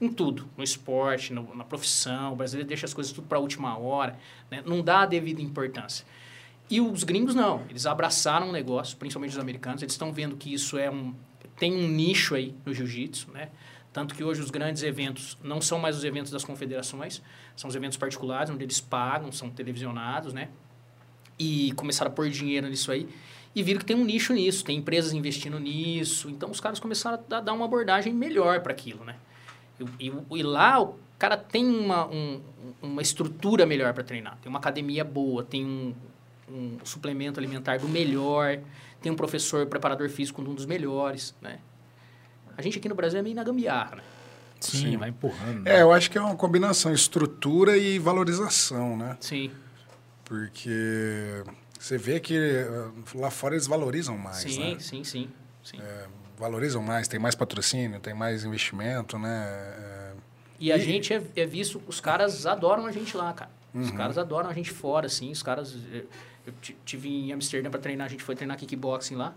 Em 0.04 0.12
tudo, 0.12 0.48
no 0.56 0.62
esporte, 0.62 1.32
no, 1.32 1.54
na 1.54 1.64
profissão. 1.64 2.32
O 2.32 2.36
brasileiro 2.36 2.68
deixa 2.68 2.86
as 2.86 2.92
coisas 2.92 3.12
tudo 3.12 3.26
para 3.26 3.38
a 3.38 3.40
última 3.40 3.78
hora, 3.78 4.18
né? 4.50 4.62
não 4.66 4.82
dá 4.82 5.00
a 5.00 5.06
devida 5.06 5.40
importância. 5.40 6.04
E 6.68 6.80
os 6.80 7.04
gringos 7.04 7.34
não, 7.34 7.62
eles 7.68 7.86
abraçaram 7.86 8.48
o 8.48 8.52
negócio, 8.52 8.96
principalmente 8.96 9.32
os 9.32 9.38
americanos, 9.38 9.82
eles 9.82 9.94
estão 9.94 10.12
vendo 10.12 10.36
que 10.36 10.52
isso 10.52 10.78
é 10.78 10.90
um. 10.90 11.14
tem 11.58 11.72
um 11.72 11.88
nicho 11.88 12.34
aí 12.34 12.54
no 12.64 12.72
jiu-jitsu, 12.72 13.30
né? 13.32 13.50
Tanto 13.92 14.14
que 14.14 14.24
hoje 14.24 14.40
os 14.40 14.50
grandes 14.50 14.82
eventos 14.82 15.38
não 15.42 15.60
são 15.60 15.78
mais 15.78 15.96
os 15.96 16.04
eventos 16.04 16.32
das 16.32 16.44
confederações, 16.44 17.22
são 17.54 17.68
os 17.68 17.76
eventos 17.76 17.96
particulares, 17.96 18.50
onde 18.50 18.64
eles 18.64 18.80
pagam, 18.80 19.30
são 19.30 19.48
televisionados, 19.50 20.32
né? 20.32 20.48
e 21.38 21.72
começaram 21.72 22.10
a 22.10 22.14
pôr 22.14 22.28
dinheiro 22.28 22.68
nisso 22.68 22.90
aí 22.92 23.08
e 23.54 23.62
viram 23.62 23.78
que 23.78 23.86
tem 23.86 23.96
um 23.96 24.04
nicho 24.04 24.32
nisso, 24.32 24.64
tem 24.64 24.78
empresas 24.78 25.12
investindo 25.12 25.60
nisso. 25.60 26.28
Então 26.28 26.50
os 26.50 26.60
caras 26.60 26.80
começaram 26.80 27.22
a 27.30 27.40
dar 27.40 27.52
uma 27.52 27.64
abordagem 27.64 28.12
melhor 28.12 28.60
para 28.60 28.72
aquilo, 28.72 29.04
né? 29.04 29.16
E, 29.80 30.08
e, 30.08 30.12
e, 30.38 30.42
lá 30.42 30.80
o 30.80 30.96
cara 31.18 31.36
tem 31.36 31.66
uma, 31.66 32.06
um, 32.06 32.40
uma 32.82 33.02
estrutura 33.02 33.66
melhor 33.66 33.92
para 33.92 34.04
treinar, 34.04 34.38
tem 34.42 34.48
uma 34.48 34.58
academia 34.58 35.04
boa, 35.04 35.42
tem 35.42 35.64
um, 35.64 35.94
um 36.48 36.78
suplemento 36.84 37.40
alimentar 37.40 37.78
do 37.78 37.88
melhor, 37.88 38.60
tem 39.00 39.10
um 39.10 39.16
professor 39.16 39.66
preparador 39.66 40.08
físico 40.08 40.42
um 40.42 40.54
dos 40.54 40.66
melhores, 40.66 41.34
né? 41.40 41.58
A 42.56 42.62
gente 42.62 42.78
aqui 42.78 42.88
no 42.88 42.94
Brasil 42.94 43.18
é 43.18 43.22
meio 43.22 43.34
na 43.34 43.42
gambiarra, 43.42 43.96
né? 43.96 44.02
Sim, 44.60 44.92
Sim. 44.92 44.96
vai 44.96 45.10
empurrando. 45.10 45.62
Né? 45.62 45.76
É, 45.78 45.82
eu 45.82 45.92
acho 45.92 46.10
que 46.10 46.16
é 46.16 46.20
uma 46.20 46.36
combinação 46.36 46.92
estrutura 46.92 47.76
e 47.76 47.98
valorização, 47.98 48.96
né? 48.96 49.16
Sim. 49.20 49.50
Porque 50.24 51.44
você 51.78 51.98
vê 51.98 52.18
que 52.18 52.34
eh, 52.34 52.90
lá 53.14 53.30
fora 53.30 53.54
eles 53.54 53.66
valorizam 53.66 54.16
mais, 54.16 54.38
sim, 54.38 54.58
né? 54.58 54.78
Sim, 54.78 55.04
sim, 55.04 55.28
sim. 55.62 55.78
É, 55.78 56.06
valorizam 56.38 56.82
mais, 56.82 57.08
tem 57.08 57.18
mais 57.18 57.34
patrocínio, 57.34 58.00
tem 58.00 58.14
mais 58.14 58.44
investimento, 58.44 59.18
né? 59.18 59.46
É... 59.78 60.12
E 60.60 60.72
a 60.72 60.76
e... 60.76 60.80
gente 60.80 61.12
é, 61.12 61.22
é, 61.36 61.46
visto, 61.46 61.82
os 61.86 62.00
caras 62.00 62.46
adoram 62.46 62.86
a 62.86 62.92
gente 62.92 63.16
lá, 63.16 63.32
cara. 63.32 63.50
Os 63.74 63.90
uhum. 63.90 63.96
caras 63.96 64.18
adoram 64.18 64.48
a 64.48 64.52
gente 64.52 64.70
fora, 64.70 65.06
assim. 65.06 65.32
Os 65.32 65.42
caras... 65.42 65.76
Eh, 65.92 66.04
eu 66.46 66.52
tive 66.84 67.08
em 67.08 67.32
Amsterdã 67.32 67.70
para 67.70 67.80
treinar, 67.80 68.06
a 68.06 68.10
gente 68.10 68.22
foi 68.22 68.36
treinar 68.36 68.56
kickboxing 68.56 69.16
lá. 69.16 69.34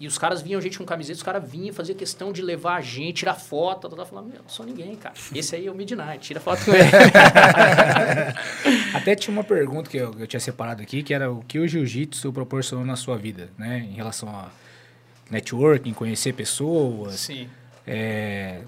E 0.00 0.06
os 0.06 0.16
caras 0.16 0.40
vinham, 0.40 0.58
a 0.58 0.62
gente 0.62 0.78
com 0.78 0.84
camiseta, 0.86 1.18
os 1.18 1.22
caras 1.22 1.48
vinham 1.48 1.74
fazer 1.74 1.94
questão 1.94 2.32
de 2.32 2.40
levar 2.40 2.76
a 2.76 2.80
gente, 2.80 3.16
tirar 3.16 3.34
foto. 3.34 3.86
Eu 3.86 3.90
tava 3.90 4.06
falando, 4.06 4.28
meu, 4.28 4.40
não 4.40 4.48
sou 4.48 4.64
ninguém, 4.64 4.96
cara. 4.96 5.14
Esse 5.34 5.54
aí 5.54 5.66
é 5.66 5.70
o 5.70 5.74
Midnight, 5.74 6.20
tira 6.20 6.40
foto 6.40 6.64
com 6.64 6.72
ele. 6.72 6.88
Até 8.96 9.14
tinha 9.14 9.30
uma 9.30 9.44
pergunta 9.44 9.90
que 9.90 9.98
eu, 9.98 10.14
eu, 10.18 10.26
tinha 10.26 10.40
separado 10.40 10.80
aqui, 10.80 11.02
que 11.02 11.12
era 11.12 11.30
o 11.30 11.42
que 11.42 11.58
o 11.58 11.68
jiu-jitsu 11.68 12.32
proporcionou 12.32 12.86
na 12.86 12.96
sua 12.96 13.18
vida, 13.18 13.50
né? 13.58 13.86
Em 13.90 13.92
relação 13.92 14.30
a 14.30 14.48
networking, 15.30 15.92
conhecer 15.92 16.32
pessoas. 16.32 17.14
Sim. 17.20 17.48
É, 17.86 18.62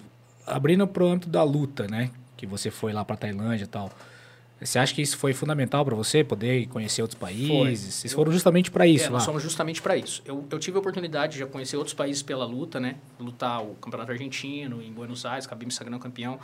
abrindo 0.46 0.86
pro 0.86 1.06
âmbito 1.06 1.28
da 1.28 1.42
luta, 1.42 1.86
né? 1.86 2.10
Que 2.36 2.46
você 2.46 2.70
foi 2.70 2.92
lá 2.92 3.04
pra 3.04 3.16
Tailândia 3.16 3.64
e 3.64 3.68
tal. 3.68 3.90
Você 4.64 4.78
acha 4.78 4.94
que 4.94 5.02
isso 5.02 5.16
foi 5.16 5.32
fundamental 5.32 5.84
para 5.84 5.96
você, 5.96 6.22
poder 6.22 6.68
conhecer 6.68 7.02
outros 7.02 7.18
países? 7.18 7.48
Foi. 7.48 7.76
Vocês 7.76 8.12
foram 8.12 8.30
justamente 8.30 8.70
para 8.70 8.86
isso 8.86 9.06
é, 9.06 9.08
lá? 9.08 9.14
Nós 9.14 9.24
fomos 9.24 9.42
justamente 9.42 9.82
para 9.82 9.96
isso. 9.96 10.22
Eu, 10.24 10.44
eu 10.48 10.58
tive 10.58 10.76
a 10.76 10.80
oportunidade 10.80 11.32
de 11.32 11.40
já 11.40 11.46
conhecer 11.46 11.76
outros 11.76 11.94
países 11.94 12.22
pela 12.22 12.44
luta, 12.44 12.78
né? 12.78 12.94
Lutar 13.18 13.60
o 13.60 13.74
Campeonato 13.74 14.12
Argentino, 14.12 14.80
em 14.80 14.92
Buenos 14.92 15.26
Aires, 15.26 15.46
acabei 15.46 15.66
me 15.66 15.72
sagrando 15.72 15.98
campeão. 15.98 16.38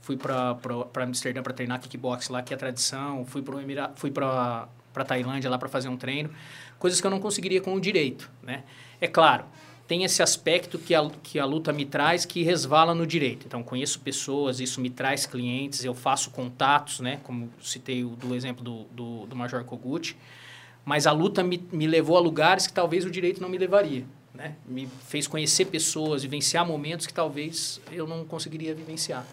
Fui 0.00 0.16
para 0.16 0.56
Amsterdã 1.02 1.42
para 1.42 1.52
treinar 1.52 1.80
kickbox 1.80 2.28
lá, 2.28 2.42
que 2.42 2.52
é 2.52 2.56
a 2.56 2.58
tradição. 2.58 3.24
Fui 3.24 3.42
para 3.42 3.60
Emira... 3.60 3.90
fui 3.96 4.10
para 4.10 4.68
Tailândia 5.04 5.50
lá 5.50 5.58
para 5.58 5.68
fazer 5.68 5.88
um 5.88 5.96
treino. 5.96 6.30
Coisas 6.78 7.00
que 7.00 7.06
eu 7.06 7.10
não 7.10 7.18
conseguiria 7.18 7.60
com 7.60 7.74
o 7.74 7.80
direito, 7.80 8.30
né? 8.42 8.62
É 9.00 9.08
claro, 9.08 9.46
tem 9.86 10.04
esse 10.04 10.22
aspecto 10.22 10.78
que 10.78 10.94
a, 10.94 11.10
que 11.22 11.38
a 11.38 11.44
luta 11.44 11.72
me 11.72 11.84
traz 11.84 12.24
que 12.24 12.42
resvala 12.42 12.94
no 12.94 13.06
direito. 13.06 13.46
Então, 13.46 13.62
conheço 13.62 14.00
pessoas, 14.00 14.60
isso 14.60 14.80
me 14.80 14.88
traz 14.88 15.26
clientes, 15.26 15.84
eu 15.84 15.94
faço 15.94 16.30
contatos, 16.30 17.00
né? 17.00 17.20
Como 17.22 17.50
citei 17.60 18.02
o 18.02 18.10
do 18.10 18.34
exemplo 18.34 18.64
do, 18.64 18.84
do, 18.84 19.26
do 19.26 19.36
Major 19.36 19.62
Kogut. 19.64 20.16
Mas 20.84 21.06
a 21.06 21.12
luta 21.12 21.42
me, 21.42 21.62
me 21.72 21.86
levou 21.86 22.16
a 22.16 22.20
lugares 22.20 22.66
que 22.66 22.72
talvez 22.72 23.04
o 23.04 23.10
direito 23.10 23.40
não 23.40 23.48
me 23.48 23.58
levaria. 23.58 24.04
Né? 24.34 24.56
Me 24.66 24.88
fez 25.06 25.26
conhecer 25.26 25.66
pessoas, 25.66 26.22
vivenciar 26.22 26.66
momentos 26.66 27.06
que 27.06 27.14
talvez 27.14 27.80
eu 27.92 28.06
não 28.06 28.24
conseguiria 28.24 28.74
vivenciar. 28.74 29.24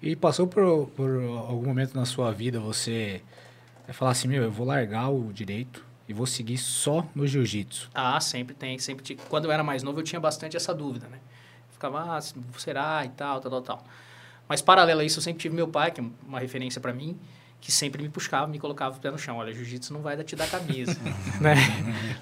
E 0.00 0.14
passou 0.14 0.46
por, 0.46 0.88
por 0.88 1.10
algum 1.48 1.66
momento 1.66 1.94
na 1.94 2.04
sua 2.04 2.30
vida 2.32 2.60
você 2.60 3.20
falar 3.88 4.12
assim, 4.12 4.28
meu, 4.28 4.44
eu 4.44 4.50
vou 4.50 4.66
largar 4.66 5.08
o 5.08 5.32
direito, 5.32 5.84
e 6.08 6.12
vou 6.12 6.26
seguir 6.26 6.58
só 6.58 7.06
no 7.14 7.26
jiu-jitsu? 7.26 7.90
Ah, 7.94 8.20
sempre 8.20 8.54
tem, 8.54 8.78
sempre. 8.78 9.16
Quando 9.28 9.46
eu 9.46 9.52
era 9.52 9.62
mais 9.62 9.82
novo, 9.82 10.00
eu 10.00 10.04
tinha 10.04 10.20
bastante 10.20 10.56
essa 10.56 10.74
dúvida, 10.74 11.08
né? 11.08 11.18
Ficava, 11.70 12.16
ah, 12.16 12.20
será 12.58 13.04
e 13.04 13.08
tal, 13.10 13.40
tal, 13.40 13.50
tal, 13.50 13.62
tal. 13.62 13.84
Mas 14.48 14.62
paralelo 14.62 15.00
a 15.00 15.04
isso, 15.04 15.18
eu 15.18 15.22
sempre 15.22 15.42
tive 15.42 15.54
meu 15.54 15.68
pai, 15.68 15.90
que 15.90 16.00
é 16.00 16.04
uma 16.26 16.38
referência 16.38 16.80
para 16.80 16.92
mim, 16.92 17.18
que 17.60 17.72
sempre 17.72 18.00
me 18.02 18.08
puxava, 18.08 18.46
me 18.46 18.58
colocava 18.58 18.96
o 18.96 19.00
pé 19.00 19.10
no 19.10 19.18
chão. 19.18 19.38
Olha, 19.38 19.52
jiu-jitsu 19.52 19.92
não 19.92 20.00
vai 20.00 20.16
te 20.22 20.36
dar 20.36 20.48
camisa, 20.48 20.96
né? 21.40 21.56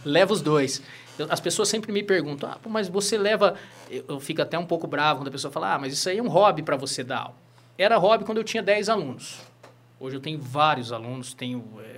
Leva 0.04 0.32
os 0.32 0.40
dois. 0.40 0.82
Eu, 1.18 1.30
as 1.30 1.38
pessoas 1.38 1.68
sempre 1.68 1.92
me 1.92 2.02
perguntam, 2.02 2.50
ah, 2.50 2.58
mas 2.68 2.88
você 2.88 3.18
leva... 3.18 3.54
Eu, 3.90 4.04
eu, 4.08 4.20
fico 4.20 4.40
até 4.40 4.58
um 4.58 4.66
pouco 4.66 4.86
bravo 4.86 5.20
quando 5.20 5.28
a 5.28 5.30
pessoa 5.30 5.52
fala, 5.52 5.74
ah, 5.74 5.78
mas 5.78 5.92
isso 5.92 6.08
aí 6.08 6.18
é 6.18 6.22
um 6.22 6.28
hobby 6.28 6.62
para 6.62 6.76
você 6.76 7.04
dar 7.04 7.18
aula. 7.18 7.36
Era 7.76 7.96
hobby 7.98 8.24
quando 8.24 8.38
eu 8.38 8.44
tinha 8.44 8.62
10 8.62 8.88
alunos. 8.88 9.40
Hoje 10.00 10.16
eu 10.16 10.20
tenho 10.20 10.40
vários 10.40 10.92
alunos, 10.92 11.34
tenho 11.34 11.64
é, 11.80 11.93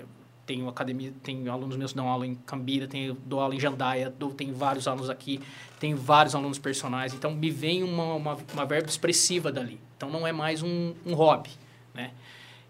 tenho 0.47 0.69
academia, 0.69 1.13
tenho 1.23 1.51
alunos 1.51 1.77
meus 1.77 1.91
que 1.91 1.97
dão 1.97 2.09
aula 2.09 2.27
em 2.27 2.37
Cambira, 2.37 2.87
tenho, 2.87 3.15
dou 3.27 3.41
aula 3.41 3.55
em 3.55 3.61
Jandaia, 3.61 4.15
dou, 4.17 4.33
tenho 4.33 4.55
vários 4.55 4.87
alunos 4.87 5.11
aqui, 5.11 5.41
tenho 5.81 5.97
vários 5.97 6.35
alunos 6.35 6.59
personais. 6.59 7.13
Então, 7.13 7.35
me 7.35 7.51
vem 7.51 7.83
uma, 7.83 8.15
uma, 8.15 8.39
uma 8.55 8.65
verba 8.65 8.89
expressiva 8.89 9.51
dali. 9.51 9.81
Então, 9.97 10.09
não 10.09 10.27
é 10.27 10.33
mais 10.33 10.63
um, 10.63 10.95
um 11.05 11.15
hobby, 11.15 11.51
né? 11.93 12.13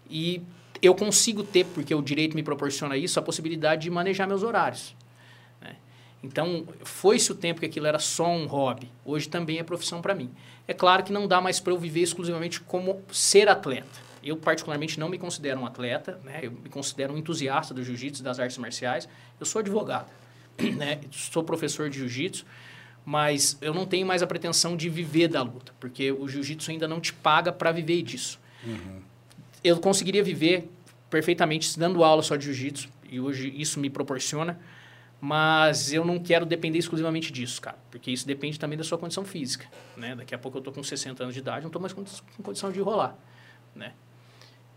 E 0.09 0.41
eu 0.81 0.95
consigo 0.95 1.43
ter, 1.43 1.65
porque 1.65 1.93
o 1.93 2.01
direito 2.01 2.35
me 2.35 2.41
proporciona 2.41 2.97
isso, 2.97 3.19
a 3.19 3.21
possibilidade 3.21 3.83
de 3.83 3.91
manejar 3.91 4.27
meus 4.27 4.41
horários. 4.41 4.95
Né? 5.61 5.75
Então, 6.23 6.65
foi-se 6.83 7.31
o 7.31 7.35
tempo 7.35 7.59
que 7.59 7.65
aquilo 7.65 7.85
era 7.85 7.99
só 7.99 8.27
um 8.27 8.47
hobby. 8.47 8.89
Hoje 9.05 9.29
também 9.29 9.59
é 9.59 9.63
profissão 9.63 10.01
para 10.01 10.15
mim. 10.15 10.31
É 10.67 10.73
claro 10.73 11.03
que 11.03 11.13
não 11.13 11.27
dá 11.27 11.39
mais 11.39 11.59
para 11.59 11.73
eu 11.73 11.77
viver 11.77 12.01
exclusivamente 12.01 12.59
como 12.61 13.01
ser 13.11 13.47
atleta. 13.47 14.06
Eu, 14.27 14.35
particularmente, 14.35 14.99
não 14.99 15.07
me 15.07 15.17
considero 15.17 15.61
um 15.61 15.65
atleta, 15.65 16.19
né? 16.21 16.41
Eu 16.43 16.51
me 16.51 16.67
considero 16.69 17.13
um 17.13 17.17
entusiasta 17.17 17.73
do 17.73 17.81
jiu-jitsu, 17.81 18.21
das 18.21 18.39
artes 18.39 18.57
marciais. 18.57 19.07
Eu 19.39 19.45
sou 19.45 19.59
advogado, 19.59 20.11
né? 20.75 20.99
Sou 21.11 21.45
professor 21.45 21.89
de 21.89 21.99
jiu-jitsu, 21.99 22.45
mas 23.05 23.57
eu 23.61 23.73
não 23.73 23.85
tenho 23.85 24.05
mais 24.05 24.21
a 24.21 24.27
pretensão 24.27 24.75
de 24.75 24.89
viver 24.89 25.29
da 25.29 25.41
luta, 25.41 25.73
porque 25.79 26.11
o 26.11 26.27
jiu-jitsu 26.27 26.71
ainda 26.71 26.89
não 26.89 26.99
te 26.99 27.13
paga 27.13 27.53
para 27.53 27.71
viver 27.71 28.01
disso. 28.01 28.37
Uhum. 28.65 28.99
Eu 29.63 29.79
conseguiria 29.79 30.21
viver 30.21 30.69
perfeitamente 31.09 31.79
dando 31.79 32.03
aula 32.03 32.21
só 32.21 32.35
de 32.35 32.43
jiu-jitsu, 32.43 32.89
e 33.09 33.21
hoje 33.21 33.53
isso 33.55 33.79
me 33.79 33.89
proporciona, 33.89 34.59
mas 35.21 35.93
eu 35.93 36.03
não 36.03 36.19
quero 36.19 36.45
depender 36.45 36.79
exclusivamente 36.79 37.31
disso, 37.31 37.61
cara, 37.61 37.77
porque 37.89 38.11
isso 38.11 38.27
depende 38.27 38.59
também 38.59 38.77
da 38.77 38.83
sua 38.83 38.97
condição 38.97 39.23
física, 39.23 39.67
né? 39.95 40.17
Daqui 40.17 40.35
a 40.35 40.37
pouco 40.37 40.57
eu 40.57 40.61
tô 40.61 40.73
com 40.73 40.83
60 40.83 41.23
anos 41.23 41.33
de 41.33 41.39
idade, 41.39 41.61
não 41.61 41.67
estou 41.67 41.81
mais 41.81 41.93
com 41.93 42.03
condição 42.43 42.73
de 42.73 42.81
rolar, 42.81 43.17
né? 43.73 43.93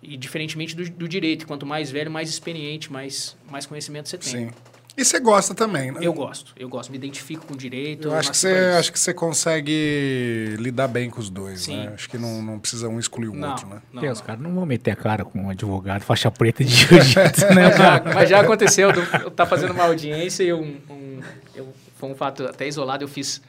E 0.03 0.17
diferentemente 0.17 0.75
do, 0.75 0.89
do, 0.89 1.09
direito, 1.09 1.47
quanto 1.47 1.67
mais 1.67 1.91
velho, 1.91 2.11
mais 2.11 2.31
experiente, 2.31 2.91
mais, 2.91 3.37
mais 3.51 3.67
conhecimento 3.67 4.09
você 4.09 4.17
tem. 4.17 4.49
Sim. 4.49 4.51
E 4.97 5.05
você 5.05 5.21
gosta 5.21 5.55
também, 5.55 5.93
né? 5.93 6.01
Eu 6.03 6.13
gosto, 6.13 6.53
eu 6.59 6.69
gosto, 6.69 6.91
me 6.91 6.99
identifico 6.99 7.47
com 7.47 7.55
o 7.55 7.57
direito. 7.57 8.09
Eu, 8.09 8.15
acho 8.15 8.31
que, 8.31 8.37
você, 8.37 8.75
acho 8.79 8.93
que 8.93 8.99
você 8.99 9.15
consegue 9.15 10.57
lidar 10.59 10.89
bem 10.89 11.09
com 11.09 11.21
os 11.21 11.31
dois, 11.31 11.63
Sim. 11.63 11.77
né? 11.77 11.93
Acho 11.95 12.11
que 12.11 12.19
não, 12.19 12.43
não 12.43 12.59
precisa 12.59 12.89
um 12.89 12.99
excluir 12.99 13.29
o 13.29 13.35
não, 13.35 13.51
outro, 13.51 13.69
né? 13.69 13.81
Não, 13.93 14.03
Deus, 14.03 14.19
os 14.19 14.27
caras 14.27 14.43
não 14.43 14.53
vão 14.55 14.67
meter 14.67 14.91
a 14.91 14.97
cara 14.97 15.25
com 15.25 15.45
um 15.45 15.51
advogado, 15.51 16.03
faixa 16.03 16.31
preta 16.31 16.65
de 16.65 16.75
jiu-jitsu, 16.75 17.55
né? 17.55 17.71
já, 17.77 18.03
mas 18.15 18.29
já 18.29 18.41
aconteceu, 18.41 18.91
eu 18.91 19.03
estar 19.03 19.31
tá 19.31 19.47
fazendo 19.47 19.73
uma 19.73 19.85
audiência 19.85 20.43
e 20.43 20.53
um, 20.53 20.81
um, 20.91 21.21
eu, 21.55 21.73
foi 21.97 22.11
um 22.11 22.15
fato 22.15 22.45
até 22.45 22.67
isolado, 22.67 23.05
eu 23.05 23.09
fiz 23.09 23.41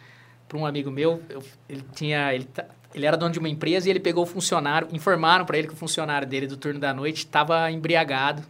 para 0.47 0.57
um 0.57 0.65
amigo 0.65 0.91
meu, 0.91 1.21
eu, 1.29 1.43
ele 1.67 1.83
tinha, 1.93 2.33
ele 2.33 2.45
tá, 2.45 2.65
ele 2.93 3.05
era 3.05 3.15
dono 3.15 3.31
de 3.31 3.39
uma 3.39 3.49
empresa 3.49 3.87
e 3.87 3.91
ele 3.91 3.99
pegou 3.99 4.23
o 4.23 4.27
funcionário, 4.27 4.87
informaram 4.91 5.45
para 5.45 5.57
ele 5.57 5.67
que 5.67 5.73
o 5.73 5.77
funcionário 5.77 6.27
dele 6.27 6.47
do 6.47 6.57
turno 6.57 6.79
da 6.79 6.93
noite 6.93 7.19
estava 7.19 7.71
embriagado. 7.71 8.43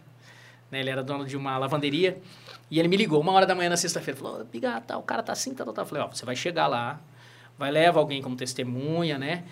Né? 0.70 0.80
Ele 0.80 0.90
era 0.90 1.02
dono 1.02 1.24
de 1.24 1.36
uma 1.36 1.56
lavanderia. 1.58 2.18
E 2.70 2.78
ele 2.78 2.88
me 2.88 2.96
ligou 2.96 3.20
uma 3.20 3.32
hora 3.32 3.46
da 3.46 3.54
manhã 3.54 3.70
na 3.70 3.76
sexta-feira. 3.76 4.18
Falou, 4.18 4.44
Biga, 4.44 4.80
tá, 4.80 4.96
o 4.96 5.02
cara 5.02 5.22
tá 5.22 5.32
assim, 5.32 5.54
tá, 5.54 5.64
tá, 5.64 5.72
tá. 5.72 5.82
Eu 5.82 5.86
falei, 5.86 6.04
ó, 6.04 6.08
você 6.08 6.24
vai 6.24 6.34
chegar 6.34 6.66
lá, 6.66 7.00
vai 7.58 7.70
levar 7.70 8.00
alguém 8.00 8.22
como 8.22 8.34
testemunha, 8.34 9.18
né? 9.18 9.44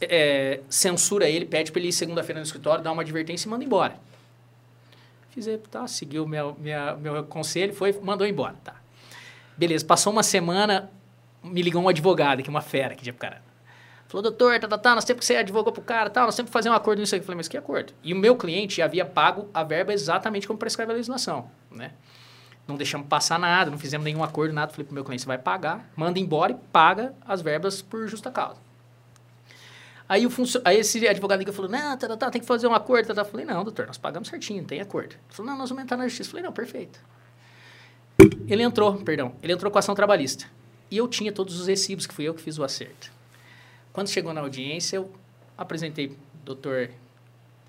é, 0.00 0.60
censura 0.68 1.28
ele, 1.28 1.44
pede 1.44 1.70
para 1.70 1.80
ele 1.80 1.88
ir 1.88 1.92
segunda-feira 1.92 2.40
no 2.40 2.44
escritório, 2.44 2.82
dá 2.82 2.90
uma 2.92 3.02
advertência 3.02 3.46
e 3.46 3.50
manda 3.50 3.64
embora. 3.64 3.96
Fiz, 5.30 5.46
tá, 5.70 5.86
seguiu 5.86 6.26
meu, 6.26 6.56
minha, 6.58 6.96
meu 6.96 7.24
conselho, 7.24 7.72
foi, 7.72 7.92
mandou 8.02 8.26
embora, 8.26 8.56
tá. 8.64 8.74
Beleza, 9.56 9.84
passou 9.84 10.12
uma 10.12 10.22
semana, 10.22 10.90
me 11.42 11.62
ligou 11.62 11.82
um 11.82 11.88
advogado, 11.88 12.42
que 12.42 12.48
é 12.48 12.50
uma 12.50 12.62
fera 12.62 12.94
aqui 12.94 13.04
de 13.04 13.10
Apucarana. 13.10 13.49
Falou, 14.10 14.24
doutor, 14.24 14.58
tá, 14.58 14.66
tá, 14.66 14.76
tá, 14.76 14.96
nós 14.96 15.04
temos 15.04 15.20
que 15.20 15.26
você 15.26 15.36
advogou 15.36 15.72
pro 15.72 15.82
cara, 15.82 16.10
tá, 16.10 16.24
nós 16.24 16.34
temos 16.34 16.50
que 16.50 16.52
fazer 16.52 16.68
um 16.68 16.72
acordo 16.72 16.98
nisso 16.98 17.14
aqui. 17.14 17.22
Eu 17.22 17.26
falei, 17.26 17.36
mas 17.36 17.46
que 17.46 17.56
acordo? 17.56 17.92
E 18.02 18.12
o 18.12 18.16
meu 18.16 18.34
cliente 18.34 18.82
havia 18.82 19.04
pago 19.04 19.48
a 19.54 19.62
verba 19.62 19.92
exatamente 19.92 20.48
como 20.48 20.58
prescreve 20.58 20.90
a 20.90 20.94
legislação, 20.96 21.48
né? 21.70 21.92
Não 22.66 22.74
deixamos 22.74 23.06
passar 23.06 23.38
nada, 23.38 23.70
não 23.70 23.78
fizemos 23.78 24.04
nenhum 24.04 24.24
acordo, 24.24 24.52
nada. 24.52 24.72
Falei 24.72 24.84
pro 24.84 24.94
meu 24.94 25.04
cliente, 25.04 25.22
você 25.22 25.28
vai 25.28 25.38
pagar, 25.38 25.88
manda 25.94 26.18
embora 26.18 26.50
e 26.50 26.56
paga 26.72 27.14
as 27.24 27.40
verbas 27.40 27.82
por 27.82 28.08
justa 28.08 28.32
causa. 28.32 28.58
Aí, 30.08 30.26
o 30.26 30.30
funcio... 30.30 30.60
Aí 30.64 30.78
esse 30.78 31.06
advogado 31.06 31.38
liga 31.38 31.52
e 31.52 31.54
falou, 31.54 31.70
não, 31.70 31.96
tá, 31.96 32.08
tá, 32.08 32.16
tá, 32.16 32.30
tem 32.30 32.40
que 32.40 32.48
fazer 32.48 32.66
um 32.66 32.74
acordo. 32.74 33.06
Tá, 33.06 33.14
tá. 33.14 33.24
falei, 33.24 33.46
não, 33.46 33.62
doutor, 33.62 33.86
nós 33.86 33.96
pagamos 33.96 34.28
certinho, 34.28 34.64
tem 34.64 34.80
acordo. 34.80 35.12
Ele 35.12 35.20
falou, 35.28 35.52
não, 35.52 35.58
nós 35.58 35.68
vamos 35.68 35.84
entrar 35.84 35.96
na 35.96 36.08
justiça. 36.08 36.30
falei, 36.30 36.44
não, 36.44 36.52
perfeito. 36.52 36.98
Ele 38.48 38.64
entrou, 38.64 38.92
perdão, 39.04 39.36
ele 39.40 39.52
entrou 39.52 39.70
com 39.70 39.78
ação 39.78 39.94
trabalhista. 39.94 40.46
E 40.90 40.96
eu 40.96 41.06
tinha 41.06 41.30
todos 41.30 41.60
os 41.60 41.68
recibos, 41.68 42.08
que 42.08 42.12
fui 42.12 42.24
eu 42.24 42.34
que 42.34 42.42
fiz 42.42 42.58
o 42.58 42.64
acerto. 42.64 43.19
Quando 43.92 44.08
chegou 44.08 44.32
na 44.32 44.40
audiência, 44.40 44.96
eu 44.96 45.12
apresentei 45.56 46.16
doutor, 46.44 46.90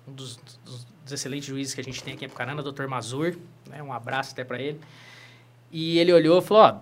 um 0.06 0.12
dos, 0.12 0.36
dos, 0.36 0.86
dos, 1.04 1.12
excelentes 1.12 1.46
juízes 1.46 1.74
que 1.74 1.80
a 1.80 1.84
gente 1.84 2.02
tem 2.02 2.14
aqui 2.14 2.24
em 2.24 2.26
Apucarana, 2.26 2.62
doutor 2.62 2.86
Mazur, 2.88 3.36
né, 3.68 3.82
um 3.82 3.92
abraço 3.92 4.32
até 4.32 4.44
para 4.44 4.60
ele. 4.60 4.80
E 5.70 5.98
ele 5.98 6.12
olhou 6.12 6.38
e 6.38 6.42
falou, 6.42 6.62
ó, 6.62 6.80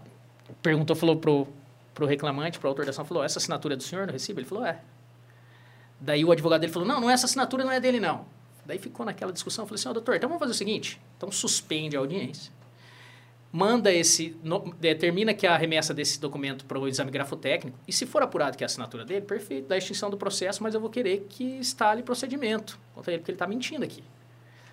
perguntou, 0.62 0.94
falou 0.94 1.16
pro, 1.16 1.48
pro 1.94 2.06
reclamante, 2.06 2.58
pro 2.58 2.68
autor 2.68 2.84
da 2.84 2.90
ação, 2.90 3.04
falou, 3.04 3.24
essa 3.24 3.38
assinatura 3.38 3.74
é 3.74 3.76
do 3.76 3.82
senhor 3.82 4.06
no 4.06 4.12
recibo? 4.12 4.40
Ele 4.40 4.48
falou, 4.48 4.64
é. 4.64 4.80
Daí 6.00 6.24
o 6.24 6.32
advogado 6.32 6.60
dele 6.60 6.72
falou, 6.72 6.86
não, 6.86 7.00
não 7.00 7.10
é 7.10 7.14
essa 7.14 7.26
assinatura, 7.26 7.64
não 7.64 7.72
é 7.72 7.80
dele, 7.80 8.00
não. 8.00 8.26
Daí 8.66 8.78
ficou 8.78 9.04
naquela 9.06 9.32
discussão, 9.32 9.64
eu 9.64 9.66
falei 9.68 9.80
assim, 9.80 9.88
ó, 9.88 9.92
doutor, 9.92 10.16
então 10.16 10.28
vamos 10.28 10.40
fazer 10.40 10.52
o 10.52 10.56
seguinte, 10.56 11.00
então 11.16 11.30
suspende 11.30 11.96
a 11.96 12.00
audiência 12.00 12.52
manda 13.52 13.92
esse, 13.92 14.36
no, 14.42 14.72
determina 14.78 15.34
que 15.34 15.46
a 15.46 15.56
remessa 15.56 15.92
desse 15.92 16.20
documento 16.20 16.64
para 16.64 16.78
o 16.78 16.86
exame 16.86 17.10
grafotécnico, 17.10 17.78
e 17.86 17.92
se 17.92 18.06
for 18.06 18.22
apurado 18.22 18.56
que 18.56 18.62
é 18.62 18.66
a 18.66 18.66
assinatura 18.66 19.04
dele, 19.04 19.22
perfeito, 19.22 19.68
dá 19.68 19.76
extinção 19.76 20.08
do 20.10 20.16
processo, 20.16 20.62
mas 20.62 20.74
eu 20.74 20.80
vou 20.80 20.90
querer 20.90 21.26
que 21.28 21.44
instale 21.44 22.02
procedimento 22.02 22.78
contra 22.94 23.12
ele, 23.12 23.20
porque 23.20 23.32
ele 23.32 23.36
está 23.36 23.46
mentindo 23.46 23.84
aqui. 23.84 24.02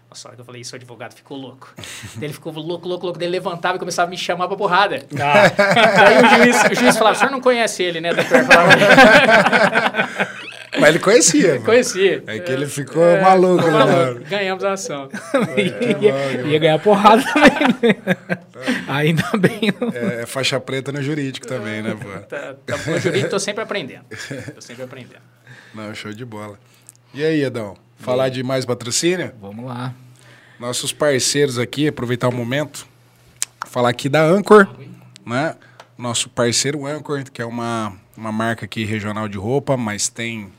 Nossa, 0.09 0.29
hora 0.29 0.35
que 0.35 0.41
eu 0.41 0.45
falei 0.45 0.61
isso, 0.61 0.73
o 0.73 0.77
advogado 0.77 1.13
ficou 1.13 1.37
louco. 1.37 1.73
ele 2.21 2.31
ficou 2.31 2.53
louco, 2.53 2.87
louco, 2.87 3.05
louco. 3.05 3.19
Ele 3.19 3.27
levantava 3.27 3.75
e 3.75 3.79
começava 3.79 4.07
a 4.07 4.09
me 4.09 4.17
chamar 4.17 4.47
pra 4.47 4.55
porrada. 4.55 5.05
Ah. 5.19 5.49
Daí 5.97 6.23
o 6.23 6.29
juiz, 6.29 6.63
o 6.71 6.75
juiz 6.75 6.97
falava, 6.97 7.17
o 7.17 7.19
senhor 7.19 7.31
não 7.31 7.41
conhece 7.41 7.83
ele, 7.83 7.99
né, 7.99 8.13
doutor? 8.13 8.39
Mas 10.79 10.89
ele 10.89 10.99
conhecia. 10.99 11.59
Conhecia. 11.65 12.23
É 12.27 12.39
que 12.39 12.51
ele 12.51 12.67
ficou 12.67 13.03
é, 13.03 13.21
maluco, 13.21 13.63
né? 13.63 13.71
Maluco. 13.71 14.21
Ganhamos 14.29 14.63
a 14.63 14.73
ação. 14.73 15.09
É, 15.55 15.61
ia, 16.01 16.41
ia, 16.41 16.59
ganhar 16.59 16.79
porrada 16.79 17.23
também. 17.23 17.95
Né? 18.05 18.37
Ainda 18.87 19.23
bem. 19.37 19.71
É, 19.93 20.21
é, 20.21 20.25
faixa 20.25 20.59
preta 20.59 20.91
no 20.91 21.01
jurídico 21.01 21.47
também, 21.47 21.81
né, 21.81 21.95
pô? 21.95 22.09
Tá, 22.27 22.55
tá, 22.65 22.77
no 22.77 22.99
jurídico 22.99 23.29
tô 23.29 23.39
sempre 23.39 23.63
aprendendo. 23.63 24.05
Tô 24.53 24.61
sempre 24.61 24.83
aprendendo. 24.83 25.21
Não, 25.73 25.93
show 25.93 26.13
de 26.13 26.25
bola. 26.25 26.59
E 27.13 27.23
aí, 27.23 27.43
Edão? 27.43 27.75
Falar 27.97 28.29
de 28.29 28.43
mais 28.43 28.65
patrocínio? 28.65 29.31
Vamos 29.39 29.65
lá. 29.65 29.93
Nossos 30.59 30.91
parceiros 30.91 31.57
aqui, 31.59 31.87
aproveitar 31.87 32.27
o 32.29 32.33
momento, 32.33 32.87
falar 33.67 33.89
aqui 33.89 34.09
da 34.09 34.23
Anchor, 34.23 34.67
né? 35.25 35.55
Nosso 35.97 36.29
parceiro 36.29 36.85
Anchor, 36.85 37.23
que 37.31 37.41
é 37.41 37.45
uma, 37.45 37.93
uma 38.15 38.31
marca 38.31 38.65
aqui 38.65 38.85
regional 38.85 39.27
de 39.27 39.37
roupa, 39.37 39.75
mas 39.75 40.09
tem 40.09 40.51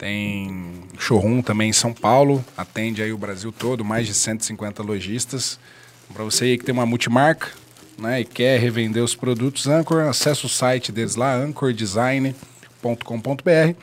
tem 0.00 0.82
showroom 0.98 1.42
também 1.42 1.68
em 1.68 1.74
São 1.74 1.92
Paulo, 1.92 2.42
atende 2.56 3.02
aí 3.02 3.12
o 3.12 3.18
Brasil 3.18 3.52
todo, 3.52 3.84
mais 3.84 4.06
de 4.06 4.14
150 4.14 4.82
lojistas. 4.82 5.60
Para 6.14 6.24
você 6.24 6.46
aí 6.46 6.58
que 6.58 6.64
tem 6.64 6.72
uma 6.72 6.86
multimarca 6.86 7.48
né, 7.98 8.22
e 8.22 8.24
quer 8.24 8.58
revender 8.58 9.04
os 9.04 9.14
produtos 9.14 9.66
Anchor, 9.66 10.08
acesse 10.08 10.46
o 10.46 10.48
site 10.48 10.90
deles 10.90 11.16
lá, 11.16 11.36
anchordesign.com.br 11.36 13.74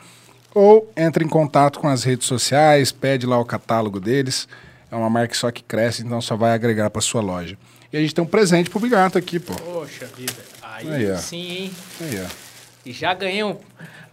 ou 0.52 0.92
entre 0.96 1.24
em 1.24 1.28
contato 1.28 1.78
com 1.78 1.86
as 1.86 2.02
redes 2.02 2.26
sociais, 2.26 2.90
pede 2.90 3.24
lá 3.24 3.38
o 3.38 3.44
catálogo 3.44 4.00
deles. 4.00 4.48
É 4.90 4.96
uma 4.96 5.08
marca 5.08 5.34
só 5.34 5.52
que 5.52 5.62
cresce, 5.62 6.02
então 6.02 6.20
só 6.20 6.34
vai 6.34 6.52
agregar 6.52 6.90
para 6.90 7.00
sua 7.00 7.20
loja. 7.20 7.56
E 7.92 7.96
a 7.96 8.00
gente 8.00 8.12
tem 8.12 8.24
um 8.24 8.26
presente 8.26 8.68
pro 8.68 8.80
Bigato 8.80 9.16
aqui, 9.16 9.38
pô. 9.38 9.54
Poxa 9.54 10.06
vida. 10.16 10.34
Aí, 10.62 11.06
aí 11.06 11.16
sim, 11.18 11.50
hein? 11.50 11.70
Aí, 12.00 12.20
ó. 12.24 12.26
E 12.84 12.92
já 12.92 13.14
ganhei 13.14 13.44
um 13.44 13.56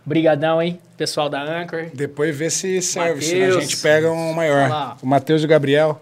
Brigadão, 0.06 0.62
hein? 0.62 0.80
Pessoal 0.96 1.30
da 1.30 1.42
Anchor. 1.42 1.88
Depois 1.94 2.36
vê 2.38 2.50
se 2.50 2.82
serve, 2.82 3.16
Mateus. 3.16 3.26
senão 3.26 3.58
a 3.58 3.62
gente 3.62 3.78
pega 3.78 4.12
um 4.12 4.34
maior. 4.34 4.98
O 5.02 5.08
Matheus 5.08 5.42
e 5.42 5.46
o 5.46 5.48
Gabriel. 5.48 6.02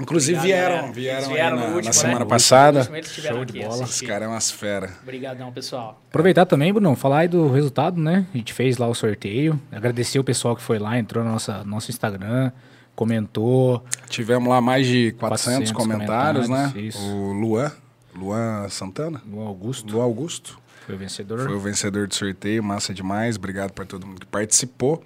Inclusive 0.00 0.38
Obrigado, 0.38 0.92
vieram, 0.92 0.92
vieram, 0.92 1.28
vieram 1.28 1.56
na, 1.56 1.66
último, 1.66 1.84
na, 1.84 1.92
semana 1.92 2.20
né? 2.20 2.24
passada. 2.24 2.82
Show 3.04 3.44
de 3.44 3.60
bola. 3.60 3.84
Os 3.84 4.00
caras 4.00 4.26
é 4.26 4.28
umas 4.28 4.50
fera. 4.50 4.90
Obrigadão, 5.02 5.52
pessoal. 5.52 6.00
Aproveitar 6.08 6.46
também, 6.46 6.72
Bruno, 6.72 6.96
falar 6.96 7.18
aí 7.18 7.28
do 7.28 7.52
resultado, 7.52 8.00
né? 8.00 8.26
A 8.32 8.36
gente 8.36 8.54
fez 8.54 8.78
lá 8.78 8.88
o 8.88 8.94
sorteio. 8.94 9.60
Agradecer 9.70 10.18
o 10.18 10.24
pessoal 10.24 10.56
que 10.56 10.62
foi 10.62 10.78
lá, 10.78 10.98
entrou 10.98 11.22
no 11.22 11.30
nossa, 11.30 11.62
nosso 11.64 11.90
Instagram, 11.90 12.50
comentou. 12.96 13.84
Tivemos 14.08 14.48
lá 14.48 14.62
mais 14.62 14.86
de 14.86 15.12
400, 15.12 15.70
400 15.70 15.72
comentários, 15.72 16.46
comentários, 16.46 16.74
né? 16.74 16.88
Isso. 16.88 16.98
O 16.98 17.32
Luan, 17.32 17.70
Luan 18.14 18.68
Santana. 18.70 19.20
Luan 19.30 19.46
Augusto. 19.46 19.92
Luan 19.92 20.04
Augusto. 20.04 20.61
Foi 20.86 20.94
o 20.94 20.98
vencedor. 20.98 21.40
Foi 21.40 21.54
o 21.54 21.60
vencedor 21.60 22.06
do 22.08 22.14
sorteio, 22.14 22.62
massa 22.62 22.92
demais. 22.92 23.36
Obrigado 23.36 23.72
para 23.72 23.84
todo 23.84 24.06
mundo 24.06 24.20
que 24.20 24.26
participou. 24.26 25.02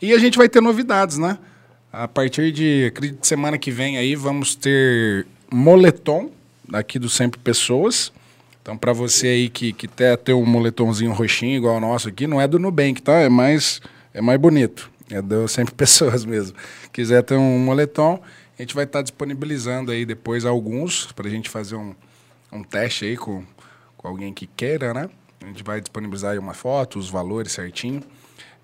E 0.00 0.12
a 0.12 0.18
gente 0.18 0.36
vai 0.36 0.48
ter 0.48 0.60
novidades, 0.60 1.18
né? 1.18 1.38
A 1.92 2.08
partir 2.08 2.52
de, 2.52 2.86
acredito, 2.88 3.24
semana 3.26 3.56
que 3.56 3.70
vem 3.70 3.96
aí, 3.96 4.16
vamos 4.16 4.54
ter 4.54 5.26
moletom 5.50 6.30
aqui 6.72 6.98
do 6.98 7.08
Sempre 7.08 7.38
Pessoas. 7.38 8.12
Então, 8.60 8.76
para 8.76 8.92
você 8.92 9.28
aí 9.28 9.48
que, 9.48 9.72
que 9.72 9.86
quer 9.86 10.16
ter 10.16 10.32
um 10.32 10.44
moletomzinho 10.44 11.12
roxinho 11.12 11.56
igual 11.56 11.76
o 11.76 11.80
nosso 11.80 12.08
aqui, 12.08 12.26
não 12.26 12.40
é 12.40 12.48
do 12.48 12.58
Nubank, 12.58 13.00
tá? 13.00 13.12
É 13.14 13.28
mais, 13.28 13.80
é 14.12 14.20
mais 14.20 14.40
bonito. 14.40 14.90
É 15.10 15.22
do 15.22 15.46
Sempre 15.46 15.72
Pessoas 15.76 16.24
mesmo. 16.24 16.56
Quiser 16.92 17.22
ter 17.22 17.36
um 17.36 17.58
moletom, 17.58 18.20
a 18.58 18.62
gente 18.62 18.74
vai 18.74 18.84
estar 18.84 19.00
tá 19.00 19.02
disponibilizando 19.02 19.92
aí 19.92 20.04
depois 20.04 20.44
alguns 20.44 21.12
para 21.12 21.28
a 21.28 21.30
gente 21.30 21.48
fazer 21.48 21.76
um, 21.76 21.94
um 22.52 22.62
teste 22.62 23.04
aí 23.04 23.16
com, 23.16 23.44
com 24.04 24.08
alguém 24.08 24.34
que 24.34 24.46
queira, 24.46 24.92
né? 24.92 25.08
A 25.42 25.46
gente 25.46 25.64
vai 25.64 25.80
disponibilizar 25.80 26.32
aí 26.32 26.38
uma 26.38 26.52
foto, 26.52 26.98
os 26.98 27.08
valores 27.08 27.52
certinho. 27.52 28.02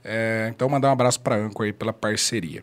É, 0.05 0.51
então, 0.55 0.69
mandar 0.69 0.91
um 0.91 0.93
abraço 0.93 1.19
para 1.19 1.35
a 1.35 1.39
Anco 1.39 1.63
aí 1.63 1.73
pela 1.73 1.95
parceria. 1.95 2.63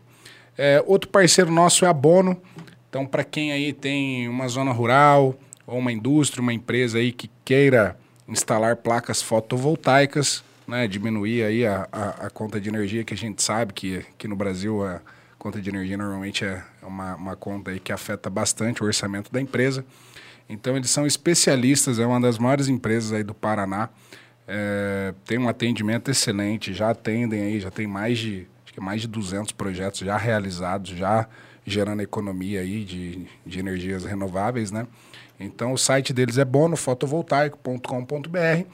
É, 0.56 0.84
outro 0.86 1.10
parceiro 1.10 1.50
nosso 1.50 1.86
é 1.86 1.88
a 1.88 1.94
Bono. 1.94 2.40
Então, 2.88 3.04
para 3.04 3.24
quem 3.24 3.52
aí 3.52 3.74
tem 3.74 4.30
uma 4.30 4.48
zona 4.48 4.72
rural 4.72 5.36
ou 5.66 5.80
uma 5.80 5.92
indústria, 5.92 6.40
uma 6.40 6.54
empresa 6.54 7.00
aí 7.00 7.12
que 7.12 7.32
queira 7.44 7.98
instalar 8.28 8.76
placas 8.76 9.24
fotovoltaicas, 9.24 10.44
né, 10.68 10.88
diminuir 10.88 11.44
aí 11.44 11.66
a, 11.66 11.88
a, 11.92 12.28
a, 12.28 12.30
conta 12.30 12.62
de 12.62 12.70
energia, 12.70 13.04
que 13.04 13.14
a 13.16 13.18
gente 13.18 13.42
sabe 13.42 13.74
que, 13.74 14.06
que 14.20 14.28
no 14.28 14.36
Brasil 14.36 14.86
a 14.86 15.02
conta 15.40 15.60
de 15.60 15.68
energia 15.68 15.98
normalmente 15.98 16.46
é 16.46 16.62
uma, 16.84 17.16
uma 17.16 17.36
conta 17.36 17.72
aí 17.72 17.80
que 17.80 17.92
afeta 17.92 18.30
bastante 18.30 18.84
o 18.84 18.86
orçamento 18.86 19.32
da 19.32 19.42
empresa. 19.42 19.84
Então 20.50 20.78
eles 20.78 20.90
são 20.90 21.06
especialistas, 21.06 22.00
é 22.00 22.06
uma 22.06 22.22
das 22.22 22.38
maiores 22.38 22.68
empresas 22.68 23.14
aí 23.14 23.24
do 23.24 23.34
Paraná. 23.34 23.90
É, 24.48 25.14
tem 25.26 25.38
um 25.38 25.50
atendimento 25.50 26.10
excelente, 26.10 26.74
já 26.74 26.92
atendem 26.92 27.42
aí, 27.42 27.60
já 27.60 27.70
tem 27.70 27.86
mais 27.86 28.18
de, 28.18 28.48
acho 28.64 28.74
que 28.74 28.80
mais 28.80 29.02
de 29.02 29.08
200 29.08 29.52
projetos 29.52 30.00
já 30.00 30.16
realizados, 30.16 30.92
já 30.92 31.28
gerando 31.66 32.02
economia 32.02 32.62
aí 32.62 32.86
de, 32.86 33.28
de 33.46 33.60
energias 33.60 34.06
renováveis, 34.06 34.72
né? 34.72 34.88
Então 35.38 35.74
o 35.74 35.78
site 35.78 36.14
deles 36.14 36.38
é 36.38 36.46
bonofotovoltaico.com.br 36.46 38.66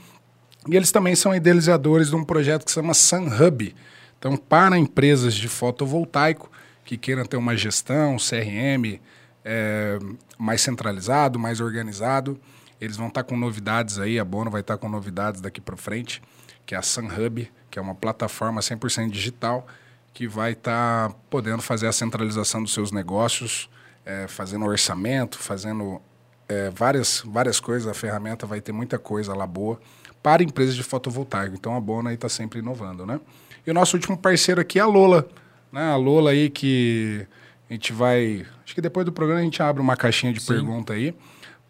e 0.70 0.76
eles 0.76 0.92
também 0.92 1.16
são 1.16 1.36
idealizadores 1.36 2.10
de 2.10 2.16
um 2.16 2.24
projeto 2.24 2.66
que 2.66 2.72
se 2.72 2.76
chama 2.76 2.94
SunHub. 2.94 3.76
Então, 4.18 4.38
para 4.38 4.78
empresas 4.78 5.34
de 5.34 5.50
fotovoltaico 5.50 6.50
que 6.86 6.98
queiram 6.98 7.26
ter 7.26 7.36
uma 7.36 7.58
gestão, 7.58 8.16
CRM, 8.18 9.02
é, 9.44 9.98
mais 10.38 10.62
centralizado, 10.62 11.40
mais 11.40 11.60
organizado. 11.60 12.40
Eles 12.80 12.98
vão 12.98 13.08
estar 13.08 13.24
com 13.24 13.38
novidades 13.38 14.00
aí, 14.00 14.20
a 14.20 14.26
Bono 14.26 14.52
vai 14.52 14.62
estar 14.62 14.78
com 14.78 14.90
novidades 14.90 15.42
daqui 15.42 15.62
para 15.62 15.78
frente, 15.78 16.22
que 16.66 16.76
é 16.76 16.78
a 16.78 16.82
SunHub, 16.82 17.50
que 17.70 17.80
é 17.80 17.82
uma 17.82 17.96
plataforma 17.96 18.62
100% 18.62 19.10
digital 19.10 19.66
que 20.14 20.28
vai 20.28 20.52
estar 20.52 21.12
podendo 21.30 21.62
fazer 21.62 21.88
a 21.88 21.92
centralização 21.92 22.62
dos 22.62 22.74
seus 22.74 22.92
negócios, 22.92 23.70
é, 24.06 24.28
fazendo 24.28 24.66
orçamento, 24.66 25.40
fazendo 25.40 26.00
é, 26.48 26.70
várias, 26.70 27.24
várias 27.26 27.60
coisas. 27.60 27.88
A 27.88 27.94
ferramenta 27.94 28.46
vai 28.46 28.62
ter 28.62 28.72
muita 28.72 29.00
coisa 29.00 29.34
lá 29.34 29.48
boa 29.48 29.80
para 30.22 30.44
empresas 30.44 30.76
de 30.76 30.84
fotovoltaico. 30.84 31.56
Então 31.56 31.76
a 31.76 31.82
Bono 31.82 32.10
aí 32.10 32.16
está 32.16 32.30
sempre 32.30 32.60
inovando, 32.60 33.06
né? 33.06 33.20
E 33.66 33.72
o 33.72 33.74
nosso 33.74 33.96
último 33.98 34.18
parceiro 34.18 34.62
aqui 34.62 34.78
é 34.78 34.82
a 34.82 34.86
Lola, 34.86 35.28
né? 35.72 35.92
A 35.92 35.96
Lola 35.96 36.32
aí 36.32 36.50
que 36.50 37.26
a 37.70 37.74
gente 37.74 37.92
vai. 37.92 38.46
Acho 38.64 38.74
que 38.74 38.82
depois 38.82 39.06
do 39.06 39.12
programa 39.12 39.42
a 39.42 39.44
gente 39.44 39.62
abre 39.62 39.82
uma 39.82 39.96
caixinha 39.96 40.32
de 40.32 40.40
Sim. 40.40 40.54
pergunta 40.54 40.94
aí 40.94 41.14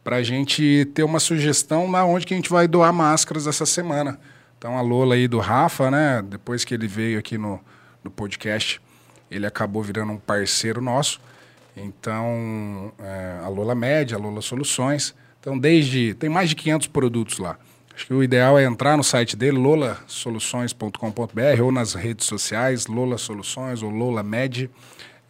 para 0.03 0.17
a 0.17 0.23
gente 0.23 0.85
ter 0.93 1.03
uma 1.03 1.19
sugestão 1.19 1.89
na 1.89 2.05
onde 2.05 2.25
que 2.25 2.33
a 2.33 2.37
gente 2.37 2.49
vai 2.49 2.67
doar 2.67 2.91
máscaras 2.91 3.47
essa 3.47 3.65
semana. 3.65 4.19
Então 4.57 4.77
a 4.77 4.81
Lola 4.81 5.15
aí 5.15 5.27
do 5.27 5.39
Rafa, 5.39 5.89
né? 5.89 6.21
Depois 6.21 6.65
que 6.65 6.73
ele 6.73 6.87
veio 6.87 7.17
aqui 7.17 7.37
no, 7.37 7.59
no 8.03 8.11
podcast, 8.11 8.81
ele 9.31 9.45
acabou 9.45 9.81
virando 9.81 10.11
um 10.11 10.17
parceiro 10.17 10.81
nosso. 10.81 11.21
Então, 11.75 12.93
é, 12.99 13.39
a 13.43 13.47
Lola 13.47 13.73
Média, 13.73 14.15
a 14.15 14.19
Lola 14.19 14.41
Soluções. 14.41 15.15
Então, 15.39 15.57
desde. 15.57 16.13
Tem 16.13 16.29
mais 16.29 16.49
de 16.49 16.55
500 16.55 16.87
produtos 16.87 17.39
lá. 17.39 17.57
Acho 17.95 18.07
que 18.07 18.13
o 18.13 18.23
ideal 18.23 18.57
é 18.57 18.63
entrar 18.63 18.97
no 18.97 19.03
site 19.03 19.35
dele, 19.35 19.57
lolasoluções.com.br, 19.57 21.61
ou 21.61 21.71
nas 21.71 21.93
redes 21.93 22.25
sociais, 22.25 22.87
Lola 22.87 23.17
Soluções 23.17 23.83
ou 23.83 23.89
Lola 23.89 24.23
Med. 24.23 24.69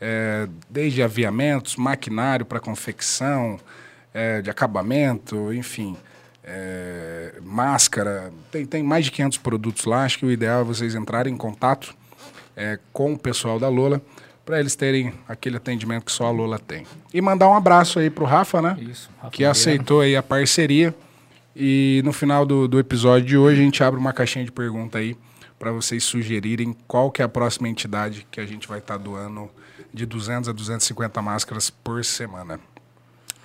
É, 0.05 0.49
desde 0.69 1.01
aviamentos, 1.01 1.77
maquinário 1.77 2.45
para 2.45 2.59
confecção, 2.59 3.57
é, 4.13 4.41
de 4.41 4.49
acabamento, 4.49 5.53
enfim, 5.53 5.95
é, 6.43 7.35
máscara. 7.41 8.33
Tem, 8.51 8.65
tem 8.65 8.83
mais 8.83 9.05
de 9.05 9.11
500 9.11 9.37
produtos 9.37 9.85
lá. 9.85 10.03
Acho 10.03 10.19
que 10.19 10.25
o 10.25 10.31
ideal 10.31 10.61
é 10.61 10.63
vocês 10.65 10.93
entrarem 10.93 11.33
em 11.33 11.37
contato 11.37 11.95
é, 12.55 12.77
com 12.91 13.13
o 13.13 13.17
pessoal 13.17 13.57
da 13.57 13.69
Lola 13.69 14.01
para 14.45 14.59
eles 14.59 14.75
terem 14.75 15.13
aquele 15.25 15.55
atendimento 15.55 16.03
que 16.03 16.11
só 16.11 16.25
a 16.25 16.31
Lola 16.31 16.59
tem. 16.59 16.85
E 17.13 17.21
mandar 17.21 17.47
um 17.47 17.55
abraço 17.55 17.97
aí 17.97 18.09
pro 18.09 18.25
Rafa, 18.25 18.61
né? 18.61 18.77
Isso, 18.81 19.09
Rafa 19.17 19.31
que 19.31 19.45
aceitou 19.45 20.01
aí 20.01 20.17
a 20.17 20.23
parceria. 20.23 20.93
E 21.55 22.01
no 22.03 22.11
final 22.11 22.45
do, 22.45 22.67
do 22.67 22.77
episódio 22.77 23.25
de 23.25 23.37
hoje 23.37 23.61
a 23.61 23.63
gente 23.63 23.81
abre 23.81 23.97
uma 23.99 24.11
caixinha 24.11 24.43
de 24.43 24.51
pergunta 24.51 24.97
aí 24.97 25.15
para 25.57 25.71
vocês 25.71 26.03
sugerirem 26.03 26.75
qual 26.85 27.09
que 27.09 27.21
é 27.21 27.25
a 27.25 27.29
próxima 27.29 27.69
entidade 27.69 28.27
que 28.29 28.41
a 28.41 28.45
gente 28.45 28.67
vai 28.67 28.79
estar 28.79 28.97
tá 28.97 29.03
doando 29.03 29.49
de 29.93 30.05
200 30.05 30.49
a 30.49 30.51
250 30.51 31.21
máscaras 31.21 31.69
por 31.69 32.03
semana. 32.03 32.59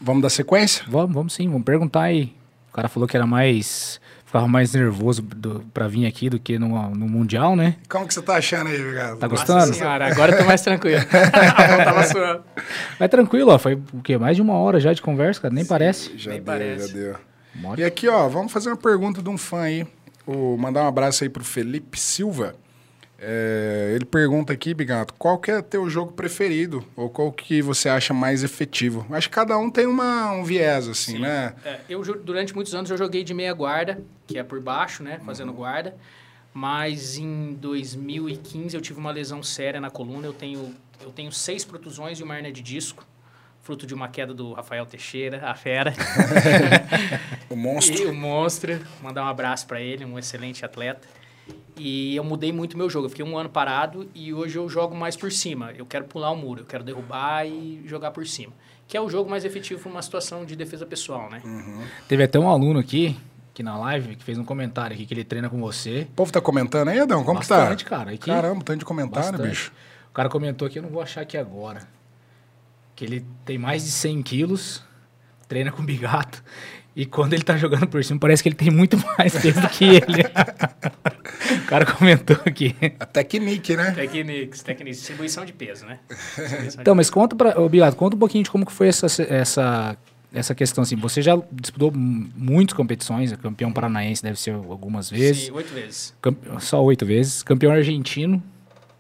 Vamos 0.00 0.22
dar 0.22 0.30
sequência? 0.30 0.84
Vamos, 0.88 1.14
vamos 1.14 1.32
sim, 1.34 1.48
vamos 1.48 1.64
perguntar 1.64 2.02
aí. 2.02 2.34
O 2.70 2.72
cara 2.72 2.88
falou 2.88 3.08
que 3.08 3.16
era 3.16 3.26
mais 3.26 4.00
ficava 4.28 4.46
mais 4.46 4.74
nervoso 4.74 5.22
do, 5.22 5.60
pra 5.72 5.88
vir 5.88 6.06
aqui 6.06 6.28
do 6.28 6.38
que 6.38 6.58
no, 6.58 6.68
no 6.94 7.08
Mundial, 7.08 7.56
né? 7.56 7.76
Como 7.88 8.06
que 8.06 8.12
você 8.12 8.20
tá 8.20 8.36
achando 8.36 8.68
aí, 8.68 8.76
Ricardo? 8.76 9.18
Tá 9.18 9.26
gostando? 9.26 9.60
Nossa 9.60 9.72
senhora, 9.72 10.06
agora 10.06 10.32
eu 10.32 10.38
tô 10.38 10.44
mais 10.44 10.60
tranquilo. 10.60 11.02
tava 11.82 12.04
suando. 12.04 12.44
Mas 13.00 13.08
tranquilo, 13.08 13.50
ó. 13.50 13.58
Foi 13.58 13.74
o 13.74 14.02
quê? 14.02 14.18
Mais 14.18 14.36
de 14.36 14.42
uma 14.42 14.52
hora 14.52 14.78
já 14.78 14.92
de 14.92 15.00
conversa, 15.00 15.40
cara? 15.40 15.54
Nem 15.54 15.64
Sim, 15.64 15.68
parece. 15.68 16.18
Já 16.18 16.30
Nem 16.30 16.40
deu, 16.40 16.46
parece. 16.46 16.88
já 16.88 16.94
deu. 16.94 17.16
E 17.78 17.82
aqui, 17.82 18.06
ó, 18.06 18.28
vamos 18.28 18.52
fazer 18.52 18.68
uma 18.68 18.76
pergunta 18.76 19.22
de 19.22 19.30
um 19.30 19.38
fã 19.38 19.62
aí. 19.62 19.86
Vou 20.26 20.58
mandar 20.58 20.84
um 20.84 20.88
abraço 20.88 21.24
aí 21.24 21.30
pro 21.30 21.42
Felipe 21.42 21.98
Silva. 21.98 22.54
É, 23.20 23.92
ele 23.96 24.04
pergunta 24.04 24.52
aqui, 24.52 24.72
Bigato, 24.72 25.12
qual 25.14 25.38
que 25.38 25.50
é 25.50 25.60
teu 25.60 25.90
jogo 25.90 26.12
preferido? 26.12 26.84
Ou 26.94 27.10
qual 27.10 27.32
que 27.32 27.60
você 27.60 27.88
acha 27.88 28.14
mais 28.14 28.44
efetivo? 28.44 29.04
Acho 29.10 29.28
que 29.28 29.34
cada 29.34 29.58
um 29.58 29.68
tem 29.68 29.86
uma, 29.86 30.30
um 30.30 30.44
viés, 30.44 30.86
assim, 30.86 31.16
Sim. 31.16 31.18
né? 31.18 31.52
É, 31.64 31.80
eu, 31.88 32.02
durante 32.22 32.54
muitos 32.54 32.74
anos, 32.76 32.88
eu 32.90 32.96
joguei 32.96 33.24
de 33.24 33.34
meia 33.34 33.52
guarda, 33.52 34.00
que 34.24 34.38
é 34.38 34.44
por 34.44 34.60
baixo, 34.60 35.02
né? 35.02 35.20
Fazendo 35.26 35.48
uhum. 35.48 35.56
guarda. 35.56 35.96
Mas 36.54 37.18
em 37.18 37.54
2015 37.54 38.76
eu 38.76 38.80
tive 38.80 39.00
uma 39.00 39.10
lesão 39.10 39.42
séria 39.42 39.80
na 39.80 39.90
coluna. 39.90 40.26
Eu 40.26 40.32
tenho, 40.32 40.72
eu 41.02 41.10
tenho 41.10 41.32
seis 41.32 41.64
protusões 41.64 42.20
e 42.20 42.22
uma 42.22 42.36
hernia 42.36 42.52
de 42.52 42.62
disco. 42.62 43.04
Fruto 43.62 43.86
de 43.86 43.94
uma 43.94 44.08
queda 44.08 44.32
do 44.32 44.52
Rafael 44.52 44.86
Teixeira, 44.86 45.44
a 45.44 45.54
fera. 45.54 45.92
o 47.50 47.56
monstro. 47.56 48.00
E 48.00 48.06
o 48.06 48.14
monstro. 48.14 48.80
Mandar 49.02 49.24
um 49.24 49.28
abraço 49.28 49.66
para 49.66 49.80
ele, 49.80 50.04
um 50.04 50.18
excelente 50.18 50.64
atleta. 50.64 51.06
E 51.76 52.16
eu 52.16 52.24
mudei 52.24 52.52
muito 52.52 52.76
meu 52.76 52.90
jogo. 52.90 53.06
Eu 53.06 53.10
fiquei 53.10 53.24
um 53.24 53.38
ano 53.38 53.48
parado 53.48 54.08
e 54.14 54.34
hoje 54.34 54.58
eu 54.58 54.68
jogo 54.68 54.96
mais 54.96 55.16
por 55.16 55.30
cima. 55.30 55.72
Eu 55.72 55.86
quero 55.86 56.04
pular 56.04 56.30
o 56.30 56.36
muro, 56.36 56.62
eu 56.62 56.66
quero 56.66 56.82
derrubar 56.82 57.46
e 57.46 57.82
jogar 57.86 58.10
por 58.10 58.26
cima. 58.26 58.52
Que 58.86 58.96
é 58.96 59.00
o 59.00 59.08
jogo 59.08 59.30
mais 59.30 59.44
efetivo 59.44 59.80
para 59.80 59.90
uma 59.90 60.02
situação 60.02 60.44
de 60.44 60.56
defesa 60.56 60.84
pessoal, 60.84 61.30
né? 61.30 61.40
Uhum. 61.44 61.82
Teve 62.08 62.24
até 62.24 62.38
um 62.38 62.48
aluno 62.48 62.80
aqui, 62.80 63.16
aqui 63.52 63.62
na 63.62 63.78
live, 63.78 64.16
que 64.16 64.24
fez 64.24 64.38
um 64.38 64.44
comentário 64.44 64.94
aqui 64.94 65.06
que 65.06 65.14
ele 65.14 65.24
treina 65.24 65.48
com 65.48 65.60
você. 65.60 66.02
O 66.10 66.14
povo 66.14 66.32
tá 66.32 66.40
comentando 66.40 66.88
aí, 66.88 66.98
Adão? 66.98 67.22
Como 67.22 67.38
Bastante, 67.38 67.84
que 67.84 67.90
tá? 67.90 67.96
cara. 67.98 68.10
Aqui, 68.12 68.26
Caramba, 68.26 68.64
tanto 68.64 68.80
de 68.80 68.84
comentário, 68.84 69.32
bastante. 69.32 69.48
bicho. 69.50 69.72
O 70.10 70.12
cara 70.14 70.28
comentou 70.28 70.66
aqui, 70.66 70.78
eu 70.78 70.82
não 70.82 70.90
vou 70.90 71.02
achar 71.02 71.20
aqui 71.20 71.36
agora. 71.36 71.86
Que 72.96 73.04
ele 73.04 73.24
tem 73.44 73.56
mais 73.58 73.84
de 73.84 73.90
100 73.90 74.22
quilos, 74.22 74.82
treina 75.46 75.70
com 75.70 75.84
bigato. 75.84 76.42
E 76.98 77.06
quando 77.06 77.32
ele 77.32 77.44
tá 77.44 77.56
jogando 77.56 77.86
por 77.86 78.02
cima, 78.02 78.18
parece 78.18 78.42
que 78.42 78.48
ele 78.48 78.56
tem 78.56 78.72
muito 78.72 78.96
mais 79.16 79.32
peso 79.40 79.60
do 79.60 79.68
que 79.68 79.84
ele. 79.84 80.24
o 81.62 81.66
cara 81.68 81.86
comentou 81.86 82.36
aqui. 82.44 82.74
A 82.98 83.06
Technique, 83.06 83.76
né? 83.76 83.92
Techniques, 83.92 84.64
Techniques. 84.64 84.98
Distribuição 84.98 85.44
de 85.44 85.52
peso, 85.52 85.86
né? 85.86 86.00
então, 86.76 86.96
mas 86.96 87.08
conta 87.08 87.36
pra... 87.36 87.56
Ô, 87.56 87.68
Bilato, 87.68 87.96
conta 87.96 88.16
um 88.16 88.18
pouquinho 88.18 88.42
de 88.42 88.50
como 88.50 88.66
que 88.66 88.72
foi 88.72 88.88
essa, 88.88 89.06
essa, 89.22 89.96
essa 90.34 90.56
questão, 90.56 90.82
assim. 90.82 90.96
Você 90.96 91.22
já 91.22 91.40
disputou 91.52 91.92
muitas 91.94 92.76
competições, 92.76 93.32
campeão 93.34 93.72
paranaense 93.72 94.20
deve 94.20 94.40
ser 94.40 94.54
algumas 94.54 95.08
vezes. 95.08 95.44
Sim, 95.44 95.52
oito 95.52 95.72
vezes. 95.72 96.12
Só 96.58 96.82
oito 96.82 97.06
vezes. 97.06 97.44
Campeão 97.44 97.70
argentino, 97.70 98.42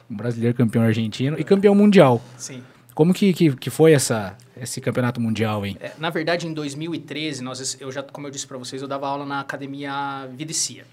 brasileiro 0.08 0.56
campeão 0.56 0.84
argentino 0.84 1.36
e 1.36 1.42
campeão 1.42 1.74
mundial. 1.74 2.22
Sim. 2.36 2.62
Como 2.94 3.12
que, 3.12 3.32
que, 3.32 3.56
que 3.56 3.70
foi 3.70 3.92
essa, 3.92 4.36
esse 4.60 4.80
campeonato 4.80 5.20
mundial, 5.20 5.64
hein? 5.64 5.76
É, 5.80 5.92
na 5.98 6.10
verdade, 6.10 6.46
em 6.46 6.52
2013, 6.52 7.42
nós, 7.42 7.80
eu 7.80 7.90
já, 7.90 8.02
como 8.02 8.26
eu 8.26 8.30
disse 8.30 8.46
para 8.46 8.58
vocês, 8.58 8.82
eu 8.82 8.88
dava 8.88 9.06
aula 9.08 9.24
na 9.24 9.40
academia 9.40 10.26
Vidicia. 10.32 10.86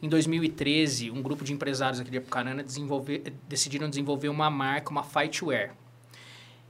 Em 0.00 0.08
2013, 0.08 1.10
um 1.10 1.20
grupo 1.20 1.44
de 1.44 1.52
empresários 1.52 1.98
aqui 2.00 2.10
de 2.10 2.18
Apucarana 2.18 2.62
desenvolver, 2.62 3.32
decidiram 3.48 3.88
desenvolver 3.88 4.28
uma 4.28 4.48
marca, 4.48 4.90
uma 4.90 5.02
Fightwear. 5.02 5.74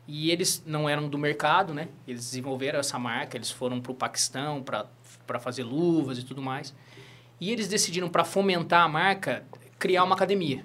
E 0.07 0.31
eles 0.31 0.63
não 0.65 0.89
eram 0.89 1.07
do 1.07 1.19
mercado, 1.19 1.75
né? 1.75 1.89
Eles 2.07 2.25
desenvolveram 2.25 2.81
essa 2.81 2.99
marca, 2.99 3.37
eles 3.37 3.51
foram 3.51 3.79
para 3.79 3.93
o 3.93 3.95
Paquistão 3.95 4.63
para 4.63 5.39
fazer 5.39 5.63
luvas 5.63 6.19
e 6.19 6.25
tudo 6.25 6.41
mais. 6.41 6.75
E 7.39 7.51
eles 7.53 7.69
decidiram, 7.69 8.09
para 8.09 8.25
fomentar 8.25 8.83
a 8.83 8.89
marca, 8.89 9.45
criar 9.79 10.05
uma 10.05 10.15
academia. 10.15 10.65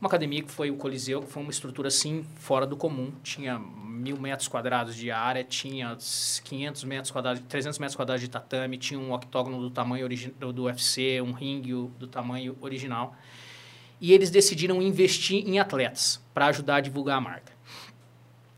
Uma 0.00 0.06
academia 0.06 0.42
que 0.42 0.50
foi 0.50 0.70
o 0.70 0.76
Coliseu, 0.76 1.22
que 1.22 1.30
foi 1.30 1.42
uma 1.42 1.50
estrutura 1.50 1.88
assim 1.88 2.24
fora 2.36 2.64
do 2.64 2.76
comum. 2.76 3.12
Tinha 3.24 3.60
mil 4.02 4.18
metros 4.18 4.48
quadrados 4.48 4.94
de 4.94 5.10
área, 5.10 5.44
tinha 5.44 5.96
500 6.44 6.84
metros 6.84 7.10
quadrados, 7.10 7.42
300 7.48 7.78
metros 7.78 7.96
quadrados 7.96 8.20
de 8.20 8.28
tatame, 8.28 8.76
tinha 8.76 8.98
um 8.98 9.12
octógono 9.12 9.60
do 9.60 9.70
tamanho 9.70 10.08
do 10.38 10.64
UFC, 10.64 11.20
um 11.22 11.32
ringue 11.32 11.72
do 11.98 12.06
tamanho 12.06 12.56
original. 12.60 13.16
E 14.00 14.12
eles 14.12 14.30
decidiram 14.30 14.82
investir 14.82 15.48
em 15.48 15.60
atletas 15.60 16.20
para 16.34 16.46
ajudar 16.46 16.76
a 16.76 16.80
divulgar 16.80 17.18
a 17.18 17.20
marca. 17.20 17.52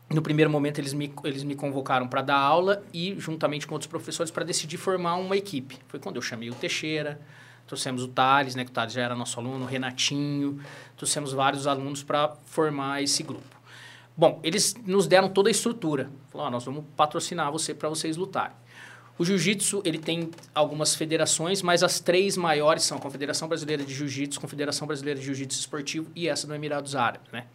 No 0.09 0.21
primeiro 0.21 0.49
momento, 0.49 0.79
eles 0.79 0.93
me, 0.93 1.13
eles 1.23 1.43
me 1.43 1.55
convocaram 1.55 2.07
para 2.07 2.21
dar 2.21 2.37
aula 2.37 2.83
e, 2.93 3.15
juntamente 3.19 3.67
com 3.67 3.75
outros 3.75 3.89
professores, 3.89 4.31
para 4.31 4.43
decidir 4.43 4.77
formar 4.77 5.15
uma 5.15 5.37
equipe. 5.37 5.77
Foi 5.87 5.99
quando 5.99 6.15
eu 6.15 6.21
chamei 6.21 6.49
o 6.49 6.55
Teixeira, 6.55 7.19
Trouxemos 7.67 8.03
o 8.03 8.07
Thales, 8.07 8.53
né, 8.53 8.63
que 8.63 8.69
o 8.69 8.73
Thales 8.73 8.93
já 8.93 9.01
era 9.01 9.15
nosso 9.15 9.39
aluno, 9.39 9.65
o 9.65 9.67
Renatinho, 9.67 10.59
trouxemos 10.95 11.33
vários 11.33 11.65
alunos 11.65 12.03
para 12.03 12.35
formar 12.45 13.01
esse 13.01 13.23
grupo. 13.23 13.54
Bom, 14.17 14.39
eles 14.43 14.75
nos 14.85 15.07
deram 15.07 15.29
toda 15.29 15.49
a 15.49 15.51
estrutura. 15.51 16.09
Falaram, 16.29 16.51
nós 16.51 16.63
vamos 16.63 16.85
patrocinar 16.95 17.51
você 17.51 17.73
para 17.73 17.89
vocês 17.89 18.15
lutarem. 18.15 18.55
O 19.17 19.23
jiu-jitsu, 19.23 19.81
ele 19.85 19.97
tem 19.97 20.29
algumas 20.53 20.93
federações, 20.93 21.61
mas 21.61 21.83
as 21.83 21.99
três 21.99 22.35
maiores 22.35 22.83
são 22.83 22.97
a 22.97 23.01
Confederação 23.01 23.47
Brasileira 23.47 23.83
de 23.83 23.93
Jiu-Jitsu, 23.93 24.41
Confederação 24.41 24.85
Brasileira 24.85 25.17
de 25.17 25.25
Jiu-Jitsu 25.25 25.59
Esportivo 25.59 26.11
e 26.13 26.27
essa 26.27 26.45
do 26.45 26.53
Emirados 26.53 26.95
Árabes, 26.95 27.31
né? 27.31 27.45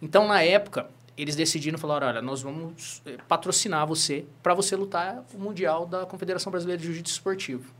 Então, 0.00 0.26
na 0.26 0.42
época, 0.42 0.88
eles 1.16 1.36
decidiram 1.36 1.78
falar, 1.78 2.02
olha, 2.02 2.22
nós 2.22 2.40
vamos 2.40 3.02
eh, 3.04 3.18
patrocinar 3.28 3.86
você 3.86 4.24
para 4.42 4.54
você 4.54 4.74
lutar 4.74 5.22
o 5.34 5.38
Mundial 5.38 5.86
da 5.86 6.06
Confederação 6.06 6.50
Brasileira 6.50 6.80
de 6.80 6.86
Jiu-Jitsu 6.86 7.12
Esportivo. 7.12 7.74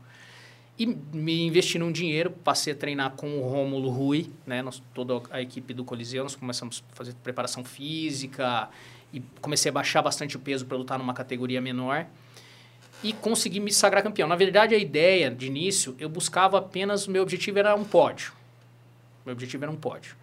E 0.79 0.85
me 0.85 1.47
investi 1.47 1.79
num 1.79 1.91
dinheiro, 1.91 2.29
passei 2.29 2.73
a 2.73 2.75
treinar 2.75 3.11
com 3.11 3.39
o 3.39 3.47
Rômulo 3.47 3.89
Rui, 3.89 4.29
né? 4.45 4.61
Nós, 4.61 4.81
toda 4.93 5.21
a 5.31 5.41
equipe 5.41 5.73
do 5.73 5.83
Coliseu, 5.83 6.23
nós 6.23 6.35
começamos 6.35 6.83
a 6.91 6.95
fazer 6.95 7.15
preparação 7.23 7.63
física 7.63 8.69
e 9.11 9.21
comecei 9.41 9.69
a 9.69 9.73
baixar 9.73 10.01
bastante 10.01 10.35
o 10.35 10.39
peso 10.39 10.65
para 10.65 10.77
lutar 10.77 10.99
numa 10.99 11.13
categoria 11.13 11.59
menor 11.59 12.05
e 13.03 13.13
consegui 13.13 13.59
me 13.59 13.71
sagrar 13.71 14.03
campeão. 14.03 14.27
Na 14.27 14.35
verdade, 14.35 14.75
a 14.75 14.77
ideia 14.77 15.31
de 15.31 15.47
início, 15.47 15.95
eu 15.99 16.09
buscava 16.09 16.57
apenas, 16.59 17.07
meu 17.07 17.23
objetivo 17.23 17.59
era 17.59 17.75
um 17.75 17.83
pódio. 17.83 18.33
Meu 19.25 19.33
objetivo 19.33 19.63
era 19.63 19.71
um 19.71 19.75
pódio. 19.75 20.15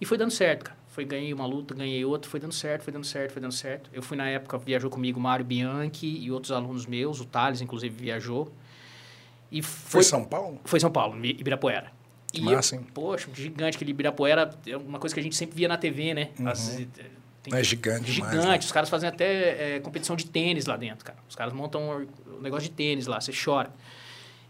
E 0.00 0.04
foi 0.04 0.18
dando 0.18 0.30
certo, 0.30 0.64
cara. 0.64 0.84
Foi, 0.88 1.04
ganhei 1.04 1.34
uma 1.34 1.44
luta, 1.44 1.74
ganhei 1.74 2.04
outra, 2.04 2.30
foi 2.30 2.38
dando 2.38 2.54
certo, 2.54 2.82
foi 2.82 2.92
dando 2.92 3.04
certo, 3.04 3.32
foi 3.32 3.42
dando 3.42 3.52
certo. 3.52 3.90
Eu 3.92 4.00
fui 4.00 4.16
na 4.16 4.28
época, 4.28 4.56
viajou 4.58 4.88
comigo 4.88 5.18
o 5.18 5.22
Mário 5.22 5.44
Bianchi 5.44 6.06
e 6.06 6.30
outros 6.30 6.52
alunos 6.52 6.86
meus, 6.86 7.20
o 7.20 7.24
Thales, 7.24 7.60
inclusive, 7.60 7.94
viajou. 7.94 8.52
E 9.50 9.62
foi, 9.62 9.90
foi 9.90 10.02
São 10.02 10.24
Paulo? 10.24 10.60
Foi 10.64 10.80
São 10.80 10.90
Paulo, 10.90 11.24
Ibirapuera. 11.24 11.92
E 12.32 12.40
Massa, 12.40 12.74
hein? 12.74 12.86
Poxa, 12.92 13.28
gigante, 13.32 13.76
aquele 13.76 13.92
Ibirapuera 13.92 14.50
é 14.66 14.76
uma 14.76 14.98
coisa 14.98 15.14
que 15.14 15.20
a 15.20 15.22
gente 15.22 15.36
sempre 15.36 15.56
via 15.56 15.68
na 15.68 15.76
TV, 15.76 16.14
né? 16.14 16.30
Uhum. 16.38 16.48
As, 16.48 16.80
eh, 16.80 16.86
tem, 17.42 17.54
é 17.54 17.62
gigante 17.62 18.10
Gigante. 18.10 18.32
Demais, 18.32 18.48
né? 18.48 18.58
Os 18.58 18.72
caras 18.72 18.88
fazem 18.88 19.08
até 19.08 19.76
é, 19.76 19.80
competição 19.80 20.16
de 20.16 20.26
tênis 20.26 20.64
lá 20.66 20.76
dentro, 20.76 21.04
cara. 21.04 21.18
Os 21.28 21.36
caras 21.36 21.52
montam 21.52 22.06
um 22.26 22.40
negócio 22.40 22.68
de 22.68 22.74
tênis 22.74 23.06
lá, 23.06 23.20
você 23.20 23.32
chora. 23.32 23.70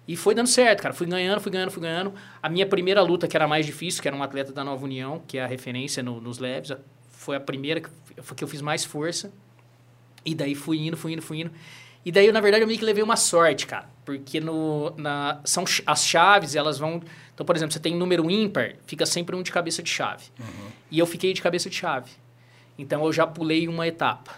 E 0.07 0.17
foi 0.17 0.35
dando 0.35 0.47
certo, 0.47 0.83
cara. 0.83 0.95
Fui 0.95 1.07
ganhando, 1.07 1.41
fui 1.41 1.51
ganhando, 1.51 1.71
fui 1.71 1.83
ganhando. 1.83 2.15
A 2.43 2.49
minha 2.49 2.67
primeira 2.67 3.03
luta, 3.03 3.27
que 3.27 3.37
era 3.37 3.49
mais 3.49 3.67
difícil, 3.67 4.01
que 4.01 4.07
era 4.07 4.17
um 4.17 4.23
atleta 4.23 4.53
da 4.53 4.63
Nova 4.63 4.85
União, 4.85 5.21
que 5.27 5.39
é 5.39 5.45
a 5.45 5.47
referência 5.47 6.03
no, 6.03 6.21
nos 6.21 6.39
leves, 6.39 6.73
foi 7.11 7.37
a 7.37 7.41
primeira 7.41 7.81
que, 7.81 7.91
que 8.37 8.45
eu 8.45 8.49
fiz 8.49 8.61
mais 8.61 8.85
força. 8.85 9.33
E 10.25 10.35
daí 10.35 10.55
fui 10.55 10.79
indo, 10.87 10.97
fui 10.97 11.15
indo, 11.15 11.23
fui 11.23 11.41
indo. 11.41 11.51
E 12.05 12.13
daí, 12.13 12.31
na 12.31 12.41
verdade, 12.41 12.63
eu 12.63 12.67
meio 12.67 12.79
que 12.79 12.85
levei 12.85 13.03
uma 13.03 13.17
sorte, 13.17 13.67
cara. 13.67 13.89
Porque 14.05 14.39
no, 14.39 14.91
na, 14.97 15.41
são 15.45 15.65
as 15.87 16.05
chaves, 16.05 16.55
elas 16.55 16.79
vão... 16.79 17.03
Então, 17.33 17.47
por 17.47 17.57
exemplo, 17.57 17.73
você 17.73 17.81
tem 17.81 17.97
número 17.97 18.31
ímpar, 18.31 18.75
fica 18.87 19.07
sempre 19.07 19.35
um 19.35 19.43
de 19.43 19.51
cabeça 19.51 19.83
de 19.83 19.89
chave. 19.89 20.27
Uhum. 20.39 20.69
E 20.91 20.99
eu 20.99 21.07
fiquei 21.07 21.33
de 21.33 21.41
cabeça 21.41 21.71
de 21.71 21.77
chave. 21.77 22.11
Então, 22.79 23.05
eu 23.05 23.13
já 23.13 23.27
pulei 23.27 23.67
uma 23.67 23.87
etapa. 23.87 24.33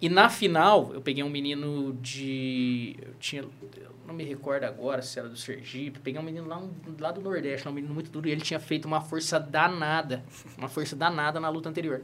E 0.00 0.08
na 0.10 0.28
final, 0.28 0.90
eu 0.92 1.00
peguei 1.00 1.24
um 1.24 1.30
menino 1.30 1.96
de... 2.02 2.96
Eu 3.00 3.14
tinha... 3.18 3.42
Eu 3.42 3.94
não 4.06 4.12
me 4.12 4.22
recordo 4.22 4.64
agora 4.64 5.00
se 5.00 5.18
era 5.18 5.30
do 5.30 5.36
Sergipe. 5.36 5.98
Peguei 6.00 6.20
um 6.20 6.24
menino 6.24 6.46
lá, 6.46 6.58
um, 6.58 6.70
lá 7.00 7.10
do 7.10 7.22
Nordeste, 7.22 7.66
um 7.66 7.72
menino 7.72 7.94
muito 7.94 8.10
duro. 8.10 8.28
E 8.28 8.30
ele 8.30 8.42
tinha 8.42 8.60
feito 8.60 8.84
uma 8.84 9.00
força 9.00 9.40
danada. 9.40 10.22
Uma 10.58 10.68
força 10.68 10.94
danada 10.94 11.40
na 11.40 11.48
luta 11.48 11.70
anterior. 11.70 12.02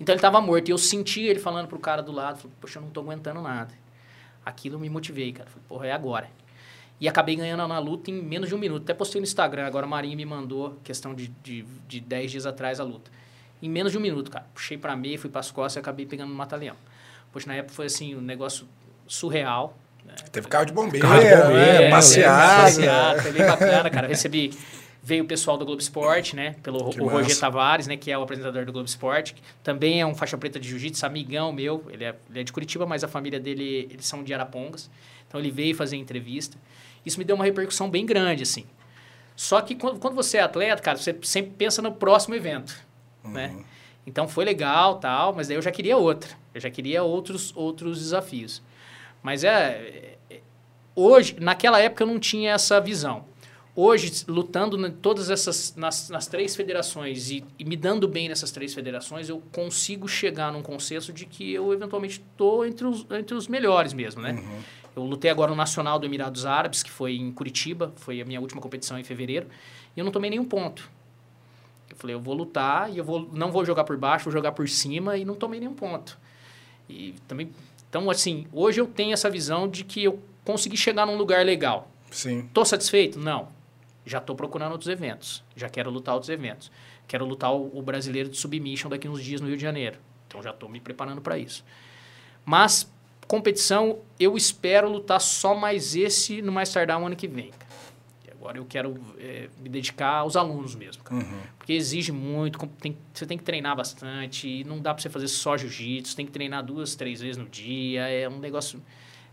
Então, 0.00 0.12
ele 0.12 0.18
estava 0.18 0.40
morto. 0.40 0.68
E 0.68 0.72
eu 0.72 0.78
senti 0.78 1.20
ele 1.20 1.38
falando 1.38 1.68
pro 1.68 1.78
cara 1.78 2.02
do 2.02 2.10
lado. 2.10 2.38
Falei, 2.38 2.56
poxa, 2.60 2.78
eu 2.80 2.82
não 2.82 2.90
tô 2.90 3.00
aguentando 3.00 3.40
nada 3.40 3.85
aquilo 4.46 4.78
me 4.78 4.88
motivei, 4.88 5.32
cara. 5.32 5.50
Falei, 5.50 5.64
porra, 5.68 5.86
é 5.88 5.92
agora. 5.92 6.30
E 7.00 7.08
acabei 7.08 7.34
ganhando 7.36 7.66
na 7.66 7.78
luta 7.78 8.10
em 8.10 8.14
menos 8.14 8.48
de 8.48 8.54
um 8.54 8.58
minuto. 8.58 8.84
Até 8.84 8.94
postei 8.94 9.20
no 9.20 9.26
Instagram, 9.26 9.66
agora 9.66 9.84
a 9.84 9.88
Marinha 9.88 10.16
me 10.16 10.24
mandou, 10.24 10.78
questão 10.82 11.14
de, 11.14 11.28
de, 11.42 11.62
de 11.86 12.00
10 12.00 12.30
dias 12.30 12.46
atrás, 12.46 12.80
a 12.80 12.84
luta. 12.84 13.10
Em 13.60 13.68
menos 13.68 13.92
de 13.92 13.98
um 13.98 14.00
minuto, 14.00 14.30
cara. 14.30 14.46
Puxei 14.54 14.78
pra 14.78 14.94
meia, 14.94 15.18
fui 15.18 15.28
pras 15.28 15.50
costas 15.50 15.76
e 15.76 15.78
acabei 15.80 16.06
pegando 16.06 16.30
no 16.30 16.34
mata-leão. 16.34 16.76
Poxa, 17.32 17.48
na 17.48 17.54
época 17.54 17.74
foi 17.74 17.86
assim, 17.86 18.14
um 18.14 18.20
negócio 18.20 18.66
surreal. 19.06 19.76
Né? 20.04 20.14
Teve 20.30 20.46
carro 20.46 20.64
de 20.64 20.72
bombeiro, 20.72 21.06
carro 21.06 21.20
de 21.20 21.28
bombeiro 21.28 21.82
é, 21.82 21.90
passeada. 21.90 22.62
passeada. 22.62 23.22
Foi 23.22 23.32
bem 23.32 23.46
bacana, 23.46 23.90
cara. 23.90 24.06
Recebi 24.06 24.56
Veio 25.06 25.22
o 25.22 25.26
pessoal 25.28 25.56
do 25.56 25.64
Globo 25.64 25.80
Esporte, 25.80 26.34
né? 26.34 26.56
Pelo 26.64 26.90
que 26.90 27.00
o 27.00 27.06
Roger 27.06 27.38
Tavares, 27.38 27.86
né? 27.86 27.96
Que 27.96 28.10
é 28.10 28.18
o 28.18 28.22
apresentador 28.22 28.64
do 28.64 28.72
Globo 28.72 28.88
Esporte. 28.88 29.36
Também 29.62 30.00
é 30.00 30.04
um 30.04 30.16
faixa 30.16 30.36
preta 30.36 30.58
de 30.58 30.68
jiu-jitsu, 30.68 31.06
amigão 31.06 31.52
meu. 31.52 31.84
Ele 31.90 32.02
é, 32.02 32.16
ele 32.28 32.40
é 32.40 32.42
de 32.42 32.52
Curitiba, 32.52 32.84
mas 32.86 33.04
a 33.04 33.08
família 33.08 33.38
dele, 33.38 33.86
eles 33.88 34.04
são 34.04 34.24
de 34.24 34.34
Arapongas. 34.34 34.90
Então, 35.28 35.38
ele 35.38 35.52
veio 35.52 35.76
fazer 35.76 35.94
entrevista. 35.96 36.58
Isso 37.04 37.20
me 37.20 37.24
deu 37.24 37.36
uma 37.36 37.44
repercussão 37.44 37.88
bem 37.88 38.04
grande, 38.04 38.42
assim. 38.42 38.66
Só 39.36 39.60
que 39.60 39.76
quando, 39.76 40.00
quando 40.00 40.16
você 40.16 40.38
é 40.38 40.40
atleta, 40.40 40.82
cara, 40.82 40.98
você 40.98 41.16
sempre 41.22 41.52
pensa 41.56 41.80
no 41.80 41.92
próximo 41.92 42.34
evento, 42.34 42.76
uhum. 43.22 43.30
né? 43.30 43.56
Então, 44.04 44.26
foi 44.26 44.44
legal, 44.44 44.96
tal, 44.96 45.32
mas 45.32 45.46
daí 45.46 45.56
eu 45.56 45.62
já 45.62 45.70
queria 45.70 45.96
outra. 45.96 46.30
Eu 46.52 46.60
já 46.60 46.68
queria 46.68 47.04
outros, 47.04 47.52
outros 47.54 48.00
desafios. 48.00 48.60
Mas 49.22 49.44
é, 49.44 50.16
é... 50.28 50.40
Hoje, 50.96 51.36
naquela 51.38 51.78
época, 51.78 52.02
eu 52.02 52.08
não 52.08 52.18
tinha 52.18 52.54
essa 52.54 52.80
visão 52.80 53.24
hoje, 53.76 54.24
lutando 54.26 54.84
em 54.84 54.90
todas 54.90 55.28
essas, 55.28 55.76
nas, 55.76 56.08
nas 56.08 56.26
três 56.26 56.56
federações 56.56 57.30
e, 57.30 57.44
e, 57.58 57.64
me 57.64 57.76
dando 57.76 58.08
bem 58.08 58.26
nessas 58.26 58.50
três 58.50 58.72
federações, 58.72 59.28
eu 59.28 59.42
consigo 59.52 60.08
chegar 60.08 60.50
num 60.50 60.62
consenso 60.62 61.12
de 61.12 61.26
que 61.26 61.52
eu 61.52 61.72
eventualmente 61.74 62.24
estou 62.32 62.66
entre 62.66 62.86
os, 62.86 63.06
entre 63.10 63.34
os 63.34 63.46
melhores 63.46 63.92
mesmo, 63.92 64.22
né? 64.22 64.32
Uhum. 64.32 64.60
Eu 64.96 65.02
lutei 65.04 65.30
agora 65.30 65.50
no 65.50 65.56
Nacional 65.56 65.98
do 65.98 66.06
Emirados 66.06 66.46
Árabes, 66.46 66.82
que 66.82 66.90
foi 66.90 67.16
em 67.16 67.30
Curitiba, 67.30 67.92
foi 67.96 68.22
a 68.22 68.24
minha 68.24 68.40
última 68.40 68.62
competição 68.62 68.98
em 68.98 69.04
fevereiro, 69.04 69.46
e 69.94 70.00
eu 70.00 70.04
não 70.04 70.10
tomei 70.10 70.30
nenhum 70.30 70.46
ponto. 70.46 70.90
Eu 71.90 71.96
falei, 71.96 72.16
eu 72.16 72.20
vou 72.20 72.34
lutar 72.34 72.90
e 72.90 72.96
eu 72.96 73.04
vou, 73.04 73.28
não 73.30 73.52
vou 73.52 73.64
jogar 73.64 73.84
por 73.84 73.96
baixo, 73.98 74.24
vou 74.24 74.32
jogar 74.32 74.52
por 74.52 74.66
cima 74.68 75.18
e 75.18 75.24
não 75.24 75.34
tomei 75.34 75.60
nenhum 75.60 75.74
ponto. 75.74 76.18
E 76.88 77.14
também, 77.28 77.50
então 77.90 78.08
assim, 78.08 78.46
hoje 78.52 78.80
eu 78.80 78.86
tenho 78.86 79.12
essa 79.12 79.28
visão 79.28 79.68
de 79.68 79.84
que 79.84 80.02
eu 80.02 80.18
consegui 80.44 80.78
chegar 80.78 81.04
num 81.04 81.16
lugar 81.16 81.44
legal. 81.44 81.90
Sim. 82.10 82.48
Tô 82.54 82.64
satisfeito? 82.64 83.18
Não 83.18 83.55
já 84.06 84.18
estou 84.18 84.36
procurando 84.36 84.72
outros 84.72 84.88
eventos. 84.88 85.42
Já 85.56 85.68
quero 85.68 85.90
lutar 85.90 86.14
outros 86.14 86.30
eventos. 86.30 86.70
Quero 87.08 87.26
lutar 87.26 87.52
o, 87.52 87.76
o 87.76 87.82
brasileiro 87.82 88.28
de 88.28 88.38
submission 88.38 88.88
daqui 88.88 89.08
uns 89.08 89.22
dias 89.22 89.40
no 89.40 89.48
Rio 89.48 89.56
de 89.56 89.62
Janeiro. 89.62 89.98
Então 90.28 90.40
já 90.40 90.50
estou 90.50 90.68
me 90.68 90.80
preparando 90.80 91.20
para 91.20 91.36
isso. 91.36 91.64
Mas 92.44 92.90
competição, 93.26 93.98
eu 94.20 94.36
espero 94.36 94.88
lutar 94.88 95.20
só 95.20 95.54
mais 95.54 95.96
esse 95.96 96.40
no 96.40 96.52
mais 96.52 96.72
tardar 96.72 97.00
o 97.00 97.06
ano 97.06 97.16
que 97.16 97.26
vem. 97.26 97.50
E 98.24 98.30
agora 98.30 98.58
eu 98.58 98.64
quero 98.64 98.96
é, 99.18 99.48
me 99.60 99.68
dedicar 99.68 100.18
aos 100.18 100.36
alunos 100.36 100.76
mesmo, 100.76 101.02
uhum. 101.10 101.42
Porque 101.58 101.72
exige 101.72 102.12
muito, 102.12 102.64
tem, 102.80 102.96
você 103.12 103.26
tem 103.26 103.36
que 103.36 103.42
treinar 103.42 103.74
bastante, 103.74 104.62
não 104.64 104.78
dá 104.78 104.94
para 104.94 105.02
você 105.02 105.10
fazer 105.10 105.26
só 105.26 105.56
jiu-jitsu, 105.56 106.14
tem 106.14 106.24
que 106.24 106.30
treinar 106.30 106.64
duas, 106.64 106.94
três 106.94 107.20
vezes 107.20 107.36
no 107.36 107.46
dia, 107.46 108.08
é 108.08 108.28
um 108.28 108.38
negócio 108.38 108.80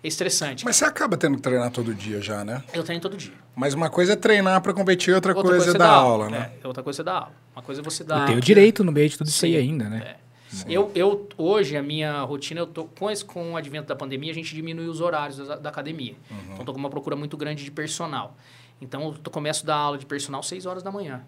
é 0.03 0.07
estressante. 0.07 0.65
Mas 0.65 0.75
você 0.75 0.85
acaba 0.85 1.15
tendo 1.15 1.38
que 1.38 1.41
treinar 1.41 1.71
todo 1.71 1.93
dia 1.93 2.21
já, 2.21 2.43
né? 2.43 2.61
Eu 2.73 2.84
treino 2.84 3.01
todo 3.01 3.15
dia. 3.15 3.34
Mas 3.55 3.73
uma 3.73 3.89
coisa 3.89 4.13
é 4.13 4.15
treinar 4.15 4.61
para 4.61 4.73
competir, 4.73 5.13
outra, 5.13 5.34
outra 5.34 5.49
coisa, 5.49 5.65
coisa 5.65 5.77
é 5.77 5.80
dar 5.80 5.89
aula, 5.89 6.25
aula 6.25 6.30
né? 6.30 6.51
É, 6.61 6.67
outra 6.67 6.84
coisa 6.84 7.01
é 7.01 7.05
dar 7.05 7.13
aula. 7.13 7.34
Uma 7.55 7.61
coisa 7.61 7.81
é 7.81 7.84
você 7.84 8.03
dar... 8.03 8.21
Eu 8.21 8.25
tenho 8.27 8.41
direito 8.41 8.84
no 8.84 8.91
meio 8.91 9.07
de 9.07 9.17
tudo 9.17 9.27
isso 9.27 9.45
aí 9.45 9.55
ainda, 9.55 9.89
né? 9.89 10.15
É. 10.19 10.23
Eu, 10.67 10.91
eu, 10.93 11.27
hoje, 11.38 11.75
a 11.75 11.81
minha 11.81 12.21
rotina, 12.21 12.59
eu 12.59 12.67
tô, 12.67 12.85
com, 12.85 13.09
esse, 13.09 13.25
com 13.25 13.53
o 13.53 13.57
advento 13.57 13.88
da 13.88 13.95
pandemia, 13.95 14.31
a 14.31 14.35
gente 14.35 14.53
diminui 14.53 14.88
os 14.88 15.01
horários 15.01 15.38
da, 15.38 15.55
da 15.55 15.69
academia. 15.69 16.15
Uhum. 16.30 16.38
Então, 16.43 16.59
estou 16.59 16.73
com 16.73 16.80
uma 16.80 16.89
procura 16.89 17.15
muito 17.15 17.35
grande 17.38 17.63
de 17.63 17.71
personal. 17.71 18.35
Então, 18.80 19.15
eu 19.25 19.31
começo 19.31 19.63
a 19.63 19.67
dar 19.67 19.75
aula 19.75 19.97
de 19.97 20.05
personal 20.05 20.43
6 20.43 20.65
horas 20.65 20.84
da 20.84 20.91
manhã. 20.91 21.23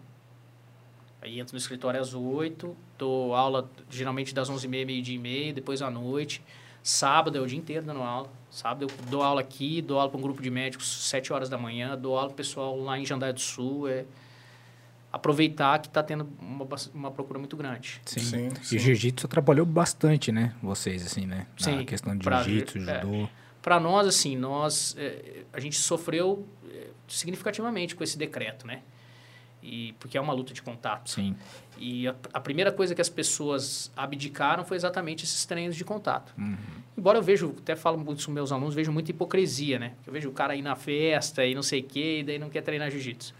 Aí 1.21 1.39
entro 1.39 1.55
no 1.55 1.57
escritório 1.57 1.99
às 1.99 2.13
8, 2.13 2.75
dou 2.99 3.33
aula 3.33 3.67
geralmente 3.89 4.35
das 4.35 4.49
11h30, 4.49 4.85
meio-dia 4.85 5.15
e 5.15 5.17
meio, 5.17 5.53
depois 5.53 5.81
à 5.81 5.89
noite. 5.89 6.43
Sábado 6.83 7.35
é 7.35 7.41
o 7.41 7.47
dia 7.47 7.57
inteiro 7.57 7.83
dando 7.83 8.01
aula. 8.03 8.29
Sábado 8.55 8.85
eu 8.85 9.09
dou 9.09 9.21
aula 9.21 9.41
aqui, 9.41 9.81
dou 9.81 9.99
aula 9.99 10.09
para 10.09 10.17
um 10.17 10.21
grupo 10.21 10.41
de 10.41 10.49
médicos 10.49 11.09
7 11.09 11.33
horas 11.33 11.49
da 11.49 11.57
manhã, 11.57 11.97
dou 11.97 12.17
aula 12.17 12.29
para 12.29 12.37
pessoal 12.37 12.79
lá 12.79 12.97
em 12.97 13.05
Jandaia 13.05 13.33
do 13.33 13.41
Sul. 13.41 13.85
É 13.89 14.05
aproveitar 15.11 15.77
que 15.79 15.87
está 15.87 16.01
tendo 16.01 16.25
uma, 16.39 16.65
uma 16.93 17.11
procura 17.11 17.37
muito 17.37 17.57
grande. 17.57 17.99
Sim. 18.05 18.21
sim, 18.21 18.49
sim. 18.61 18.75
E 18.75 18.77
o 18.77 18.81
jiu-jitsu 18.81 19.25
atrapalhou 19.25 19.65
bastante, 19.65 20.31
né? 20.31 20.55
Vocês, 20.63 21.05
assim, 21.05 21.25
né? 21.25 21.47
Na 21.59 21.65
sim, 21.65 21.85
questão 21.85 22.17
de 22.17 22.23
jiu-jitsu, 22.23 22.77
é. 22.77 23.01
judô. 23.01 23.29
Para 23.61 23.77
nós, 23.77 24.07
assim, 24.07 24.37
nós... 24.37 24.95
É, 24.97 25.43
a 25.51 25.59
gente 25.59 25.77
sofreu 25.77 26.47
é, 26.69 26.87
significativamente 27.09 27.93
com 27.93 28.05
esse 28.05 28.17
decreto, 28.17 28.65
né? 28.65 28.83
E, 29.61 29.93
porque 29.99 30.17
é 30.17 30.21
uma 30.21 30.31
luta 30.31 30.53
de 30.53 30.61
contato. 30.61 31.09
Sim. 31.09 31.35
E 31.77 32.07
a, 32.07 32.15
a, 32.33 32.39
primeira 32.39 32.71
coisa 32.71 32.95
que 32.95 33.01
as 33.01 33.09
pessoas 33.09 33.91
abdicaram 33.95 34.63
foi 34.63 34.77
exatamente 34.77 35.23
esses 35.23 35.45
treinos 35.45 35.75
de 35.75 35.83
contato. 35.83 36.33
Uhum. 36.37 36.55
Embora 36.97 37.17
eu 37.17 37.23
vejo, 37.23 37.53
até 37.57 37.75
falo 37.75 37.97
muito 37.97 38.25
com 38.25 38.31
meus 38.31 38.51
alunos, 38.51 38.73
vejo 38.73 38.91
muita 38.91 39.11
hipocrisia, 39.11 39.77
né? 39.77 39.93
Eu 40.07 40.13
vejo 40.13 40.29
o 40.29 40.31
cara 40.31 40.55
ir 40.55 40.61
na 40.61 40.75
festa 40.75 41.45
e 41.45 41.53
não 41.53 41.63
sei 41.63 41.81
o 41.81 41.83
quê, 41.83 42.19
e 42.19 42.23
daí 42.23 42.39
não 42.39 42.49
quer 42.49 42.61
treinar 42.61 42.89
jiu-jitsu. 42.89 43.33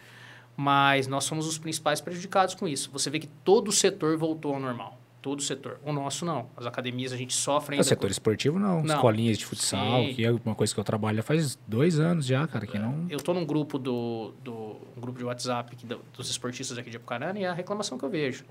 Mas 0.58 1.08
nós 1.08 1.24
somos 1.24 1.48
os 1.48 1.58
principais 1.58 2.02
prejudicados 2.02 2.56
com 2.56 2.68
isso. 2.68 2.90
Você 2.92 3.10
vê 3.10 3.20
que 3.20 3.28
todo 3.28 3.70
o 3.70 3.72
setor 3.72 4.18
voltou 4.18 4.54
ao 4.54 4.60
normal 4.60 5.00
todo 5.26 5.40
o 5.40 5.42
setor. 5.42 5.80
O 5.84 5.92
nosso 5.92 6.24
não. 6.24 6.48
As 6.56 6.68
academias 6.68 7.12
a 7.12 7.18
gente 7.18 7.34
sofre 7.34 7.74
ainda. 7.74 7.82
O 7.82 7.84
setor 7.84 8.06
com... 8.06 8.12
esportivo 8.12 8.60
não. 8.60 8.84
não. 8.84 8.96
Escolinhas 8.96 9.40
de 9.40 9.46
futsal, 9.48 10.04
Sim. 10.04 10.14
que 10.14 10.24
é 10.24 10.32
uma 10.32 10.54
coisa 10.54 10.72
que 10.72 10.80
eu 10.80 10.84
trabalho 10.84 11.24
faz 11.24 11.58
dois 11.68 12.00
anos 12.00 12.28
já, 12.28 12.46
cara, 12.46 12.68
que 12.68 12.78
não... 12.78 13.08
Eu 13.10 13.18
estou 13.18 13.34
num 13.34 13.44
grupo 13.44 13.80
do, 13.80 14.36
do 14.44 14.78
um 14.96 15.02
grupo 15.02 15.18
de 15.18 15.26
WhatsApp 15.26 15.74
aqui, 15.74 15.84
do, 15.84 16.00
dos 16.16 16.30
esportistas 16.30 16.78
aqui 16.78 16.92
de 16.92 16.98
Apucarana 16.98 17.40
e 17.40 17.44
é 17.44 17.48
a 17.48 17.54
reclamação 17.54 17.98
que 17.98 18.06
eu 18.06 18.10
vejo, 18.10 18.46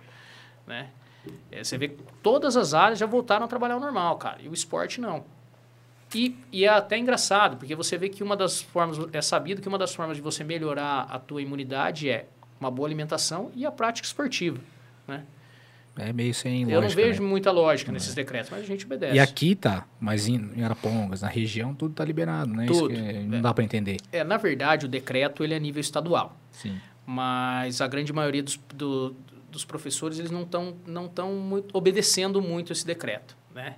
né? 0.66 0.90
É, 1.52 1.62
você 1.62 1.78
vê 1.78 1.90
que 1.90 2.02
todas 2.20 2.56
as 2.56 2.74
áreas 2.74 2.98
já 2.98 3.06
voltaram 3.06 3.44
a 3.44 3.48
trabalhar 3.48 3.78
normal, 3.78 4.18
cara. 4.18 4.42
E 4.42 4.48
o 4.48 4.52
esporte 4.52 5.00
não. 5.00 5.24
E, 6.12 6.36
e, 6.50 6.64
é 6.64 6.68
até 6.68 6.98
engraçado, 6.98 7.56
porque 7.56 7.76
você 7.76 7.96
vê 7.96 8.08
que 8.08 8.24
uma 8.24 8.36
das 8.36 8.60
formas, 8.60 8.98
é 9.12 9.22
sabido 9.22 9.62
que 9.62 9.68
uma 9.68 9.78
das 9.78 9.94
formas 9.94 10.16
de 10.16 10.22
você 10.22 10.42
melhorar 10.42 11.02
a 11.08 11.20
tua 11.20 11.40
imunidade 11.40 12.10
é 12.10 12.26
uma 12.58 12.70
boa 12.70 12.88
alimentação 12.88 13.52
e 13.54 13.64
a 13.64 13.70
prática 13.70 14.08
esportiva, 14.08 14.58
né? 15.06 15.24
É 15.96 16.12
meio 16.12 16.34
sem 16.34 16.64
lógica. 16.64 16.76
Eu 16.76 16.82
não 16.82 16.88
vejo 16.88 17.22
né? 17.22 17.28
muita 17.28 17.50
lógica 17.52 17.92
nesses 17.92 18.12
é. 18.12 18.14
decretos, 18.16 18.50
mas 18.50 18.60
a 18.60 18.66
gente 18.66 18.84
obedece. 18.84 19.14
E 19.14 19.20
aqui 19.20 19.54
tá, 19.54 19.86
mas 20.00 20.26
em, 20.26 20.50
em 20.56 20.64
Arapongas, 20.64 21.22
na 21.22 21.28
região, 21.28 21.74
tudo 21.74 21.94
tá 21.94 22.04
liberado, 22.04 22.52
né? 22.52 22.66
Tudo. 22.66 22.92
não 22.92 23.38
é. 23.38 23.40
dá 23.40 23.54
para 23.54 23.62
entender. 23.62 23.98
É, 24.10 24.24
na 24.24 24.36
verdade, 24.36 24.86
o 24.86 24.88
decreto 24.88 25.44
ele 25.44 25.54
é 25.54 25.60
nível 25.60 25.80
estadual. 25.80 26.36
Sim. 26.50 26.80
Mas 27.06 27.80
a 27.80 27.86
grande 27.86 28.12
maioria 28.12 28.42
dos, 28.42 28.58
do, 28.74 29.14
dos 29.50 29.64
professores, 29.64 30.18
eles 30.18 30.30
não 30.30 30.42
estão 30.42 30.76
não 30.86 31.06
tão 31.06 31.32
muito, 31.34 31.76
obedecendo 31.76 32.42
muito 32.42 32.72
esse 32.72 32.84
decreto, 32.84 33.36
né? 33.54 33.76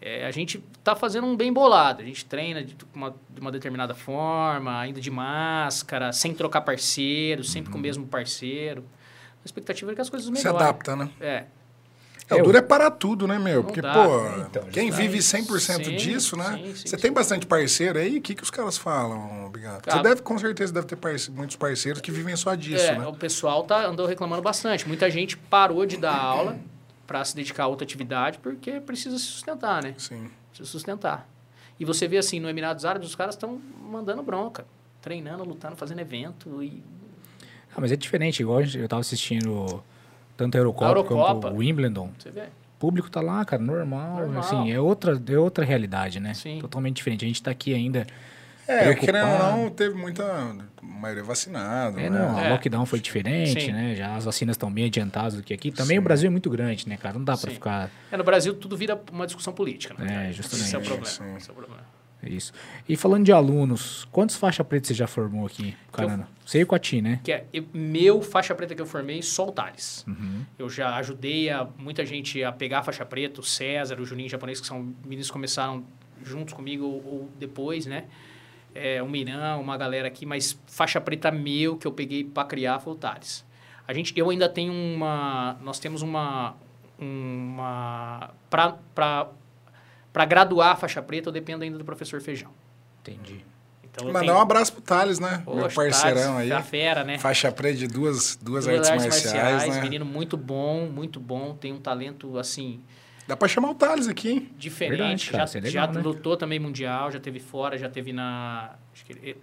É, 0.00 0.24
a 0.24 0.30
gente 0.30 0.64
está 0.78 0.96
fazendo 0.96 1.26
um 1.26 1.36
bem 1.36 1.52
bolado. 1.52 2.00
A 2.00 2.04
gente 2.04 2.24
treina 2.24 2.64
de 2.64 2.74
uma, 2.94 3.14
de 3.28 3.40
uma, 3.40 3.52
determinada 3.52 3.94
forma, 3.94 4.78
ainda 4.78 4.98
de 4.98 5.10
máscara, 5.10 6.10
sem 6.10 6.32
trocar 6.32 6.62
parceiro, 6.62 7.44
sempre 7.44 7.68
uhum. 7.68 7.72
com 7.72 7.76
o 7.76 7.80
uhum. 7.80 7.82
mesmo 7.82 8.06
parceiro. 8.06 8.84
A 9.42 9.46
expectativa 9.46 9.92
é 9.92 9.94
que 9.94 10.00
as 10.00 10.10
coisas 10.10 10.28
melhorem. 10.28 10.58
Se 10.58 10.62
adapta, 10.64 10.96
né? 10.96 11.10
É. 11.20 11.44
É, 12.30 12.40
o 12.40 12.44
duro 12.44 12.56
é 12.56 12.62
parar 12.62 12.92
tudo, 12.92 13.26
né, 13.26 13.38
meu? 13.38 13.64
Porque, 13.64 13.82
dá, 13.82 13.92
pô, 13.92 14.40
então, 14.42 14.62
quem 14.70 14.88
vive 14.90 15.18
100% 15.18 15.84
sim, 15.84 15.96
disso, 15.96 16.36
né? 16.36 16.56
Sim, 16.56 16.74
sim, 16.76 16.86
Você 16.86 16.96
tem 16.96 17.12
bastante 17.12 17.44
parceiro 17.44 17.98
aí, 17.98 18.18
o 18.18 18.22
que, 18.22 18.36
que 18.36 18.42
os 18.42 18.50
caras 18.50 18.78
falam, 18.78 19.50
Bigato? 19.50 19.90
Você 19.90 20.00
deve, 20.00 20.22
com 20.22 20.38
certeza, 20.38 20.72
deve 20.72 20.86
ter 20.86 20.94
parce 20.94 21.28
muitos 21.28 21.56
parceiros 21.56 22.00
que 22.00 22.12
vivem 22.12 22.36
só 22.36 22.54
disso, 22.54 22.84
é, 22.84 22.98
né? 22.98 23.06
o 23.06 23.14
pessoal 23.14 23.64
tá, 23.64 23.84
andou 23.84 24.06
reclamando 24.06 24.42
bastante. 24.42 24.86
Muita 24.86 25.10
gente 25.10 25.36
parou 25.36 25.84
de 25.84 25.96
dar 25.96 26.16
aula 26.16 26.56
para 27.04 27.24
se 27.24 27.34
dedicar 27.34 27.64
a 27.64 27.66
outra 27.66 27.84
atividade 27.84 28.38
porque 28.38 28.80
precisa 28.80 29.18
se 29.18 29.24
sustentar, 29.24 29.82
né? 29.82 29.94
Sim. 29.98 30.30
Precisa 30.50 30.70
sustentar. 30.70 31.28
E 31.80 31.84
você 31.84 32.06
vê, 32.06 32.18
assim, 32.18 32.38
no 32.38 32.48
Emirados 32.48 32.84
Árabes, 32.84 33.08
os 33.08 33.16
caras 33.16 33.34
estão 33.34 33.60
mandando 33.82 34.22
bronca. 34.22 34.64
Treinando, 35.02 35.42
lutando, 35.42 35.74
fazendo 35.76 35.98
evento 36.00 36.62
e 36.62 36.84
ah, 37.80 37.82
mas 37.82 37.92
é 37.92 37.96
diferente, 37.96 38.40
igual 38.40 38.60
eu 38.60 38.84
estava 38.84 39.00
assistindo 39.00 39.82
tanto 40.36 40.56
a 40.56 40.58
Eurocopa, 40.58 40.86
a 40.86 40.90
Eurocopa 40.90 41.40
quanto 41.40 41.54
o 41.54 41.58
Wimbledon. 41.58 42.10
Você 42.18 42.30
vê. 42.30 42.44
público 42.78 43.10
tá 43.10 43.20
lá, 43.20 43.44
cara, 43.44 43.62
normal, 43.62 44.20
normal. 44.20 44.40
assim, 44.40 44.70
é 44.70 44.78
outra, 44.78 45.20
é 45.28 45.38
outra 45.38 45.64
realidade, 45.64 46.20
né? 46.20 46.34
Sim. 46.34 46.58
Totalmente 46.60 46.96
diferente. 46.96 47.24
A 47.24 47.28
gente 47.28 47.42
tá 47.42 47.50
aqui 47.50 47.74
ainda 47.74 48.06
é, 48.70 48.94
querendo 48.94 49.26
ou 49.26 49.38
não, 49.38 49.70
teve 49.70 49.96
muita 49.96 50.54
maioria 50.80 51.24
vacinada. 51.24 52.00
É, 52.00 52.08
né? 52.08 52.18
não, 52.18 52.38
é. 52.38 52.50
lockdown 52.50 52.86
foi 52.86 53.00
diferente, 53.00 53.60
Sim. 53.60 53.72
né? 53.72 53.96
Já 53.96 54.14
as 54.14 54.24
vacinas 54.24 54.54
estão 54.54 54.70
bem 54.70 54.84
adiantadas 54.84 55.34
do 55.34 55.42
que 55.42 55.52
aqui. 55.52 55.72
Também 55.72 55.96
Sim. 55.96 55.98
o 55.98 56.02
Brasil 56.02 56.28
é 56.28 56.30
muito 56.30 56.48
grande, 56.48 56.88
né, 56.88 56.96
cara? 56.96 57.18
Não 57.18 57.24
dá 57.24 57.36
para 57.36 57.50
ficar. 57.50 57.90
É, 58.12 58.16
no 58.16 58.22
Brasil 58.22 58.54
tudo 58.54 58.76
vira 58.76 59.00
uma 59.10 59.26
discussão 59.26 59.52
política, 59.52 59.94
né? 59.98 60.28
É, 60.28 60.32
justamente. 60.32 60.66
Esse 60.66 60.76
é 60.76 60.78
o 60.78 60.82
problema. 60.82 61.36
Esse 61.36 61.48
é 61.48 61.52
o 61.52 61.54
problema. 61.56 61.82
Isso. 62.22 62.52
E 62.88 62.96
falando 62.96 63.24
de 63.24 63.32
alunos, 63.32 64.06
quantos 64.12 64.36
faixa 64.36 64.62
preta 64.62 64.88
você 64.88 64.94
já 64.94 65.06
formou 65.06 65.46
aqui, 65.46 65.74
Carana? 65.92 66.28
Você 66.44 66.60
e 66.60 66.64
o 66.64 66.78
Ti, 66.78 67.00
né? 67.00 67.20
Que 67.24 67.32
é, 67.32 67.46
eu, 67.52 67.64
meu 67.72 68.20
faixa 68.20 68.54
preta 68.54 68.74
que 68.74 68.82
eu 68.82 68.86
formei, 68.86 69.22
só 69.22 69.48
o 69.48 69.52
Thales. 69.52 70.04
Uhum. 70.06 70.44
Eu 70.58 70.68
já 70.68 70.96
ajudei 70.96 71.48
a, 71.50 71.66
muita 71.78 72.04
gente 72.04 72.42
a 72.44 72.52
pegar 72.52 72.80
a 72.80 72.82
faixa 72.82 73.04
preta, 73.04 73.40
o 73.40 73.44
César, 73.44 74.00
o 74.00 74.04
Juninho 74.04 74.28
japonês, 74.28 74.60
que 74.60 74.66
são 74.66 74.94
meninos 75.04 75.28
que 75.28 75.32
começaram 75.32 75.84
juntos 76.22 76.52
comigo 76.52 76.84
ou, 76.84 77.06
ou 77.06 77.30
depois, 77.38 77.86
né? 77.86 78.04
é, 78.74 79.02
um 79.02 79.08
Mirão, 79.08 79.60
uma 79.60 79.76
galera 79.76 80.08
aqui, 80.08 80.24
mas 80.24 80.58
faixa 80.66 81.00
preta 81.00 81.30
meu 81.30 81.76
que 81.76 81.86
eu 81.86 81.92
peguei 81.92 82.24
para 82.24 82.46
criar 82.46 82.78
foi 82.78 82.92
o 82.92 82.96
Thales. 82.96 83.44
A 83.86 83.92
gente, 83.92 84.12
eu 84.16 84.30
ainda 84.30 84.48
tenho 84.48 84.72
uma, 84.72 85.56
nós 85.62 85.78
temos 85.78 86.02
uma, 86.02 86.54
uma 86.98 88.30
para 88.48 89.28
graduar 90.12 90.72
a 90.72 90.76
faixa 90.76 91.02
preta 91.02 91.28
eu 91.28 91.32
dependo 91.32 91.64
ainda 91.64 91.78
do 91.78 91.84
professor 91.84 92.20
Feijão. 92.20 92.50
Entendi. 93.00 93.44
Então, 93.82 94.06
Mandar 94.06 94.20
tenho... 94.20 94.34
um 94.34 94.40
abraço 94.40 94.72
pro 94.72 94.82
Thales, 94.82 95.18
né? 95.18 95.42
Poxa, 95.44 95.58
Meu 95.58 95.70
parceirão 95.70 96.34
Thales, 96.34 96.52
aí. 96.52 96.62
fera, 96.62 97.02
né? 97.02 97.18
Faixa 97.18 97.50
preta 97.50 97.78
de 97.78 97.88
duas, 97.88 98.36
duas, 98.36 98.64
duas 98.64 98.68
artes, 98.68 98.90
artes 98.90 99.06
marciais, 99.06 99.52
marciais 99.52 99.76
né? 99.76 99.82
Menino 99.82 100.04
muito 100.04 100.36
bom, 100.36 100.86
muito 100.86 101.18
bom. 101.18 101.54
Tem 101.54 101.72
um 101.72 101.80
talento, 101.80 102.38
assim, 102.38 102.80
Dá 103.26 103.36
pra 103.36 103.46
chamar 103.46 103.70
o 103.70 103.74
Thales 103.76 104.08
aqui, 104.08 104.28
hein? 104.28 104.50
Diferente. 104.58 105.30
Verdade, 105.30 105.30
cara, 105.30 105.46
já 105.46 105.58
é 105.58 105.62
legal, 105.62 105.86
já 105.86 105.92
né? 105.92 106.00
lutou 106.02 106.36
também 106.36 106.58
mundial, 106.58 107.12
já 107.12 107.20
teve 107.20 107.38
fora, 107.38 107.78
já 107.78 107.88
teve 107.88 108.12
na. 108.12 108.74
Acho 108.92 109.04
que 109.04 109.12
ele, 109.12 109.36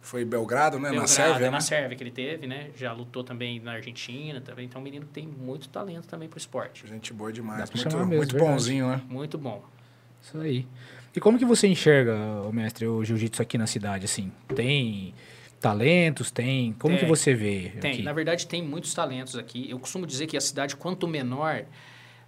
foi 0.00 0.24
Belgrado, 0.24 0.78
né? 0.78 0.90
Belgrado, 0.90 1.02
na 1.02 1.06
Sérvia. 1.06 1.46
É 1.46 1.50
na 1.50 1.58
né? 1.58 1.60
Sérvia 1.60 1.96
que 1.96 2.02
ele 2.02 2.10
teve, 2.10 2.46
né? 2.46 2.70
Já 2.74 2.92
lutou 2.92 3.22
também 3.22 3.60
na 3.60 3.72
Argentina 3.72 4.40
também. 4.40 4.64
Então, 4.64 4.80
o 4.80 4.84
menino 4.84 5.06
tem 5.06 5.26
muito 5.26 5.68
talento 5.68 6.08
também 6.08 6.28
pro 6.28 6.38
esporte. 6.38 6.86
Gente 6.86 7.12
boa 7.12 7.32
demais. 7.32 7.70
Muito, 7.70 7.96
mesmo, 7.96 8.06
muito 8.06 8.36
bonzinho, 8.36 8.88
né? 8.88 9.02
Muito 9.08 9.36
bom. 9.38 9.62
Isso 10.22 10.38
aí. 10.38 10.66
E 11.14 11.20
como 11.20 11.38
que 11.38 11.44
você 11.44 11.66
enxerga, 11.66 12.14
o 12.42 12.52
mestre, 12.52 12.86
o 12.86 13.04
jiu-jitsu 13.04 13.42
aqui 13.42 13.58
na 13.58 13.66
cidade, 13.66 14.04
assim? 14.04 14.30
Tem 14.54 15.14
talentos, 15.60 16.30
tem? 16.30 16.72
Como 16.74 16.94
tem, 16.94 17.04
que 17.04 17.08
você 17.08 17.34
vê 17.34 17.72
Tem. 17.80 17.92
Aqui? 17.92 18.02
Na 18.02 18.12
verdade, 18.12 18.46
tem 18.46 18.62
muitos 18.62 18.94
talentos 18.94 19.36
aqui. 19.36 19.68
Eu 19.68 19.78
costumo 19.78 20.06
dizer 20.06 20.26
que 20.26 20.36
a 20.36 20.40
cidade, 20.40 20.76
quanto 20.76 21.08
menor 21.08 21.64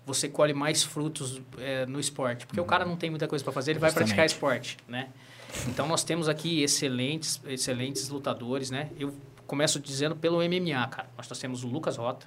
você 0.04 0.28
colhe 0.28 0.52
mais 0.52 0.82
frutos 0.82 1.40
é, 1.58 1.86
no 1.86 2.00
esporte. 2.00 2.46
Porque 2.46 2.58
uhum. 2.58 2.66
o 2.66 2.68
cara 2.68 2.84
não 2.84 2.96
tem 2.96 3.10
muita 3.10 3.28
coisa 3.28 3.44
para 3.44 3.52
fazer, 3.52 3.72
ele 3.72 3.78
Justamente. 3.78 3.94
vai 3.94 4.04
praticar 4.04 4.26
esporte, 4.26 4.76
né? 4.88 5.08
Então, 5.68 5.86
nós 5.86 6.04
temos 6.04 6.28
aqui 6.28 6.62
excelentes, 6.62 7.40
excelentes 7.46 8.08
lutadores, 8.08 8.70
né? 8.70 8.88
Eu 8.98 9.14
começo 9.46 9.78
dizendo 9.80 10.16
pelo 10.16 10.38
MMA, 10.38 10.86
cara. 10.88 11.08
Nós, 11.16 11.28
nós 11.28 11.38
temos 11.38 11.64
o 11.64 11.68
Lucas 11.68 11.96
Rota, 11.96 12.26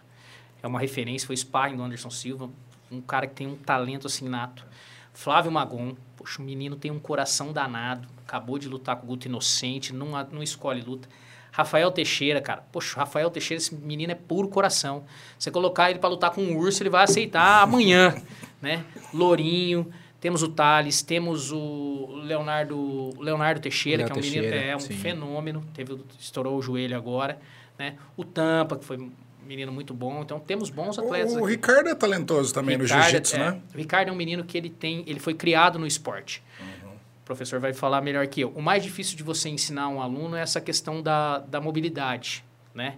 é 0.62 0.68
uma 0.68 0.80
referência, 0.80 1.26
foi 1.26 1.36
sparring 1.36 1.78
do 1.78 1.84
Anderson 1.84 2.10
Silva, 2.10 2.50
um 2.92 3.02
cara 3.02 3.28
que 3.28 3.34
tem 3.34 3.48
um 3.48 3.56
talento 3.56 4.08
assim 4.08 4.28
nato. 4.28 4.66
Flávio 5.14 5.52
Magon, 5.52 5.96
poxa, 6.18 6.42
o 6.42 6.46
menino 6.46 6.76
tem 6.76 6.92
um 6.92 7.00
coração 7.00 7.54
danado, 7.54 8.08
acabou 8.26 8.58
de 8.58 8.68
lutar 8.68 8.96
com 8.96 9.06
o 9.06 9.08
Guto 9.08 9.28
Inocente, 9.28 9.94
não, 9.94 10.08
não 10.32 10.42
escolhe 10.42 10.82
luta. 10.82 11.08
Rafael 11.52 11.92
Teixeira, 11.92 12.42
cara. 12.42 12.64
Poxa, 12.72 13.00
Rafael 13.00 13.30
Teixeira, 13.30 13.62
esse 13.62 13.76
menino 13.76 14.12
é 14.12 14.16
puro 14.16 14.48
coração. 14.48 15.04
Você 15.38 15.52
colocar 15.52 15.92
ele 15.92 16.00
para 16.00 16.10
lutar 16.10 16.32
com 16.32 16.42
um 16.42 16.58
urso, 16.58 16.82
ele 16.82 16.90
vai 16.90 17.04
aceitar 17.04 17.62
amanhã, 17.62 18.16
né? 18.60 18.84
Lourinho, 19.14 19.92
temos 20.20 20.42
o 20.42 20.48
Thales, 20.48 21.04
temos 21.04 21.52
o 21.52 22.22
Leonardo, 22.24 23.12
Leonardo 23.20 23.62
Teixeira, 23.62 24.04
que 24.04 24.12
é 24.12 24.14
um 24.14 24.20
Teixeira, 24.20 24.50
menino, 24.50 24.72
é 24.72 24.76
um 24.76 24.80
sim. 24.80 24.96
fenômeno, 24.96 25.64
teve, 25.76 25.96
estourou 26.20 26.58
o 26.58 26.62
joelho 26.62 26.98
agora, 26.98 27.38
né? 27.78 27.98
O 28.18 28.24
Tampa, 28.24 28.76
que 28.78 28.84
foi 28.84 29.12
menino 29.46 29.72
muito 29.72 29.94
bom. 29.94 30.22
Então 30.22 30.40
temos 30.40 30.70
bons 30.70 30.98
atletas. 30.98 31.36
O, 31.36 31.46
Ricardo 31.46 31.90
é 31.90 31.96
talentoso 31.96 32.54
também 32.54 32.78
Ricardo, 32.78 32.98
no 32.98 33.04
jiu-jitsu, 33.04 33.36
é, 33.36 33.40
né? 33.40 33.62
O 33.74 33.78
Ricardo 33.78 34.10
é 34.10 34.12
um 34.12 34.16
menino 34.16 34.44
que 34.44 34.58
ele 34.58 34.70
tem, 34.70 35.04
ele 35.08 35.20
foi 35.20 35.34
criado 35.34 35.78
no 35.78 35.88
esporte. 35.88 36.44
Uhum. 36.60 36.92
O 36.92 37.26
professor 37.26 37.60
vai 37.60 37.74
falar 37.74 38.02
melhor 38.02 38.26
que 38.28 38.42
eu. 38.42 38.50
O 38.50 38.62
mais 38.62 38.84
difícil 38.84 39.16
de 39.16 39.24
você 39.24 39.50
ensinar 39.50 39.88
um 39.88 40.02
aluno 40.02 40.36
é 40.36 40.42
essa 40.42 40.60
questão 40.60 41.02
da, 41.02 41.40
da 41.40 41.62
mobilidade, 41.62 42.44
né? 42.74 42.98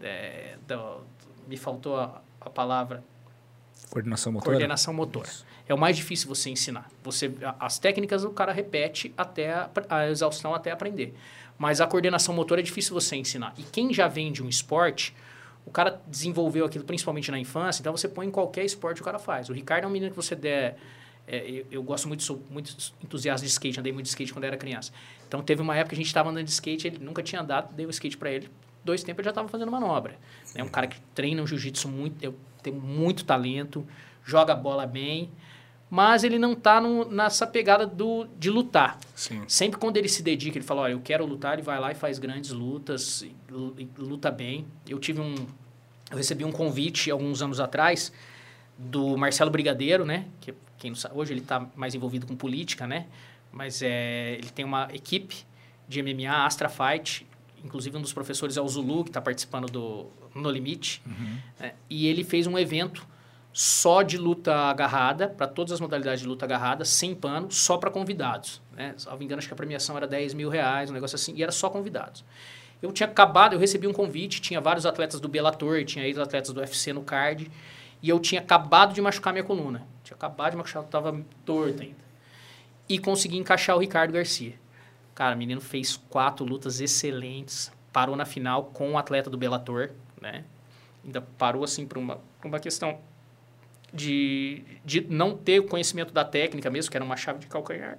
É, 0.00 0.54
do, 0.66 1.00
me 1.48 1.56
faltou 1.56 1.96
a, 1.96 2.20
a, 2.40 2.48
palavra... 2.50 3.02
Coordenação 3.90 4.32
motora. 4.32 4.50
Coordenação 4.50 4.94
motora. 4.94 5.28
É 5.68 5.74
o 5.74 5.78
mais 5.78 5.96
difícil 5.96 6.28
você 6.28 6.50
ensinar. 6.50 6.88
Você, 7.02 7.32
as 7.58 7.78
técnicas 7.78 8.22
o 8.22 8.30
cara 8.30 8.52
repete 8.52 9.12
até 9.16 9.52
a, 9.52 9.70
a 9.88 10.08
exaustão, 10.08 10.54
até 10.54 10.70
aprender. 10.70 11.14
Mas 11.58 11.80
a 11.80 11.86
coordenação 11.86 12.32
motora 12.32 12.60
é 12.60 12.64
difícil 12.64 12.94
você 12.94 13.16
ensinar. 13.16 13.52
E 13.58 13.62
quem 13.62 13.92
já 13.92 14.06
vem 14.06 14.30
de 14.30 14.42
um 14.42 14.48
esporte, 14.48 15.14
o 15.68 15.70
cara 15.70 16.00
desenvolveu 16.06 16.64
aquilo 16.64 16.82
principalmente 16.82 17.30
na 17.30 17.38
infância, 17.38 17.82
então 17.82 17.94
você 17.94 18.08
põe 18.08 18.26
em 18.26 18.30
qualquer 18.30 18.64
esporte 18.64 19.02
o 19.02 19.04
cara 19.04 19.18
faz. 19.18 19.50
O 19.50 19.52
Ricardo 19.52 19.84
é 19.84 19.86
um 19.86 19.90
menino 19.90 20.10
que 20.10 20.16
você 20.16 20.34
der 20.34 20.78
é, 21.26 21.46
eu, 21.46 21.66
eu, 21.70 21.82
gosto 21.82 22.08
muito, 22.08 22.22
sou 22.22 22.42
muito 22.48 22.74
entusiasta 23.04 23.44
de 23.44 23.52
skate, 23.52 23.78
andei 23.78 23.92
muito 23.92 24.06
de 24.06 24.08
skate 24.08 24.32
quando 24.32 24.44
era 24.44 24.56
criança. 24.56 24.90
Então 25.28 25.42
teve 25.42 25.60
uma 25.60 25.76
época 25.76 25.90
que 25.90 25.96
a 25.96 25.98
gente 25.98 26.06
estava 26.06 26.30
andando 26.30 26.46
de 26.46 26.50
skate, 26.50 26.86
ele 26.86 26.98
nunca 27.04 27.22
tinha 27.22 27.42
andado, 27.42 27.74
dei 27.74 27.84
o 27.84 27.90
skate 27.90 28.16
para 28.16 28.30
ele. 28.30 28.48
Dois 28.82 29.02
tempos 29.02 29.18
ele 29.18 29.26
já 29.26 29.30
estava 29.32 29.46
fazendo 29.46 29.70
manobra. 29.70 30.18
É 30.54 30.64
um 30.64 30.68
cara 30.68 30.86
que 30.86 30.98
treina 31.14 31.42
um 31.42 31.46
jiu-jitsu 31.46 31.86
muito, 31.86 32.34
tem 32.62 32.72
muito 32.72 33.26
talento, 33.26 33.86
joga 34.24 34.54
bola 34.54 34.86
bem, 34.86 35.30
mas 35.90 36.22
ele 36.24 36.38
não 36.38 36.52
está 36.52 36.80
nessa 36.80 37.46
pegada 37.46 37.86
do, 37.86 38.26
de 38.38 38.50
lutar. 38.50 38.98
Sim. 39.14 39.42
Sempre 39.48 39.78
quando 39.78 39.96
ele 39.96 40.08
se 40.08 40.22
dedica, 40.22 40.58
ele 40.58 40.64
fala, 40.64 40.82
olha, 40.82 40.92
eu 40.92 41.00
quero 41.00 41.24
lutar, 41.24 41.54
ele 41.54 41.62
vai 41.62 41.80
lá 41.80 41.90
e 41.90 41.94
faz 41.94 42.18
grandes 42.18 42.50
lutas, 42.50 43.24
luta 43.96 44.30
bem. 44.30 44.66
Eu 44.86 44.98
tive 44.98 45.20
um, 45.20 45.34
eu 46.10 46.16
recebi 46.16 46.44
um 46.44 46.52
convite 46.52 47.10
alguns 47.10 47.42
anos 47.42 47.58
atrás 47.60 48.12
do 48.76 49.16
Marcelo 49.16 49.50
Brigadeiro, 49.50 50.04
né, 50.04 50.26
que 50.40 50.54
quem 50.78 50.94
sabe, 50.94 51.16
hoje 51.16 51.32
ele 51.32 51.40
está 51.40 51.66
mais 51.74 51.94
envolvido 51.94 52.26
com 52.26 52.36
política, 52.36 52.86
né? 52.86 53.06
Mas 53.50 53.82
é, 53.82 54.34
ele 54.34 54.50
tem 54.50 54.64
uma 54.64 54.88
equipe 54.92 55.44
de 55.88 56.00
MMA, 56.02 56.46
Astra 56.46 56.68
Fight, 56.68 57.26
inclusive 57.64 57.96
um 57.96 58.00
dos 58.00 58.12
professores 58.12 58.56
é 58.56 58.62
o 58.62 58.68
Zulu, 58.68 59.02
que 59.02 59.10
está 59.10 59.20
participando 59.20 59.66
do 59.66 60.06
No 60.34 60.50
Limite. 60.50 61.02
Uhum. 61.04 61.38
Né? 61.58 61.74
E 61.90 62.06
ele 62.06 62.22
fez 62.22 62.46
um 62.46 62.56
evento 62.56 63.06
só 63.52 64.02
de 64.02 64.16
luta 64.16 64.54
agarrada, 64.54 65.28
para 65.28 65.46
todas 65.46 65.72
as 65.72 65.80
modalidades 65.80 66.20
de 66.20 66.26
luta 66.26 66.44
agarrada, 66.44 66.84
sem 66.84 67.14
pano, 67.14 67.50
só 67.50 67.76
para 67.76 67.90
convidados. 67.90 68.62
Né? 68.72 68.94
Salvo 68.96 69.22
engano, 69.22 69.38
acho 69.38 69.48
que 69.48 69.54
a 69.54 69.56
premiação 69.56 69.96
era 69.96 70.06
10 70.06 70.34
mil 70.34 70.48
reais, 70.48 70.90
um 70.90 70.94
negócio 70.94 71.16
assim, 71.16 71.34
e 71.34 71.42
era 71.42 71.50
só 71.50 71.68
convidados. 71.68 72.24
Eu 72.80 72.92
tinha 72.92 73.08
acabado, 73.08 73.54
eu 73.54 73.58
recebi 73.58 73.86
um 73.86 73.92
convite, 73.92 74.40
tinha 74.40 74.60
vários 74.60 74.86
atletas 74.86 75.18
do 75.18 75.28
Bellator, 75.28 75.84
tinha 75.84 76.04
ex-atletas 76.04 76.52
do 76.52 76.60
UFC 76.60 76.92
no 76.92 77.02
card, 77.02 77.50
e 78.00 78.08
eu 78.08 78.20
tinha 78.20 78.40
acabado 78.40 78.94
de 78.94 79.00
machucar 79.00 79.32
minha 79.32 79.44
coluna. 79.44 79.84
Tinha 80.04 80.16
acabado 80.16 80.52
de 80.52 80.58
machucar, 80.58 80.84
estava 80.84 81.20
torto 81.44 81.82
ainda. 81.82 82.08
E 82.88 82.98
consegui 82.98 83.36
encaixar 83.36 83.76
o 83.76 83.80
Ricardo 83.80 84.12
Garcia. 84.12 84.54
Cara, 85.14 85.34
o 85.34 85.38
menino 85.38 85.60
fez 85.60 85.96
quatro 86.08 86.46
lutas 86.46 86.80
excelentes. 86.80 87.72
Parou 87.92 88.14
na 88.14 88.24
final 88.24 88.66
com 88.66 88.92
o 88.92 88.98
atleta 88.98 89.28
do 89.28 89.36
Bellator, 89.36 89.90
né? 90.20 90.44
Ainda 91.04 91.20
parou, 91.20 91.64
assim, 91.64 91.84
por 91.84 91.98
uma, 91.98 92.20
uma 92.44 92.60
questão 92.60 93.00
de, 93.92 94.62
de 94.84 95.06
não 95.08 95.36
ter 95.36 95.60
o 95.60 95.64
conhecimento 95.64 96.12
da 96.12 96.24
técnica 96.24 96.70
mesmo, 96.70 96.90
que 96.90 96.96
era 96.96 97.04
uma 97.04 97.16
chave 97.16 97.40
de 97.40 97.46
calcanhar. 97.46 97.98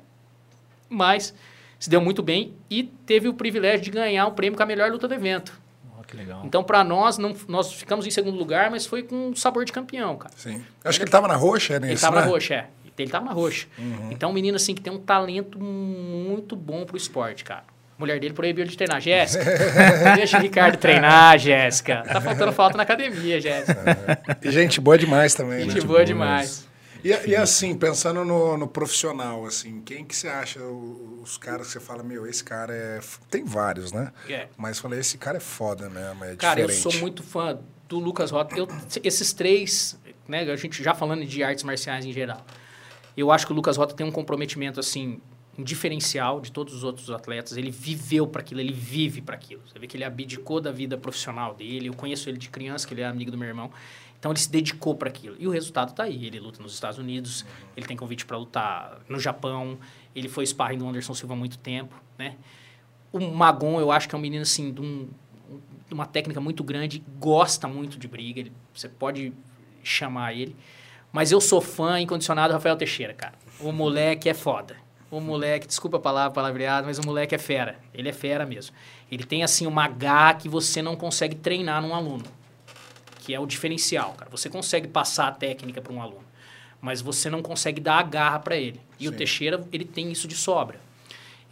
Mas 0.88 1.34
se 1.80 1.90
deu 1.90 2.02
muito 2.02 2.22
bem 2.22 2.54
e 2.70 2.84
teve 2.84 3.28
o 3.28 3.34
privilégio 3.34 3.82
de 3.82 3.92
ganhar 3.92 4.28
o 4.28 4.32
prêmio 4.32 4.58
com 4.58 4.64
a 4.64 4.66
melhor 4.66 4.92
luta 4.92 5.08
do 5.08 5.14
evento 5.14 5.60
que 6.10 6.18
legal. 6.18 6.42
Então, 6.44 6.64
para 6.64 6.84
nós, 6.84 7.18
não, 7.18 7.36
nós 7.48 7.72
ficamos 7.72 8.06
em 8.06 8.12
segundo 8.12 8.38
lugar, 8.38 8.72
mas 8.72 8.86
foi 8.86 9.04
com 9.04 9.34
sabor 9.36 9.64
de 9.64 9.72
campeão, 9.72 10.18
cara. 10.18 10.34
Sim. 10.36 10.64
Acho 10.84 10.98
que 10.98 11.04
ele 11.04 11.10
estava 11.10 11.28
na 11.28 11.36
roxa, 11.36 11.80
né? 11.80 11.88
Ele 11.88 11.94
estava 11.94 12.18
né? 12.18 12.22
na 12.24 12.28
roxa, 12.28 12.54
é. 12.56 12.68
Ele 12.98 13.08
estava 13.08 13.26
na 13.26 13.32
roxa. 13.32 13.68
Uhum. 13.78 14.12
Então, 14.12 14.32
um 14.32 14.34
menino, 14.34 14.58
assim, 14.58 14.76
que 14.76 14.82
tem 14.82 14.92
um 14.92 15.00
talento 15.00 15.58
muito 15.58 16.56
bom 16.56 16.86
pro 16.86 16.98
esporte, 16.98 17.46
cara. 17.46 17.64
Mulher 18.00 18.20
dele 18.20 18.34
proibiu 18.34 18.64
ele 18.64 18.72
de 18.72 18.78
treinar. 18.78 19.00
Jéssica, 19.02 19.44
deixa 20.16 20.38
o 20.38 20.42
Ricardo 20.42 20.78
treinar, 20.78 21.38
Jéssica. 21.38 22.04
Tá 22.04 22.22
faltando 22.22 22.54
falta 22.54 22.78
na 22.78 22.84
academia, 22.84 23.42
Jéssica. 23.42 23.78
E 24.42 24.50
gente 24.52 24.80
boa 24.80 24.98
demais 24.98 25.34
também, 25.36 25.60
gente 25.60 25.68
né? 25.68 25.74
Gente 25.76 25.86
boa 25.86 26.06
demais. 26.06 26.68
E, 27.04 27.10
e, 27.30 27.36
assim, 27.36 27.78
pensando 27.78 28.26
no, 28.26 28.58
no, 28.58 28.68
profissional, 28.68 29.46
assim, 29.46 29.82
quem 29.82 30.04
que 30.04 30.14
você 30.14 30.28
acha 30.28 30.60
os 30.62 31.38
caras 31.38 31.68
que 31.68 31.74
você 31.74 31.80
fala, 31.80 32.04
meu, 32.04 32.28
esse 32.28 32.44
cara 32.44 32.74
é... 32.74 33.00
Tem 33.30 33.44
vários, 33.44 33.94
né? 33.94 34.12
É. 34.28 34.48
Mas 34.58 34.80
falei, 34.80 35.00
esse 35.00 35.18
cara 35.18 35.38
é 35.38 35.40
foda 35.40 35.90
mesmo, 35.90 36.26
é 36.26 36.36
Cara, 36.36 36.62
diferente. 36.62 36.86
eu 36.86 36.92
sou 36.92 37.02
muito 37.02 37.24
fã 37.24 37.58
do 37.88 38.00
Lucas 38.00 38.32
Rota. 38.32 38.58
Eu, 38.58 38.68
esses 39.02 39.32
três, 39.32 39.98
né, 40.28 40.42
a 40.42 40.56
gente 40.58 40.84
já 40.84 40.94
falando 40.94 41.26
de 41.26 41.42
artes 41.42 41.64
marciais 41.64 42.06
em 42.06 42.12
geral, 42.12 42.46
eu 43.16 43.32
acho 43.32 43.46
que 43.46 43.54
o 43.54 43.56
Lucas 43.56 43.78
Rota 43.78 43.96
tem 43.96 44.06
um 44.06 44.12
comprometimento, 44.12 44.80
assim, 44.80 45.22
um 45.60 45.64
diferencial 45.64 46.40
de 46.40 46.52
todos 46.52 46.74
os 46.74 46.84
outros 46.86 47.12
atletas. 47.12 47.58
Ele 47.58 47.70
viveu 47.70 48.26
para 48.26 48.42
aquilo, 48.42 48.62
ele 48.62 48.72
vive 48.72 49.22
para 49.22 49.36
aquilo. 49.36 49.62
Você 49.68 49.78
vê 49.78 49.88
que 49.88 49.98
ele 49.98 50.06
abdicou 50.06 50.62
da 50.62 50.72
vida 50.72 50.98
profissional 50.98 51.54
dele. 51.54 51.90
Eu 51.90 51.94
conheço 51.94 52.30
ele 52.30 52.38
de 52.38 52.50
criança, 52.50 52.88
que 52.88 52.94
ele 52.94 53.02
é 53.02 53.06
amigo 53.06 53.30
do 53.30 53.38
meu 53.38 53.48
irmão. 53.48 53.70
Então 54.18 54.32
ele 54.32 54.40
se 54.40 54.50
dedicou 54.50 54.96
para 54.96 55.10
aquilo. 55.10 55.36
E 55.38 55.48
o 55.48 55.52
resultado 55.52 55.90
está 55.90 56.04
aí. 56.04 56.26
Ele 56.26 56.40
luta 56.40 56.64
nos 56.64 56.74
Estados 56.74 56.98
Unidos, 56.98 57.46
ele 57.76 57.86
tem 57.86 57.98
convite 57.98 58.26
para 58.26 58.38
lutar 58.38 59.00
no 59.10 59.20
Japão, 59.20 59.78
ele 60.16 60.30
foi 60.30 60.46
sparring 60.46 60.78
do 60.78 60.88
Anderson 60.88 61.14
Silva 61.14 61.34
há 61.34 61.38
muito 61.38 61.58
tempo, 61.58 61.94
né? 62.18 62.36
O 63.12 63.20
Magon, 63.20 63.80
eu 63.82 63.92
acho 63.92 64.08
que 64.08 64.16
é 64.16 64.18
um 64.18 64.22
menino 64.22 64.44
assim 64.44 64.72
de, 64.72 64.82
um, 64.82 65.10
uma 65.92 66.06
técnica 66.06 66.40
muito 66.40 66.64
grande, 66.64 67.04
gosta 67.18 67.68
muito 67.68 67.98
de 67.98 68.08
briga, 68.08 68.40
ele, 68.40 68.52
você 68.74 68.88
pode 68.88 69.34
chamar 69.84 70.34
ele. 70.34 70.56
Mas 71.12 71.32
eu 71.32 71.42
sou 71.42 71.60
fã 71.60 72.00
incondicionado 72.00 72.50
do 72.50 72.54
Rafael 72.54 72.76
Teixeira, 72.76 73.14
cara. 73.14 73.34
O 73.60 73.72
moleque 73.72 74.30
é 74.30 74.34
foda. 74.34 74.76
O 75.12 75.20
moleque, 75.20 75.68
desculpa 75.68 75.98
a 75.98 76.00
palavra 76.00 76.32
palavreada, 76.32 76.86
mas 76.86 77.00
o 77.00 77.06
moleque 77.06 77.34
é 77.34 77.38
fera. 77.38 77.80
Ele 77.94 78.10
é 78.10 78.14
fera 78.14 78.46
mesmo. 78.46 78.76
Ele 79.12 79.24
tem 79.24 79.44
assim 79.44 79.66
uma 79.66 79.88
garra 79.88 80.36
que 80.36 80.48
você 80.48 80.82
não 80.82 80.96
consegue 80.96 81.36
treinar 81.36 81.82
num 81.82 81.96
aluno 81.96 82.24
que 83.30 83.36
é 83.36 83.40
o 83.40 83.46
diferencial, 83.46 84.16
cara. 84.18 84.32
Você 84.32 84.50
consegue 84.50 84.88
passar 84.88 85.28
a 85.28 85.32
técnica 85.32 85.80
para 85.80 85.94
um 85.94 86.02
aluno, 86.02 86.26
mas 86.82 87.00
você 87.00 87.30
não 87.30 87.44
consegue 87.44 87.80
dar 87.80 88.00
a 88.00 88.02
garra 88.02 88.40
para 88.40 88.58
ele. 88.58 88.82
E 89.00 89.04
Sim. 89.04 89.10
o 89.10 89.12
Teixeira, 89.12 89.64
ele 89.72 89.86
tem 89.86 90.12
isso 90.12 90.28
de 90.28 90.34
sobra. 90.34 90.82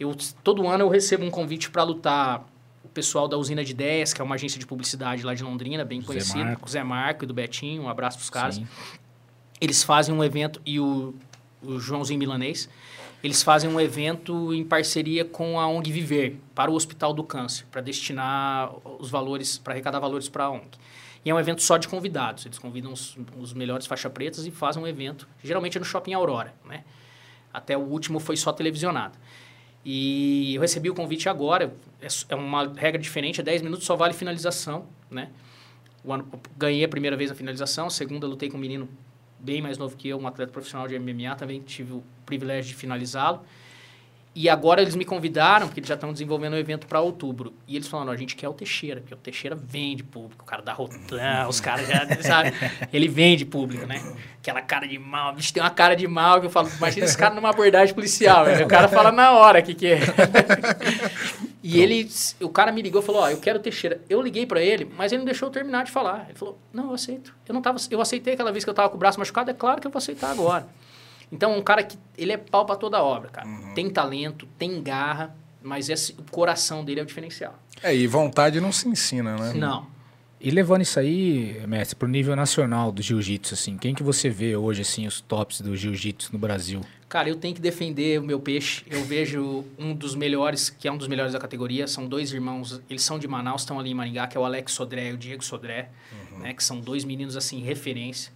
Eu, 0.00 0.12
todo 0.42 0.66
ano 0.66 0.82
eu 0.82 0.88
recebo 0.88 1.24
um 1.24 1.30
convite 1.30 1.70
para 1.70 1.84
lutar 1.84 2.44
o 2.82 2.88
pessoal 2.88 3.28
da 3.28 3.36
Usina 3.36 3.64
de 3.64 3.70
Ideias, 3.70 4.12
que 4.12 4.20
é 4.20 4.24
uma 4.24 4.34
agência 4.34 4.58
de 4.58 4.66
publicidade 4.66 5.24
lá 5.24 5.34
de 5.34 5.44
Londrina, 5.44 5.84
bem 5.84 6.02
conhecido, 6.02 6.38
Zé 6.38 6.44
Marco. 6.44 6.68
Zé 6.68 6.82
Marco 6.82 7.24
e 7.24 7.28
do 7.28 7.34
Betinho, 7.34 7.82
um 7.82 7.88
abraço 7.88 8.18
pros 8.18 8.30
caras. 8.30 8.56
Sim. 8.56 8.66
Eles 9.60 9.84
fazem 9.84 10.12
um 10.12 10.24
evento, 10.24 10.60
e 10.66 10.80
o, 10.80 11.14
o 11.62 11.78
Joãozinho 11.78 12.18
Milanês, 12.18 12.68
eles 13.22 13.42
fazem 13.42 13.68
um 13.68 13.80
evento 13.80 14.54
em 14.54 14.64
parceria 14.64 15.24
com 15.24 15.58
a 15.58 15.66
ONG 15.66 15.90
Viver, 15.90 16.40
para 16.54 16.70
o 16.70 16.74
Hospital 16.74 17.12
do 17.12 17.24
Câncer, 17.24 17.66
para 17.70 17.80
destinar 17.80 18.72
os 19.00 19.10
valores, 19.10 19.58
para 19.58 19.72
arrecadar 19.74 19.98
valores 19.98 20.28
para 20.28 20.44
a 20.44 20.50
ONG. 20.50 20.68
E 21.24 21.30
é 21.30 21.34
um 21.34 21.40
evento 21.40 21.62
só 21.62 21.76
de 21.76 21.88
convidados. 21.88 22.46
Eles 22.46 22.58
convidam 22.58 22.92
os, 22.92 23.16
os 23.36 23.52
melhores 23.52 23.86
faixa 23.86 24.08
pretas 24.08 24.46
e 24.46 24.50
fazem 24.50 24.82
um 24.82 24.86
evento, 24.86 25.28
geralmente 25.42 25.76
é 25.76 25.80
no 25.80 25.84
Shopping 25.84 26.14
Aurora, 26.14 26.54
né? 26.64 26.84
Até 27.52 27.76
o 27.76 27.80
último 27.80 28.20
foi 28.20 28.36
só 28.36 28.52
televisionado. 28.52 29.18
E 29.84 30.54
eu 30.54 30.60
recebi 30.60 30.88
o 30.88 30.94
convite 30.94 31.28
agora, 31.28 31.74
é, 32.00 32.06
é 32.28 32.34
uma 32.36 32.72
regra 32.74 33.00
diferente, 33.00 33.40
é 33.40 33.44
10 33.44 33.62
minutos, 33.62 33.84
só 33.84 33.96
vale 33.96 34.14
finalização, 34.14 34.86
né? 35.10 35.30
Ano, 36.08 36.28
ganhei 36.56 36.84
a 36.84 36.88
primeira 36.88 37.16
vez 37.16 37.30
a 37.30 37.34
finalização, 37.34 37.86
a 37.86 37.90
segunda 37.90 38.26
lutei 38.26 38.48
com 38.48 38.56
um 38.56 38.60
menino 38.60 38.88
bem 39.38 39.60
mais 39.60 39.76
novo 39.76 39.96
que 39.96 40.08
eu, 40.08 40.18
um 40.18 40.26
atleta 40.26 40.52
profissional 40.52 40.86
de 40.86 40.98
MMA, 40.98 41.34
também 41.36 41.60
tive 41.60 41.94
o 41.94 42.02
privilégio 42.28 42.68
de 42.68 42.74
finalizá-lo. 42.74 43.42
E 44.40 44.48
agora 44.48 44.80
eles 44.80 44.94
me 44.94 45.04
convidaram, 45.04 45.66
porque 45.66 45.80
eles 45.80 45.88
já 45.88 45.96
estão 45.96 46.12
desenvolvendo 46.12 46.54
um 46.54 46.58
evento 46.58 46.86
para 46.86 47.00
outubro. 47.00 47.52
E 47.66 47.74
eles 47.74 47.88
falaram, 47.88 48.12
a 48.12 48.16
gente 48.16 48.36
quer 48.36 48.48
o 48.48 48.52
Teixeira, 48.52 49.00
porque 49.00 49.12
o 49.12 49.16
Teixeira 49.16 49.56
vende 49.56 50.04
público, 50.04 50.44
o 50.44 50.46
cara 50.46 50.62
da 50.62 50.72
Rotan, 50.72 51.48
os 51.48 51.58
caras 51.58 51.88
já, 51.88 52.06
sabe? 52.22 52.52
Ele 52.92 53.08
vende 53.08 53.44
público, 53.44 53.84
né? 53.84 54.00
Aquela 54.40 54.62
cara 54.62 54.86
de 54.86 54.96
mal, 54.96 55.34
bicho 55.34 55.52
tem 55.52 55.60
uma 55.60 55.70
cara 55.70 55.96
de 55.96 56.06
mal 56.06 56.38
que 56.38 56.46
eu 56.46 56.50
falo, 56.50 56.70
imagina 56.76 57.04
esse 57.04 57.18
cara 57.18 57.34
numa 57.34 57.50
abordagem 57.50 57.92
policial. 57.92 58.44
Né? 58.44 58.64
O 58.64 58.68
cara 58.68 58.86
fala 58.86 59.10
na 59.10 59.32
hora 59.32 59.58
o 59.58 59.62
que, 59.64 59.74
que 59.74 59.88
é. 59.88 60.00
e 61.60 61.80
ele, 61.80 62.08
o 62.40 62.48
cara 62.48 62.70
me 62.70 62.80
ligou 62.80 63.02
e 63.02 63.04
falou, 63.04 63.22
ó, 63.22 63.24
oh, 63.24 63.30
eu 63.30 63.38
quero 63.38 63.58
o 63.58 63.62
Teixeira. 63.62 64.00
Eu 64.08 64.22
liguei 64.22 64.46
para 64.46 64.62
ele, 64.62 64.88
mas 64.96 65.10
ele 65.10 65.18
não 65.18 65.26
deixou 65.26 65.48
eu 65.48 65.52
terminar 65.52 65.84
de 65.84 65.90
falar. 65.90 66.26
Ele 66.28 66.38
falou, 66.38 66.56
não, 66.72 66.84
eu 66.84 66.94
aceito. 66.94 67.34
Eu 67.48 67.52
não 67.52 67.60
tava, 67.60 67.78
eu 67.90 68.00
aceitei 68.00 68.34
aquela 68.34 68.52
vez 68.52 68.62
que 68.62 68.70
eu 68.70 68.74
tava 68.74 68.88
com 68.88 68.94
o 68.94 68.98
braço 69.00 69.18
machucado, 69.18 69.50
é 69.50 69.54
claro 69.54 69.80
que 69.80 69.86
eu 69.88 69.90
vou 69.90 69.98
aceitar 69.98 70.30
agora. 70.30 70.68
Então, 71.30 71.56
um 71.56 71.62
cara 71.62 71.82
que 71.82 71.98
ele 72.16 72.32
é 72.32 72.36
pau 72.36 72.64
pra 72.64 72.76
toda 72.76 73.02
obra, 73.02 73.28
cara. 73.28 73.46
Uhum. 73.46 73.74
Tem 73.74 73.88
talento, 73.90 74.46
tem 74.58 74.82
garra, 74.82 75.36
mas 75.62 75.88
esse, 75.88 76.12
o 76.12 76.24
coração 76.30 76.84
dele 76.84 77.00
é 77.00 77.02
o 77.02 77.06
diferencial. 77.06 77.58
É, 77.82 77.94
e 77.94 78.06
vontade 78.06 78.60
não 78.60 78.72
se 78.72 78.88
ensina, 78.88 79.36
né? 79.36 79.52
Não. 79.54 79.86
E 80.40 80.50
levando 80.50 80.82
isso 80.82 81.00
aí, 81.00 81.60
mestre, 81.66 81.96
pro 81.96 82.06
nível 82.06 82.36
nacional 82.36 82.92
do 82.92 83.02
jiu-jitsu, 83.02 83.54
assim, 83.54 83.76
quem 83.76 83.92
que 83.92 84.04
você 84.04 84.30
vê 84.30 84.56
hoje, 84.56 84.82
assim, 84.82 85.04
os 85.04 85.20
tops 85.20 85.60
do 85.60 85.76
jiu-jitsu 85.76 86.32
no 86.32 86.38
Brasil? 86.38 86.80
Cara, 87.08 87.28
eu 87.28 87.34
tenho 87.34 87.54
que 87.54 87.60
defender 87.60 88.20
o 88.20 88.22
meu 88.22 88.38
peixe. 88.38 88.84
Eu 88.88 89.02
vejo 89.02 89.64
um 89.76 89.92
dos 89.92 90.14
melhores, 90.14 90.70
que 90.70 90.86
é 90.86 90.92
um 90.92 90.96
dos 90.96 91.08
melhores 91.08 91.32
da 91.32 91.40
categoria, 91.40 91.88
são 91.88 92.06
dois 92.06 92.32
irmãos, 92.32 92.80
eles 92.88 93.02
são 93.02 93.18
de 93.18 93.26
Manaus, 93.26 93.62
estão 93.62 93.80
ali 93.80 93.90
em 93.90 93.94
Maringá, 93.94 94.28
que 94.28 94.36
é 94.36 94.40
o 94.40 94.44
Alex 94.44 94.72
Sodré 94.72 95.08
e 95.08 95.12
o 95.12 95.16
Diego 95.16 95.44
Sodré, 95.44 95.90
uhum. 96.12 96.38
né, 96.40 96.52
que 96.52 96.62
são 96.62 96.78
dois 96.78 97.04
meninos, 97.04 97.36
assim, 97.36 97.60
referência. 97.60 98.32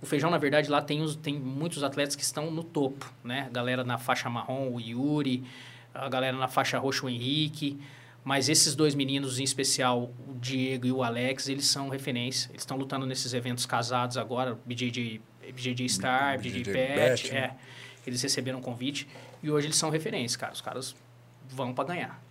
O 0.00 0.06
feijão, 0.06 0.30
na 0.30 0.38
verdade, 0.38 0.70
lá 0.70 0.82
tem, 0.82 1.00
os, 1.00 1.16
tem 1.16 1.38
muitos 1.38 1.82
atletas 1.82 2.14
que 2.14 2.22
estão 2.22 2.50
no 2.50 2.62
topo, 2.62 3.12
né? 3.24 3.46
A 3.46 3.50
galera 3.50 3.82
na 3.82 3.98
faixa 3.98 4.28
marrom, 4.28 4.72
o 4.72 4.80
Yuri, 4.80 5.42
a 5.94 6.08
galera 6.08 6.36
na 6.36 6.48
faixa 6.48 6.78
roxa, 6.78 7.06
o 7.06 7.08
Henrique. 7.08 7.78
Mas 8.22 8.48
esses 8.48 8.74
dois 8.74 8.94
meninos, 8.94 9.38
em 9.38 9.44
especial 9.44 10.10
o 10.28 10.34
Diego 10.40 10.86
e 10.86 10.92
o 10.92 11.02
Alex, 11.02 11.48
eles 11.48 11.66
são 11.66 11.88
referência. 11.88 12.50
Eles 12.50 12.62
estão 12.62 12.76
lutando 12.76 13.06
nesses 13.06 13.32
eventos 13.32 13.64
casados 13.64 14.18
agora, 14.18 14.58
BJJ, 14.66 15.20
BJJ 15.54 15.88
Star, 15.88 16.38
BJJ, 16.38 16.58
BJJ 16.60 16.72
Pet, 16.72 17.32
né? 17.32 17.38
é. 17.38 17.54
Eles 18.06 18.20
receberam 18.20 18.58
um 18.58 18.62
convite 18.62 19.06
e 19.42 19.50
hoje 19.50 19.68
eles 19.68 19.76
são 19.76 19.90
referência, 19.90 20.38
cara. 20.38 20.52
Os 20.52 20.60
caras 20.60 20.94
vão 21.48 21.72
para 21.72 21.84
ganhar. 21.84 22.22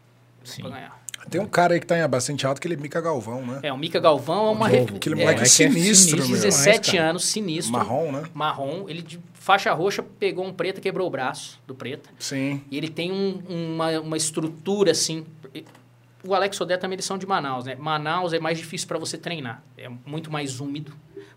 Sim. 0.43 0.61
Pra 0.63 0.71
ganhar. 0.71 1.04
Tem 1.29 1.41
um 1.41 1.47
cara 1.47 1.73
aí 1.73 1.79
que 1.79 1.87
tá 1.87 1.97
em 1.97 2.07
bastante 2.07 2.45
alto, 2.45 2.61
que 2.61 2.67
ele 2.67 2.75
é 2.75 2.77
Mica 2.77 3.01
Galvão, 3.01 3.45
né? 3.45 3.59
É, 3.63 3.73
o 3.73 3.77
Mica 3.77 3.99
Galvão 3.99 4.47
é 4.47 4.51
uma... 4.51 4.67
Ref... 4.67 4.95
Aquele 4.95 5.15
moleque 5.15 5.41
é, 5.41 5.43
é 5.43 5.45
sinistro, 5.45 6.17
meu. 6.17 6.27
17 6.27 6.97
anos, 6.97 7.25
sinistro. 7.25 7.73
Marrom, 7.73 8.11
né? 8.11 8.23
Marrom. 8.33 8.85
Ele 8.87 9.01
de 9.01 9.19
faixa 9.33 9.73
roxa 9.73 10.03
pegou 10.03 10.45
um 10.45 10.53
preto, 10.53 10.79
quebrou 10.81 11.07
o 11.07 11.09
braço 11.09 11.59
do 11.65 11.73
preto. 11.73 12.09
Sim. 12.19 12.61
E 12.69 12.77
ele 12.77 12.89
tem 12.89 13.11
um, 13.11 13.41
uma, 13.47 13.99
uma 13.99 14.17
estrutura, 14.17 14.91
assim... 14.91 15.25
O 16.23 16.33
Alex 16.33 16.57
Sodé 16.57 16.75
também 16.77 16.95
eles 16.95 17.05
são 17.05 17.17
de 17.17 17.25
Manaus, 17.27 17.65
né? 17.65 17.75
Manaus 17.75 18.33
é 18.33 18.39
mais 18.39 18.57
difícil 18.57 18.87
para 18.87 18.97
você 18.97 19.17
treinar. 19.17 19.63
É 19.77 19.87
muito 20.05 20.31
mais 20.31 20.59
úmido, 20.59 20.91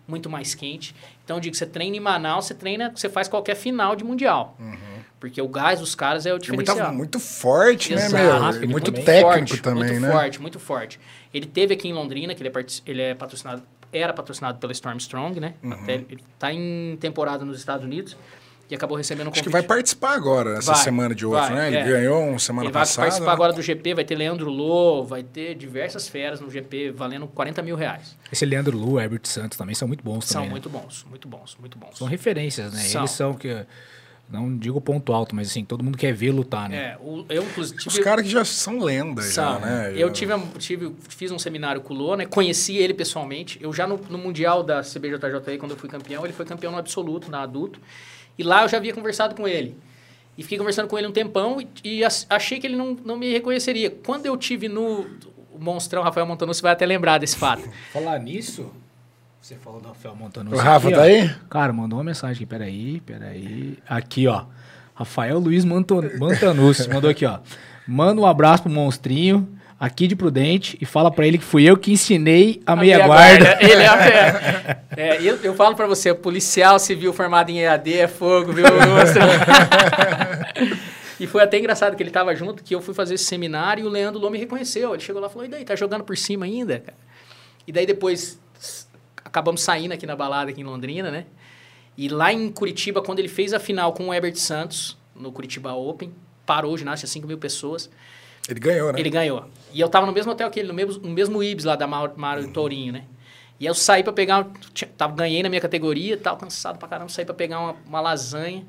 muito 0.07 0.29
mais 0.29 0.55
quente. 0.55 0.95
Então, 1.23 1.37
eu 1.37 1.41
digo, 1.41 1.55
você 1.55 1.65
treina 1.65 1.95
em 1.95 1.99
Manaus, 1.99 2.45
você 2.45 2.55
treina, 2.55 2.91
você 2.95 3.07
faz 3.07 3.27
qualquer 3.27 3.55
final 3.55 3.95
de 3.95 4.03
Mundial. 4.03 4.55
Uhum. 4.59 4.98
Porque 5.19 5.41
o 5.41 5.47
gás 5.47 5.79
dos 5.79 5.95
caras 5.95 6.25
é 6.25 6.33
o 6.33 6.37
diferencial. 6.37 6.77
Muito, 6.77 6.97
muito 6.97 7.19
forte, 7.19 7.93
né, 7.93 8.05
Exato. 8.05 8.13
né, 8.13 8.59
meu? 8.59 8.69
Muito, 8.69 8.91
muito 8.91 8.91
técnico 9.03 9.49
forte, 9.49 9.61
também, 9.61 9.83
muito 9.83 9.93
né? 9.93 9.99
Muito 9.99 10.13
forte, 10.13 10.41
muito 10.41 10.59
forte. 10.59 10.99
Ele 11.33 11.45
teve 11.45 11.73
aqui 11.73 11.89
em 11.89 11.93
Londrina, 11.93 12.33
que 12.33 12.41
ele 12.41 12.49
é, 12.49 12.65
ele 12.85 13.01
é 13.01 13.13
patrocinado, 13.13 13.61
era 13.91 14.13
patrocinado 14.13 14.59
pela 14.59 14.71
Storm 14.71 14.97
Strong, 14.97 15.39
né? 15.39 15.55
Uhum. 15.61 15.73
Até, 15.73 15.93
ele 15.95 16.23
está 16.33 16.53
em 16.53 16.97
temporada 17.01 17.43
nos 17.43 17.59
Estados 17.59 17.85
Unidos 17.85 18.15
e 18.69 18.75
acabou 18.75 18.95
recebendo 18.95 19.27
um 19.27 19.31
convite. 19.31 19.41
Acho 19.41 19.49
que 19.49 19.51
vai 19.51 19.63
participar 19.63 20.13
agora, 20.13 20.57
essa 20.57 20.73
vai, 20.73 20.83
semana 20.83 21.15
de 21.15 21.25
outro, 21.25 21.41
vai, 21.41 21.55
né? 21.55 21.67
Ele 21.67 21.77
é. 21.77 21.83
ganhou 21.83 22.29
uma 22.29 22.39
semana 22.39 22.67
ele 22.67 22.73
passada. 22.73 23.01
Vai 23.01 23.09
participar 23.09 23.31
né? 23.31 23.33
agora 23.33 23.53
do 23.53 23.61
GP, 23.61 23.93
vai 23.95 24.05
ter 24.05 24.15
Leandro 24.15 24.49
Lô, 24.49 25.03
vai 25.03 25.23
ter 25.23 25.55
diversas 25.55 26.07
feras 26.07 26.39
no 26.39 26.49
GP 26.49 26.91
valendo 26.91 27.27
40 27.27 27.61
mil 27.63 27.75
reais. 27.75 28.15
Esse 28.31 28.45
Leandro 28.45 28.77
Lô, 28.77 28.99
Herbert 28.99 29.21
Santos 29.23 29.57
também 29.57 29.73
são 29.73 29.87
muito 29.87 30.03
bons 30.03 30.25
são 30.25 30.43
também. 30.43 30.47
São 30.47 30.51
muito 30.51 30.69
né? 30.69 30.79
bons, 30.79 31.05
muito 31.09 31.27
bons, 31.27 31.57
muito 31.59 31.77
bons. 31.77 31.97
São 31.97 32.07
referências, 32.07 32.71
né? 32.71 32.79
São. 32.81 33.01
Eles 33.01 33.11
são 33.11 33.33
que 33.33 33.65
não 34.31 34.55
digo 34.55 34.79
ponto 34.79 35.11
alto, 35.11 35.35
mas 35.35 35.49
assim, 35.49 35.65
todo 35.65 35.83
mundo 35.83 35.97
quer 35.97 36.13
ver 36.13 36.31
lutar, 36.31 36.69
né? 36.69 36.77
É, 36.77 36.97
o, 37.01 37.25
eu 37.29 37.43
inclusive... 37.43 37.87
Os 37.87 37.97
caras 37.97 38.23
que 38.23 38.31
já 38.31 38.45
são 38.45 38.79
lendas, 38.79 39.33
já, 39.33 39.57
né? 39.57 39.93
Eu 39.95 40.11
tive, 40.11 40.33
tive, 40.59 40.95
fiz 41.09 41.31
um 41.31 41.39
seminário 41.39 41.81
com 41.81 41.93
o 41.93 41.97
Lô, 41.97 42.15
né? 42.15 42.25
Conheci 42.27 42.77
ele 42.77 42.93
pessoalmente. 42.93 43.57
Eu 43.59 43.73
já 43.73 43.87
no, 43.87 43.97
no 44.09 44.17
Mundial 44.19 44.61
da 44.61 44.81
CBJJE, 44.81 45.57
quando 45.57 45.71
eu 45.71 45.77
fui 45.77 45.89
campeão, 45.89 46.23
ele 46.23 46.33
foi 46.33 46.45
campeão 46.45 46.71
no 46.71 46.77
absoluto, 46.77 47.31
na 47.31 47.41
adulto. 47.41 47.79
E 48.37 48.43
lá 48.43 48.61
eu 48.61 48.69
já 48.69 48.77
havia 48.77 48.93
conversado 48.93 49.33
com 49.33 49.47
ele. 49.47 49.75
E 50.37 50.43
fiquei 50.43 50.57
conversando 50.59 50.87
com 50.87 50.97
ele 50.97 51.07
um 51.07 51.11
tempão 51.11 51.59
e, 51.59 51.67
e 51.83 52.03
achei 52.29 52.59
que 52.59 52.67
ele 52.67 52.75
não, 52.75 52.95
não 53.03 53.17
me 53.17 53.31
reconheceria. 53.31 53.89
Quando 53.89 54.25
eu 54.27 54.37
tive 54.37 54.67
no... 54.67 55.07
O 55.51 55.57
monstrão 55.59 56.03
Rafael 56.03 56.25
Montanus, 56.25 56.57
você 56.57 56.63
vai 56.63 56.71
até 56.71 56.85
lembrar 56.85 57.17
desse 57.17 57.35
fato. 57.35 57.67
Falar 57.91 58.19
nisso... 58.19 58.71
Você 59.41 59.55
falou 59.55 59.79
do 59.79 59.87
Rafael 59.87 60.15
Montano. 60.15 60.53
O 60.53 60.57
Rafa 60.57 60.89
aqui, 60.89 60.97
tá 60.97 61.03
aí? 61.03 61.33
Cara, 61.49 61.71
mandou 61.71 61.97
uma 61.97 62.03
mensagem 62.03 62.35
aqui. 62.35 62.45
Peraí, 62.45 62.99
peraí. 63.01 63.77
Aqui, 63.87 64.27
ó. 64.27 64.43
Rafael 64.93 65.39
Luiz 65.39 65.63
Mantanus 65.63 66.87
mandou 66.87 67.09
aqui, 67.09 67.25
ó. 67.25 67.39
Manda 67.87 68.19
um 68.19 68.25
abraço 68.25 68.63
pro 68.63 68.71
monstrinho 68.71 69.47
aqui 69.79 70.07
de 70.07 70.15
Prudente 70.15 70.77
e 70.81 70.85
fala 70.85 71.09
para 71.09 71.25
ele 71.25 71.37
que 71.37 71.43
fui 71.43 71.63
eu 71.63 71.77
que 71.77 71.93
ensinei 71.93 72.61
a, 72.65 72.73
a 72.73 72.75
meia, 72.75 72.97
meia 72.97 73.07
guarda. 73.07 73.45
guarda. 73.45 73.63
Ele 73.63 73.81
é, 73.81 74.83
é 74.97 75.23
eu, 75.23 75.37
eu, 75.37 75.55
falo 75.55 75.73
para 75.73 75.87
você, 75.87 76.13
policial 76.13 76.77
civil 76.77 77.13
formado 77.13 77.49
em 77.49 77.61
EAD 77.61 77.93
é 77.93 78.07
fogo, 78.09 78.51
viu? 78.51 78.65
e 81.17 81.25
foi 81.25 81.41
até 81.41 81.57
engraçado 81.57 81.95
que 81.95 82.03
ele 82.03 82.11
tava 82.11 82.35
junto, 82.35 82.61
que 82.61 82.75
eu 82.75 82.81
fui 82.81 82.93
fazer 82.93 83.13
esse 83.13 83.23
seminário 83.23 83.85
e 83.85 83.87
o 83.87 83.89
Leandro 83.89 84.19
Lô 84.19 84.29
me 84.29 84.37
reconheceu. 84.37 84.93
Ele 84.93 85.01
chegou 85.01 85.21
lá 85.21 85.29
e 85.29 85.31
falou, 85.31 85.45
e 85.45 85.49
daí, 85.49 85.63
tá 85.63 85.77
jogando 85.77 86.03
por 86.03 86.17
cima 86.17 86.45
ainda? 86.45 86.79
Cara? 86.79 86.97
E 87.65 87.71
daí 87.71 87.85
depois 87.85 88.37
acabamos 89.29 89.61
saindo 89.61 89.93
aqui 89.93 90.05
na 90.05 90.15
balada 90.15 90.51
aqui 90.51 90.59
em 90.59 90.63
Londrina, 90.63 91.09
né? 91.09 91.25
E 91.97 92.09
lá 92.09 92.33
em 92.33 92.51
Curitiba, 92.51 93.01
quando 93.01 93.19
ele 93.19 93.27
fez 93.27 93.53
a 93.53 93.59
final 93.59 93.93
com 93.93 94.09
o 94.09 94.13
Herbert 94.13 94.35
Santos, 94.35 94.97
no 95.15 95.31
Curitiba 95.31 95.73
Open, 95.73 96.13
parou 96.45 96.73
o 96.73 96.77
ginásio, 96.77 97.05
tinha 97.05 97.13
5 97.13 97.27
mil 97.27 97.37
pessoas. 97.37 97.89
Ele 98.47 98.59
ganhou, 98.59 98.91
né? 98.91 98.99
Ele 98.99 99.09
ganhou. 99.09 99.45
E 99.73 99.79
eu 99.79 99.89
tava 99.89 100.05
no 100.05 100.11
mesmo 100.11 100.31
hotel 100.31 100.49
que 100.49 100.59
ele, 100.59 100.67
no 100.69 100.73
mesmo, 100.73 101.01
no 101.03 101.09
mesmo 101.09 101.43
Ibis 101.43 101.65
lá 101.65 101.75
da 101.75 101.85
Mário 101.85 102.45
uhum. 102.45 102.53
Tourinho, 102.53 102.93
né? 102.93 103.03
E 103.59 103.65
eu 103.65 103.73
saí 103.73 104.03
para 104.03 104.13
pegar, 104.13 104.47
tava, 104.97 105.13
ganhei 105.13 105.43
na 105.43 105.49
minha 105.49 105.59
categoria, 105.59 106.17
tava 106.17 106.37
cansado 106.37 106.79
pra 106.79 106.87
caramba, 106.87 107.09
saí 107.09 107.25
para 107.25 107.35
pegar 107.35 107.59
uma, 107.59 107.75
uma 107.85 108.01
lasanha. 108.01 108.65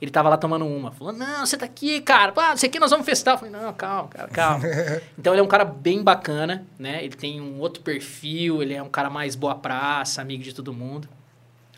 Ele 0.00 0.10
tava 0.10 0.28
lá 0.28 0.36
tomando 0.36 0.66
uma. 0.66 0.92
Falou, 0.92 1.12
não, 1.12 1.44
você 1.44 1.56
tá 1.56 1.66
aqui, 1.66 2.00
cara. 2.00 2.32
Ah, 2.36 2.54
isso 2.54 2.64
aqui 2.64 2.78
nós 2.78 2.90
vamos 2.90 3.04
festar. 3.04 3.34
Eu 3.34 3.38
falei, 3.38 3.52
não, 3.52 3.72
calma, 3.74 4.08
cara, 4.08 4.28
calma. 4.28 4.64
então 5.18 5.32
ele 5.34 5.40
é 5.40 5.44
um 5.44 5.48
cara 5.48 5.64
bem 5.64 6.02
bacana, 6.02 6.66
né? 6.78 7.04
Ele 7.04 7.14
tem 7.14 7.40
um 7.40 7.58
outro 7.58 7.82
perfil, 7.82 8.62
ele 8.62 8.74
é 8.74 8.82
um 8.82 8.88
cara 8.88 9.10
mais 9.10 9.34
boa 9.34 9.54
praça, 9.54 10.22
amigo 10.22 10.42
de 10.42 10.54
todo 10.54 10.72
mundo. 10.72 11.06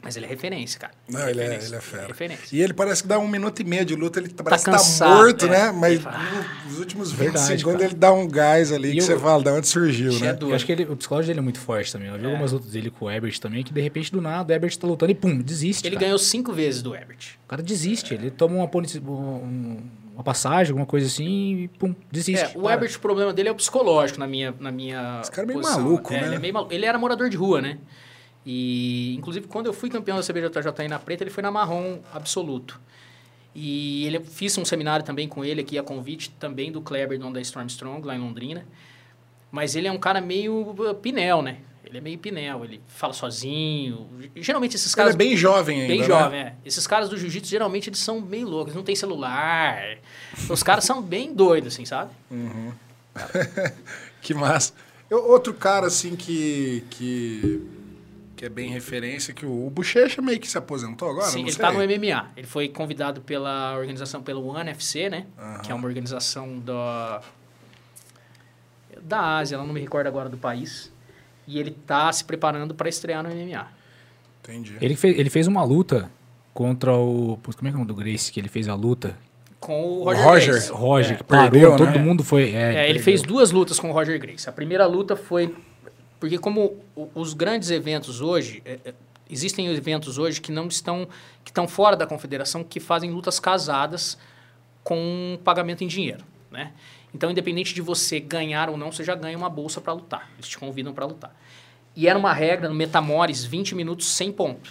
Mas 0.04 0.16
ele 0.16 0.26
é 0.26 0.28
referência, 0.28 0.80
cara. 0.80 0.92
Não, 1.08 1.28
ele, 1.28 1.40
é, 1.40 1.44
ele 1.62 1.76
é 1.76 1.80
fera. 1.80 2.02
É 2.02 2.06
referência. 2.08 2.56
E 2.56 2.60
ele 2.60 2.74
parece 2.74 3.02
que 3.02 3.08
dá 3.08 3.20
um 3.20 3.28
minuto 3.28 3.60
e 3.62 3.64
meio 3.64 3.84
de 3.84 3.94
luta, 3.94 4.18
ele 4.18 4.30
parece 4.30 4.64
cansado, 4.64 4.88
que 4.88 4.98
tá 4.98 5.22
morto, 5.22 5.46
é. 5.46 5.48
né? 5.48 5.72
Mas 5.72 5.92
Ele 5.92 6.00
fala, 6.00 6.18
nos 6.66 6.78
últimos 6.80 7.12
20 7.12 7.18
Verdade, 7.20 7.46
segundos 7.46 7.72
cara. 7.80 7.84
ele 7.84 7.94
dá 7.94 8.12
um 8.12 8.26
gás 8.26 8.72
ali 8.72 8.88
E 8.88 8.92
que 8.94 8.98
eu- 8.98 9.04
você 9.04 9.16
fala, 9.18 9.42
da 9.44 9.52
onde 9.54 9.68
surgiu, 9.68 10.10
é 10.16 10.18
né? 10.18 10.38
Eu 10.40 10.54
acho 10.54 10.66
que 10.66 10.72
ele- 10.72 10.84
o 10.86 10.96
psicológico 10.96 11.28
dele 11.28 11.38
é 11.38 11.42
muito 11.42 11.60
forte 11.60 11.92
também. 11.92 12.08
Eu 12.08 12.18
vi 12.18 12.24
É. 12.24 12.30
algumas 12.30 12.50
lutas 12.50 12.72
dele 12.72 12.90
com 12.90 13.04
o 13.04 13.10
Ebert 13.10 13.38
também, 13.38 13.62
que 13.62 13.72
de 13.72 13.80
repente 13.80 14.10
do 14.10 14.20
nada 14.20 14.52
o 14.52 14.56
Ebert 14.56 14.76
tá 14.76 14.88
lutando 14.88 15.12
e 15.12 15.14
pum, 15.14 15.38
desiste. 15.40 15.86
Ele 15.86 15.94
cara. 15.94 16.06
ganhou 16.06 16.18
cinco 16.18 16.52
vezes 16.52 16.82
do 16.82 16.92
Herbert. 16.96 17.36
O 17.44 17.48
cara 17.48 17.62
desiste, 17.62 18.12
ele 18.12 18.28
toma 18.30 18.56
uma, 18.56 18.68
um- 19.08 19.78
uma 20.14 20.24
passagem, 20.24 20.72
alguma 20.72 20.86
coisa 20.86 21.06
assim 21.06 21.62
e 21.62 21.68
pum, 21.78 21.94
desiste. 22.10 22.44
É, 22.44 22.48
o 22.58 22.62
Para. 22.62 22.72
Herbert, 22.74 22.96
o 22.96 23.00
problema 23.00 23.32
dele 23.32 23.48
é 23.48 23.52
o 23.52 23.54
psicológico 23.54 24.18
na 24.18 24.26
minha, 24.26 24.52
na 24.58 24.70
minha 24.72 25.20
Esse 25.22 25.30
cara 25.30 25.44
é 25.44 25.46
meio 25.46 25.60
posição. 25.60 25.80
maluco, 25.80 26.12
É, 26.12 26.20
né? 26.20 26.26
Ele, 26.26 26.34
é 26.34 26.38
meio 26.38 26.66
ele 26.70 26.86
era 26.86 26.98
morador 26.98 27.28
de 27.30 27.36
rua, 27.36 27.62
né? 27.62 27.78
E, 28.44 29.14
inclusive, 29.16 29.46
quando 29.46 29.66
eu 29.66 29.72
fui 29.72 29.88
campeão 29.88 30.16
da 30.16 30.22
CBJJI 30.22 30.88
na 30.88 30.98
preta, 30.98 31.22
ele 31.22 31.30
foi 31.30 31.42
na 31.42 31.50
marrom 31.50 31.98
absoluto. 32.12 32.80
E 33.54 34.06
ele 34.06 34.20
fiz 34.20 34.56
um 34.56 34.64
seminário 34.64 35.04
também 35.04 35.28
com 35.28 35.44
ele 35.44 35.60
aqui, 35.60 35.78
a 35.78 35.82
convite 35.82 36.30
também 36.40 36.72
do 36.72 36.80
Kleber, 36.80 37.18
dono 37.18 37.34
da 37.34 37.40
Storm 37.40 37.66
Strong, 37.66 38.06
lá 38.06 38.16
em 38.16 38.18
Londrina. 38.18 38.66
Mas 39.50 39.76
ele 39.76 39.86
é 39.86 39.92
um 39.92 39.98
cara 39.98 40.20
meio 40.20 40.70
uh, 40.70 40.94
pinel, 40.94 41.42
né? 41.42 41.58
Ele 41.84 41.98
é 41.98 42.00
meio 42.00 42.18
pinel, 42.18 42.64
ele 42.64 42.80
fala 42.88 43.12
sozinho. 43.12 44.08
Geralmente 44.36 44.76
esses 44.76 44.86
Ele 44.86 44.96
caras... 44.96 45.14
é 45.14 45.16
bem 45.18 45.36
jovem 45.36 45.82
ainda, 45.82 45.92
Bem 45.92 46.00
né? 46.00 46.06
jovem, 46.06 46.40
é. 46.40 46.54
Esses 46.64 46.86
caras 46.86 47.10
do 47.10 47.18
jiu-jitsu, 47.18 47.50
geralmente, 47.50 47.90
eles 47.90 47.98
são 47.98 48.18
meio 48.18 48.48
loucos. 48.48 48.68
Eles 48.68 48.76
não 48.76 48.82
têm 48.82 48.96
celular. 48.96 49.98
Os 50.48 50.62
caras 50.62 50.84
são 50.84 51.02
bem 51.02 51.34
doidos, 51.34 51.74
assim, 51.74 51.84
sabe? 51.84 52.10
Que 54.22 54.32
massa. 54.32 54.72
Eu- 55.10 55.28
outro 55.28 55.52
cara, 55.52 55.88
assim, 55.88 56.16
que, 56.16 56.82
que, 56.88 57.60
que 58.42 58.46
é 58.46 58.48
bem 58.48 58.70
referência, 58.70 59.32
que 59.32 59.46
o, 59.46 59.68
o 59.68 59.70
Bochecha 59.70 60.20
meio 60.20 60.40
que 60.40 60.48
se 60.48 60.58
aposentou 60.58 61.08
agora, 61.08 61.26
Sim, 61.26 61.38
não 61.42 61.44
ele 61.44 61.52
sei. 61.52 61.64
tá 61.64 61.70
no 61.70 61.78
MMA. 61.78 62.30
Ele 62.36 62.44
foi 62.48 62.68
convidado 62.68 63.20
pela 63.20 63.76
organização, 63.78 64.20
pelo 64.20 64.44
One 64.48 64.68
FC, 64.70 65.08
né? 65.08 65.26
Que 65.62 65.70
é 65.70 65.74
uma 65.76 65.86
organização 65.86 66.58
da... 66.58 67.22
Da 69.00 69.38
Ásia, 69.38 69.54
ela 69.54 69.64
não 69.64 69.72
me 69.72 69.80
recordo 69.80 70.08
agora 70.08 70.28
do 70.28 70.36
país. 70.36 70.92
E 71.46 71.56
ele 71.60 71.70
tá 71.70 72.12
se 72.12 72.24
preparando 72.24 72.74
para 72.74 72.88
estrear 72.88 73.22
no 73.22 73.28
MMA. 73.30 73.64
Entendi. 74.42 74.76
Ele, 74.80 74.96
fez, 74.96 75.16
ele 75.16 75.30
fez 75.30 75.46
uma 75.46 75.62
luta 75.62 76.10
contra 76.52 76.92
o. 76.96 77.38
Como 77.56 77.68
é 77.68 77.70
que 77.70 77.76
é 77.76 77.76
o 77.76 77.78
nome 77.78 77.86
do 77.86 77.94
Grace 77.94 78.32
que 78.32 78.40
ele 78.40 78.48
fez 78.48 78.66
a 78.68 78.74
luta? 78.74 79.16
Com 79.60 79.82
o 79.84 80.00
O 80.00 80.04
Roger, 80.06 80.24
Roger. 80.24 80.50
Grace. 80.50 80.72
Roger, 80.72 81.12
É. 81.12 81.16
que 81.18 81.22
parou, 81.24 81.50
Perdeu, 81.50 81.76
todo 81.76 81.90
né? 81.90 81.98
mundo 81.98 82.24
foi. 82.24 82.50
É, 82.50 82.56
É, 82.56 82.68
ele 82.84 82.84
perdeu. 82.94 83.02
fez 83.04 83.22
duas 83.22 83.52
lutas 83.52 83.78
com 83.78 83.88
o 83.90 83.92
Roger 83.92 84.18
Grace. 84.20 84.48
A 84.48 84.52
primeira 84.52 84.84
luta 84.86 85.14
foi 85.14 85.54
porque 86.22 86.38
como 86.38 86.76
os 87.16 87.34
grandes 87.34 87.68
eventos 87.72 88.20
hoje 88.20 88.62
é, 88.64 88.78
é, 88.84 88.94
existem 89.28 89.66
eventos 89.66 90.18
hoje 90.18 90.40
que 90.40 90.52
não 90.52 90.68
estão 90.68 91.08
que 91.42 91.50
estão 91.50 91.66
fora 91.66 91.96
da 91.96 92.06
confederação 92.06 92.62
que 92.62 92.78
fazem 92.78 93.10
lutas 93.10 93.40
casadas 93.40 94.16
com 94.84 95.36
pagamento 95.42 95.82
em 95.82 95.88
dinheiro, 95.88 96.24
né? 96.48 96.74
Então, 97.12 97.28
independente 97.28 97.74
de 97.74 97.82
você 97.82 98.20
ganhar 98.20 98.70
ou 98.70 98.76
não, 98.76 98.92
você 98.92 99.02
já 99.02 99.16
ganha 99.16 99.36
uma 99.36 99.50
bolsa 99.50 99.80
para 99.80 99.92
lutar. 99.94 100.30
Eles 100.34 100.46
te 100.46 100.56
convidam 100.56 100.94
para 100.94 101.06
lutar. 101.06 101.34
E 101.96 102.06
era 102.06 102.16
uma 102.16 102.32
regra 102.32 102.68
no 102.68 102.74
Metamores 102.76 103.44
20 103.44 103.74
minutos 103.74 104.08
sem 104.08 104.30
ponto. 104.30 104.70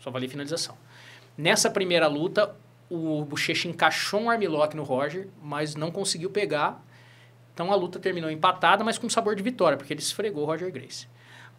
Só 0.00 0.10
valia 0.10 0.28
finalização. 0.28 0.76
Nessa 1.34 1.70
primeira 1.70 2.06
luta, 2.08 2.54
o 2.90 3.24
Bochecha 3.24 3.68
encaixou 3.68 4.20
um 4.20 4.28
armlock 4.28 4.76
no 4.76 4.82
Roger, 4.82 5.28
mas 5.42 5.74
não 5.74 5.90
conseguiu 5.90 6.28
pegar. 6.28 6.84
Então 7.54 7.72
a 7.72 7.74
luta 7.74 7.98
terminou 7.98 8.30
empatada, 8.30 8.82
mas 8.82 8.98
com 8.98 9.08
sabor 9.08 9.34
de 9.34 9.42
vitória, 9.42 9.76
porque 9.76 9.92
ele 9.92 10.00
esfregou 10.00 10.44
o 10.44 10.46
Roger 10.46 10.72
Grace. 10.72 11.06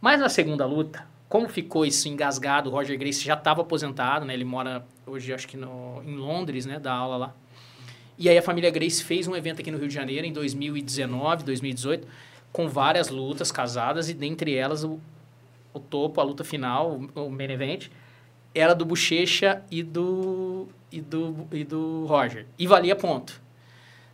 Mas 0.02 0.20
na 0.20 0.30
segunda 0.30 0.66
luta, 0.66 1.08
como 1.30 1.48
ficou 1.48 1.86
isso 1.86 2.08
engasgado, 2.08 2.70
o 2.70 2.74
Roger 2.74 2.98
Grace 2.98 3.24
já 3.24 3.34
estava 3.34 3.62
aposentado, 3.62 4.26
né? 4.26 4.34
Ele 4.34 4.44
mora 4.44 4.86
hoje, 5.06 5.34
acho 5.34 5.48
que 5.48 5.58
no, 5.58 6.02
em 6.06 6.16
Londres, 6.16 6.66
né? 6.66 6.80
Dá 6.80 6.94
aula 6.94 7.18
lá. 7.18 7.36
E 8.18 8.30
aí 8.30 8.38
a 8.38 8.42
família 8.42 8.70
Grace 8.70 9.04
fez 9.04 9.28
um 9.28 9.36
evento 9.36 9.60
aqui 9.60 9.72
no 9.72 9.78
Rio 9.78 9.88
de 9.88 9.94
Janeiro 9.94 10.26
em 10.26 10.32
2019, 10.32 11.44
2018, 11.44 12.08
com 12.52 12.68
várias 12.68 13.10
lutas 13.10 13.52
casadas 13.52 14.10
e 14.10 14.14
dentre 14.14 14.54
elas 14.54 14.84
o, 14.84 15.00
o 15.74 15.80
topo, 15.80 16.22
a 16.22 16.24
luta 16.24 16.44
final, 16.44 17.00
o, 17.16 17.26
o 17.26 17.32
main 17.32 17.50
event, 17.50 17.88
era 18.54 18.76
do 18.76 18.86
Bochecha 18.86 19.64
e 19.72 19.82
do, 19.82 20.68
e, 20.92 21.02
do, 21.02 21.48
e 21.52 21.64
do 21.64 22.06
Roger. 22.06 22.46
E 22.58 22.68
valia 22.68 22.96
ponto. 22.96 23.42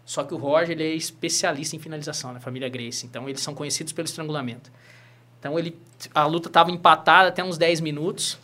Só 0.09 0.23
que 0.23 0.33
o 0.33 0.37
Roger 0.37 0.71
ele 0.71 0.83
é 0.83 0.95
especialista 0.95 1.75
em 1.75 1.79
finalização, 1.79 2.33
na 2.33 2.39
família 2.39 2.67
Grace. 2.67 3.05
Então 3.05 3.29
eles 3.29 3.41
são 3.41 3.53
conhecidos 3.53 3.93
pelo 3.93 4.07
estrangulamento. 4.07 4.71
Então 5.39 5.59
ele, 5.59 5.77
a 6.15 6.25
luta 6.25 6.49
estava 6.49 6.71
empatada 6.71 7.29
até 7.29 7.43
uns 7.43 7.59
10 7.59 7.79
minutos. 7.79 8.39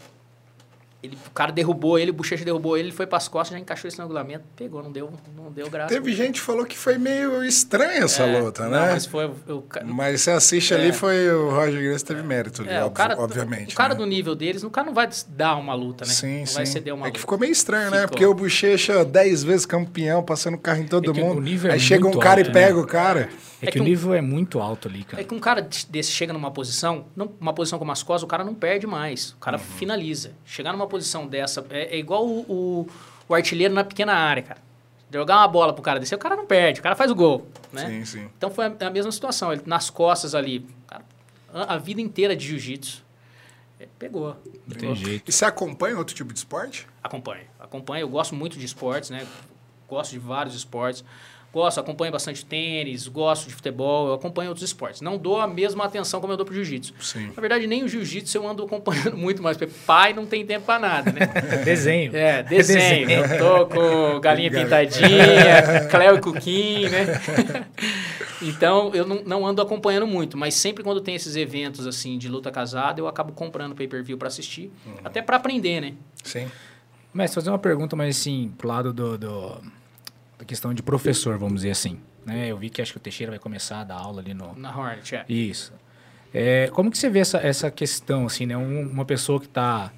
Ele, 1.06 1.18
o 1.28 1.32
cara 1.32 1.52
derrubou 1.52 1.98
ele, 1.98 2.12
o 2.12 2.14
Bochecha 2.14 2.44
derrubou 2.44 2.78
ele, 2.78 2.88
ele 2.90 2.96
foi 2.96 3.08
para 3.08 3.18
as 3.18 3.28
costas, 3.28 3.54
já 3.56 3.60
encaixou 3.60 3.88
o 3.88 3.90
estrangulamento, 3.90 4.44
pegou, 4.56 4.84
não 4.84 4.92
deu, 4.92 5.12
não 5.36 5.52
deu 5.52 5.70
graça. 5.70 5.94
Teve 5.94 6.14
gente 6.14 6.36
que 6.40 6.46
falou 6.46 6.66
que 6.66 6.78
foi 6.78 6.98
meio 6.98 7.44
estranha 7.44 8.04
essa 8.04 8.24
É, 8.24 8.40
luta, 8.42 8.64
não, 8.64 8.72
né? 8.72 8.92
mas 8.94 9.06
foi 9.06 9.26
o, 9.48 9.62
ca- 9.62 9.84
Mas 9.84 10.22
você 10.22 10.32
assiste 10.32 10.74
ali, 10.74 10.92
foi 10.92 11.30
o 11.32 11.50
Roger 11.52 11.82
Grace 11.84 12.04
teve 12.04 12.24
mérito 12.24 12.62
ali, 12.62 12.72
é, 12.72 12.82
o 12.82 12.88
óbvio- 12.88 12.92
cara, 12.94 13.20
obviamente. 13.20 13.74
o 13.74 13.78
cara 13.78 13.94
né? 13.94 14.00
do 14.00 14.06
nível 14.06 14.36
deles, 14.36 14.64
o 14.64 14.70
cara 14.70 14.88
não 14.88 14.94
vai 14.94 15.08
dar 15.30 15.56
uma 15.56 15.74
luta, 15.74 16.06
né? 16.06 16.12
Sim, 16.12 16.40
não 16.40 16.46
sim. 16.46 16.56
vai 16.56 16.66
ceder 16.66 16.94
uma 16.94 17.04
é 17.08 17.12
que 17.12 17.18
luta. 17.18 17.20
ficou 17.20 17.38
meio 17.40 17.52
estranho, 17.52 17.92
né? 17.92 17.98
Ficou. 18.02 18.10
Porque 18.10 18.26
o 18.26 18.34
Bochecha, 18.34 19.04
10 19.06 19.44
vezes 19.44 19.66
campeão, 19.66 20.24
passando 20.24 20.58
carro 20.58 20.82
em 20.82 20.88
todo 20.88 21.10
É 21.10 21.14
o 21.14 21.16
mundo. 21.16 21.42
nível 21.42 21.70
é 21.72 21.76
aí 21.76 21.80
chega 21.80 22.08
um 22.08 22.12
cara 22.20 22.42
alto, 22.42 22.50
e 22.50 22.54
né? 22.54 22.66
pega 22.66 22.80
o 22.80 22.86
cara. 22.88 23.30
É, 23.66 23.70
É 23.70 23.72
que, 23.72 23.72
que 23.74 23.80
o 23.80 23.82
um- 23.84 23.86
nível 23.86 24.14
é 24.14 24.22
muito 24.22 24.60
alto 24.60 24.88
ali, 24.88 25.04
cara. 25.04 25.22
É 25.22 25.26
que 25.26 25.34
um 25.34 25.40
cara 25.40 25.68
desse 25.90 26.12
chega 26.12 26.32
numa 26.34 26.52
posição, 26.52 27.06
não, 27.16 27.32
uma 27.40 27.54
posição 27.54 27.78
como 27.80 27.92
as 27.92 28.02
costas, 28.04 28.24
o 28.24 28.28
cara 28.28 28.44
não 28.44 28.54
perde 28.54 28.86
mais. 28.88 29.32
O 29.32 29.38
cara 29.38 29.58
finaliza. 29.58 30.34
Chegar 30.46 30.72
numa 30.72 30.88
posição 30.88 31.28
dessa 31.28 31.66
é, 31.70 31.96
é 31.96 31.98
igual 31.98 32.26
o, 32.28 32.40
o, 32.42 32.88
o 33.28 33.34
artilheiro 33.36 33.74
na 33.74 33.84
pequena 33.84 34.14
área, 34.14 34.44
cara. 34.44 34.66
Jogar 35.14 35.38
uma 35.38 35.48
bola 35.48 35.72
pro 35.72 35.82
cara 35.82 36.00
descer, 36.00 36.16
o 36.16 36.20
cara 36.20 36.36
não 36.36 36.46
perde, 36.46 36.80
o 36.80 36.84
cara 36.84 36.96
faz 36.96 37.10
o 37.10 37.16
gol. 37.16 37.48
Né? 37.72 37.88
Sim, 37.88 38.06
sim. 38.06 38.30
Então 38.38 38.50
foi 38.52 38.66
a, 38.66 38.76
a 38.88 38.90
mesma 38.90 39.12
situação. 39.12 39.54
Ele 39.54 39.62
nas 39.66 39.90
costas 39.90 40.36
ali, 40.36 40.68
cara, 40.88 41.06
a, 41.54 41.76
a 41.76 41.78
vida 41.78 42.02
inteira 42.02 42.36
de 42.36 42.46
jiu-jitsu. 42.48 43.02
é, 43.80 43.88
Pegou. 43.98 44.36
Não 44.68 44.76
tem 44.76 44.94
jeito. 44.96 45.30
E 45.30 45.32
você 45.32 45.46
acompanha 45.46 45.98
outro 45.98 46.14
tipo 46.14 46.34
de 46.34 46.40
esporte? 46.40 46.86
Acompanho. 47.02 47.46
Acompanho. 47.60 48.02
Eu 48.04 48.10
gosto 48.10 48.36
muito 48.36 48.58
de 48.60 48.66
esportes, 48.66 49.10
né? 49.10 49.26
Gosto 49.88 50.12
de 50.12 50.20
vários 50.20 50.54
esportes. 50.56 51.06
Gosto, 51.56 51.80
acompanho 51.80 52.12
bastante 52.12 52.44
tênis, 52.46 53.08
gosto 53.08 53.48
de 53.48 53.56
futebol, 53.56 54.10
eu 54.10 54.14
acompanho 54.16 54.50
outros 54.50 54.66
esportes. 54.68 55.00
Não 55.00 55.18
dou 55.18 55.40
a 55.40 55.48
mesma 55.48 55.86
atenção 55.86 56.20
como 56.20 56.34
eu 56.34 56.38
dou 56.38 56.46
pro 56.46 56.54
jiu-jitsu. 56.54 56.94
Na 57.34 57.40
verdade, 57.40 57.66
nem 57.66 57.82
o 57.82 57.88
jiu-jitsu 57.88 58.38
eu 58.38 58.46
ando 58.46 58.62
acompanhando 58.66 59.16
muito 59.16 59.42
mais, 59.42 59.56
porque 59.56 59.74
pai 59.88 60.12
não 60.12 60.26
tem 60.26 60.46
tempo 60.46 60.66
pra 60.66 60.78
nada, 60.78 61.14
né? 61.14 61.22
Desenho. 61.64 62.14
É, 62.14 62.44
desenho. 62.44 63.10
Eu 63.10 63.38
tô 63.38 63.66
com 63.68 64.20
galinha 64.20 64.52
pintadinha, 64.52 65.86
Cléo 65.90 66.18
e 66.18 66.20
Cuquim, 66.20 66.90
né? 66.90 67.06
então, 68.42 68.94
eu 68.94 69.08
não, 69.08 69.24
não 69.24 69.48
ando 69.48 69.62
acompanhando 69.62 70.06
muito, 70.06 70.38
mas 70.38 70.56
sempre 70.56 70.84
quando 70.84 71.00
tem 71.00 71.16
esses 71.16 71.38
eventos, 71.38 71.88
assim, 71.88 72.18
de 72.18 72.28
luta 72.28 72.52
casada, 72.52 73.00
eu 73.00 73.08
acabo 73.08 73.32
comprando 73.32 73.74
pay-per-view 73.74 74.18
pra 74.18 74.28
assistir, 74.28 74.70
até 75.06 75.22
pra 75.22 75.38
aprender, 75.38 75.80
né? 75.80 75.94
Sim. 76.22 76.52
Mas 77.14 77.34
fazer 77.34 77.50
uma 77.50 77.60
pergunta 77.60 77.96
mais 77.96 78.18
assim, 78.20 78.52
pro 78.58 78.68
lado 78.68 78.92
do, 78.92 79.18
do- 79.18 79.62
da 80.38 80.46
questão 80.46 80.74
de 80.74 80.82
professor, 80.84 81.38
vamos 81.38 81.56
dizer 81.62 81.72
assim. 81.72 82.00
Né? 82.26 82.48
Eu 82.48 82.58
vi 82.58 82.70
que 82.70 82.82
acho 82.82 82.92
que 82.92 82.98
o 82.98 83.02
Teixeira 83.02 83.32
vai 83.32 83.40
começar 83.40 83.82
a 83.82 83.84
dar 83.84 83.96
aula 83.96 84.22
ali 84.22 84.34
no. 84.34 84.56
Na 84.56 84.76
Hornet, 84.76 85.16
é. 85.16 85.26
Isso. 85.30 85.74
É, 86.34 86.70
como 86.74 86.92
que 86.92 86.98
você 86.98 87.10
vê 87.10 87.20
essa, 87.20 87.38
essa 87.38 87.72
questão, 87.72 88.26
assim, 88.26 88.46
né? 88.46 88.58
Um- 88.58 88.90
uma 88.90 89.06
pessoa 89.06 89.40
que 89.40 89.46
está... 89.46 89.92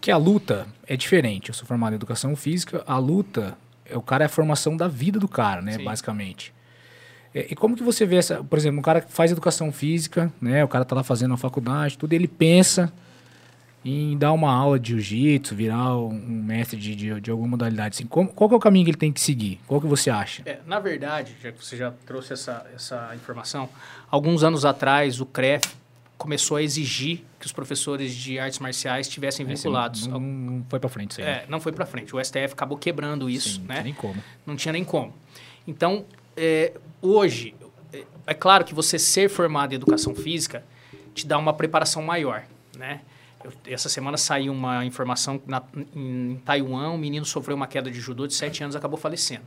que 0.00 0.10
a 0.10 0.16
luta 0.16 0.66
é 0.86 0.96
diferente. 0.96 1.48
Eu 1.48 1.54
sou 1.54 1.66
formado 1.66 1.92
em 1.92 1.96
educação 1.96 2.34
física, 2.34 2.82
a 2.86 2.96
luta, 2.98 3.56
é, 3.84 3.96
o 3.96 4.00
cara 4.02 4.24
é 4.24 4.26
a 4.26 4.28
formação 4.28 4.76
da 4.76 4.88
vida 4.88 5.18
do 5.18 5.28
cara, 5.28 5.60
né? 5.60 5.72
Sim. 5.72 5.84
Basicamente. 5.84 6.54
É, 7.34 7.48
e 7.50 7.54
como 7.54 7.76
que 7.76 7.82
você 7.82 8.06
vê 8.06 8.16
essa... 8.16 8.42
Por 8.42 8.58
exemplo, 8.58 8.78
um 8.78 8.82
cara 8.82 9.00
que 9.00 9.12
faz 9.12 9.32
educação 9.32 9.70
física, 9.72 10.32
né? 10.40 10.64
O 10.64 10.68
cara 10.68 10.84
tá 10.84 10.94
lá 10.94 11.02
fazendo 11.02 11.34
a 11.34 11.36
faculdade, 11.36 11.98
tudo, 11.98 12.12
ele 12.12 12.28
pensa 12.28 12.92
em 13.84 14.16
dar 14.16 14.32
uma 14.32 14.50
aula 14.50 14.78
de 14.78 14.92
jiu-jitsu, 14.92 15.54
virar 15.54 15.96
um, 15.96 16.10
mestre 16.10 16.78
de, 16.78 16.96
de, 16.96 17.20
de 17.20 17.30
alguma 17.30 17.48
modalidade. 17.48 17.96
Assim, 17.96 18.06
como, 18.06 18.28
qual 18.30 18.50
é 18.50 18.54
o 18.54 18.58
caminho 18.58 18.86
que 18.86 18.90
ele 18.92 18.98
tem 18.98 19.12
que 19.12 19.20
seguir? 19.20 19.60
Qual 19.66 19.80
que 19.80 19.86
você 19.86 20.08
acha? 20.08 20.42
É, 20.46 20.60
na 20.66 20.80
verdade, 20.80 21.36
já 21.42 21.52
que 21.52 21.62
você 21.62 21.76
já 21.76 21.92
trouxe 22.06 22.32
essa, 22.32 22.66
essa 22.74 23.12
informação, 23.14 23.68
alguns 24.10 24.42
anos 24.42 24.64
atrás 24.64 25.20
o 25.20 25.26
CREF 25.26 25.64
começou 26.16 26.56
a 26.56 26.62
exigir 26.62 27.22
que 27.38 27.44
os 27.44 27.52
professores 27.52 28.14
de 28.14 28.38
artes 28.38 28.58
marciais 28.58 29.06
estivessem 29.06 29.44
Esse 29.44 29.62
vinculados. 29.64 30.06
Não, 30.06 30.18
não 30.18 30.64
foi 30.66 30.80
para 30.80 30.88
frente 30.88 31.10
isso 31.10 31.20
aí. 31.20 31.26
É, 31.26 31.44
não 31.48 31.60
foi 31.60 31.72
para 31.72 31.84
frente. 31.84 32.16
O 32.16 32.24
STF 32.24 32.52
acabou 32.52 32.78
quebrando 32.78 33.28
isso, 33.28 33.56
Sim, 33.56 33.60
não 33.60 33.66
né? 33.66 33.74
tem 33.74 33.84
nem 33.84 33.94
como. 33.94 34.24
Não 34.46 34.56
tinha 34.56 34.72
nem 34.72 34.84
como. 34.84 35.12
Então, 35.66 36.06
é, 36.34 36.72
hoje, 37.02 37.54
é, 37.92 38.04
é 38.28 38.34
claro 38.34 38.64
que 38.64 38.74
você 38.74 38.98
ser 38.98 39.28
formado 39.28 39.72
em 39.72 39.76
educação 39.76 40.14
física 40.14 40.64
te 41.14 41.26
dá 41.26 41.36
uma 41.36 41.52
preparação 41.52 42.02
maior, 42.02 42.44
né? 42.78 43.02
Eu, 43.44 43.52
essa 43.66 43.90
semana 43.90 44.16
saiu 44.16 44.52
uma 44.52 44.84
informação 44.86 45.40
na, 45.46 45.62
em 45.94 46.40
Taiwan, 46.44 46.90
um 46.90 46.98
menino 46.98 47.26
sofreu 47.26 47.54
uma 47.54 47.66
queda 47.66 47.90
de 47.90 48.00
judô 48.00 48.26
de 48.26 48.34
7 48.34 48.64
anos 48.64 48.74
e 48.74 48.78
acabou 48.78 48.98
falecendo. 48.98 49.44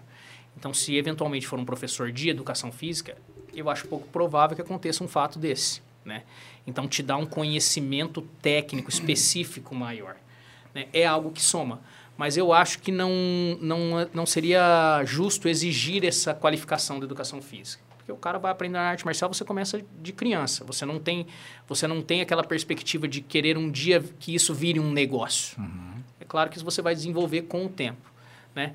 Então, 0.55 0.73
se 0.73 0.95
eventualmente 0.95 1.47
for 1.47 1.59
um 1.59 1.65
professor 1.65 2.11
de 2.11 2.29
educação 2.29 2.71
física, 2.71 3.17
eu 3.53 3.69
acho 3.69 3.87
pouco 3.87 4.07
provável 4.07 4.55
que 4.55 4.61
aconteça 4.61 5.03
um 5.03 5.07
fato 5.07 5.39
desse. 5.39 5.81
Né? 6.05 6.23
Então, 6.65 6.87
te 6.87 7.01
dá 7.01 7.17
um 7.17 7.25
conhecimento 7.25 8.21
técnico 8.41 8.89
específico 8.89 9.75
maior. 9.75 10.15
Né? 10.73 10.87
É 10.93 11.05
algo 11.05 11.31
que 11.31 11.41
soma. 11.41 11.81
Mas 12.15 12.37
eu 12.37 12.53
acho 12.53 12.79
que 12.79 12.91
não, 12.91 13.11
não, 13.61 14.09
não 14.13 14.25
seria 14.25 15.03
justo 15.05 15.47
exigir 15.47 16.03
essa 16.05 16.33
qualificação 16.33 16.99
da 16.99 17.05
educação 17.05 17.41
física. 17.41 17.86
Porque 18.07 18.13
o 18.13 18.17
cara 18.17 18.39
vai 18.39 18.53
aprender 18.53 18.77
arte 18.77 19.03
marcial, 19.03 19.33
você 19.33 19.43
começa 19.43 19.81
de 20.01 20.13
criança. 20.13 20.63
Você 20.63 20.85
não 20.85 20.97
tem, 20.97 21.27
você 21.67 21.85
não 21.85 22.01
tem 22.01 22.21
aquela 22.21 22.41
perspectiva 22.41 23.05
de 23.05 23.19
querer 23.19 23.57
um 23.57 23.69
dia 23.69 24.01
que 24.17 24.33
isso 24.33 24.53
vire 24.53 24.79
um 24.79 24.89
negócio. 24.89 25.59
Uhum. 25.59 26.01
É 26.17 26.23
claro 26.23 26.49
que 26.49 26.55
isso 26.55 26.63
você 26.63 26.81
vai 26.81 26.95
desenvolver 26.95 27.41
com 27.41 27.65
o 27.65 27.69
tempo. 27.69 28.09
Né? 28.55 28.73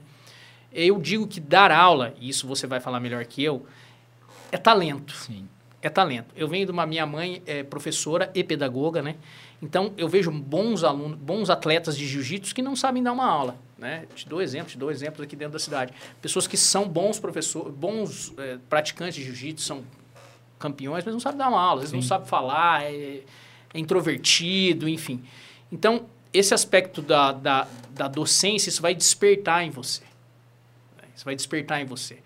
Eu 0.70 1.00
digo 1.00 1.26
que 1.26 1.40
dar 1.40 1.72
aula, 1.72 2.12
e 2.20 2.28
isso 2.28 2.46
você 2.46 2.66
vai 2.66 2.78
falar 2.78 3.00
melhor 3.00 3.24
que 3.24 3.42
eu, 3.42 3.64
é 4.50 4.58
talento. 4.58 5.14
Sim. 5.14 5.48
É 5.80 5.88
talento. 5.88 6.28
Eu 6.36 6.46
venho 6.46 6.66
de 6.66 6.72
uma 6.72 6.84
minha 6.84 7.06
mãe 7.06 7.42
é 7.46 7.62
professora 7.62 8.30
e 8.34 8.44
pedagoga, 8.44 9.00
né? 9.00 9.16
Então, 9.62 9.94
eu 9.96 10.10
vejo 10.10 10.30
bons 10.30 10.84
alunos, 10.84 11.16
bons 11.16 11.48
atletas 11.48 11.96
de 11.96 12.06
jiu-jitsu 12.06 12.54
que 12.54 12.60
não 12.60 12.76
sabem 12.76 13.02
dar 13.02 13.12
uma 13.12 13.26
aula. 13.26 13.56
Né? 13.82 14.06
Te 14.14 14.28
dou 14.28 14.40
exemplos, 14.40 14.70
te 14.70 14.78
dou 14.78 14.92
exemplos 14.92 15.24
aqui 15.24 15.34
dentro 15.34 15.54
da 15.54 15.58
cidade. 15.58 15.92
Pessoas 16.20 16.46
que 16.46 16.56
são 16.56 16.88
bons 16.88 17.18
professores, 17.18 17.74
bons 17.74 18.32
é, 18.38 18.56
praticantes 18.70 19.16
de 19.16 19.24
jiu-jitsu, 19.24 19.66
são 19.66 19.82
campeões, 20.56 21.04
mas 21.04 21.12
não 21.12 21.18
sabem 21.18 21.38
dar 21.38 21.48
uma 21.48 21.60
aula, 21.60 21.82
às 21.82 21.90
vezes 21.90 21.92
não 21.92 22.00
sabem 22.00 22.28
falar, 22.28 22.84
é, 22.84 23.22
é, 23.74 23.78
introvertido, 23.78 24.88
enfim. 24.88 25.24
Então, 25.72 26.06
esse 26.32 26.54
aspecto 26.54 27.02
da, 27.02 27.32
da, 27.32 27.66
da 27.90 28.06
docência, 28.06 28.68
isso 28.68 28.80
vai 28.80 28.94
despertar 28.94 29.64
em 29.64 29.70
você. 29.70 30.04
Isso 31.16 31.24
vai 31.24 31.34
despertar 31.34 31.80
em 31.82 31.84
você 31.84 32.18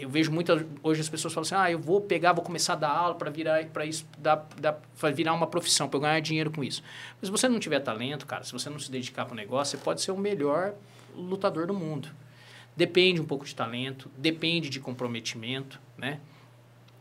eu 0.00 0.08
vejo 0.08 0.32
muitas 0.32 0.64
hoje 0.82 1.00
as 1.00 1.08
pessoas 1.08 1.32
falam 1.34 1.46
assim 1.46 1.54
ah 1.54 1.70
eu 1.70 1.78
vou 1.78 2.00
pegar 2.00 2.32
vou 2.32 2.42
começar 2.42 2.72
a 2.72 2.76
dar 2.76 2.88
aula 2.88 3.14
para 3.14 3.30
virar 3.30 3.64
para 3.66 3.84
isso 3.84 4.06
dar, 4.18 4.48
dar, 4.58 4.80
virar 5.12 5.34
uma 5.34 5.46
profissão 5.46 5.88
para 5.88 5.98
eu 5.98 6.00
ganhar 6.00 6.20
dinheiro 6.20 6.50
com 6.50 6.64
isso 6.64 6.82
mas 7.20 7.28
se 7.28 7.30
você 7.30 7.48
não 7.48 7.58
tiver 7.60 7.80
talento 7.80 8.26
cara 8.26 8.42
se 8.42 8.52
você 8.52 8.70
não 8.70 8.78
se 8.78 8.90
dedicar 8.90 9.26
para 9.26 9.34
o 9.34 9.36
negócio 9.36 9.76
você 9.76 9.84
pode 9.84 10.00
ser 10.00 10.12
o 10.12 10.16
melhor 10.16 10.74
lutador 11.20 11.66
do 11.66 11.74
mundo. 11.74 12.08
Depende 12.76 13.20
um 13.20 13.24
pouco 13.24 13.44
de 13.44 13.54
talento 13.54 14.10
depende 14.16 14.68
de 14.68 14.80
comprometimento 14.80 15.80
né? 15.96 16.20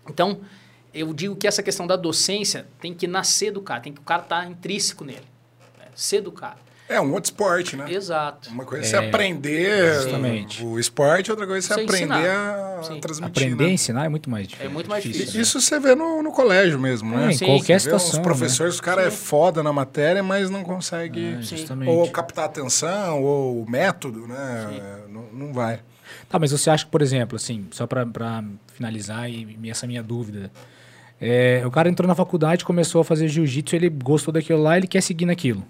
Então 0.08 0.42
eu 0.94 1.14
digo 1.14 1.36
que 1.36 1.48
essa 1.48 1.62
questão 1.62 1.86
da 1.86 1.96
docência 1.96 2.68
tem 2.80 2.94
que 2.94 3.08
nascer 3.08 3.52
do 3.52 3.62
cara 3.62 3.82
tem 3.82 3.94
que 3.94 4.02
o 4.02 4.04
cara 4.04 4.24
estar 4.24 4.44
tá 4.44 4.48
intrínseco 4.50 5.06
nele 5.06 5.26
né? 5.78 5.88
ser 5.96 6.22
do 6.22 6.32
cara 6.32 6.60
é 6.90 7.00
um 7.00 7.14
outro 7.14 7.26
esporte, 7.26 7.78
né? 7.78 7.86
Exato. 7.88 8.50
Uma 8.50 8.66
coisa 8.66 8.84
é, 8.84 8.88
é 8.88 8.90
você 8.90 8.96
aprender 8.98 9.94
justamente. 9.94 10.66
o 10.66 10.80
esporte, 10.80 11.30
outra 11.30 11.46
coisa 11.46 11.66
é 11.66 11.76
você, 11.76 11.82
aprender 11.84 12.30
a, 12.30 12.80
a 12.80 13.00
transmitir. 13.00 13.44
Aprender 13.44 13.64
né? 13.64 13.70
a 13.70 13.74
ensinar 13.74 14.06
é 14.06 14.10
muito 14.10 14.28
mais 14.28 14.48
difícil. 14.48 14.70
É 14.70 14.74
muito 14.74 14.90
mais 14.90 15.04
difícil. 15.04 15.36
Né? 15.36 15.42
Isso 15.42 15.62
você 15.62 15.80
vê 15.80 15.94
no, 15.94 16.24
no 16.24 16.32
colégio 16.32 16.80
mesmo, 16.80 17.16
né? 17.16 17.28
É, 17.28 17.30
em 17.30 17.34
Sim. 17.34 17.46
qualquer 17.46 17.80
situação. 17.80 18.10
Os 18.10 18.18
né? 18.18 18.24
professores, 18.24 18.74
né? 18.74 18.80
o 18.80 18.84
cara 18.84 19.04
é 19.04 19.12
foda 19.12 19.62
na 19.62 19.72
matéria, 19.72 20.24
mas 20.24 20.50
não 20.50 20.64
consegue 20.64 21.38
é, 21.38 21.90
ou 21.90 22.10
captar 22.10 22.46
atenção, 22.46 23.24
ou 23.24 23.62
o 23.62 23.70
método, 23.70 24.28
né? 24.28 25.04
Não, 25.08 25.26
não 25.32 25.54
vai. 25.54 25.82
Tá, 26.28 26.40
mas 26.40 26.52
você 26.52 26.72
acha 26.72 26.86
que, 26.86 26.92
por 26.92 27.04
exemplo, 27.04 27.36
assim, 27.36 27.68
só 27.70 27.86
para 27.86 28.44
finalizar 28.74 29.30
e 29.30 29.58
essa 29.70 29.86
minha 29.86 30.02
dúvida, 30.02 30.52
é, 31.22 31.62
o 31.66 31.70
cara 31.70 31.88
entrou 31.88 32.08
na 32.08 32.16
faculdade, 32.16 32.66
começou 32.66 33.02
a 33.02 33.04
fazer 33.04 33.28
jiu-jitsu, 33.28 33.76
ele 33.76 33.90
gostou 33.90 34.34
daquilo 34.34 34.64
lá, 34.64 34.76
ele 34.76 34.88
quer 34.88 35.02
seguir 35.02 35.28
naquilo. 35.28 35.64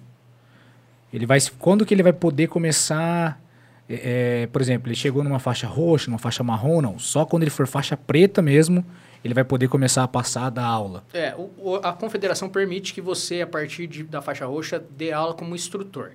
Ele 1.11 1.26
vai, 1.26 1.40
quando 1.57 1.86
que 1.86 1.94
ele 1.94 2.03
vai 2.03 2.14
poder 2.14 2.48
começar? 2.48 3.41
É, 3.90 4.44
é, 4.44 4.48
por 4.48 4.61
exemplo, 4.61 4.88
ele 4.88 4.95
chegou 4.95 5.23
numa 5.23 5.40
faixa 5.40 5.68
roxa, 5.68 6.10
numa 6.10 6.19
faixa 6.19 6.44
marrom, 6.44 6.81
não. 6.81 6.99
Só 6.99 7.26
quando 7.26 7.44
ele 7.44 7.49
for 7.49 7.65
faixa 7.65 7.98
preta 7.98 8.41
mesmo, 8.41 8.86
ele 9.23 9.34
vai 9.34 9.44
poder 9.44 9.68
começar 9.68 10.03
a 10.03 10.07
passar 10.07 10.49
da 10.49 10.64
aula. 10.64 11.03
É, 11.14 11.36
o, 11.36 11.76
a 11.76 11.91
confederação 11.91 12.48
permite 12.48 12.94
que 12.94 13.02
você, 13.02 13.41
a 13.41 13.48
partir 13.48 13.88
de, 13.88 14.03
da 14.03 14.22
faixa 14.22 14.45
roxa, 14.45 14.84
dê 14.91 15.11
aula 15.11 15.34
como 15.34 15.56
instrutor. 15.56 16.11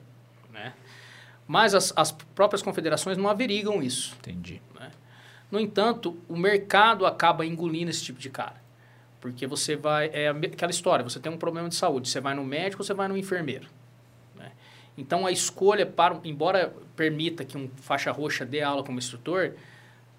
Né? 0.53 0.73
Mas 1.47 1.75
as, 1.75 1.93
as 1.97 2.13
próprias 2.13 2.63
confederações 2.63 3.19
não 3.19 3.29
averigam 3.29 3.83
isso. 3.83 4.15
Entendi. 4.21 4.63
Né? 4.79 4.91
No 5.51 5.59
entanto, 5.59 6.17
o 6.29 6.37
mercado 6.37 7.05
acaba 7.05 7.45
engolindo 7.45 7.91
esse 7.91 8.03
tipo 8.03 8.19
de 8.19 8.31
cara. 8.31 8.63
Porque 9.21 9.47
você 9.47 9.75
vai. 9.75 10.11
É 10.13 10.29
aquela 10.29 10.71
história: 10.71 11.03
você 11.03 11.19
tem 11.19 11.33
um 11.33 11.39
problema 11.39 11.69
de 11.69 11.75
saúde, 11.75 12.11
você 12.11 12.21
vai 12.21 12.35
no 12.35 12.45
médico 12.45 12.83
ou 12.83 12.87
você 12.87 12.93
vai 12.93 13.09
no 13.09 13.17
enfermeiro. 13.17 13.67
Então 14.97 15.27
a 15.27 15.33
escolha 15.33 15.85
para, 15.85 16.21
embora 16.25 16.75
permita 16.95 17.45
que 17.45 17.57
um 17.59 17.69
faixa 17.77 18.13
roxa 18.13 18.45
dê 18.45 18.63
aula 18.63 18.85
como 18.85 18.99
instrutor, 18.99 19.55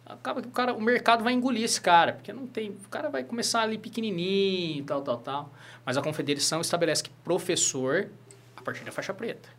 acaba 0.06 0.42
que 0.42 0.48
o 0.48 0.52
cara, 0.52 0.74
o 0.74 0.82
mercado 0.82 1.24
vai 1.24 1.34
engolir 1.34 1.64
esse 1.64 1.80
cara, 1.82 2.14
porque 2.14 2.32
não 2.32 2.46
tem, 2.46 2.72
o 2.72 2.90
cara 2.90 3.10
vai 3.10 3.24
começar 3.24 3.62
ali 3.62 3.78
pequenininho, 3.78 4.84
tal, 4.84 5.02
tal, 5.02 5.18
tal. 5.18 5.54
Mas 5.86 5.98
a 5.98 6.02
confederação 6.02 6.62
estabelece 6.62 7.04
que 7.04 7.10
professor 7.24 8.10
a 8.56 8.62
partir 8.62 8.84
da 8.84 8.92
faixa 8.92 9.14
preta. 9.14 9.50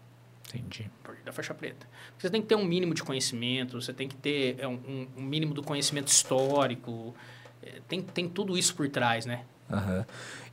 Entendi. 0.54 0.90
A 1.02 1.06
partir 1.06 1.22
da 1.22 1.32
faixa 1.32 1.54
preta. 1.54 1.86
Você 2.18 2.30
tem 2.30 2.40
que 2.40 2.46
ter 2.46 2.54
um 2.54 2.64
mínimo 2.64 2.94
de 2.94 3.02
conhecimento, 3.02 3.80
você 3.80 3.92
tem 3.92 4.06
que 4.06 4.16
ter 4.16 4.56
é, 4.58 4.68
um, 4.68 5.08
um 5.16 5.22
mínimo 5.22 5.52
do 5.52 5.62
conhecimento 5.62 6.08
histórico, 6.08 7.14
é, 7.62 7.80
tem, 7.88 8.00
tem 8.00 8.28
tudo 8.28 8.56
isso 8.56 8.74
por 8.74 8.88
trás, 8.88 9.26
né? 9.26 9.44
Uhum. 9.70 10.04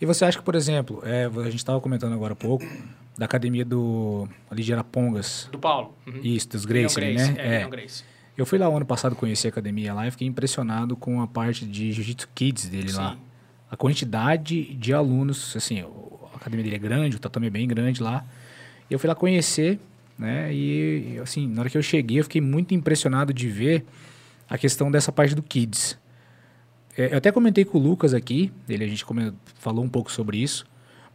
E 0.01 0.05
você 0.05 0.25
acha 0.25 0.37
que, 0.37 0.43
por 0.43 0.55
exemplo, 0.55 1.01
é, 1.05 1.25
a 1.25 1.43
gente 1.45 1.57
estava 1.57 1.79
comentando 1.79 2.13
agora 2.13 2.33
há 2.33 2.35
pouco, 2.35 2.65
da 3.17 3.25
academia 3.25 3.63
do 3.63 4.27
ali 4.49 4.63
de 4.63 4.73
Arapongas. 4.73 5.47
Do 5.51 5.59
Paulo. 5.59 5.95
Uhum. 6.07 6.19
Isso, 6.23 6.49
dos 6.49 6.65
Grace, 6.65 6.95
Grace 6.95 7.31
né? 7.31 7.35
É, 7.37 7.61
é. 7.61 7.67
Grace. 7.67 8.03
Eu 8.35 8.45
fui 8.45 8.57
lá 8.57 8.67
o 8.67 8.75
ano 8.75 8.85
passado 8.85 9.15
conhecer 9.15 9.47
a 9.47 9.51
academia 9.51 9.93
lá 9.93 10.07
e 10.07 10.11
fiquei 10.11 10.27
impressionado 10.27 10.95
com 10.95 11.21
a 11.21 11.27
parte 11.27 11.65
de 11.65 11.91
Jiu-Jitsu 11.91 12.27
Kids 12.33 12.67
dele 12.67 12.89
Sim. 12.89 12.97
lá. 12.97 13.17
A 13.69 13.77
quantidade 13.77 14.73
de 14.73 14.93
alunos, 14.93 15.55
assim, 15.55 15.81
a 15.81 16.35
academia 16.35 16.63
dele 16.63 16.75
é 16.75 16.79
grande, 16.79 17.15
o 17.15 17.19
tatame 17.19 17.47
é 17.47 17.49
bem 17.49 17.67
grande 17.67 18.01
lá. 18.01 18.25
E 18.89 18.93
eu 18.93 18.97
fui 18.97 19.07
lá 19.07 19.13
conhecer, 19.15 19.79
né? 20.17 20.53
E, 20.53 21.19
assim, 21.21 21.47
na 21.47 21.61
hora 21.61 21.69
que 21.69 21.77
eu 21.77 21.81
cheguei, 21.83 22.19
eu 22.19 22.23
fiquei 22.23 22.41
muito 22.41 22.73
impressionado 22.73 23.31
de 23.31 23.47
ver 23.47 23.85
a 24.49 24.57
questão 24.57 24.91
dessa 24.91 25.11
parte 25.11 25.35
do 25.35 25.43
Kids. 25.43 25.97
É, 26.97 27.13
eu 27.13 27.17
até 27.17 27.31
comentei 27.31 27.65
com 27.65 27.77
o 27.77 27.81
Lucas 27.81 28.13
aqui, 28.13 28.51
ele, 28.67 28.83
a 28.83 28.87
gente 28.87 29.05
falou 29.55 29.83
um 29.83 29.89
pouco 29.89 30.11
sobre 30.11 30.37
isso. 30.37 30.65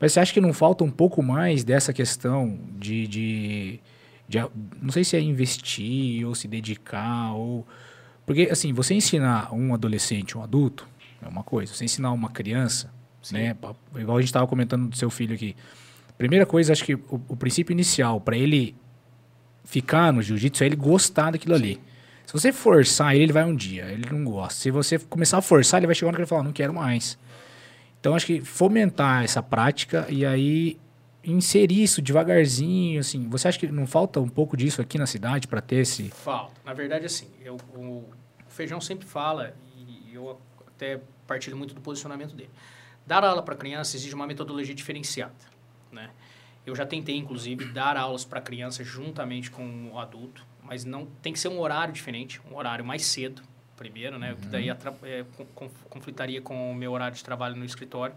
Mas 0.00 0.12
você 0.12 0.20
acha 0.20 0.32
que 0.32 0.40
não 0.40 0.52
falta 0.52 0.84
um 0.84 0.90
pouco 0.90 1.22
mais 1.22 1.64
dessa 1.64 1.92
questão 1.92 2.58
de, 2.78 3.06
de, 3.08 3.80
de, 4.28 4.38
não 4.80 4.92
sei 4.92 5.02
se 5.02 5.16
é 5.16 5.20
investir 5.20 6.24
ou 6.24 6.34
se 6.34 6.46
dedicar 6.46 7.32
ou 7.34 7.66
porque 8.24 8.48
assim 8.50 8.72
você 8.72 8.94
ensinar 8.94 9.52
um 9.52 9.72
adolescente, 9.72 10.36
um 10.36 10.42
adulto 10.42 10.86
é 11.22 11.26
uma 11.26 11.42
coisa. 11.42 11.72
Você 11.72 11.84
ensinar 11.84 12.12
uma 12.12 12.28
criança, 12.28 12.92
Sim. 13.22 13.36
né? 13.36 13.56
Igual 13.96 14.18
a 14.18 14.20
gente 14.20 14.28
estava 14.28 14.46
comentando 14.46 14.88
do 14.88 14.96
seu 14.96 15.10
filho 15.10 15.34
aqui. 15.34 15.56
Primeira 16.16 16.44
coisa, 16.44 16.72
acho 16.72 16.84
que 16.84 16.94
o, 16.94 17.22
o 17.28 17.36
princípio 17.36 17.72
inicial 17.72 18.20
para 18.20 18.36
ele 18.36 18.76
ficar 19.64 20.12
no 20.12 20.22
jiu-jitsu 20.22 20.62
é 20.62 20.66
ele 20.66 20.76
gostar 20.76 21.30
daquilo 21.30 21.56
Sim. 21.56 21.62
ali. 21.62 21.80
Se 22.28 22.32
você 22.34 22.52
forçar 22.52 23.14
ele, 23.14 23.24
ele 23.24 23.32
vai 23.32 23.42
um 23.42 23.56
dia, 23.56 23.86
ele 23.86 24.06
não 24.10 24.22
gosta. 24.22 24.60
Se 24.60 24.70
você 24.70 24.98
começar 24.98 25.38
a 25.38 25.40
forçar, 25.40 25.80
ele 25.80 25.86
vai 25.86 25.94
chegar 25.94 26.08
uma 26.08 26.10
hora 26.10 26.16
que 26.18 26.22
ele 26.24 26.28
fala, 26.28 26.42
não 26.42 26.52
quero 26.52 26.74
mais. 26.74 27.18
Então 27.98 28.14
acho 28.14 28.26
que 28.26 28.42
fomentar 28.42 29.24
essa 29.24 29.42
prática 29.42 30.06
e 30.10 30.26
aí 30.26 30.78
inserir 31.24 31.82
isso 31.82 32.02
devagarzinho, 32.02 33.00
assim. 33.00 33.26
Você 33.30 33.48
acha 33.48 33.58
que 33.58 33.68
não 33.68 33.86
falta 33.86 34.20
um 34.20 34.28
pouco 34.28 34.58
disso 34.58 34.82
aqui 34.82 34.98
na 34.98 35.06
cidade 35.06 35.48
para 35.48 35.62
ter 35.62 35.76
esse? 35.76 36.10
Falta. 36.10 36.52
Na 36.66 36.74
verdade, 36.74 37.06
assim, 37.06 37.30
eu, 37.42 37.56
o 37.74 38.04
Feijão 38.46 38.78
sempre 38.78 39.06
fala 39.06 39.54
e 39.74 40.12
eu 40.12 40.38
até 40.66 41.00
partilho 41.26 41.56
muito 41.56 41.74
do 41.74 41.80
posicionamento 41.80 42.34
dele. 42.36 42.50
Dar 43.06 43.24
aula 43.24 43.42
para 43.42 43.54
criança 43.54 43.96
exige 43.96 44.14
uma 44.14 44.26
metodologia 44.26 44.74
diferenciada, 44.74 45.32
né? 45.90 46.10
Eu 46.66 46.76
já 46.76 46.84
tentei, 46.84 47.16
inclusive, 47.16 47.72
dar 47.72 47.96
aulas 47.96 48.26
para 48.26 48.38
criança 48.38 48.84
juntamente 48.84 49.50
com 49.50 49.90
o 49.90 49.98
adulto, 49.98 50.46
mas 50.68 50.84
não 50.84 51.06
tem 51.22 51.32
que 51.32 51.40
ser 51.40 51.48
um 51.48 51.58
horário 51.58 51.92
diferente, 51.94 52.40
um 52.50 52.54
horário 52.54 52.84
mais 52.84 53.04
cedo, 53.06 53.42
primeiro, 53.76 54.18
né? 54.18 54.32
Uhum. 54.32 54.36
Que 54.36 54.46
daí 54.46 54.68
é, 54.68 55.24
conflitaria 55.88 56.42
com 56.42 56.70
o 56.70 56.74
meu 56.74 56.92
horário 56.92 57.16
de 57.16 57.24
trabalho 57.24 57.56
no 57.56 57.64
escritório. 57.64 58.14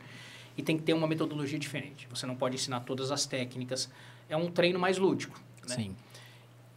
E 0.57 0.61
tem 0.61 0.77
que 0.77 0.83
ter 0.83 0.93
uma 0.93 1.07
metodologia 1.07 1.57
diferente. 1.57 2.07
Você 2.09 2.25
não 2.25 2.35
pode 2.35 2.55
ensinar 2.55 2.81
todas 2.81 3.09
as 3.09 3.25
técnicas. 3.25 3.89
É 4.27 4.35
um 4.35 4.51
treino 4.51 4.77
mais 4.77 4.97
lúdico, 4.97 5.39
né? 5.67 5.75
Sim. 5.75 5.95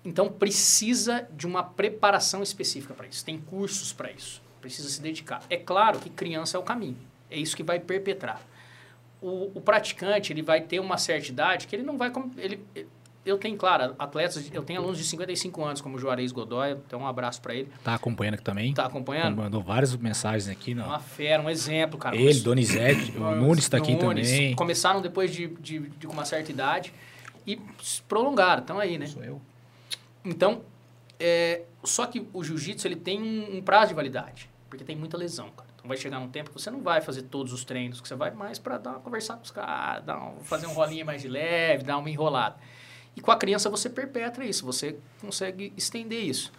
Então, 0.04 0.28
precisa 0.30 1.26
de 1.32 1.46
uma 1.46 1.64
preparação 1.64 2.42
específica 2.42 2.94
para 2.94 3.08
isso. 3.08 3.24
Tem 3.24 3.38
cursos 3.38 3.92
para 3.92 4.12
isso. 4.12 4.40
Precisa 4.60 4.88
se 4.88 5.00
dedicar. 5.00 5.42
É 5.50 5.56
claro 5.56 5.98
que 5.98 6.08
criança 6.08 6.56
é 6.56 6.60
o 6.60 6.62
caminho. 6.62 6.98
É 7.30 7.36
isso 7.36 7.56
que 7.56 7.62
vai 7.62 7.80
perpetrar. 7.80 8.40
O, 9.20 9.50
o 9.54 9.60
praticante, 9.60 10.32
ele 10.32 10.42
vai 10.42 10.60
ter 10.60 10.78
uma 10.78 10.98
certa 10.98 11.28
idade 11.28 11.66
que 11.66 11.74
ele 11.74 11.82
não 11.82 11.96
vai... 11.96 12.12
Ele, 12.36 12.64
eu 13.24 13.38
tenho, 13.38 13.56
claro, 13.56 13.94
atletas, 13.98 14.50
eu 14.52 14.62
tenho 14.62 14.80
alunos 14.80 14.98
de 14.98 15.04
55 15.04 15.64
anos, 15.64 15.80
como 15.80 15.96
o 15.96 15.98
Juarez 15.98 16.30
Godoy, 16.30 16.72
então 16.72 17.00
um 17.00 17.06
abraço 17.06 17.40
para 17.40 17.54
ele. 17.54 17.70
Tá 17.82 17.94
acompanhando 17.94 18.34
aqui 18.34 18.44
também? 18.44 18.74
Tá 18.74 18.86
acompanhando? 18.86 19.36
Mandou 19.36 19.62
várias 19.62 19.96
mensagens 19.96 20.48
aqui. 20.48 20.74
Não. 20.74 20.86
Uma 20.86 21.00
fera, 21.00 21.42
um 21.42 21.48
exemplo, 21.48 21.98
cara. 21.98 22.16
Ele, 22.16 22.40
Donizete, 22.40 23.16
o 23.16 23.34
Nunes 23.34 23.64
está 23.64 23.78
aqui 23.78 23.94
Nunes, 23.94 24.30
também. 24.30 24.54
Começaram 24.54 25.00
depois 25.00 25.32
de, 25.32 25.48
de, 25.48 25.78
de 25.78 26.06
uma 26.06 26.24
certa 26.24 26.50
idade. 26.50 26.92
e 27.46 27.58
prolongaram, 28.06 28.60
estão 28.60 28.78
aí, 28.78 28.98
né? 28.98 29.06
Sou 29.06 29.24
eu. 29.24 29.40
Então, 30.24 30.62
é, 31.18 31.62
só 31.82 32.06
que 32.06 32.26
o 32.32 32.44
jiu-jitsu 32.44 32.86
ele 32.86 32.96
tem 32.96 33.22
um, 33.22 33.56
um, 33.58 33.62
prazo 33.62 33.88
de 33.88 33.94
validade, 33.94 34.50
porque 34.68 34.84
tem 34.84 34.96
muita 34.96 35.16
lesão, 35.16 35.50
cara. 35.50 35.68
Então 35.74 35.88
vai 35.88 35.96
chegar 35.96 36.18
um 36.18 36.28
tempo 36.28 36.50
que 36.50 36.60
você 36.60 36.70
não 36.70 36.82
vai 36.82 37.00
fazer 37.00 37.22
todos 37.22 37.52
os 37.52 37.64
treinos, 37.64 38.00
que 38.00 38.08
você 38.08 38.14
vai 38.14 38.30
mais 38.30 38.58
para 38.58 38.78
dar 38.78 38.94
conversar 38.94 39.36
com 39.36 39.44
os 39.44 39.50
caras, 39.50 40.04
dar 40.04 40.18
um, 40.18 40.40
fazer 40.40 40.66
um 40.66 40.72
rolinho 40.72 41.06
mais 41.06 41.22
de 41.22 41.28
leve, 41.28 41.84
dar 41.84 41.98
uma 41.98 42.10
enrolada. 42.10 42.56
E 43.16 43.20
com 43.20 43.30
a 43.30 43.36
criança 43.36 43.70
você 43.70 43.88
perpetra 43.88 44.44
isso, 44.44 44.64
você 44.64 44.98
consegue 45.20 45.72
estender 45.76 46.22
isso. 46.22 46.52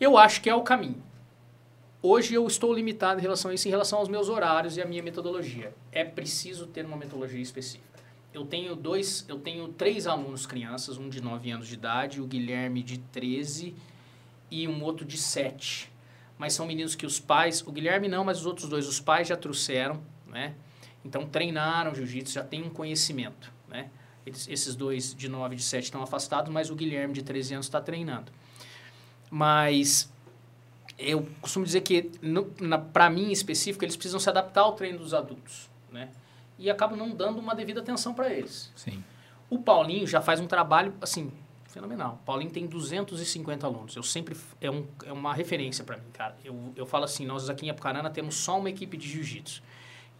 Eu 0.00 0.16
acho 0.16 0.40
que 0.40 0.50
é 0.50 0.54
o 0.54 0.62
caminho. 0.62 1.02
Hoje 2.02 2.34
eu 2.34 2.46
estou 2.46 2.72
limitado 2.72 3.20
em 3.20 3.22
relação 3.22 3.50
a 3.50 3.54
isso, 3.54 3.68
em 3.68 3.70
relação 3.70 3.98
aos 3.98 4.08
meus 4.08 4.30
horários 4.30 4.76
e 4.76 4.80
a 4.80 4.86
minha 4.86 5.02
metodologia. 5.02 5.74
É 5.92 6.02
preciso 6.02 6.66
ter 6.66 6.86
uma 6.86 6.96
metodologia 6.96 7.42
específica. 7.42 8.00
Eu 8.32 8.46
tenho 8.46 8.74
dois, 8.74 9.24
eu 9.28 9.38
tenho 9.38 9.68
três 9.68 10.06
alunos 10.06 10.46
crianças, 10.46 10.96
um 10.96 11.08
de 11.08 11.20
9 11.20 11.50
anos 11.50 11.68
de 11.68 11.74
idade, 11.74 12.20
o 12.20 12.26
Guilherme 12.26 12.82
de 12.82 12.98
13 12.98 13.74
e 14.50 14.66
um 14.66 14.82
outro 14.82 15.04
de 15.04 15.18
7. 15.18 15.92
Mas 16.38 16.54
são 16.54 16.64
meninos 16.64 16.94
que 16.94 17.04
os 17.04 17.20
pais, 17.20 17.60
o 17.66 17.70
Guilherme 17.70 18.08
não, 18.08 18.24
mas 18.24 18.38
os 18.40 18.46
outros 18.46 18.68
dois, 18.68 18.86
os 18.88 18.98
pais 18.98 19.28
já 19.28 19.36
trouxeram, 19.36 20.00
né? 20.26 20.54
Então 21.04 21.26
treinaram 21.26 21.94
jiu-jitsu, 21.94 22.32
já 22.32 22.44
tem 22.44 22.62
um 22.62 22.70
conhecimento, 22.70 23.52
né? 23.68 23.90
Eles, 24.24 24.48
esses 24.48 24.74
dois 24.74 25.14
de 25.14 25.28
9 25.28 25.54
e 25.54 25.56
de 25.56 25.62
7 25.62 25.84
estão 25.84 26.02
afastados, 26.02 26.52
mas 26.52 26.70
o 26.70 26.74
Guilherme 26.74 27.14
de 27.14 27.22
13 27.22 27.54
anos 27.54 27.66
está 27.66 27.80
treinando. 27.80 28.30
Mas 29.30 30.12
eu 30.98 31.26
costumo 31.40 31.64
dizer 31.64 31.80
que, 31.80 32.10
para 32.92 33.08
mim 33.08 33.28
em 33.28 33.32
específico, 33.32 33.84
eles 33.84 33.96
precisam 33.96 34.20
se 34.20 34.28
adaptar 34.28 34.62
ao 34.62 34.72
treino 34.72 34.98
dos 34.98 35.14
adultos, 35.14 35.70
né? 35.90 36.10
E 36.58 36.68
acabam 36.70 36.98
não 36.98 37.10
dando 37.10 37.38
uma 37.38 37.54
devida 37.54 37.80
atenção 37.80 38.12
para 38.12 38.30
eles. 38.32 38.70
Sim. 38.76 39.02
O 39.48 39.58
Paulinho 39.58 40.06
já 40.06 40.20
faz 40.20 40.40
um 40.40 40.46
trabalho, 40.46 40.92
assim, 41.00 41.32
fenomenal. 41.68 42.18
O 42.22 42.24
Paulinho 42.26 42.50
tem 42.50 42.66
250 42.66 43.66
alunos. 43.66 43.96
Eu 43.96 44.02
sempre... 44.02 44.36
É, 44.60 44.70
um, 44.70 44.86
é 45.06 45.12
uma 45.12 45.32
referência 45.32 45.82
para 45.84 45.96
mim, 45.96 46.04
cara. 46.12 46.36
Eu, 46.44 46.72
eu 46.76 46.84
falo 46.84 47.04
assim, 47.04 47.24
nós 47.24 47.48
aqui 47.48 47.66
em 47.66 47.70
Apucarana 47.70 48.10
temos 48.10 48.34
só 48.34 48.58
uma 48.58 48.68
equipe 48.68 48.96
de 48.96 49.08
jiu-jitsu. 49.08 49.62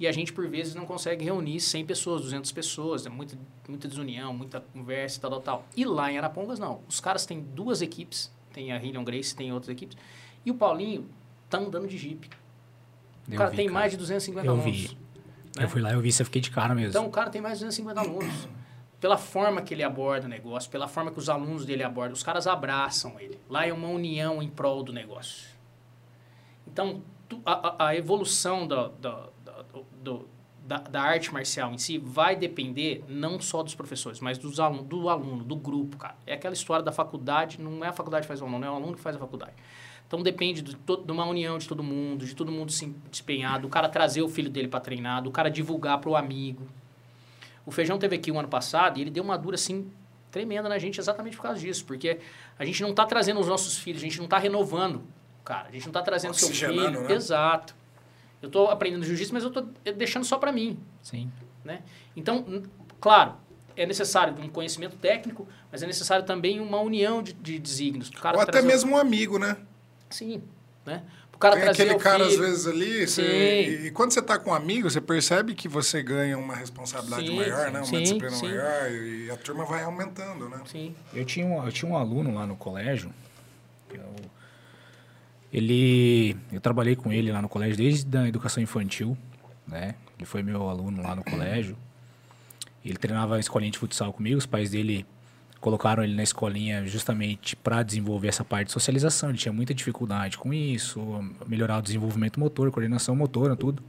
E 0.00 0.08
a 0.08 0.12
gente, 0.12 0.32
por 0.32 0.48
vezes, 0.48 0.74
não 0.74 0.86
consegue 0.86 1.24
reunir 1.24 1.60
100 1.60 1.84
pessoas, 1.84 2.22
200 2.22 2.50
pessoas. 2.50 3.06
É 3.06 3.10
muita, 3.10 3.38
muita 3.68 3.86
desunião, 3.86 4.32
muita 4.32 4.60
conversa, 4.60 5.20
tal, 5.20 5.30
tal, 5.30 5.40
tal. 5.40 5.64
E 5.76 5.84
lá 5.84 6.10
em 6.10 6.16
Arapongas, 6.16 6.58
não. 6.58 6.80
Os 6.88 7.00
caras 7.00 7.26
têm 7.26 7.40
duas 7.40 7.82
equipes. 7.82 8.32
Tem 8.52 8.72
a 8.72 8.82
Hillion 8.82 9.04
Grace, 9.04 9.36
tem 9.36 9.52
outras 9.52 9.68
equipes 9.68 9.96
e 10.44 10.50
o 10.50 10.54
Paulinho 10.54 11.08
tá 11.48 11.58
andando 11.58 11.86
de 11.86 11.96
Jeep. 11.96 12.28
O 13.28 13.32
eu 13.32 13.38
cara 13.38 13.50
vi, 13.50 13.56
tem 13.56 13.66
cara. 13.66 13.78
mais 13.78 13.92
de 13.92 13.98
250 13.98 14.46
eu 14.46 14.52
alunos. 14.52 14.76
Vi. 14.76 14.98
Né? 15.56 15.64
Eu 15.64 15.68
fui 15.68 15.80
lá, 15.80 15.92
eu 15.92 16.00
vi, 16.00 16.10
você 16.10 16.24
fiquei 16.24 16.40
de 16.40 16.50
cara 16.50 16.74
mesmo. 16.74 16.90
Então, 16.90 17.06
o 17.06 17.10
cara 17.10 17.30
tem 17.30 17.40
mais 17.40 17.58
de 17.58 17.64
250 17.64 18.00
alunos. 18.00 18.48
Pela 19.00 19.16
forma 19.16 19.62
que 19.62 19.72
ele 19.72 19.82
aborda 19.82 20.26
o 20.26 20.28
negócio, 20.28 20.70
pela 20.70 20.86
forma 20.86 21.10
que 21.10 21.18
os 21.18 21.28
alunos 21.28 21.64
dele 21.64 21.82
abordam, 21.82 22.12
os 22.12 22.22
caras 22.22 22.46
abraçam 22.46 23.18
ele. 23.18 23.38
Lá 23.48 23.66
é 23.66 23.72
uma 23.72 23.88
união 23.88 24.42
em 24.42 24.48
prol 24.48 24.82
do 24.82 24.92
negócio. 24.92 25.48
Então, 26.66 27.02
a, 27.44 27.86
a 27.88 27.96
evolução 27.96 28.66
do, 28.66 28.88
do, 28.90 29.32
do, 30.02 30.28
da, 30.62 30.78
da, 30.78 31.02
arte 31.02 31.32
marcial 31.32 31.72
em 31.72 31.78
si 31.78 31.98
vai 31.98 32.36
depender 32.36 33.04
não 33.08 33.40
só 33.40 33.62
dos 33.62 33.74
professores, 33.74 34.20
mas 34.20 34.38
dos 34.38 34.60
alunos, 34.60 34.86
do 34.86 35.08
aluno, 35.08 35.42
do 35.42 35.56
grupo, 35.56 35.96
cara. 35.96 36.16
É 36.26 36.34
aquela 36.34 36.54
história 36.54 36.84
da 36.84 36.92
faculdade, 36.92 37.60
não 37.60 37.84
é 37.84 37.88
a 37.88 37.92
faculdade 37.92 38.22
que 38.22 38.28
faz 38.28 38.40
o 38.40 38.44
aluno, 38.44 38.64
é 38.64 38.70
o 38.70 38.74
aluno 38.74 38.94
que 38.94 39.00
faz 39.00 39.16
a 39.16 39.18
faculdade. 39.18 39.54
Então 40.06 40.22
depende 40.22 40.60
de, 40.62 40.74
de, 40.74 41.12
uma 41.12 41.24
união 41.24 41.56
de 41.56 41.68
todo 41.68 41.82
mundo, 41.82 42.26
de 42.26 42.34
todo 42.34 42.50
mundo 42.50 42.72
se 42.72 42.84
empenhar, 42.84 43.60
do 43.60 43.68
cara 43.68 43.88
trazer 43.88 44.22
o 44.22 44.28
filho 44.28 44.50
dele 44.50 44.68
para 44.68 44.80
treinar, 44.80 45.22
do 45.22 45.30
cara 45.30 45.50
divulgar 45.50 45.98
para 45.98 46.10
o 46.10 46.16
amigo. 46.16 46.66
O 47.64 47.70
Feijão 47.70 47.98
teve 47.98 48.16
aqui 48.16 48.30
o 48.30 48.34
um 48.34 48.40
ano 48.40 48.48
passado 48.48 48.98
e 48.98 49.02
ele 49.02 49.10
deu 49.10 49.22
uma 49.22 49.38
dura 49.38 49.54
assim 49.54 49.90
tremenda 50.30 50.68
na 50.68 50.78
gente 50.78 50.98
exatamente 50.98 51.36
por 51.36 51.42
causa 51.42 51.58
disso, 51.60 51.84
porque 51.84 52.18
a 52.58 52.64
gente 52.64 52.82
não 52.82 52.90
está 52.90 53.04
trazendo 53.04 53.40
os 53.40 53.48
nossos 53.48 53.78
filhos, 53.78 54.00
a 54.00 54.04
gente 54.04 54.18
não 54.18 54.24
está 54.24 54.38
renovando, 54.38 55.02
cara, 55.44 55.68
a 55.68 55.72
gente 55.72 55.82
não 55.82 55.90
está 55.90 56.02
trazendo 56.02 56.34
seu 56.34 56.48
filho, 56.48 57.02
né? 57.02 57.12
exato. 57.12 57.74
Eu 58.42 58.46
estou 58.46 58.68
aprendendo 58.68 59.04
jiu-jitsu, 59.04 59.34
mas 59.34 59.42
eu 59.42 59.48
estou 59.48 59.68
deixando 59.96 60.24
só 60.24 60.38
para 60.38 60.50
mim. 60.52 60.78
Sim. 61.02 61.30
Né? 61.64 61.82
Então, 62.16 62.62
claro, 63.00 63.34
é 63.76 63.86
necessário 63.86 64.34
um 64.42 64.48
conhecimento 64.48 64.96
técnico, 64.96 65.46
mas 65.70 65.82
é 65.82 65.86
necessário 65.86 66.24
também 66.24 66.60
uma 66.60 66.80
união 66.80 67.22
de, 67.22 67.32
de 67.32 67.58
desígnios. 67.58 68.10
Ou 68.34 68.40
até 68.40 68.62
mesmo 68.62 68.92
um 68.92 68.96
amigo, 68.96 69.38
né? 69.38 69.56
Sim, 70.08 70.42
né? 70.84 71.02
O 71.34 71.38
cara 71.38 71.56
Tem 71.56 71.68
aquele 71.70 71.94
cara, 71.94 72.28
filho. 72.28 72.42
às 72.42 72.48
vezes, 72.48 72.66
ali, 72.66 73.06
você, 73.06 73.22
e, 73.22 73.86
e, 73.86 73.90
quando 73.92 74.12
você 74.12 74.20
está 74.20 74.38
com 74.38 74.50
um 74.50 74.54
amigo, 74.54 74.90
você 74.90 75.00
percebe 75.00 75.54
que 75.54 75.68
você 75.68 76.02
ganha 76.02 76.36
uma 76.36 76.54
responsabilidade 76.54 77.26
sim, 77.26 77.36
maior, 77.36 77.66
sim, 77.66 77.72
né? 77.72 77.78
Uma 77.78 77.86
sim, 77.86 78.02
disciplina 78.02 78.36
sim. 78.36 78.46
maior, 78.46 78.90
e 78.90 79.30
a 79.30 79.36
turma 79.38 79.64
vai 79.64 79.82
aumentando, 79.82 80.50
né? 80.50 80.60
Sim. 80.66 80.94
Eu 81.14 81.24
tinha 81.24 81.46
um, 81.46 81.64
eu 81.64 81.72
tinha 81.72 81.90
um 81.90 81.96
aluno 81.96 82.34
lá 82.34 82.46
no 82.46 82.56
colégio, 82.56 83.10
eu, 83.90 84.04
ele, 85.52 86.36
eu 86.52 86.60
trabalhei 86.60 86.94
com 86.94 87.12
ele 87.12 87.32
lá 87.32 87.42
no 87.42 87.48
colégio 87.48 87.76
desde 87.76 88.16
a 88.16 88.28
educação 88.28 88.62
infantil, 88.62 89.16
né? 89.66 89.94
Ele 90.16 90.26
foi 90.26 90.42
meu 90.42 90.68
aluno 90.68 91.02
lá 91.02 91.16
no 91.16 91.24
colégio. 91.24 91.76
Ele 92.84 92.96
treinava 92.96 93.36
a 93.36 93.40
escolinha 93.40 93.70
de 93.70 93.78
futsal 93.78 94.12
comigo, 94.12 94.38
os 94.38 94.46
pais 94.46 94.70
dele 94.70 95.04
colocaram 95.60 96.02
ele 96.02 96.14
na 96.14 96.22
escolinha 96.22 96.86
justamente 96.86 97.54
para 97.54 97.82
desenvolver 97.82 98.28
essa 98.28 98.44
parte 98.44 98.66
de 98.66 98.72
socialização. 98.72 99.28
Ele 99.28 99.38
tinha 99.38 99.52
muita 99.52 99.74
dificuldade 99.74 100.38
com 100.38 100.52
isso, 100.54 101.00
melhorar 101.46 101.78
o 101.78 101.82
desenvolvimento 101.82 102.40
motor, 102.40 102.70
coordenação 102.70 103.14
motora, 103.14 103.54
tudo. 103.54 103.82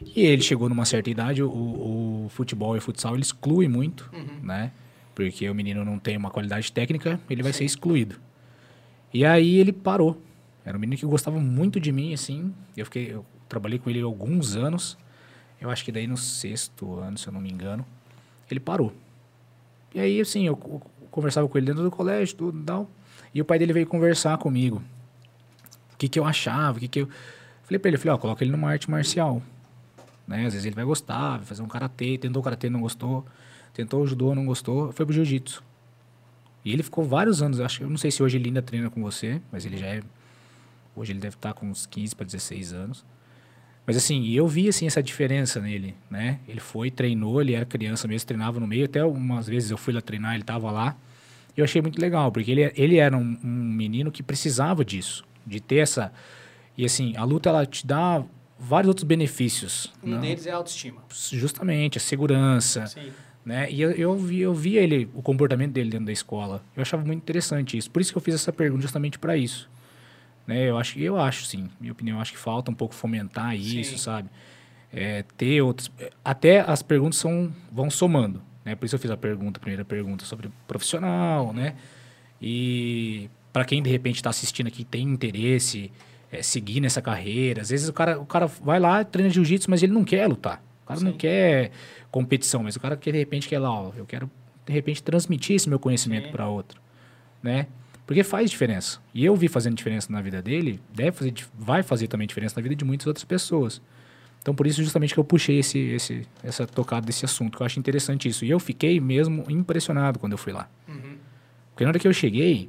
E 0.00 0.20
ele 0.20 0.42
chegou 0.42 0.68
numa 0.68 0.84
certa 0.84 1.10
idade, 1.10 1.42
o, 1.42 1.48
o 1.48 2.26
futebol 2.30 2.74
e 2.74 2.78
o 2.78 2.82
futsal 2.82 3.14
ele 3.14 3.22
exclui 3.22 3.68
muito, 3.68 4.10
uhum. 4.12 4.40
né? 4.42 4.72
Porque 5.14 5.48
o 5.48 5.54
menino 5.54 5.84
não 5.84 5.98
tem 5.98 6.16
uma 6.16 6.30
qualidade 6.30 6.72
técnica, 6.72 7.20
ele 7.28 7.42
vai 7.42 7.52
Sim. 7.52 7.58
ser 7.58 7.64
excluído. 7.64 8.16
E 9.12 9.24
aí 9.24 9.56
ele 9.56 9.72
parou. 9.72 10.20
Era 10.64 10.76
um 10.76 10.80
menino 10.80 10.98
que 10.98 11.06
gostava 11.06 11.38
muito 11.38 11.80
de 11.80 11.90
mim, 11.90 12.14
assim. 12.14 12.54
Eu 12.76 12.84
fiquei, 12.84 13.12
eu 13.12 13.24
trabalhei 13.48 13.78
com 13.78 13.90
ele 13.90 14.00
alguns 14.00 14.54
anos. 14.56 14.96
Eu 15.60 15.70
acho 15.70 15.84
que 15.84 15.92
daí 15.92 16.06
no 16.06 16.16
sexto 16.16 16.98
ano, 16.98 17.18
se 17.18 17.26
eu 17.26 17.32
não 17.32 17.40
me 17.40 17.50
engano, 17.50 17.84
ele 18.50 18.60
parou. 18.60 18.92
E 19.94 20.00
aí, 20.00 20.20
assim, 20.20 20.46
eu 20.46 20.56
conversava 21.10 21.48
com 21.48 21.58
ele 21.58 21.66
dentro 21.66 21.82
do 21.82 21.90
colégio, 21.90 22.36
tudo 22.36 22.60
e 22.60 22.64
tal. 22.64 22.90
E 23.34 23.40
o 23.40 23.44
pai 23.44 23.58
dele 23.58 23.72
veio 23.72 23.86
conversar 23.86 24.38
comigo. 24.38 24.82
O 25.92 25.96
que, 25.96 26.08
que 26.08 26.18
eu 26.18 26.24
achava, 26.24 26.78
o 26.78 26.80
que, 26.80 26.88
que 26.88 27.00
eu. 27.02 27.08
Falei 27.64 27.78
pra 27.78 27.88
ele, 27.88 27.98
falei, 27.98 28.14
ó, 28.14 28.18
coloca 28.18 28.42
ele 28.42 28.50
numa 28.50 28.70
arte 28.70 28.90
marcial. 28.90 29.42
Né? 30.26 30.46
Às 30.46 30.52
vezes 30.52 30.64
ele 30.64 30.74
vai 30.74 30.84
gostar, 30.84 31.38
vai 31.38 31.46
fazer 31.46 31.62
um 31.62 31.68
karatê, 31.68 32.18
tentou 32.18 32.42
karatê, 32.42 32.68
não 32.68 32.80
gostou. 32.80 33.24
Tentou 33.72 34.06
judô, 34.06 34.34
não 34.34 34.44
gostou, 34.44 34.92
foi 34.92 35.06
pro 35.06 35.14
jiu-jitsu. 35.14 35.62
E 36.64 36.72
ele 36.72 36.82
ficou 36.82 37.04
vários 37.04 37.42
anos, 37.42 37.58
eu 37.58 37.64
acho, 37.64 37.82
eu 37.82 37.90
não 37.90 37.96
sei 37.96 38.10
se 38.10 38.22
hoje 38.22 38.36
ele 38.36 38.48
ainda 38.48 38.62
treina 38.62 38.90
com 38.90 39.02
você, 39.02 39.40
mas 39.50 39.64
ele 39.64 39.76
já 39.76 39.86
é 39.86 40.02
hoje 40.94 41.12
ele 41.12 41.20
deve 41.20 41.36
estar 41.36 41.52
com 41.54 41.66
uns 41.66 41.86
15 41.86 42.14
para 42.14 42.26
16 42.26 42.72
anos. 42.72 43.04
Mas 43.86 43.96
assim, 43.96 44.28
eu 44.28 44.46
vi 44.46 44.68
assim 44.68 44.86
essa 44.86 45.02
diferença 45.02 45.60
nele, 45.60 45.94
né? 46.08 46.38
Ele 46.46 46.60
foi, 46.60 46.90
treinou, 46.90 47.40
ele 47.40 47.54
era 47.54 47.64
criança 47.64 48.06
mesmo, 48.06 48.26
treinava 48.26 48.60
no 48.60 48.66
meio. 48.66 48.84
Até 48.84 49.04
umas 49.04 49.48
vezes 49.48 49.70
eu 49.70 49.76
fui 49.76 49.92
lá 49.92 50.00
treinar, 50.00 50.34
ele 50.34 50.42
estava 50.42 50.70
lá. 50.70 50.96
E 51.56 51.60
eu 51.60 51.64
achei 51.64 51.82
muito 51.82 52.00
legal, 52.00 52.30
porque 52.30 52.50
ele, 52.50 52.72
ele 52.76 52.96
era 52.96 53.16
um, 53.16 53.38
um, 53.42 53.48
menino 53.48 54.10
que 54.10 54.22
precisava 54.22 54.84
disso, 54.84 55.24
de 55.46 55.60
ter 55.60 55.78
essa... 55.78 56.12
E 56.78 56.84
assim, 56.84 57.14
a 57.16 57.24
luta, 57.24 57.50
ela 57.50 57.66
te 57.66 57.86
dá 57.86 58.24
vários 58.58 58.88
outros 58.88 59.04
benefícios. 59.04 59.92
Um 60.02 60.10
não? 60.10 60.20
deles 60.20 60.46
é 60.46 60.52
a 60.52 60.56
autoestima. 60.56 61.02
Justamente, 61.10 61.98
a 61.98 62.00
segurança. 62.00 62.86
Sim. 62.86 63.12
Né? 63.44 63.70
E 63.70 63.82
eu, 63.82 63.90
eu, 63.90 64.16
vi, 64.16 64.40
eu 64.40 64.54
vi 64.54 64.76
ele, 64.76 65.10
o 65.12 65.20
comportamento 65.20 65.72
dele 65.72 65.90
dentro 65.90 66.06
da 66.06 66.12
escola. 66.12 66.62
Eu 66.76 66.82
achava 66.82 67.04
muito 67.04 67.18
interessante 67.18 67.76
isso. 67.76 67.90
Por 67.90 68.00
isso 68.00 68.12
que 68.12 68.16
eu 68.16 68.22
fiz 68.22 68.36
essa 68.36 68.52
pergunta, 68.52 68.82
justamente 68.82 69.18
para 69.18 69.36
isso. 69.36 69.68
Né? 70.46 70.68
Eu 70.68 70.78
acho, 70.78 70.98
eu 70.98 71.18
acho 71.18 71.44
sim, 71.44 71.68
minha 71.80 71.92
opinião, 71.92 72.20
acho 72.20 72.32
que 72.32 72.38
falta 72.38 72.70
um 72.70 72.74
pouco 72.74 72.94
fomentar 72.94 73.56
isso, 73.56 73.92
sim. 73.92 73.98
sabe? 73.98 74.28
É, 74.92 75.24
ter 75.36 75.62
outros, 75.62 75.90
até 76.24 76.60
as 76.60 76.82
perguntas 76.82 77.18
são, 77.18 77.52
vão 77.70 77.88
somando, 77.88 78.42
né? 78.64 78.74
Por 78.74 78.84
isso 78.84 78.94
eu 78.94 78.98
fiz 78.98 79.10
a 79.10 79.16
pergunta, 79.16 79.58
a 79.58 79.60
primeira 79.60 79.84
pergunta 79.84 80.24
sobre 80.24 80.50
profissional, 80.66 81.52
né? 81.52 81.74
E 82.40 83.30
para 83.52 83.64
quem 83.64 83.82
de 83.82 83.88
repente 83.88 84.16
está 84.16 84.30
assistindo 84.30 84.66
aqui 84.66 84.84
tem 84.84 85.02
interesse 85.02 85.90
é, 86.30 86.42
seguir 86.42 86.80
nessa 86.80 87.00
carreira, 87.00 87.62
às 87.62 87.70
vezes 87.70 87.88
o 87.88 87.92
cara, 87.92 88.18
o 88.18 88.26
cara 88.26 88.46
vai 88.46 88.80
lá 88.80 89.04
treina 89.04 89.30
jiu-jitsu, 89.30 89.70
mas 89.70 89.82
ele 89.82 89.92
não 89.92 90.04
quer 90.04 90.26
lutar. 90.26 90.62
O 90.82 90.86
cara 90.86 91.00
sim. 91.00 91.06
não 91.06 91.12
quer 91.12 91.70
competição, 92.10 92.62
mas 92.62 92.76
o 92.76 92.80
cara 92.80 92.96
que 92.96 93.10
de 93.10 93.18
repente 93.18 93.48
quer 93.48 93.58
lá, 93.58 93.70
ó, 93.70 93.92
eu 93.96 94.04
quero 94.04 94.30
de 94.66 94.72
repente 94.72 95.02
transmitir 95.02 95.56
esse 95.56 95.68
meu 95.68 95.78
conhecimento 95.78 96.30
para 96.30 96.46
outro, 96.48 96.80
né? 97.42 97.66
Porque 98.06 98.22
faz 98.24 98.50
diferença. 98.50 99.00
E 99.14 99.24
eu 99.24 99.34
vi 99.36 99.48
fazendo 99.48 99.76
diferença 99.76 100.12
na 100.12 100.20
vida 100.20 100.42
dele, 100.42 100.80
deve 100.92 101.12
fazer, 101.12 101.34
vai 101.58 101.82
fazer 101.82 102.08
também 102.08 102.26
diferença 102.26 102.54
na 102.56 102.62
vida 102.62 102.74
de 102.74 102.84
muitas 102.84 103.06
outras 103.06 103.24
pessoas. 103.24 103.80
Então, 104.40 104.54
por 104.54 104.66
isso, 104.66 104.82
justamente, 104.82 105.14
que 105.14 105.20
eu 105.20 105.24
puxei 105.24 105.60
esse, 105.60 105.78
esse, 105.78 106.26
essa 106.42 106.66
tocada 106.66 107.06
desse 107.06 107.24
assunto, 107.24 107.56
que 107.56 107.62
eu 107.62 107.66
acho 107.66 107.78
interessante 107.78 108.28
isso. 108.28 108.44
E 108.44 108.50
eu 108.50 108.58
fiquei 108.58 108.98
mesmo 108.98 109.44
impressionado 109.48 110.18
quando 110.18 110.32
eu 110.32 110.38
fui 110.38 110.52
lá. 110.52 110.68
Uhum. 110.88 111.16
Porque 111.70 111.84
na 111.84 111.90
hora 111.90 111.98
que 111.98 112.08
eu 112.08 112.12
cheguei, 112.12 112.68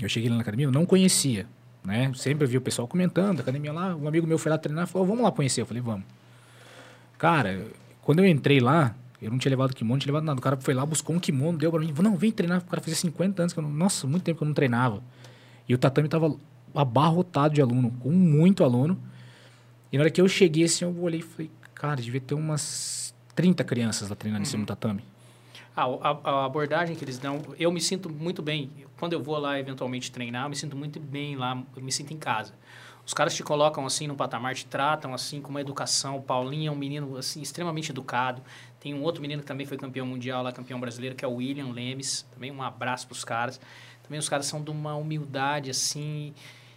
eu 0.00 0.08
cheguei 0.08 0.30
lá 0.30 0.36
na 0.36 0.42
academia, 0.42 0.66
eu 0.66 0.72
não 0.72 0.86
conhecia. 0.86 1.46
Né? 1.84 2.12
Sempre 2.14 2.46
vi 2.46 2.56
o 2.56 2.60
pessoal 2.60 2.86
comentando, 2.86 3.40
academia 3.40 3.72
lá, 3.72 3.94
um 3.94 4.06
amigo 4.06 4.26
meu 4.26 4.38
foi 4.38 4.50
lá 4.50 4.56
treinar 4.56 4.84
e 4.84 4.86
falou, 4.86 5.06
vamos 5.06 5.24
lá 5.24 5.32
conhecer. 5.32 5.60
Eu 5.60 5.66
falei, 5.66 5.82
vamos. 5.82 6.04
Cara, 7.18 7.66
quando 8.00 8.20
eu 8.20 8.26
entrei 8.26 8.60
lá, 8.60 8.94
Eu 9.24 9.30
não 9.30 9.38
tinha 9.38 9.50
levado 9.50 9.74
kimono, 9.74 9.94
não 9.94 9.98
tinha 9.98 10.12
levado 10.12 10.24
nada. 10.24 10.38
O 10.38 10.42
cara 10.42 10.56
foi 10.56 10.74
lá, 10.74 10.84
buscou 10.84 11.16
um 11.16 11.18
kimono, 11.18 11.58
deu 11.58 11.70
pra 11.70 11.80
mim. 11.80 11.92
Não, 12.02 12.16
vem 12.16 12.30
treinar. 12.30 12.58
O 12.58 12.64
cara 12.64 12.80
fazia 12.80 12.96
50 12.96 13.42
anos 13.42 13.52
que 13.52 13.58
eu 13.58 13.62
não... 13.62 13.70
Nossa, 13.70 14.06
muito 14.06 14.22
tempo 14.22 14.38
que 14.38 14.44
eu 14.44 14.48
não 14.48 14.54
treinava. 14.54 15.02
E 15.68 15.74
o 15.74 15.78
tatame 15.78 16.08
tava 16.08 16.36
abarrotado 16.74 17.54
de 17.54 17.62
aluno, 17.62 17.90
com 18.00 18.10
muito 18.10 18.64
aluno. 18.64 18.98
E 19.92 19.96
na 19.96 20.02
hora 20.02 20.10
que 20.10 20.20
eu 20.20 20.28
cheguei, 20.28 20.64
assim, 20.64 20.84
eu 20.84 20.96
olhei 21.00 21.20
e 21.20 21.22
falei, 21.22 21.50
cara, 21.74 22.00
devia 22.00 22.20
ter 22.20 22.34
umas 22.34 23.14
30 23.34 23.62
crianças 23.64 24.08
lá 24.08 24.16
treinando 24.16 24.42
uhum. 24.42 24.48
em 24.48 24.50
cima 24.50 24.64
do 24.64 24.66
tatame. 24.66 25.02
Ah, 25.76 25.86
a, 25.86 26.30
a, 26.30 26.44
abordagem 26.44 26.94
que 26.94 27.04
eles 27.04 27.18
dão, 27.18 27.42
eu 27.58 27.72
me 27.72 27.80
sinto 27.80 28.08
muito 28.08 28.42
bem. 28.42 28.70
Quando 28.98 29.12
eu 29.12 29.22
vou 29.22 29.36
lá 29.38 29.58
eventualmente 29.58 30.10
treinar, 30.10 30.44
eu 30.44 30.50
me 30.50 30.56
sinto 30.56 30.76
muito 30.76 31.00
bem 31.00 31.36
lá, 31.36 31.60
eu 31.76 31.82
me 31.82 31.90
sinto 31.90 32.12
em 32.12 32.16
casa. 32.16 32.54
Os 33.06 33.12
caras 33.12 33.34
te 33.34 33.42
colocam 33.42 33.84
assim 33.84 34.06
no 34.06 34.14
patamar, 34.14 34.54
te 34.54 34.64
tratam 34.66 35.12
assim 35.12 35.40
com 35.40 35.50
uma 35.50 35.60
educação. 35.60 36.16
O 36.16 36.22
Paulinho 36.22 36.68
é 36.68 36.72
um 36.72 36.76
menino 36.76 37.16
assim 37.16 37.42
extremamente 37.42 37.90
educado. 37.90 38.40
Tem 38.84 38.92
um 38.92 39.02
outro 39.02 39.22
menino 39.22 39.40
que 39.40 39.48
também 39.48 39.66
foi 39.66 39.78
campeão 39.78 40.06
mundial 40.06 40.42
lá, 40.42 40.52
campeão 40.52 40.78
brasileiro, 40.78 41.16
que 41.16 41.24
é 41.24 41.28
o 41.28 41.36
William 41.36 41.72
Lemes. 41.72 42.26
Também 42.34 42.52
um 42.52 42.62
abraço 42.62 43.06
para 43.06 43.14
os 43.14 43.24
caras. 43.24 43.58
Também 44.02 44.18
os 44.18 44.28
caras 44.28 44.44
são 44.44 44.62
de 44.62 44.70
uma 44.70 44.94
humildade 44.94 45.70
assim 45.70 46.34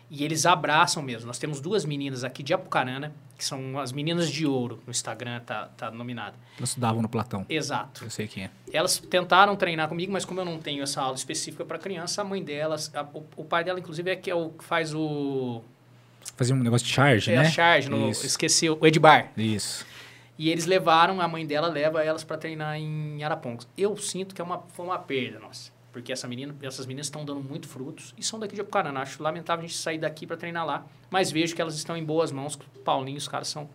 e 0.10 0.24
eles 0.24 0.46
abraçam 0.46 1.04
mesmo. 1.04 1.28
Nós 1.28 1.38
temos 1.38 1.60
duas 1.60 1.84
meninas 1.84 2.24
aqui 2.24 2.42
de 2.42 2.54
Apucarana, 2.54 3.14
que 3.38 3.44
são 3.44 3.78
as 3.78 3.92
meninas 3.92 4.32
de 4.32 4.46
ouro, 4.46 4.82
no 4.88 4.92
Instagram 4.92 5.42
tá, 5.42 5.66
tá 5.76 5.92
nominada. 5.92 6.38
Elas 6.58 6.70
estudavam 6.70 7.02
no 7.02 7.10
Platão. 7.10 7.46
Exato. 7.50 8.06
Eu 8.06 8.10
sei 8.10 8.26
quem 8.26 8.46
é. 8.46 8.52
Elas 8.72 8.98
tentaram 9.00 9.54
treinar 9.58 9.90
comigo, 9.90 10.10
mas 10.14 10.24
como 10.24 10.40
eu 10.40 10.46
não 10.46 10.60
tenho 10.60 10.84
essa 10.84 11.02
aula 11.02 11.18
específica 11.18 11.66
para 11.66 11.78
criança, 11.78 12.22
a 12.22 12.24
mãe 12.24 12.42
delas, 12.42 12.90
a, 12.96 13.04
o, 13.04 13.26
o, 13.36 13.44
pai 13.44 13.66
dela 13.66 13.82
inclusive 13.82 14.10
é 14.10 14.16
que 14.16 14.32
é 14.32 14.36
o 14.36 14.52
que 14.52 14.64
faz 14.64 14.94
o 14.94 15.62
Fazia 16.38 16.56
um 16.56 16.60
negócio 16.60 16.88
de 16.88 16.94
charge, 16.94 17.32
é, 17.34 17.36
né? 17.36 17.48
É, 17.48 17.52
charge, 17.52 17.90
no, 17.90 18.10
esqueci, 18.10 18.70
o 18.70 18.86
Edbar. 18.86 19.32
Isso. 19.36 19.86
E 20.38 20.50
eles 20.50 20.66
levaram, 20.66 21.20
a 21.20 21.28
mãe 21.28 21.46
dela 21.46 21.68
leva 21.68 22.04
elas 22.04 22.24
para 22.24 22.38
treinar 22.38 22.78
em 22.78 23.24
Arapongas. 23.24 23.68
Eu 23.78 23.98
sinto 23.98 24.36
que 24.36 24.42
é 24.42 24.44
uma, 24.44 24.60
foi 24.70 24.86
uma 24.86 25.00
perda 25.00 25.40
nossa. 25.40 25.72
Porque 25.92 26.12
essa 26.12 26.28
menina, 26.28 26.56
essas 26.62 26.86
meninas 26.86 27.08
estão 27.08 27.26
dando 27.26 27.42
muito 27.42 27.68
frutos 27.68 28.14
e 28.16 28.24
são 28.24 28.40
daqui 28.40 28.54
de 28.54 28.62
Apucarana. 28.62 29.00
Acho 29.00 29.24
lamentável 29.24 29.66
a 29.66 29.68
gente 29.68 29.78
sair 29.80 29.98
daqui 29.98 30.28
para 30.28 30.38
treinar 30.38 30.64
lá. 30.64 30.86
Mas 31.10 31.32
vejo 31.32 31.56
que 31.56 31.62
elas 31.62 31.76
estão 31.76 31.98
em 31.98 32.04
boas 32.04 32.32
mãos. 32.32 32.54
O 32.54 32.80
Paulinho, 32.82 33.18
os 33.18 33.28
caras 33.28 33.48
são 33.48 33.68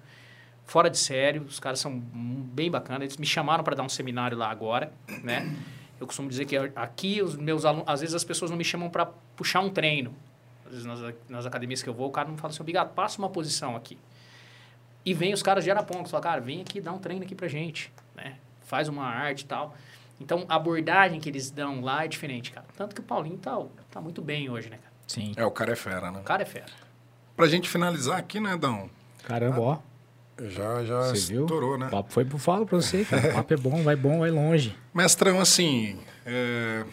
fora 0.64 0.89
de 0.89 0.98
sério. 0.98 1.43
Os 1.43 1.59
caras 1.59 1.80
são 1.80 1.98
bem 1.98 2.70
bacanas. 2.70 3.02
Eles 3.02 3.16
me 3.16 3.26
chamaram 3.26 3.64
para 3.64 3.74
dar 3.74 3.82
um 3.82 3.89
seminário 3.89 4.39
lá 4.39 4.48
agora, 4.48 4.93
né? 5.24 5.52
Eu 5.98 6.06
costumo 6.06 6.28
dizer 6.28 6.44
que 6.44 6.56
aqui 6.76 7.20
os 7.20 7.34
meus 7.34 7.64
alunos... 7.64 7.89
Às 7.89 8.01
vezes 8.01 8.14
as 8.14 8.22
pessoas 8.22 8.52
não 8.52 8.59
me 8.59 8.64
chamam 8.64 8.89
para 8.89 9.06
puxar 9.36 9.59
um 9.59 9.70
treino. 9.70 10.14
Às 10.64 10.70
vezes 10.70 10.86
nas, 10.86 11.14
nas 11.28 11.44
academias 11.44 11.82
que 11.82 11.89
eu 11.89 11.94
vou, 11.94 12.09
o 12.09 12.12
cara 12.12 12.28
não 12.28 12.36
fala 12.36 12.52
assim, 12.52 12.62
obrigado, 12.62 12.94
passa 12.94 13.18
uma 13.18 13.30
posição 13.30 13.74
aqui. 13.74 13.98
E 15.04 15.12
vem 15.14 15.32
os 15.32 15.42
caras 15.42 15.64
de 15.64 15.70
Arapongas, 15.70 16.10
falam, 16.10 16.22
cara, 16.22 16.40
vem 16.40 16.60
aqui, 16.60 16.80
dá 16.80 16.92
um 16.92 16.98
treino 16.98 17.24
aqui 17.24 17.34
pra 17.34 17.48
gente, 17.48 17.92
né? 18.14 18.36
Faz 18.60 18.88
uma 18.88 19.04
arte 19.04 19.42
e 19.42 19.46
tal. 19.46 19.74
Então, 20.20 20.44
a 20.48 20.54
abordagem 20.54 21.18
que 21.18 21.28
eles 21.28 21.50
dão 21.50 21.80
lá 21.80 22.04
é 22.04 22.08
diferente, 22.08 22.52
cara. 22.52 22.66
Tanto 22.76 22.94
que 22.94 23.00
o 23.00 23.04
Paulinho 23.04 23.38
tá, 23.38 23.60
tá 23.90 24.00
muito 24.00 24.22
bem 24.22 24.48
hoje, 24.48 24.70
né, 24.70 24.76
cara? 24.76 24.92
Sim. 25.08 25.32
É, 25.36 25.44
o 25.44 25.50
cara 25.50 25.72
é 25.72 25.76
fera, 25.76 26.10
né? 26.12 26.20
O 26.20 26.22
cara 26.22 26.42
é 26.42 26.46
fera. 26.46 26.66
Pra 27.36 27.48
gente 27.48 27.68
finalizar 27.68 28.18
aqui, 28.18 28.38
né, 28.38 28.56
Dão? 28.56 28.88
Caramba, 29.24 29.60
ó. 29.60 29.78
Já, 30.40 30.84
já 30.84 31.00
você 31.02 31.34
estourou, 31.34 31.70
viu? 31.70 31.78
né? 31.78 31.86
O 31.88 31.90
papo 31.90 32.12
foi 32.12 32.24
pro 32.24 32.38
falo 32.38 32.64
pra 32.64 32.80
você, 32.80 33.04
cara. 33.04 33.30
O 33.30 33.34
papo 33.34 33.54
é 33.54 33.56
bom, 33.56 33.82
vai 33.82 33.96
bom, 33.96 34.20
vai 34.20 34.30
longe. 34.30 34.76
Mestrão, 34.94 35.40
assim, 35.40 35.98
é... 36.24 36.84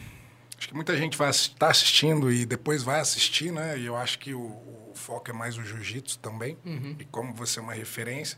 acho 0.57 0.67
que 0.67 0.75
muita 0.75 0.97
gente 0.97 1.17
vai 1.17 1.29
estar 1.29 1.67
tá 1.67 1.71
assistindo 1.71 2.31
e 2.31 2.45
depois 2.45 2.83
vai 2.83 2.99
assistir, 2.99 3.51
né? 3.51 3.77
E 3.77 3.85
eu 3.85 3.95
acho 3.95 4.19
que 4.19 4.33
o, 4.33 4.39
o 4.39 4.78
foco 5.09 5.31
é 5.31 5.33
mais 5.33 5.57
o 5.57 5.63
jiu-jitsu 5.63 6.19
também. 6.19 6.55
Uhum. 6.63 6.95
E 6.99 7.05
como 7.05 7.33
você 7.33 7.59
é 7.59 7.63
uma 7.63 7.73
referência. 7.73 8.37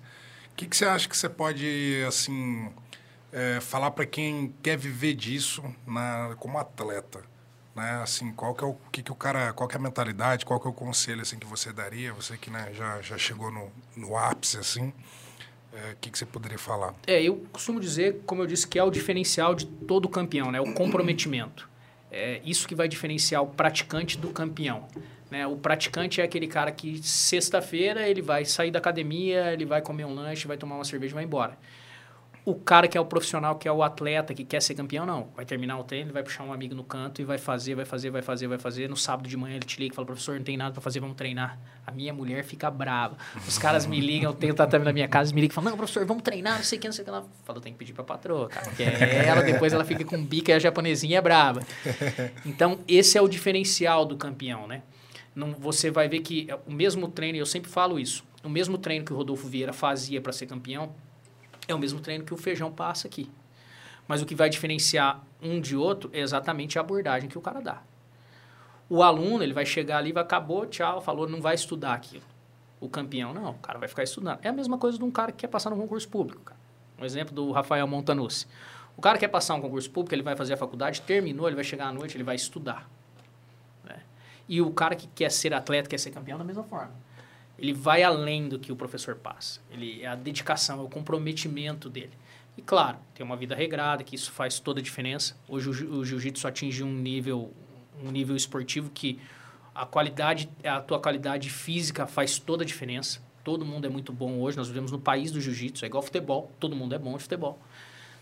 O 0.53 0.55
que, 0.55 0.65
que 0.65 0.77
você 0.77 0.85
acha 0.85 1.09
que 1.09 1.17
você 1.17 1.27
pode, 1.27 2.03
assim 2.07 2.71
é, 3.31 3.59
falar 3.59 3.91
para 3.91 4.05
quem 4.05 4.55
quer 4.63 4.77
viver 4.77 5.13
disso 5.13 5.63
na, 5.85 6.35
como 6.39 6.57
atleta? 6.57 7.21
Né? 7.75 8.01
Assim, 8.01 8.31
qual 8.31 8.55
que 8.55 8.63
é 8.63 8.67
o 8.67 8.75
que, 8.91 9.03
que 9.03 9.11
o 9.11 9.15
cara, 9.15 9.51
qual 9.53 9.67
que 9.67 9.75
é 9.75 9.79
a 9.79 9.81
mentalidade, 9.81 10.45
qual 10.45 10.59
que 10.59 10.67
é 10.67 10.69
o 10.69 10.73
conselho 10.73 11.21
assim 11.21 11.37
que 11.37 11.47
você 11.47 11.73
daria? 11.73 12.13
Você 12.13 12.37
que 12.37 12.49
né, 12.49 12.71
já, 12.73 13.01
já 13.01 13.17
chegou 13.17 13.51
no, 13.51 13.71
no 13.95 14.17
ápice 14.17 14.57
assim, 14.57 14.93
é, 15.73 15.93
o 15.93 15.95
que, 15.97 16.09
que 16.09 16.17
você 16.17 16.25
poderia 16.25 16.57
falar? 16.57 16.93
É, 17.07 17.21
eu 17.21 17.45
costumo 17.51 17.79
dizer, 17.79 18.21
como 18.25 18.41
eu 18.41 18.47
disse, 18.47 18.67
que 18.67 18.77
é 18.77 18.83
o 18.83 18.91
diferencial 18.91 19.55
de 19.55 19.65
todo 19.65 20.07
campeão, 20.09 20.51
né? 20.51 20.59
O 20.59 20.73
comprometimento. 20.73 21.69
É 22.11 22.41
isso 22.43 22.67
que 22.67 22.75
vai 22.75 22.89
diferenciar 22.89 23.41
o 23.41 23.47
praticante 23.47 24.17
do 24.17 24.31
campeão. 24.31 24.89
Né? 25.31 25.47
O 25.47 25.55
praticante 25.55 26.21
é 26.21 26.23
aquele 26.23 26.45
cara 26.45 26.71
que 26.71 27.01
sexta-feira 27.01 28.07
ele 28.07 28.21
vai 28.21 28.45
sair 28.45 28.69
da 28.69 28.77
academia, 28.77 29.51
ele 29.53 29.65
vai 29.65 29.81
comer 29.81 30.05
um 30.05 30.13
lanche, 30.13 30.45
vai 30.45 30.57
tomar 30.57 30.75
uma 30.75 30.83
cerveja 30.83 31.13
e 31.13 31.15
vai 31.15 31.23
embora 31.23 31.57
o 32.43 32.55
cara 32.55 32.87
que 32.87 32.97
é 32.97 33.01
o 33.01 33.05
profissional, 33.05 33.55
que 33.55 33.67
é 33.67 33.71
o 33.71 33.83
atleta, 33.83 34.33
que 34.33 34.43
quer 34.43 34.61
ser 34.61 34.73
campeão, 34.73 35.05
não. 35.05 35.29
Vai 35.35 35.45
terminar 35.45 35.77
o 35.79 35.83
treino, 35.83 36.11
vai 36.11 36.23
puxar 36.23 36.43
um 36.43 36.51
amigo 36.51 36.73
no 36.73 36.83
canto 36.83 37.21
e 37.21 37.25
vai 37.25 37.37
fazer, 37.37 37.75
vai 37.75 37.85
fazer, 37.85 38.09
vai 38.09 38.21
fazer, 38.21 38.47
vai 38.47 38.57
fazer. 38.57 38.89
No 38.89 38.97
sábado 38.97 39.29
de 39.29 39.37
manhã 39.37 39.55
ele 39.55 39.65
te 39.65 39.79
liga 39.79 39.93
e 39.93 39.95
fala, 39.95 40.07
professor, 40.07 40.35
não 40.35 40.43
tem 40.43 40.57
nada 40.57 40.71
para 40.71 40.81
fazer, 40.81 40.99
vamos 40.99 41.15
treinar. 41.15 41.59
A 41.85 41.91
minha 41.91 42.11
mulher 42.13 42.43
fica 42.43 42.71
brava. 42.71 43.15
Os 43.47 43.59
caras 43.59 43.85
me 43.85 43.99
ligam, 43.99 44.31
eu 44.31 44.35
tenho 44.35 44.55
tatame 44.55 44.83
na 44.83 44.91
minha 44.91 45.07
casa, 45.07 45.33
me 45.33 45.41
ligam 45.41 45.53
e 45.53 45.55
falam, 45.55 45.69
não, 45.71 45.77
professor, 45.77 46.03
vamos 46.05 46.23
treinar, 46.23 46.57
não 46.57 46.63
sei 46.63 46.79
o 46.79 46.81
que, 46.81 46.87
não 46.87 46.93
sei 46.93 47.03
o 47.03 47.05
que. 47.05 47.09
Ela 47.11 47.25
fala, 47.45 47.61
tem 47.61 47.73
que 47.73 47.77
pedir 47.77 47.93
pra 47.93 48.03
patroa, 48.03 48.49
cara. 48.49 48.65
Porque 48.65 48.83
ela, 48.83 49.41
depois 49.43 49.71
ela 49.71 49.85
fica 49.85 50.03
com 50.03 50.23
bica 50.23 50.51
e 50.51 50.55
a 50.55 50.59
japonesinha 50.59 51.19
é 51.19 51.21
brava. 51.21 51.61
Então, 52.43 52.79
esse 52.87 53.17
é 53.17 53.21
o 53.21 53.27
diferencial 53.27 54.03
do 54.03 54.17
campeão, 54.17 54.67
né? 54.67 54.81
Não, 55.33 55.53
você 55.53 55.89
vai 55.89 56.09
ver 56.09 56.19
que 56.19 56.47
o 56.67 56.71
mesmo 56.71 57.07
treino, 57.07 57.37
eu 57.37 57.45
sempre 57.45 57.69
falo 57.69 57.99
isso, 57.99 58.23
o 58.43 58.49
mesmo 58.49 58.77
treino 58.77 59.05
que 59.05 59.13
o 59.13 59.15
Rodolfo 59.15 59.47
Vieira 59.47 59.71
fazia 59.71 60.19
para 60.19 60.31
ser 60.31 60.45
campeão, 60.45 60.93
é 61.67 61.75
o 61.75 61.79
mesmo 61.79 61.99
treino 61.99 62.25
que 62.25 62.33
o 62.33 62.37
feijão 62.37 62.71
passa 62.71 63.07
aqui. 63.07 63.29
Mas 64.07 64.21
o 64.21 64.25
que 64.25 64.35
vai 64.35 64.49
diferenciar 64.49 65.23
um 65.41 65.61
de 65.61 65.75
outro 65.75 66.09
é 66.13 66.19
exatamente 66.19 66.77
a 66.77 66.81
abordagem 66.81 67.29
que 67.29 67.37
o 67.37 67.41
cara 67.41 67.61
dá. 67.61 67.81
O 68.89 69.01
aluno, 69.01 69.41
ele 69.41 69.53
vai 69.53 69.65
chegar 69.65 69.99
ali, 69.99 70.11
vai 70.11 70.23
acabou, 70.23 70.65
tchau, 70.65 70.99
falou, 71.01 71.29
não 71.29 71.39
vai 71.39 71.55
estudar 71.55 71.93
aquilo. 71.93 72.23
O 72.79 72.89
campeão, 72.89 73.33
não, 73.33 73.51
o 73.51 73.59
cara 73.59 73.79
vai 73.79 73.87
ficar 73.87 74.03
estudando. 74.03 74.39
É 74.41 74.49
a 74.49 74.51
mesma 74.51 74.77
coisa 74.77 74.97
de 74.97 75.03
um 75.03 75.11
cara 75.11 75.31
que 75.31 75.39
quer 75.39 75.47
passar 75.47 75.69
no 75.69 75.77
concurso 75.77 76.09
público. 76.09 76.41
Cara. 76.43 76.59
Um 76.99 77.05
exemplo 77.05 77.33
do 77.33 77.51
Rafael 77.51 77.87
Montanucci. 77.87 78.47
O 78.97 79.01
cara 79.01 79.17
quer 79.17 79.29
passar 79.29 79.55
um 79.55 79.61
concurso 79.61 79.89
público, 79.89 80.13
ele 80.13 80.23
vai 80.23 80.35
fazer 80.35 80.53
a 80.53 80.57
faculdade, 80.57 81.01
terminou, 81.01 81.47
ele 81.47 81.55
vai 81.55 81.63
chegar 81.63 81.87
à 81.87 81.93
noite, 81.93 82.17
ele 82.17 82.23
vai 82.23 82.35
estudar. 82.35 82.89
E 84.47 84.61
o 84.61 84.71
cara 84.71 84.95
que 84.95 85.07
quer 85.07 85.31
ser 85.31 85.53
atleta, 85.53 85.89
quer 85.89 85.99
ser 85.99 86.11
campeão, 86.11 86.37
da 86.37 86.43
mesma 86.43 86.63
forma 86.63 86.91
ele 87.61 87.73
vai 87.73 88.01
além 88.01 88.49
do 88.49 88.57
que 88.57 88.71
o 88.71 88.75
professor 88.75 89.15
passa. 89.15 89.61
Ele 89.69 90.01
é 90.01 90.07
a 90.07 90.15
dedicação, 90.15 90.79
é 90.79 90.83
o 90.83 90.89
comprometimento 90.89 91.89
dele. 91.89 92.11
E 92.57 92.61
claro, 92.61 92.97
tem 93.13 93.23
uma 93.23 93.37
vida 93.37 93.55
regrada, 93.55 94.03
que 94.03 94.15
isso 94.15 94.31
faz 94.31 94.59
toda 94.59 94.79
a 94.79 94.83
diferença. 94.83 95.37
Hoje 95.47 95.69
o, 95.69 96.03
jiu-jitsu 96.03 96.47
atinge 96.47 96.83
um 96.83 96.91
nível 96.91 97.53
um 98.03 98.09
nível 98.09 98.35
esportivo 98.35 98.89
que 98.89 99.19
a 99.75 99.85
qualidade, 99.85 100.49
a 100.63 100.81
tua 100.81 100.99
qualidade 100.99 101.51
física 101.51 102.07
faz 102.07 102.39
toda 102.39 102.63
a 102.63 102.65
diferença. 102.65 103.21
Todo 103.43 103.63
mundo 103.63 103.85
é 103.85 103.89
muito 103.89 104.11
bom 104.11 104.39
hoje, 104.39 104.57
nós 104.57 104.67
vivemos 104.67 104.91
no 104.91 104.99
país 104.99 105.31
do 105.31 105.39
jiu-jitsu, 105.39 105.85
é 105.85 105.87
igual 105.87 106.01
futebol, 106.01 106.51
todo 106.59 106.75
mundo 106.75 106.95
é 106.95 106.97
bom 106.97 107.15
de 107.15 107.21
futebol. 107.21 107.59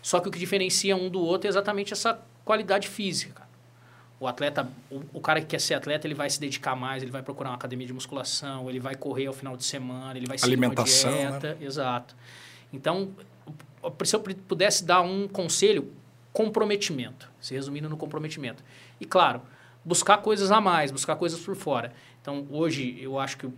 Só 0.02 0.20
que 0.20 0.28
o 0.28 0.30
que 0.30 0.38
diferencia 0.38 0.94
um 0.94 1.08
do 1.08 1.20
outro 1.20 1.46
é 1.46 1.50
exatamente 1.50 1.94
essa 1.94 2.20
qualidade 2.44 2.88
física. 2.88 3.48
O 4.20 4.26
atleta, 4.26 4.68
o, 4.90 5.00
o, 5.14 5.20
cara 5.20 5.40
que 5.40 5.46
quer 5.46 5.60
ser 5.60 5.72
atleta, 5.72 6.06
ele 6.06 6.14
vai 6.14 6.28
se 6.28 6.38
dedicar 6.38 6.76
mais, 6.76 7.02
ele 7.02 7.10
vai 7.10 7.22
procurar 7.22 7.50
uma 7.50 7.56
academia 7.56 7.86
de 7.86 7.92
musculação, 7.92 8.68
ele 8.68 8.78
vai 8.78 8.94
correr 8.94 9.26
ao 9.26 9.32
final 9.32 9.56
de 9.56 9.64
semana, 9.64 10.14
ele 10.14 10.26
vai 10.26 10.36
seguir 10.36 10.52
Alimentação, 10.52 11.10
uma 11.10 11.30
dieta. 11.30 11.54
Né? 11.54 11.66
Exato. 11.66 12.14
Então, 12.70 13.10
se 14.04 14.14
eu 14.14 14.20
pudesse 14.20 14.84
dar 14.84 15.00
um 15.00 15.26
conselho, 15.26 15.90
comprometimento. 16.34 17.30
Se 17.40 17.54
resumindo 17.54 17.88
no 17.88 17.96
comprometimento. 17.96 18.62
E, 19.00 19.06
claro, 19.06 19.40
buscar 19.82 20.18
coisas 20.18 20.50
a 20.50 20.60
mais, 20.60 20.90
buscar 20.90 21.16
coisas 21.16 21.40
por 21.40 21.56
fora. 21.56 21.90
Então, 22.20 22.46
hoje, 22.50 22.98
eu 23.00 23.18
acho 23.18 23.38
que 23.38 23.46
o 23.46 23.54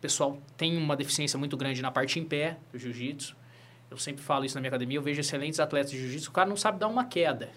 pessoal 0.00 0.38
tem 0.56 0.76
uma 0.76 0.96
deficiência 0.96 1.36
muito 1.36 1.56
grande 1.56 1.82
na 1.82 1.90
parte 1.90 2.20
em 2.20 2.24
pé 2.24 2.56
do 2.72 2.78
jiu-jitsu. 2.78 3.36
Eu 3.90 3.98
sempre 3.98 4.22
falo 4.22 4.44
isso 4.44 4.54
na 4.54 4.60
minha 4.60 4.68
academia, 4.68 4.98
eu 4.98 5.02
vejo 5.02 5.20
excelentes 5.20 5.60
atletas 5.60 5.90
de 5.90 5.98
jiu-jitsu, 5.98 6.30
o 6.30 6.32
cara 6.32 6.48
não 6.48 6.56
sabe 6.56 6.78
dar 6.78 6.88
uma 6.88 7.04
queda. 7.04 7.50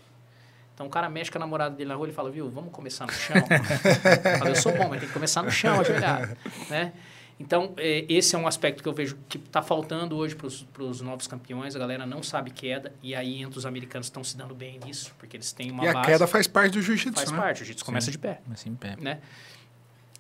Então 0.77 0.85
o 0.85 0.89
cara 0.91 1.09
mexe 1.09 1.31
com 1.31 1.39
a 1.39 1.41
namorada 1.41 1.75
dele 1.75 1.89
na 1.89 1.95
rua 1.95 2.07
e 2.07 2.11
fala, 2.11 2.29
viu, 2.29 2.47
vamos 2.51 2.71
começar 2.71 3.07
no 3.07 3.11
chão? 3.11 3.35
eu, 3.35 4.37
falo, 4.37 4.49
eu 4.51 4.55
sou 4.55 4.71
bom, 4.77 4.87
mas 4.89 4.99
tem 4.99 5.07
que 5.07 5.13
começar 5.13 5.41
no 5.41 5.49
chão, 5.49 5.79
ajoelhado. 5.79 6.37
Né? 6.69 6.93
Então, 7.39 7.73
é, 7.77 8.05
esse 8.07 8.35
é 8.35 8.37
um 8.37 8.45
aspecto 8.45 8.83
que 8.83 8.87
eu 8.87 8.93
vejo 8.93 9.17
que 9.27 9.39
está 9.39 9.63
faltando 9.63 10.15
hoje 10.15 10.35
para 10.35 10.83
os 10.83 11.01
novos 11.01 11.25
campeões. 11.25 11.75
A 11.75 11.79
galera 11.79 12.05
não 12.05 12.21
sabe 12.21 12.51
queda, 12.51 12.93
e 13.01 13.15
aí 13.15 13.41
entre 13.41 13.57
os 13.57 13.65
americanos 13.65 14.05
estão 14.05 14.23
se 14.23 14.37
dando 14.37 14.53
bem 14.53 14.79
nisso, 14.85 15.15
porque 15.17 15.35
eles 15.35 15.51
têm 15.51 15.71
uma 15.71 15.83
e 15.83 15.87
base. 15.87 15.97
E 15.97 15.99
a 15.99 16.13
queda 16.13 16.27
faz 16.27 16.45
parte 16.45 16.73
do 16.73 16.81
jiu-jitsu, 16.83 17.15
Faz 17.15 17.31
né? 17.31 17.37
parte, 17.39 17.55
o 17.55 17.65
jiu-jitsu 17.65 17.83
começa 17.83 18.11
de 18.11 18.19
pé. 18.19 18.39
Começa 18.43 18.69
em 18.69 18.75
pé. 18.75 18.95
Né? 19.01 19.19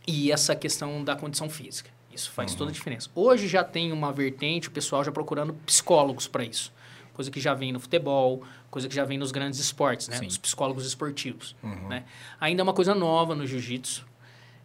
E 0.07 0.31
essa 0.31 0.55
questão 0.55 1.03
da 1.03 1.15
condição 1.15 1.51
física. 1.51 1.91
Isso 2.11 2.31
faz 2.31 2.53
uhum. 2.53 2.57
toda 2.57 2.71
a 2.71 2.73
diferença. 2.73 3.11
Hoje 3.13 3.47
já 3.47 3.63
tem 3.63 3.91
uma 3.91 4.11
vertente, 4.11 4.69
o 4.69 4.71
pessoal 4.71 5.03
já 5.03 5.11
procurando 5.11 5.53
psicólogos 5.53 6.27
para 6.27 6.43
isso 6.43 6.75
coisa 7.17 7.31
que 7.31 7.39
já 7.39 7.55
vem 7.55 7.71
no 7.71 7.79
futebol, 7.79 8.43
coisa 8.69 8.87
que 8.87 8.93
já 8.93 9.03
vem 9.03 9.17
nos 9.17 9.31
grandes 9.31 9.59
esportes, 9.59 10.07
né? 10.07 10.19
Os 10.27 10.37
psicólogos 10.37 10.85
esportivos, 10.85 11.55
uhum. 11.63 11.87
né? 11.87 12.03
Ainda 12.39 12.61
é 12.61 12.63
uma 12.63 12.73
coisa 12.73 12.93
nova 12.93 13.33
no 13.33 13.45
jiu-jitsu. 13.47 14.05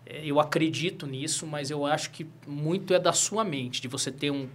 É, 0.04 0.20
eu 0.22 0.38
acredito 0.38 1.06
nisso, 1.06 1.46
mas 1.46 1.70
eu 1.70 1.86
acho 1.86 2.10
que 2.10 2.26
muito 2.46 2.92
é 2.92 2.98
da 2.98 3.14
sua 3.14 3.42
mente, 3.42 3.80
de 3.80 3.88
você 3.88 4.12
ter 4.12 4.30
um, 4.30 4.46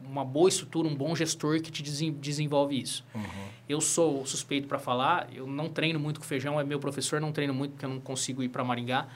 uma 0.00 0.24
boa 0.24 0.48
estrutura, 0.48 0.86
um 0.86 0.94
bom 0.94 1.16
gestor 1.16 1.60
que 1.60 1.72
te 1.72 1.82
desenvolve 2.12 2.80
isso. 2.80 3.04
Uhum. 3.12 3.22
Eu 3.68 3.80
sou 3.80 4.24
suspeito 4.24 4.68
para 4.68 4.78
falar, 4.78 5.28
eu 5.34 5.44
não 5.44 5.68
treino 5.68 5.98
muito 5.98 6.20
com 6.20 6.26
feijão, 6.26 6.60
é 6.60 6.62
meu 6.64 6.78
professor, 6.78 7.20
não 7.20 7.32
treino 7.32 7.52
muito 7.52 7.72
porque 7.72 7.84
eu 7.84 7.90
não 7.90 8.00
consigo 8.00 8.40
ir 8.40 8.50
para 8.50 8.62
Maringá. 8.62 9.08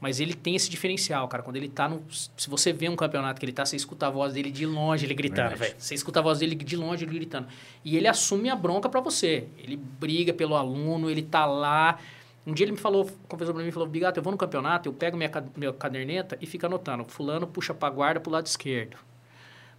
Mas 0.00 0.20
ele 0.20 0.34
tem 0.34 0.54
esse 0.54 0.68
diferencial, 0.68 1.26
cara. 1.26 1.42
Quando 1.42 1.56
ele 1.56 1.68
tá 1.68 1.88
no. 1.88 2.02
Se 2.10 2.48
você 2.48 2.72
vê 2.72 2.88
um 2.88 2.96
campeonato 2.96 3.40
que 3.40 3.46
ele 3.46 3.52
tá, 3.52 3.64
você 3.64 3.76
escuta 3.76 4.06
a 4.06 4.10
voz 4.10 4.34
dele 4.34 4.50
de 4.50 4.66
longe, 4.66 5.06
ele 5.06 5.14
gritando, 5.14 5.56
velho. 5.56 5.74
Você 5.78 5.94
escuta 5.94 6.20
a 6.20 6.22
voz 6.22 6.38
dele 6.38 6.54
de 6.54 6.76
longe, 6.76 7.04
ele 7.04 7.14
gritando. 7.14 7.48
E 7.84 7.96
ele 7.96 8.06
assume 8.06 8.50
a 8.50 8.56
bronca 8.56 8.88
para 8.88 9.00
você. 9.00 9.48
Ele 9.56 9.76
briga 9.76 10.34
pelo 10.34 10.54
aluno, 10.54 11.10
ele 11.10 11.22
tá 11.22 11.46
lá. 11.46 11.98
Um 12.46 12.52
dia 12.52 12.64
ele 12.64 12.72
me 12.72 12.78
falou, 12.78 13.10
confessou 13.26 13.52
pra 13.52 13.64
mim, 13.64 13.72
falou, 13.72 13.88
Bigato, 13.88 14.20
eu 14.20 14.22
vou 14.22 14.30
no 14.30 14.38
campeonato, 14.38 14.88
eu 14.88 14.92
pego 14.92 15.16
minha, 15.16 15.30
minha 15.56 15.72
caderneta 15.72 16.38
e 16.40 16.46
fico 16.46 16.64
anotando. 16.64 17.04
Fulano 17.08 17.44
puxa 17.44 17.74
pra 17.74 17.90
guarda 17.90 18.20
pro 18.20 18.30
lado 18.30 18.46
esquerdo. 18.46 18.96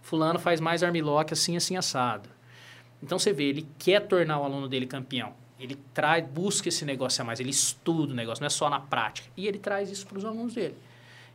Fulano 0.02 0.38
faz 0.38 0.60
mais 0.60 0.82
armlock 0.82 1.32
assim, 1.32 1.56
assim, 1.56 1.76
assado. 1.76 2.28
Então 3.02 3.18
você 3.18 3.32
vê, 3.32 3.44
ele 3.44 3.66
quer 3.78 4.06
tornar 4.06 4.38
o 4.40 4.44
aluno 4.44 4.68
dele 4.68 4.86
campeão. 4.86 5.32
Ele 5.58 5.76
traz, 5.92 6.24
busca 6.24 6.68
esse 6.68 6.84
negócio 6.84 7.20
a 7.20 7.24
mais, 7.24 7.40
ele 7.40 7.50
estuda 7.50 8.12
o 8.12 8.16
negócio, 8.16 8.40
não 8.40 8.46
é 8.46 8.50
só 8.50 8.70
na 8.70 8.78
prática. 8.78 9.28
E 9.36 9.46
ele 9.46 9.58
traz 9.58 9.90
isso 9.90 10.06
para 10.06 10.18
os 10.18 10.24
alunos 10.24 10.54
dele. 10.54 10.76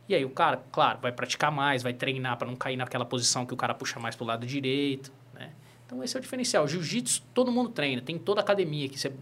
E 0.08 0.14
aí 0.14 0.24
o 0.24 0.30
cara, 0.30 0.62
claro, 0.70 0.98
vai 1.00 1.12
praticar 1.12 1.50
mais, 1.50 1.82
vai 1.82 1.92
treinar 1.92 2.36
para 2.36 2.46
não 2.46 2.56
cair 2.56 2.76
naquela 2.76 3.04
posição 3.04 3.46
que 3.46 3.54
o 3.54 3.56
cara 3.56 3.74
puxa 3.74 3.98
mais 3.98 4.14
para 4.14 4.24
o 4.24 4.26
lado 4.26 4.46
direito. 4.46 5.12
Né? 5.32 5.50
Então 5.86 6.02
esse 6.02 6.16
é 6.16 6.18
o 6.18 6.22
diferencial. 6.22 6.66
Jiu-jitsu 6.66 7.22
todo 7.32 7.50
mundo 7.50 7.70
treina, 7.70 8.02
tem 8.02 8.18
toda 8.18 8.40
a 8.40 8.42
academia 8.42 8.88
que 8.88 8.98
você 8.98 9.12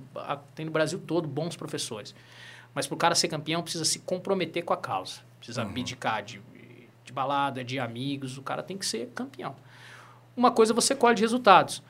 tem 0.55 0.67
no 0.67 0.73
Brasil 0.73 1.01
todo 1.05 1.29
bons 1.29 1.57
professores. 1.57 2.15
Mas 2.75 2.87
para 2.87 2.95
o 2.95 2.99
cara 2.99 3.15
ser 3.15 3.29
campeão 3.29 3.63
precisa 3.63 3.85
se 3.85 4.01
comprometer 4.01 4.65
com 4.65 4.73
a 4.73 4.77
causa, 4.77 5.21
precisa 5.39 5.63
uhum. 5.63 5.69
abdicar 5.69 6.23
de, 6.23 6.41
de 7.05 7.13
balada, 7.13 7.63
de 7.63 7.79
amigos, 7.79 8.39
o 8.39 8.43
cara 8.43 8.63
tem 8.63 8.79
que 8.79 8.87
ser 8.87 9.09
campeão. 9.15 9.55
Uma 10.37 10.51
coisa 10.51 10.73
você 10.73 10.95
colhe 10.95 11.15
de 11.15 11.23
resultados. 11.23 11.83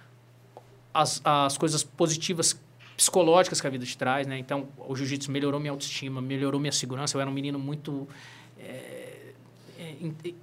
As, 0.92 1.22
as 1.24 1.56
coisas 1.56 1.82
positivas 1.84 2.60
psicológicas 2.96 3.60
que 3.60 3.66
a 3.66 3.70
vida 3.70 3.84
te 3.84 3.96
traz, 3.96 4.26
né? 4.26 4.38
Então, 4.38 4.68
o 4.76 4.94
jiu-jitsu 4.94 5.30
melhorou 5.30 5.60
minha 5.60 5.72
autoestima, 5.72 6.20
melhorou 6.20 6.60
minha 6.60 6.72
segurança. 6.72 7.16
Eu 7.16 7.20
era 7.20 7.30
um 7.30 7.32
menino 7.32 7.58
muito 7.58 8.08
é, 8.58 9.32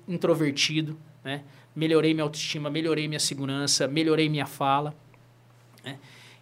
introvertido, 0.07 0.97
né? 1.23 1.43
Melhorei 1.75 2.13
minha 2.13 2.23
autoestima, 2.23 2.69
melhorei 2.69 3.07
minha 3.07 3.19
segurança, 3.19 3.87
melhorei 3.87 4.27
minha 4.27 4.45
fala. 4.45 4.93
Né? 5.83 5.99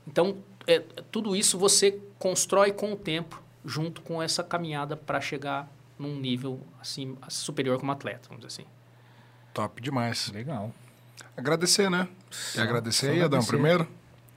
Então, 0.07 0.37
é, 0.65 0.79
tudo 1.11 1.35
isso 1.35 1.57
você 1.57 1.99
constrói 2.17 2.71
com 2.71 2.93
o 2.93 2.95
tempo, 2.95 3.41
junto 3.63 4.01
com 4.01 4.21
essa 4.21 4.43
caminhada 4.43 4.95
para 4.95 5.19
chegar 5.21 5.69
num 5.99 6.15
nível 6.15 6.59
assim 6.79 7.17
superior 7.27 7.79
como 7.79 7.91
atleta, 7.91 8.29
vamos 8.29 8.45
dizer 8.45 8.61
assim. 8.61 8.69
Top 9.53 9.81
demais. 9.81 10.31
Legal. 10.31 10.73
Agradecer, 11.35 11.89
né? 11.89 12.07
Só, 12.29 12.61
agradecer 12.61 13.09
aí, 13.09 13.21
Adão, 13.21 13.43
primeiro. 13.43 13.87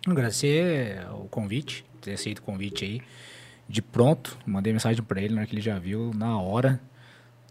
Agradecer 0.07 1.07
o 1.13 1.29
convite, 1.29 1.85
ter 2.01 2.13
aceito 2.13 2.39
o 2.39 2.43
convite 2.43 2.85
aí. 2.85 3.03
De 3.69 3.83
pronto, 3.83 4.39
mandei 4.47 4.73
mensagem 4.73 5.03
para 5.03 5.21
ele 5.21 5.35
na 5.35 5.41
hora 5.41 5.47
que 5.47 5.55
ele 5.55 5.61
já 5.61 5.79
viu, 5.79 6.13
na 6.15 6.39
hora. 6.39 6.81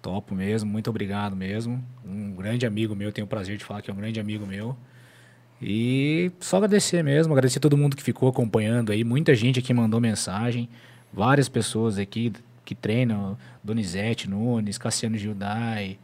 Topo 0.01 0.33
mesmo, 0.33 0.69
muito 0.69 0.89
obrigado 0.89 1.35
mesmo. 1.35 1.83
Um 2.05 2.31
grande 2.33 2.65
amigo 2.65 2.95
meu, 2.95 3.11
tenho 3.11 3.25
o 3.25 3.29
prazer 3.29 3.57
de 3.57 3.63
falar 3.63 3.81
que 3.81 3.91
é 3.91 3.93
um 3.93 3.97
grande 3.97 4.19
amigo 4.19 4.45
meu. 4.45 4.75
E 5.61 6.31
só 6.39 6.57
agradecer 6.57 7.03
mesmo, 7.03 7.33
agradecer 7.33 7.59
todo 7.59 7.77
mundo 7.77 7.95
que 7.95 8.03
ficou 8.03 8.29
acompanhando 8.29 8.91
aí. 8.91 9.03
Muita 9.03 9.35
gente 9.35 9.59
aqui 9.59 9.73
mandou 9.73 9.99
mensagem, 9.99 10.69
várias 11.11 11.49
pessoas 11.49 11.97
aqui 11.97 12.31
que 12.63 12.73
treinam, 12.73 13.37
Donizete 13.63 14.29
Nunes, 14.29 14.77
Cassiano 14.77 15.17
Gildai, 15.17 15.99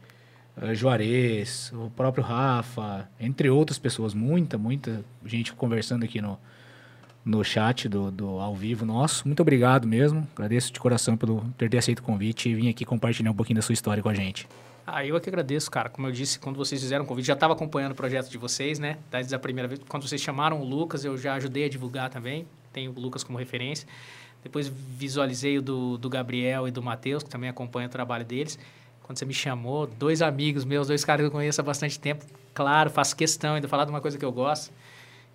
uh, 0.56 0.74
Juarez, 0.74 1.72
o 1.74 1.90
próprio 1.90 2.24
Rafa, 2.24 3.08
entre 3.18 3.48
outras 3.50 3.78
pessoas, 3.78 4.14
muita, 4.14 4.58
muita 4.58 5.04
gente 5.24 5.52
conversando 5.52 6.04
aqui 6.04 6.20
no, 6.20 6.38
no 7.24 7.42
chat 7.42 7.88
do, 7.88 8.10
do 8.10 8.38
ao 8.38 8.54
vivo 8.54 8.86
nosso. 8.86 9.26
Muito 9.26 9.40
obrigado 9.40 9.86
mesmo. 9.86 10.26
Agradeço 10.34 10.72
de 10.72 10.78
coração 10.78 11.16
pelo 11.16 11.44
ter 11.58 11.76
aceito 11.76 11.98
o 11.98 12.02
convite 12.02 12.48
e 12.48 12.54
vir 12.54 12.68
aqui 12.68 12.84
compartilhar 12.84 13.30
um 13.30 13.34
pouquinho 13.34 13.56
da 13.56 13.62
sua 13.62 13.72
história 13.72 14.02
com 14.02 14.08
a 14.08 14.14
gente. 14.14 14.48
Ah, 14.86 15.04
eu 15.04 15.16
é 15.16 15.20
que 15.20 15.28
agradeço, 15.28 15.68
cara. 15.68 15.88
Como 15.88 16.06
eu 16.06 16.12
disse, 16.12 16.38
quando 16.38 16.56
vocês 16.56 16.80
fizeram 16.80 17.04
o 17.04 17.08
convite, 17.08 17.26
já 17.26 17.34
estava 17.34 17.52
acompanhando 17.52 17.90
o 17.90 17.94
projeto 17.96 18.30
de 18.30 18.38
vocês, 18.38 18.78
né? 18.78 18.98
Desde 19.10 19.34
a 19.34 19.38
primeira 19.38 19.66
vez, 19.66 19.80
quando 19.88 20.06
vocês 20.06 20.20
chamaram 20.20 20.60
o 20.60 20.64
Lucas, 20.64 21.04
eu 21.04 21.18
já 21.18 21.34
ajudei 21.34 21.64
a 21.64 21.68
divulgar 21.68 22.08
também. 22.08 22.46
Tenho 22.72 22.92
o 22.92 23.00
Lucas 23.00 23.24
como 23.24 23.36
referência. 23.36 23.88
Depois 24.44 24.68
visualizei 24.68 25.58
o 25.58 25.62
do, 25.62 25.98
do 25.98 26.08
Gabriel 26.08 26.68
e 26.68 26.70
do 26.70 26.80
Matheus, 26.80 27.24
que 27.24 27.28
também 27.28 27.50
acompanha 27.50 27.88
o 27.88 27.90
trabalho 27.90 28.24
deles 28.24 28.56
quando 29.06 29.18
você 29.18 29.24
me 29.24 29.32
chamou, 29.32 29.86
dois 29.86 30.20
amigos 30.20 30.64
meus, 30.64 30.88
dois 30.88 31.04
caras 31.04 31.22
que 31.22 31.26
eu 31.28 31.30
conheço 31.30 31.60
há 31.60 31.64
bastante 31.64 31.98
tempo, 31.98 32.24
claro, 32.52 32.90
faço 32.90 33.14
questão 33.14 33.54
ainda 33.54 33.68
falar 33.68 33.84
de 33.84 33.90
uma 33.90 34.00
coisa 34.00 34.18
que 34.18 34.24
eu 34.24 34.32
gosto. 34.32 34.72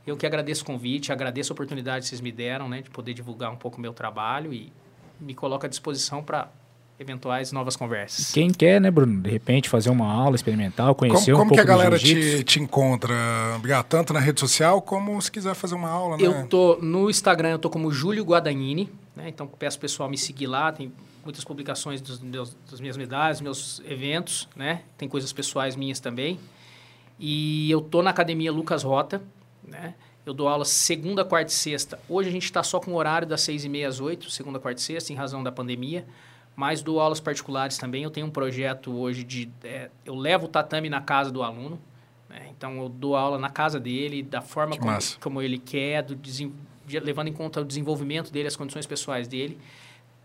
Eu 0.06 0.18
que 0.18 0.26
agradeço 0.26 0.64
o 0.64 0.65
convite, 0.65 1.11
agradeço 1.11 1.52
a 1.52 1.53
oportunidade 1.53 2.03
que 2.03 2.10
vocês 2.10 2.19
me 2.19 2.31
deram, 2.31 2.68
né, 2.68 2.81
de 2.81 2.89
poder 2.89 3.14
divulgar 3.14 3.52
um 3.52 3.56
pouco 3.56 3.77
o 3.77 3.81
meu 3.81 3.93
trabalho 3.93 4.53
e 4.53 4.73
me 5.19 5.34
coloco 5.34 5.65
à 5.65 5.69
disposição 5.69 6.22
para 6.22 6.49
eventuais 6.99 7.52
novas 7.52 7.76
conversas. 7.76 8.31
Quem 8.31 8.52
quer, 8.52 8.81
né, 8.81 8.91
Bruno? 8.91 9.22
De 9.22 9.30
repente 9.30 9.69
fazer 9.69 9.89
uma 9.89 10.11
aula 10.11 10.35
experimental, 10.35 10.93
conhecer 10.93 11.31
como, 11.31 11.45
um 11.45 11.48
pouco 11.48 11.56
Como 11.56 11.56
que 11.56 11.60
a 11.61 11.64
galera 11.64 11.98
te, 11.98 12.43
te 12.43 12.60
encontra? 12.60 13.15
Tanto 13.88 14.11
na 14.11 14.19
rede 14.19 14.39
social 14.39 14.81
como 14.81 15.19
se 15.22 15.31
quiser 15.31 15.56
fazer 15.56 15.76
uma 15.76 15.89
aula, 15.89 16.18
né? 16.18 16.26
Eu 16.26 16.45
tô 16.48 16.77
no 16.81 17.10
Instagram, 17.10 17.52
eu 17.52 17.60
tô 17.60 17.69
como 17.69 17.91
Júlio 17.91 18.23
Guadagnini, 18.23 18.89
né? 19.15 19.30
Então 19.30 19.48
peço 19.48 19.77
o 19.77 19.81
pessoal 19.81 20.10
me 20.10 20.18
seguir 20.18 20.48
lá, 20.48 20.72
tem 20.72 20.91
muitas 21.23 21.43
publicações 21.43 22.02
dos 22.02 22.19
meus, 22.19 22.56
das 22.69 22.80
minhas 22.80 22.98
medalhas, 22.98 23.41
meus 23.41 23.81
eventos, 23.85 24.48
né? 24.56 24.84
Tem 24.98 25.07
coisas 25.07 25.31
pessoais 25.31 25.76
minhas 25.76 25.99
também. 25.99 26.39
E 27.19 27.69
eu 27.69 27.81
tô 27.81 28.02
na 28.02 28.10
academia 28.10 28.52
Lucas 28.52 28.84
Rota, 28.84 29.22
né? 29.64 29.93
Eu 30.26 30.34
dou 30.34 30.48
aula 30.48 30.65
segunda, 30.65 31.26
quarta 31.26 31.52
e 31.52 31.56
sexta. 31.56 31.99
Hoje 32.07 32.30
a 32.30 32.31
gente 32.31 32.43
está 32.43 32.61
só 32.61 32.80
com 32.80 32.91
o 32.91 32.95
horário 32.95 33.27
das 33.27 33.41
seis 33.41 33.65
e 33.65 33.69
meia 33.69 33.88
às 33.88 33.99
oito, 33.99 34.30
segunda, 34.30 34.60
quarta 34.60 34.80
e 34.80 34.84
sexta, 34.84 35.11
em 35.11 35.15
razão 35.15 35.43
da 35.43 35.52
pandemia. 35.52 36.06
Mas 36.56 36.81
dou 36.81 36.99
aulas 36.99 37.19
particulares 37.19 37.77
também. 37.77 38.03
Eu 38.03 38.11
tenho 38.11 38.27
um 38.27 38.31
projeto 38.31 38.91
hoje 38.91 39.23
de... 39.23 39.49
É, 39.64 39.89
eu 40.06 40.14
levo 40.15 40.45
o 40.45 40.48
tatame 40.48 40.89
na 40.89 41.02
casa 41.02 41.31
do 41.31 41.41
aluno. 41.41 41.80
Né? 42.30 42.48
Então, 42.52 42.77
eu 42.81 42.89
dou 42.89 43.15
aula 43.15 43.39
na 43.39 43.49
casa 43.49 43.80
dele, 43.80 44.22
da 44.22 44.41
forma 44.41 44.77
como, 44.77 44.98
como, 45.19 45.41
ele 45.41 45.57
quer, 45.57 46.03
do, 46.03 46.18
levando 47.03 47.27
em 47.27 47.34
conta 47.34 47.61
o 47.61 47.65
desenvolvimento 47.65 48.31
dele, 48.31 48.48
as 48.48 48.56
condições 48.56 48.85
pessoais 48.85 49.27
dele. 49.27 49.57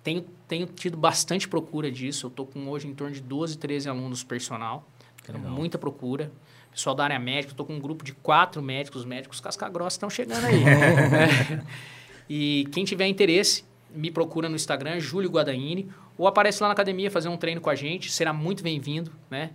Tenho, 0.07 0.25
tenho 0.47 0.67
tido 0.69 0.97
bastante 0.97 1.49
procura 1.49 1.91
disso. 1.91 2.27
Eu 2.27 2.29
estou 2.29 2.47
com 2.47 2.69
hoje 2.69 2.87
em 2.87 2.95
torno 2.95 3.13
de 3.13 3.21
12, 3.21 3.59
13 3.59 3.89
alunos 3.89 4.23
personal. 4.23 4.89
Tenho 5.25 5.41
muita 5.41 5.79
procura. 5.79 6.31
Pessoal 6.71 6.95
da 6.95 7.03
área 7.03 7.19
médica, 7.19 7.53
estou 7.53 7.67
com 7.67 7.75
um 7.75 7.81
grupo 7.81 8.05
de 8.05 8.13
quatro 8.13 8.63
médicos. 8.63 9.01
Os 9.01 9.05
médicos 9.05 9.41
casca-grossa 9.41 9.97
estão 9.97 10.09
chegando 10.09 10.45
aí. 10.45 10.63
é. 10.63 11.63
E 12.31 12.69
quem 12.73 12.85
tiver 12.85 13.07
interesse, 13.07 13.65
me 13.91 14.11
procura 14.11 14.49
no 14.49 14.57
Instagram, 14.57 14.99
Júlio 14.99 15.31
Guadaini, 15.31 15.89
ou 16.19 16.27
aparece 16.27 16.61
lá 16.61 16.69
na 16.69 16.73
academia 16.73 17.09
fazer 17.09 17.29
um 17.29 17.37
treino 17.37 17.61
com 17.61 17.71
a 17.71 17.75
gente. 17.75 18.11
Será 18.11 18.33
muito 18.33 18.63
bem-vindo, 18.65 19.13
né? 19.31 19.51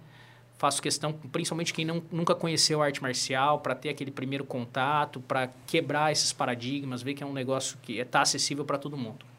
Faço 0.58 0.82
questão, 0.82 1.12
principalmente 1.14 1.74
quem 1.74 1.84
não, 1.86 2.02
nunca 2.12 2.36
conheceu 2.36 2.82
arte 2.82 3.02
marcial, 3.02 3.60
para 3.60 3.76
ter 3.76 3.90
aquele 3.90 4.12
primeiro 4.12 4.46
contato, 4.46 5.20
para 5.22 5.50
quebrar 5.68 6.12
esses 6.12 6.32
paradigmas, 6.34 7.02
ver 7.02 7.14
que 7.14 7.24
é 7.24 7.26
um 7.26 7.34
negócio 7.34 7.78
que 7.82 8.00
está 8.00 8.22
acessível 8.22 8.64
para 8.64 8.78
todo 8.78 8.98
mundo. 8.98 9.31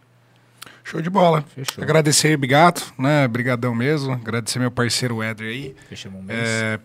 Show 0.84 1.00
de 1.00 1.10
bola. 1.10 1.42
Fechou. 1.54 1.82
Agradecer 1.82 2.28
aí, 2.28 2.36
Bigato, 2.36 2.92
né? 2.98 3.26
Brigadão 3.28 3.74
mesmo. 3.74 4.12
Agradecer 4.12 4.58
meu 4.58 4.70
parceiro 4.70 5.22
Éder 5.22 5.48
aí. 5.48 5.76
Fechamos 5.88 6.20
um 6.20 6.22
mês. 6.22 6.40
É, 6.40 6.80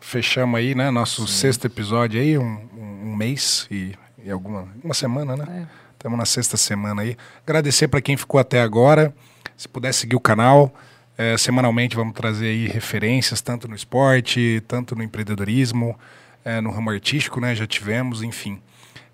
fechamos 0.00 0.58
aí, 0.58 0.74
né? 0.74 0.90
Nosso 0.90 1.26
Sim. 1.26 1.34
sexto 1.34 1.66
episódio 1.66 2.20
aí, 2.20 2.38
um, 2.38 2.60
um, 2.76 3.10
um 3.10 3.16
mês 3.16 3.66
e, 3.70 3.94
e, 4.24 4.30
alguma 4.30 4.68
uma 4.82 4.94
semana, 4.94 5.36
né? 5.36 5.68
Estamos 5.92 6.16
é. 6.16 6.18
na 6.18 6.26
sexta 6.26 6.56
semana 6.56 7.02
aí. 7.02 7.16
Agradecer 7.46 7.88
para 7.88 8.00
quem 8.00 8.16
ficou 8.16 8.40
até 8.40 8.62
agora. 8.62 9.14
Se 9.56 9.68
puder 9.68 9.92
seguir 9.92 10.16
o 10.16 10.20
canal, 10.20 10.74
é, 11.16 11.36
semanalmente 11.36 11.96
vamos 11.96 12.14
trazer 12.14 12.48
aí 12.48 12.68
referências, 12.68 13.40
tanto 13.40 13.68
no 13.68 13.74
esporte, 13.74 14.62
tanto 14.68 14.94
no 14.94 15.02
empreendedorismo, 15.02 15.98
é, 16.44 16.60
no 16.60 16.70
ramo 16.70 16.90
artístico, 16.90 17.40
né? 17.40 17.54
Já 17.54 17.66
tivemos, 17.66 18.22
enfim. 18.22 18.60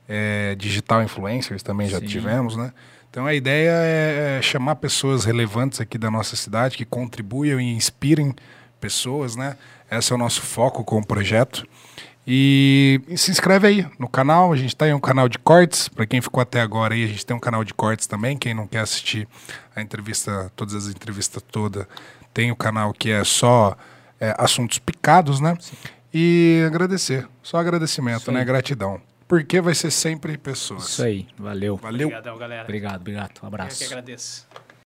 É, 0.09 0.55
digital 0.57 1.03
influencers 1.03 1.63
também 1.63 1.89
já 1.89 2.01
Sim. 2.01 2.07
tivemos, 2.07 2.57
né? 2.57 2.73
Então 3.13 3.27
a 3.27 3.35
ideia 3.35 3.71
é, 3.71 4.39
é 4.39 4.43
chamar 4.43 4.77
pessoas 4.77 5.27
relevantes 5.27 5.83
aqui 5.83 5.99
da 5.99 6.11
nossa 6.11 6.35
cidade 6.35 6.79
que 6.79 6.85
contribuam 6.87 7.61
e 7.61 7.75
inspirem 7.75 8.35
pessoas, 8.81 9.37
né? 9.37 9.59
Esse 9.91 10.13
é 10.13 10.15
o 10.15 10.19
nosso 10.19 10.41
foco 10.41 10.83
com 10.83 10.97
o 10.99 11.07
projeto. 11.07 11.69
E, 12.27 13.03
e 13.07 13.19
se 13.19 13.31
inscreve 13.31 13.67
aí 13.67 13.87
no 13.99 14.09
canal, 14.09 14.51
a 14.51 14.57
gente 14.57 14.75
tem 14.75 14.89
tá 14.89 14.97
um 14.97 15.01
canal 15.01 15.29
de 15.29 15.39
cortes, 15.39 15.91
para 15.91 16.07
quem 16.07 16.23
ficou 16.23 16.41
até 16.41 16.63
agora 16.63 16.95
aí, 16.95 17.05
a 17.05 17.07
gente 17.07 17.27
tem 17.27 17.37
um 17.37 17.41
canal 17.41 17.63
de 17.63 17.75
cortes 17.75 18.07
também, 18.07 18.39
quem 18.39 18.55
não 18.55 18.67
quer 18.67 18.79
assistir 18.79 19.29
a 19.77 19.83
entrevista, 19.83 20.51
todas 20.57 20.75
as 20.75 20.87
entrevistas 20.87 21.43
todas, 21.43 21.87
tem 22.33 22.51
o 22.51 22.57
canal 22.57 22.95
que 22.95 23.11
é 23.11 23.23
só 23.25 23.77
é, 24.19 24.35
assuntos 24.39 24.79
picados, 24.79 25.39
né? 25.39 25.55
Sim. 25.61 25.77
E 26.15 26.65
agradecer, 26.67 27.29
só 27.43 27.59
agradecimento, 27.59 28.33
né? 28.33 28.43
Gratidão 28.43 29.03
porque 29.33 29.63
vai 29.63 29.75
ser 29.75 29.91
sempre 29.91 30.37
pessoas. 30.37 30.91
Isso 30.91 31.03
aí, 31.03 31.27
valeu. 31.39 31.79
Valeu. 31.79 32.09
Obrigadão, 32.09 32.37
galera. 32.37 32.65
Obrigado, 32.65 33.01
obrigado. 33.01 33.41
Um 33.43 33.47
abraço. 33.47 33.77
Eu 33.77 33.79
que 33.79 33.95
agradeço. 33.95 34.47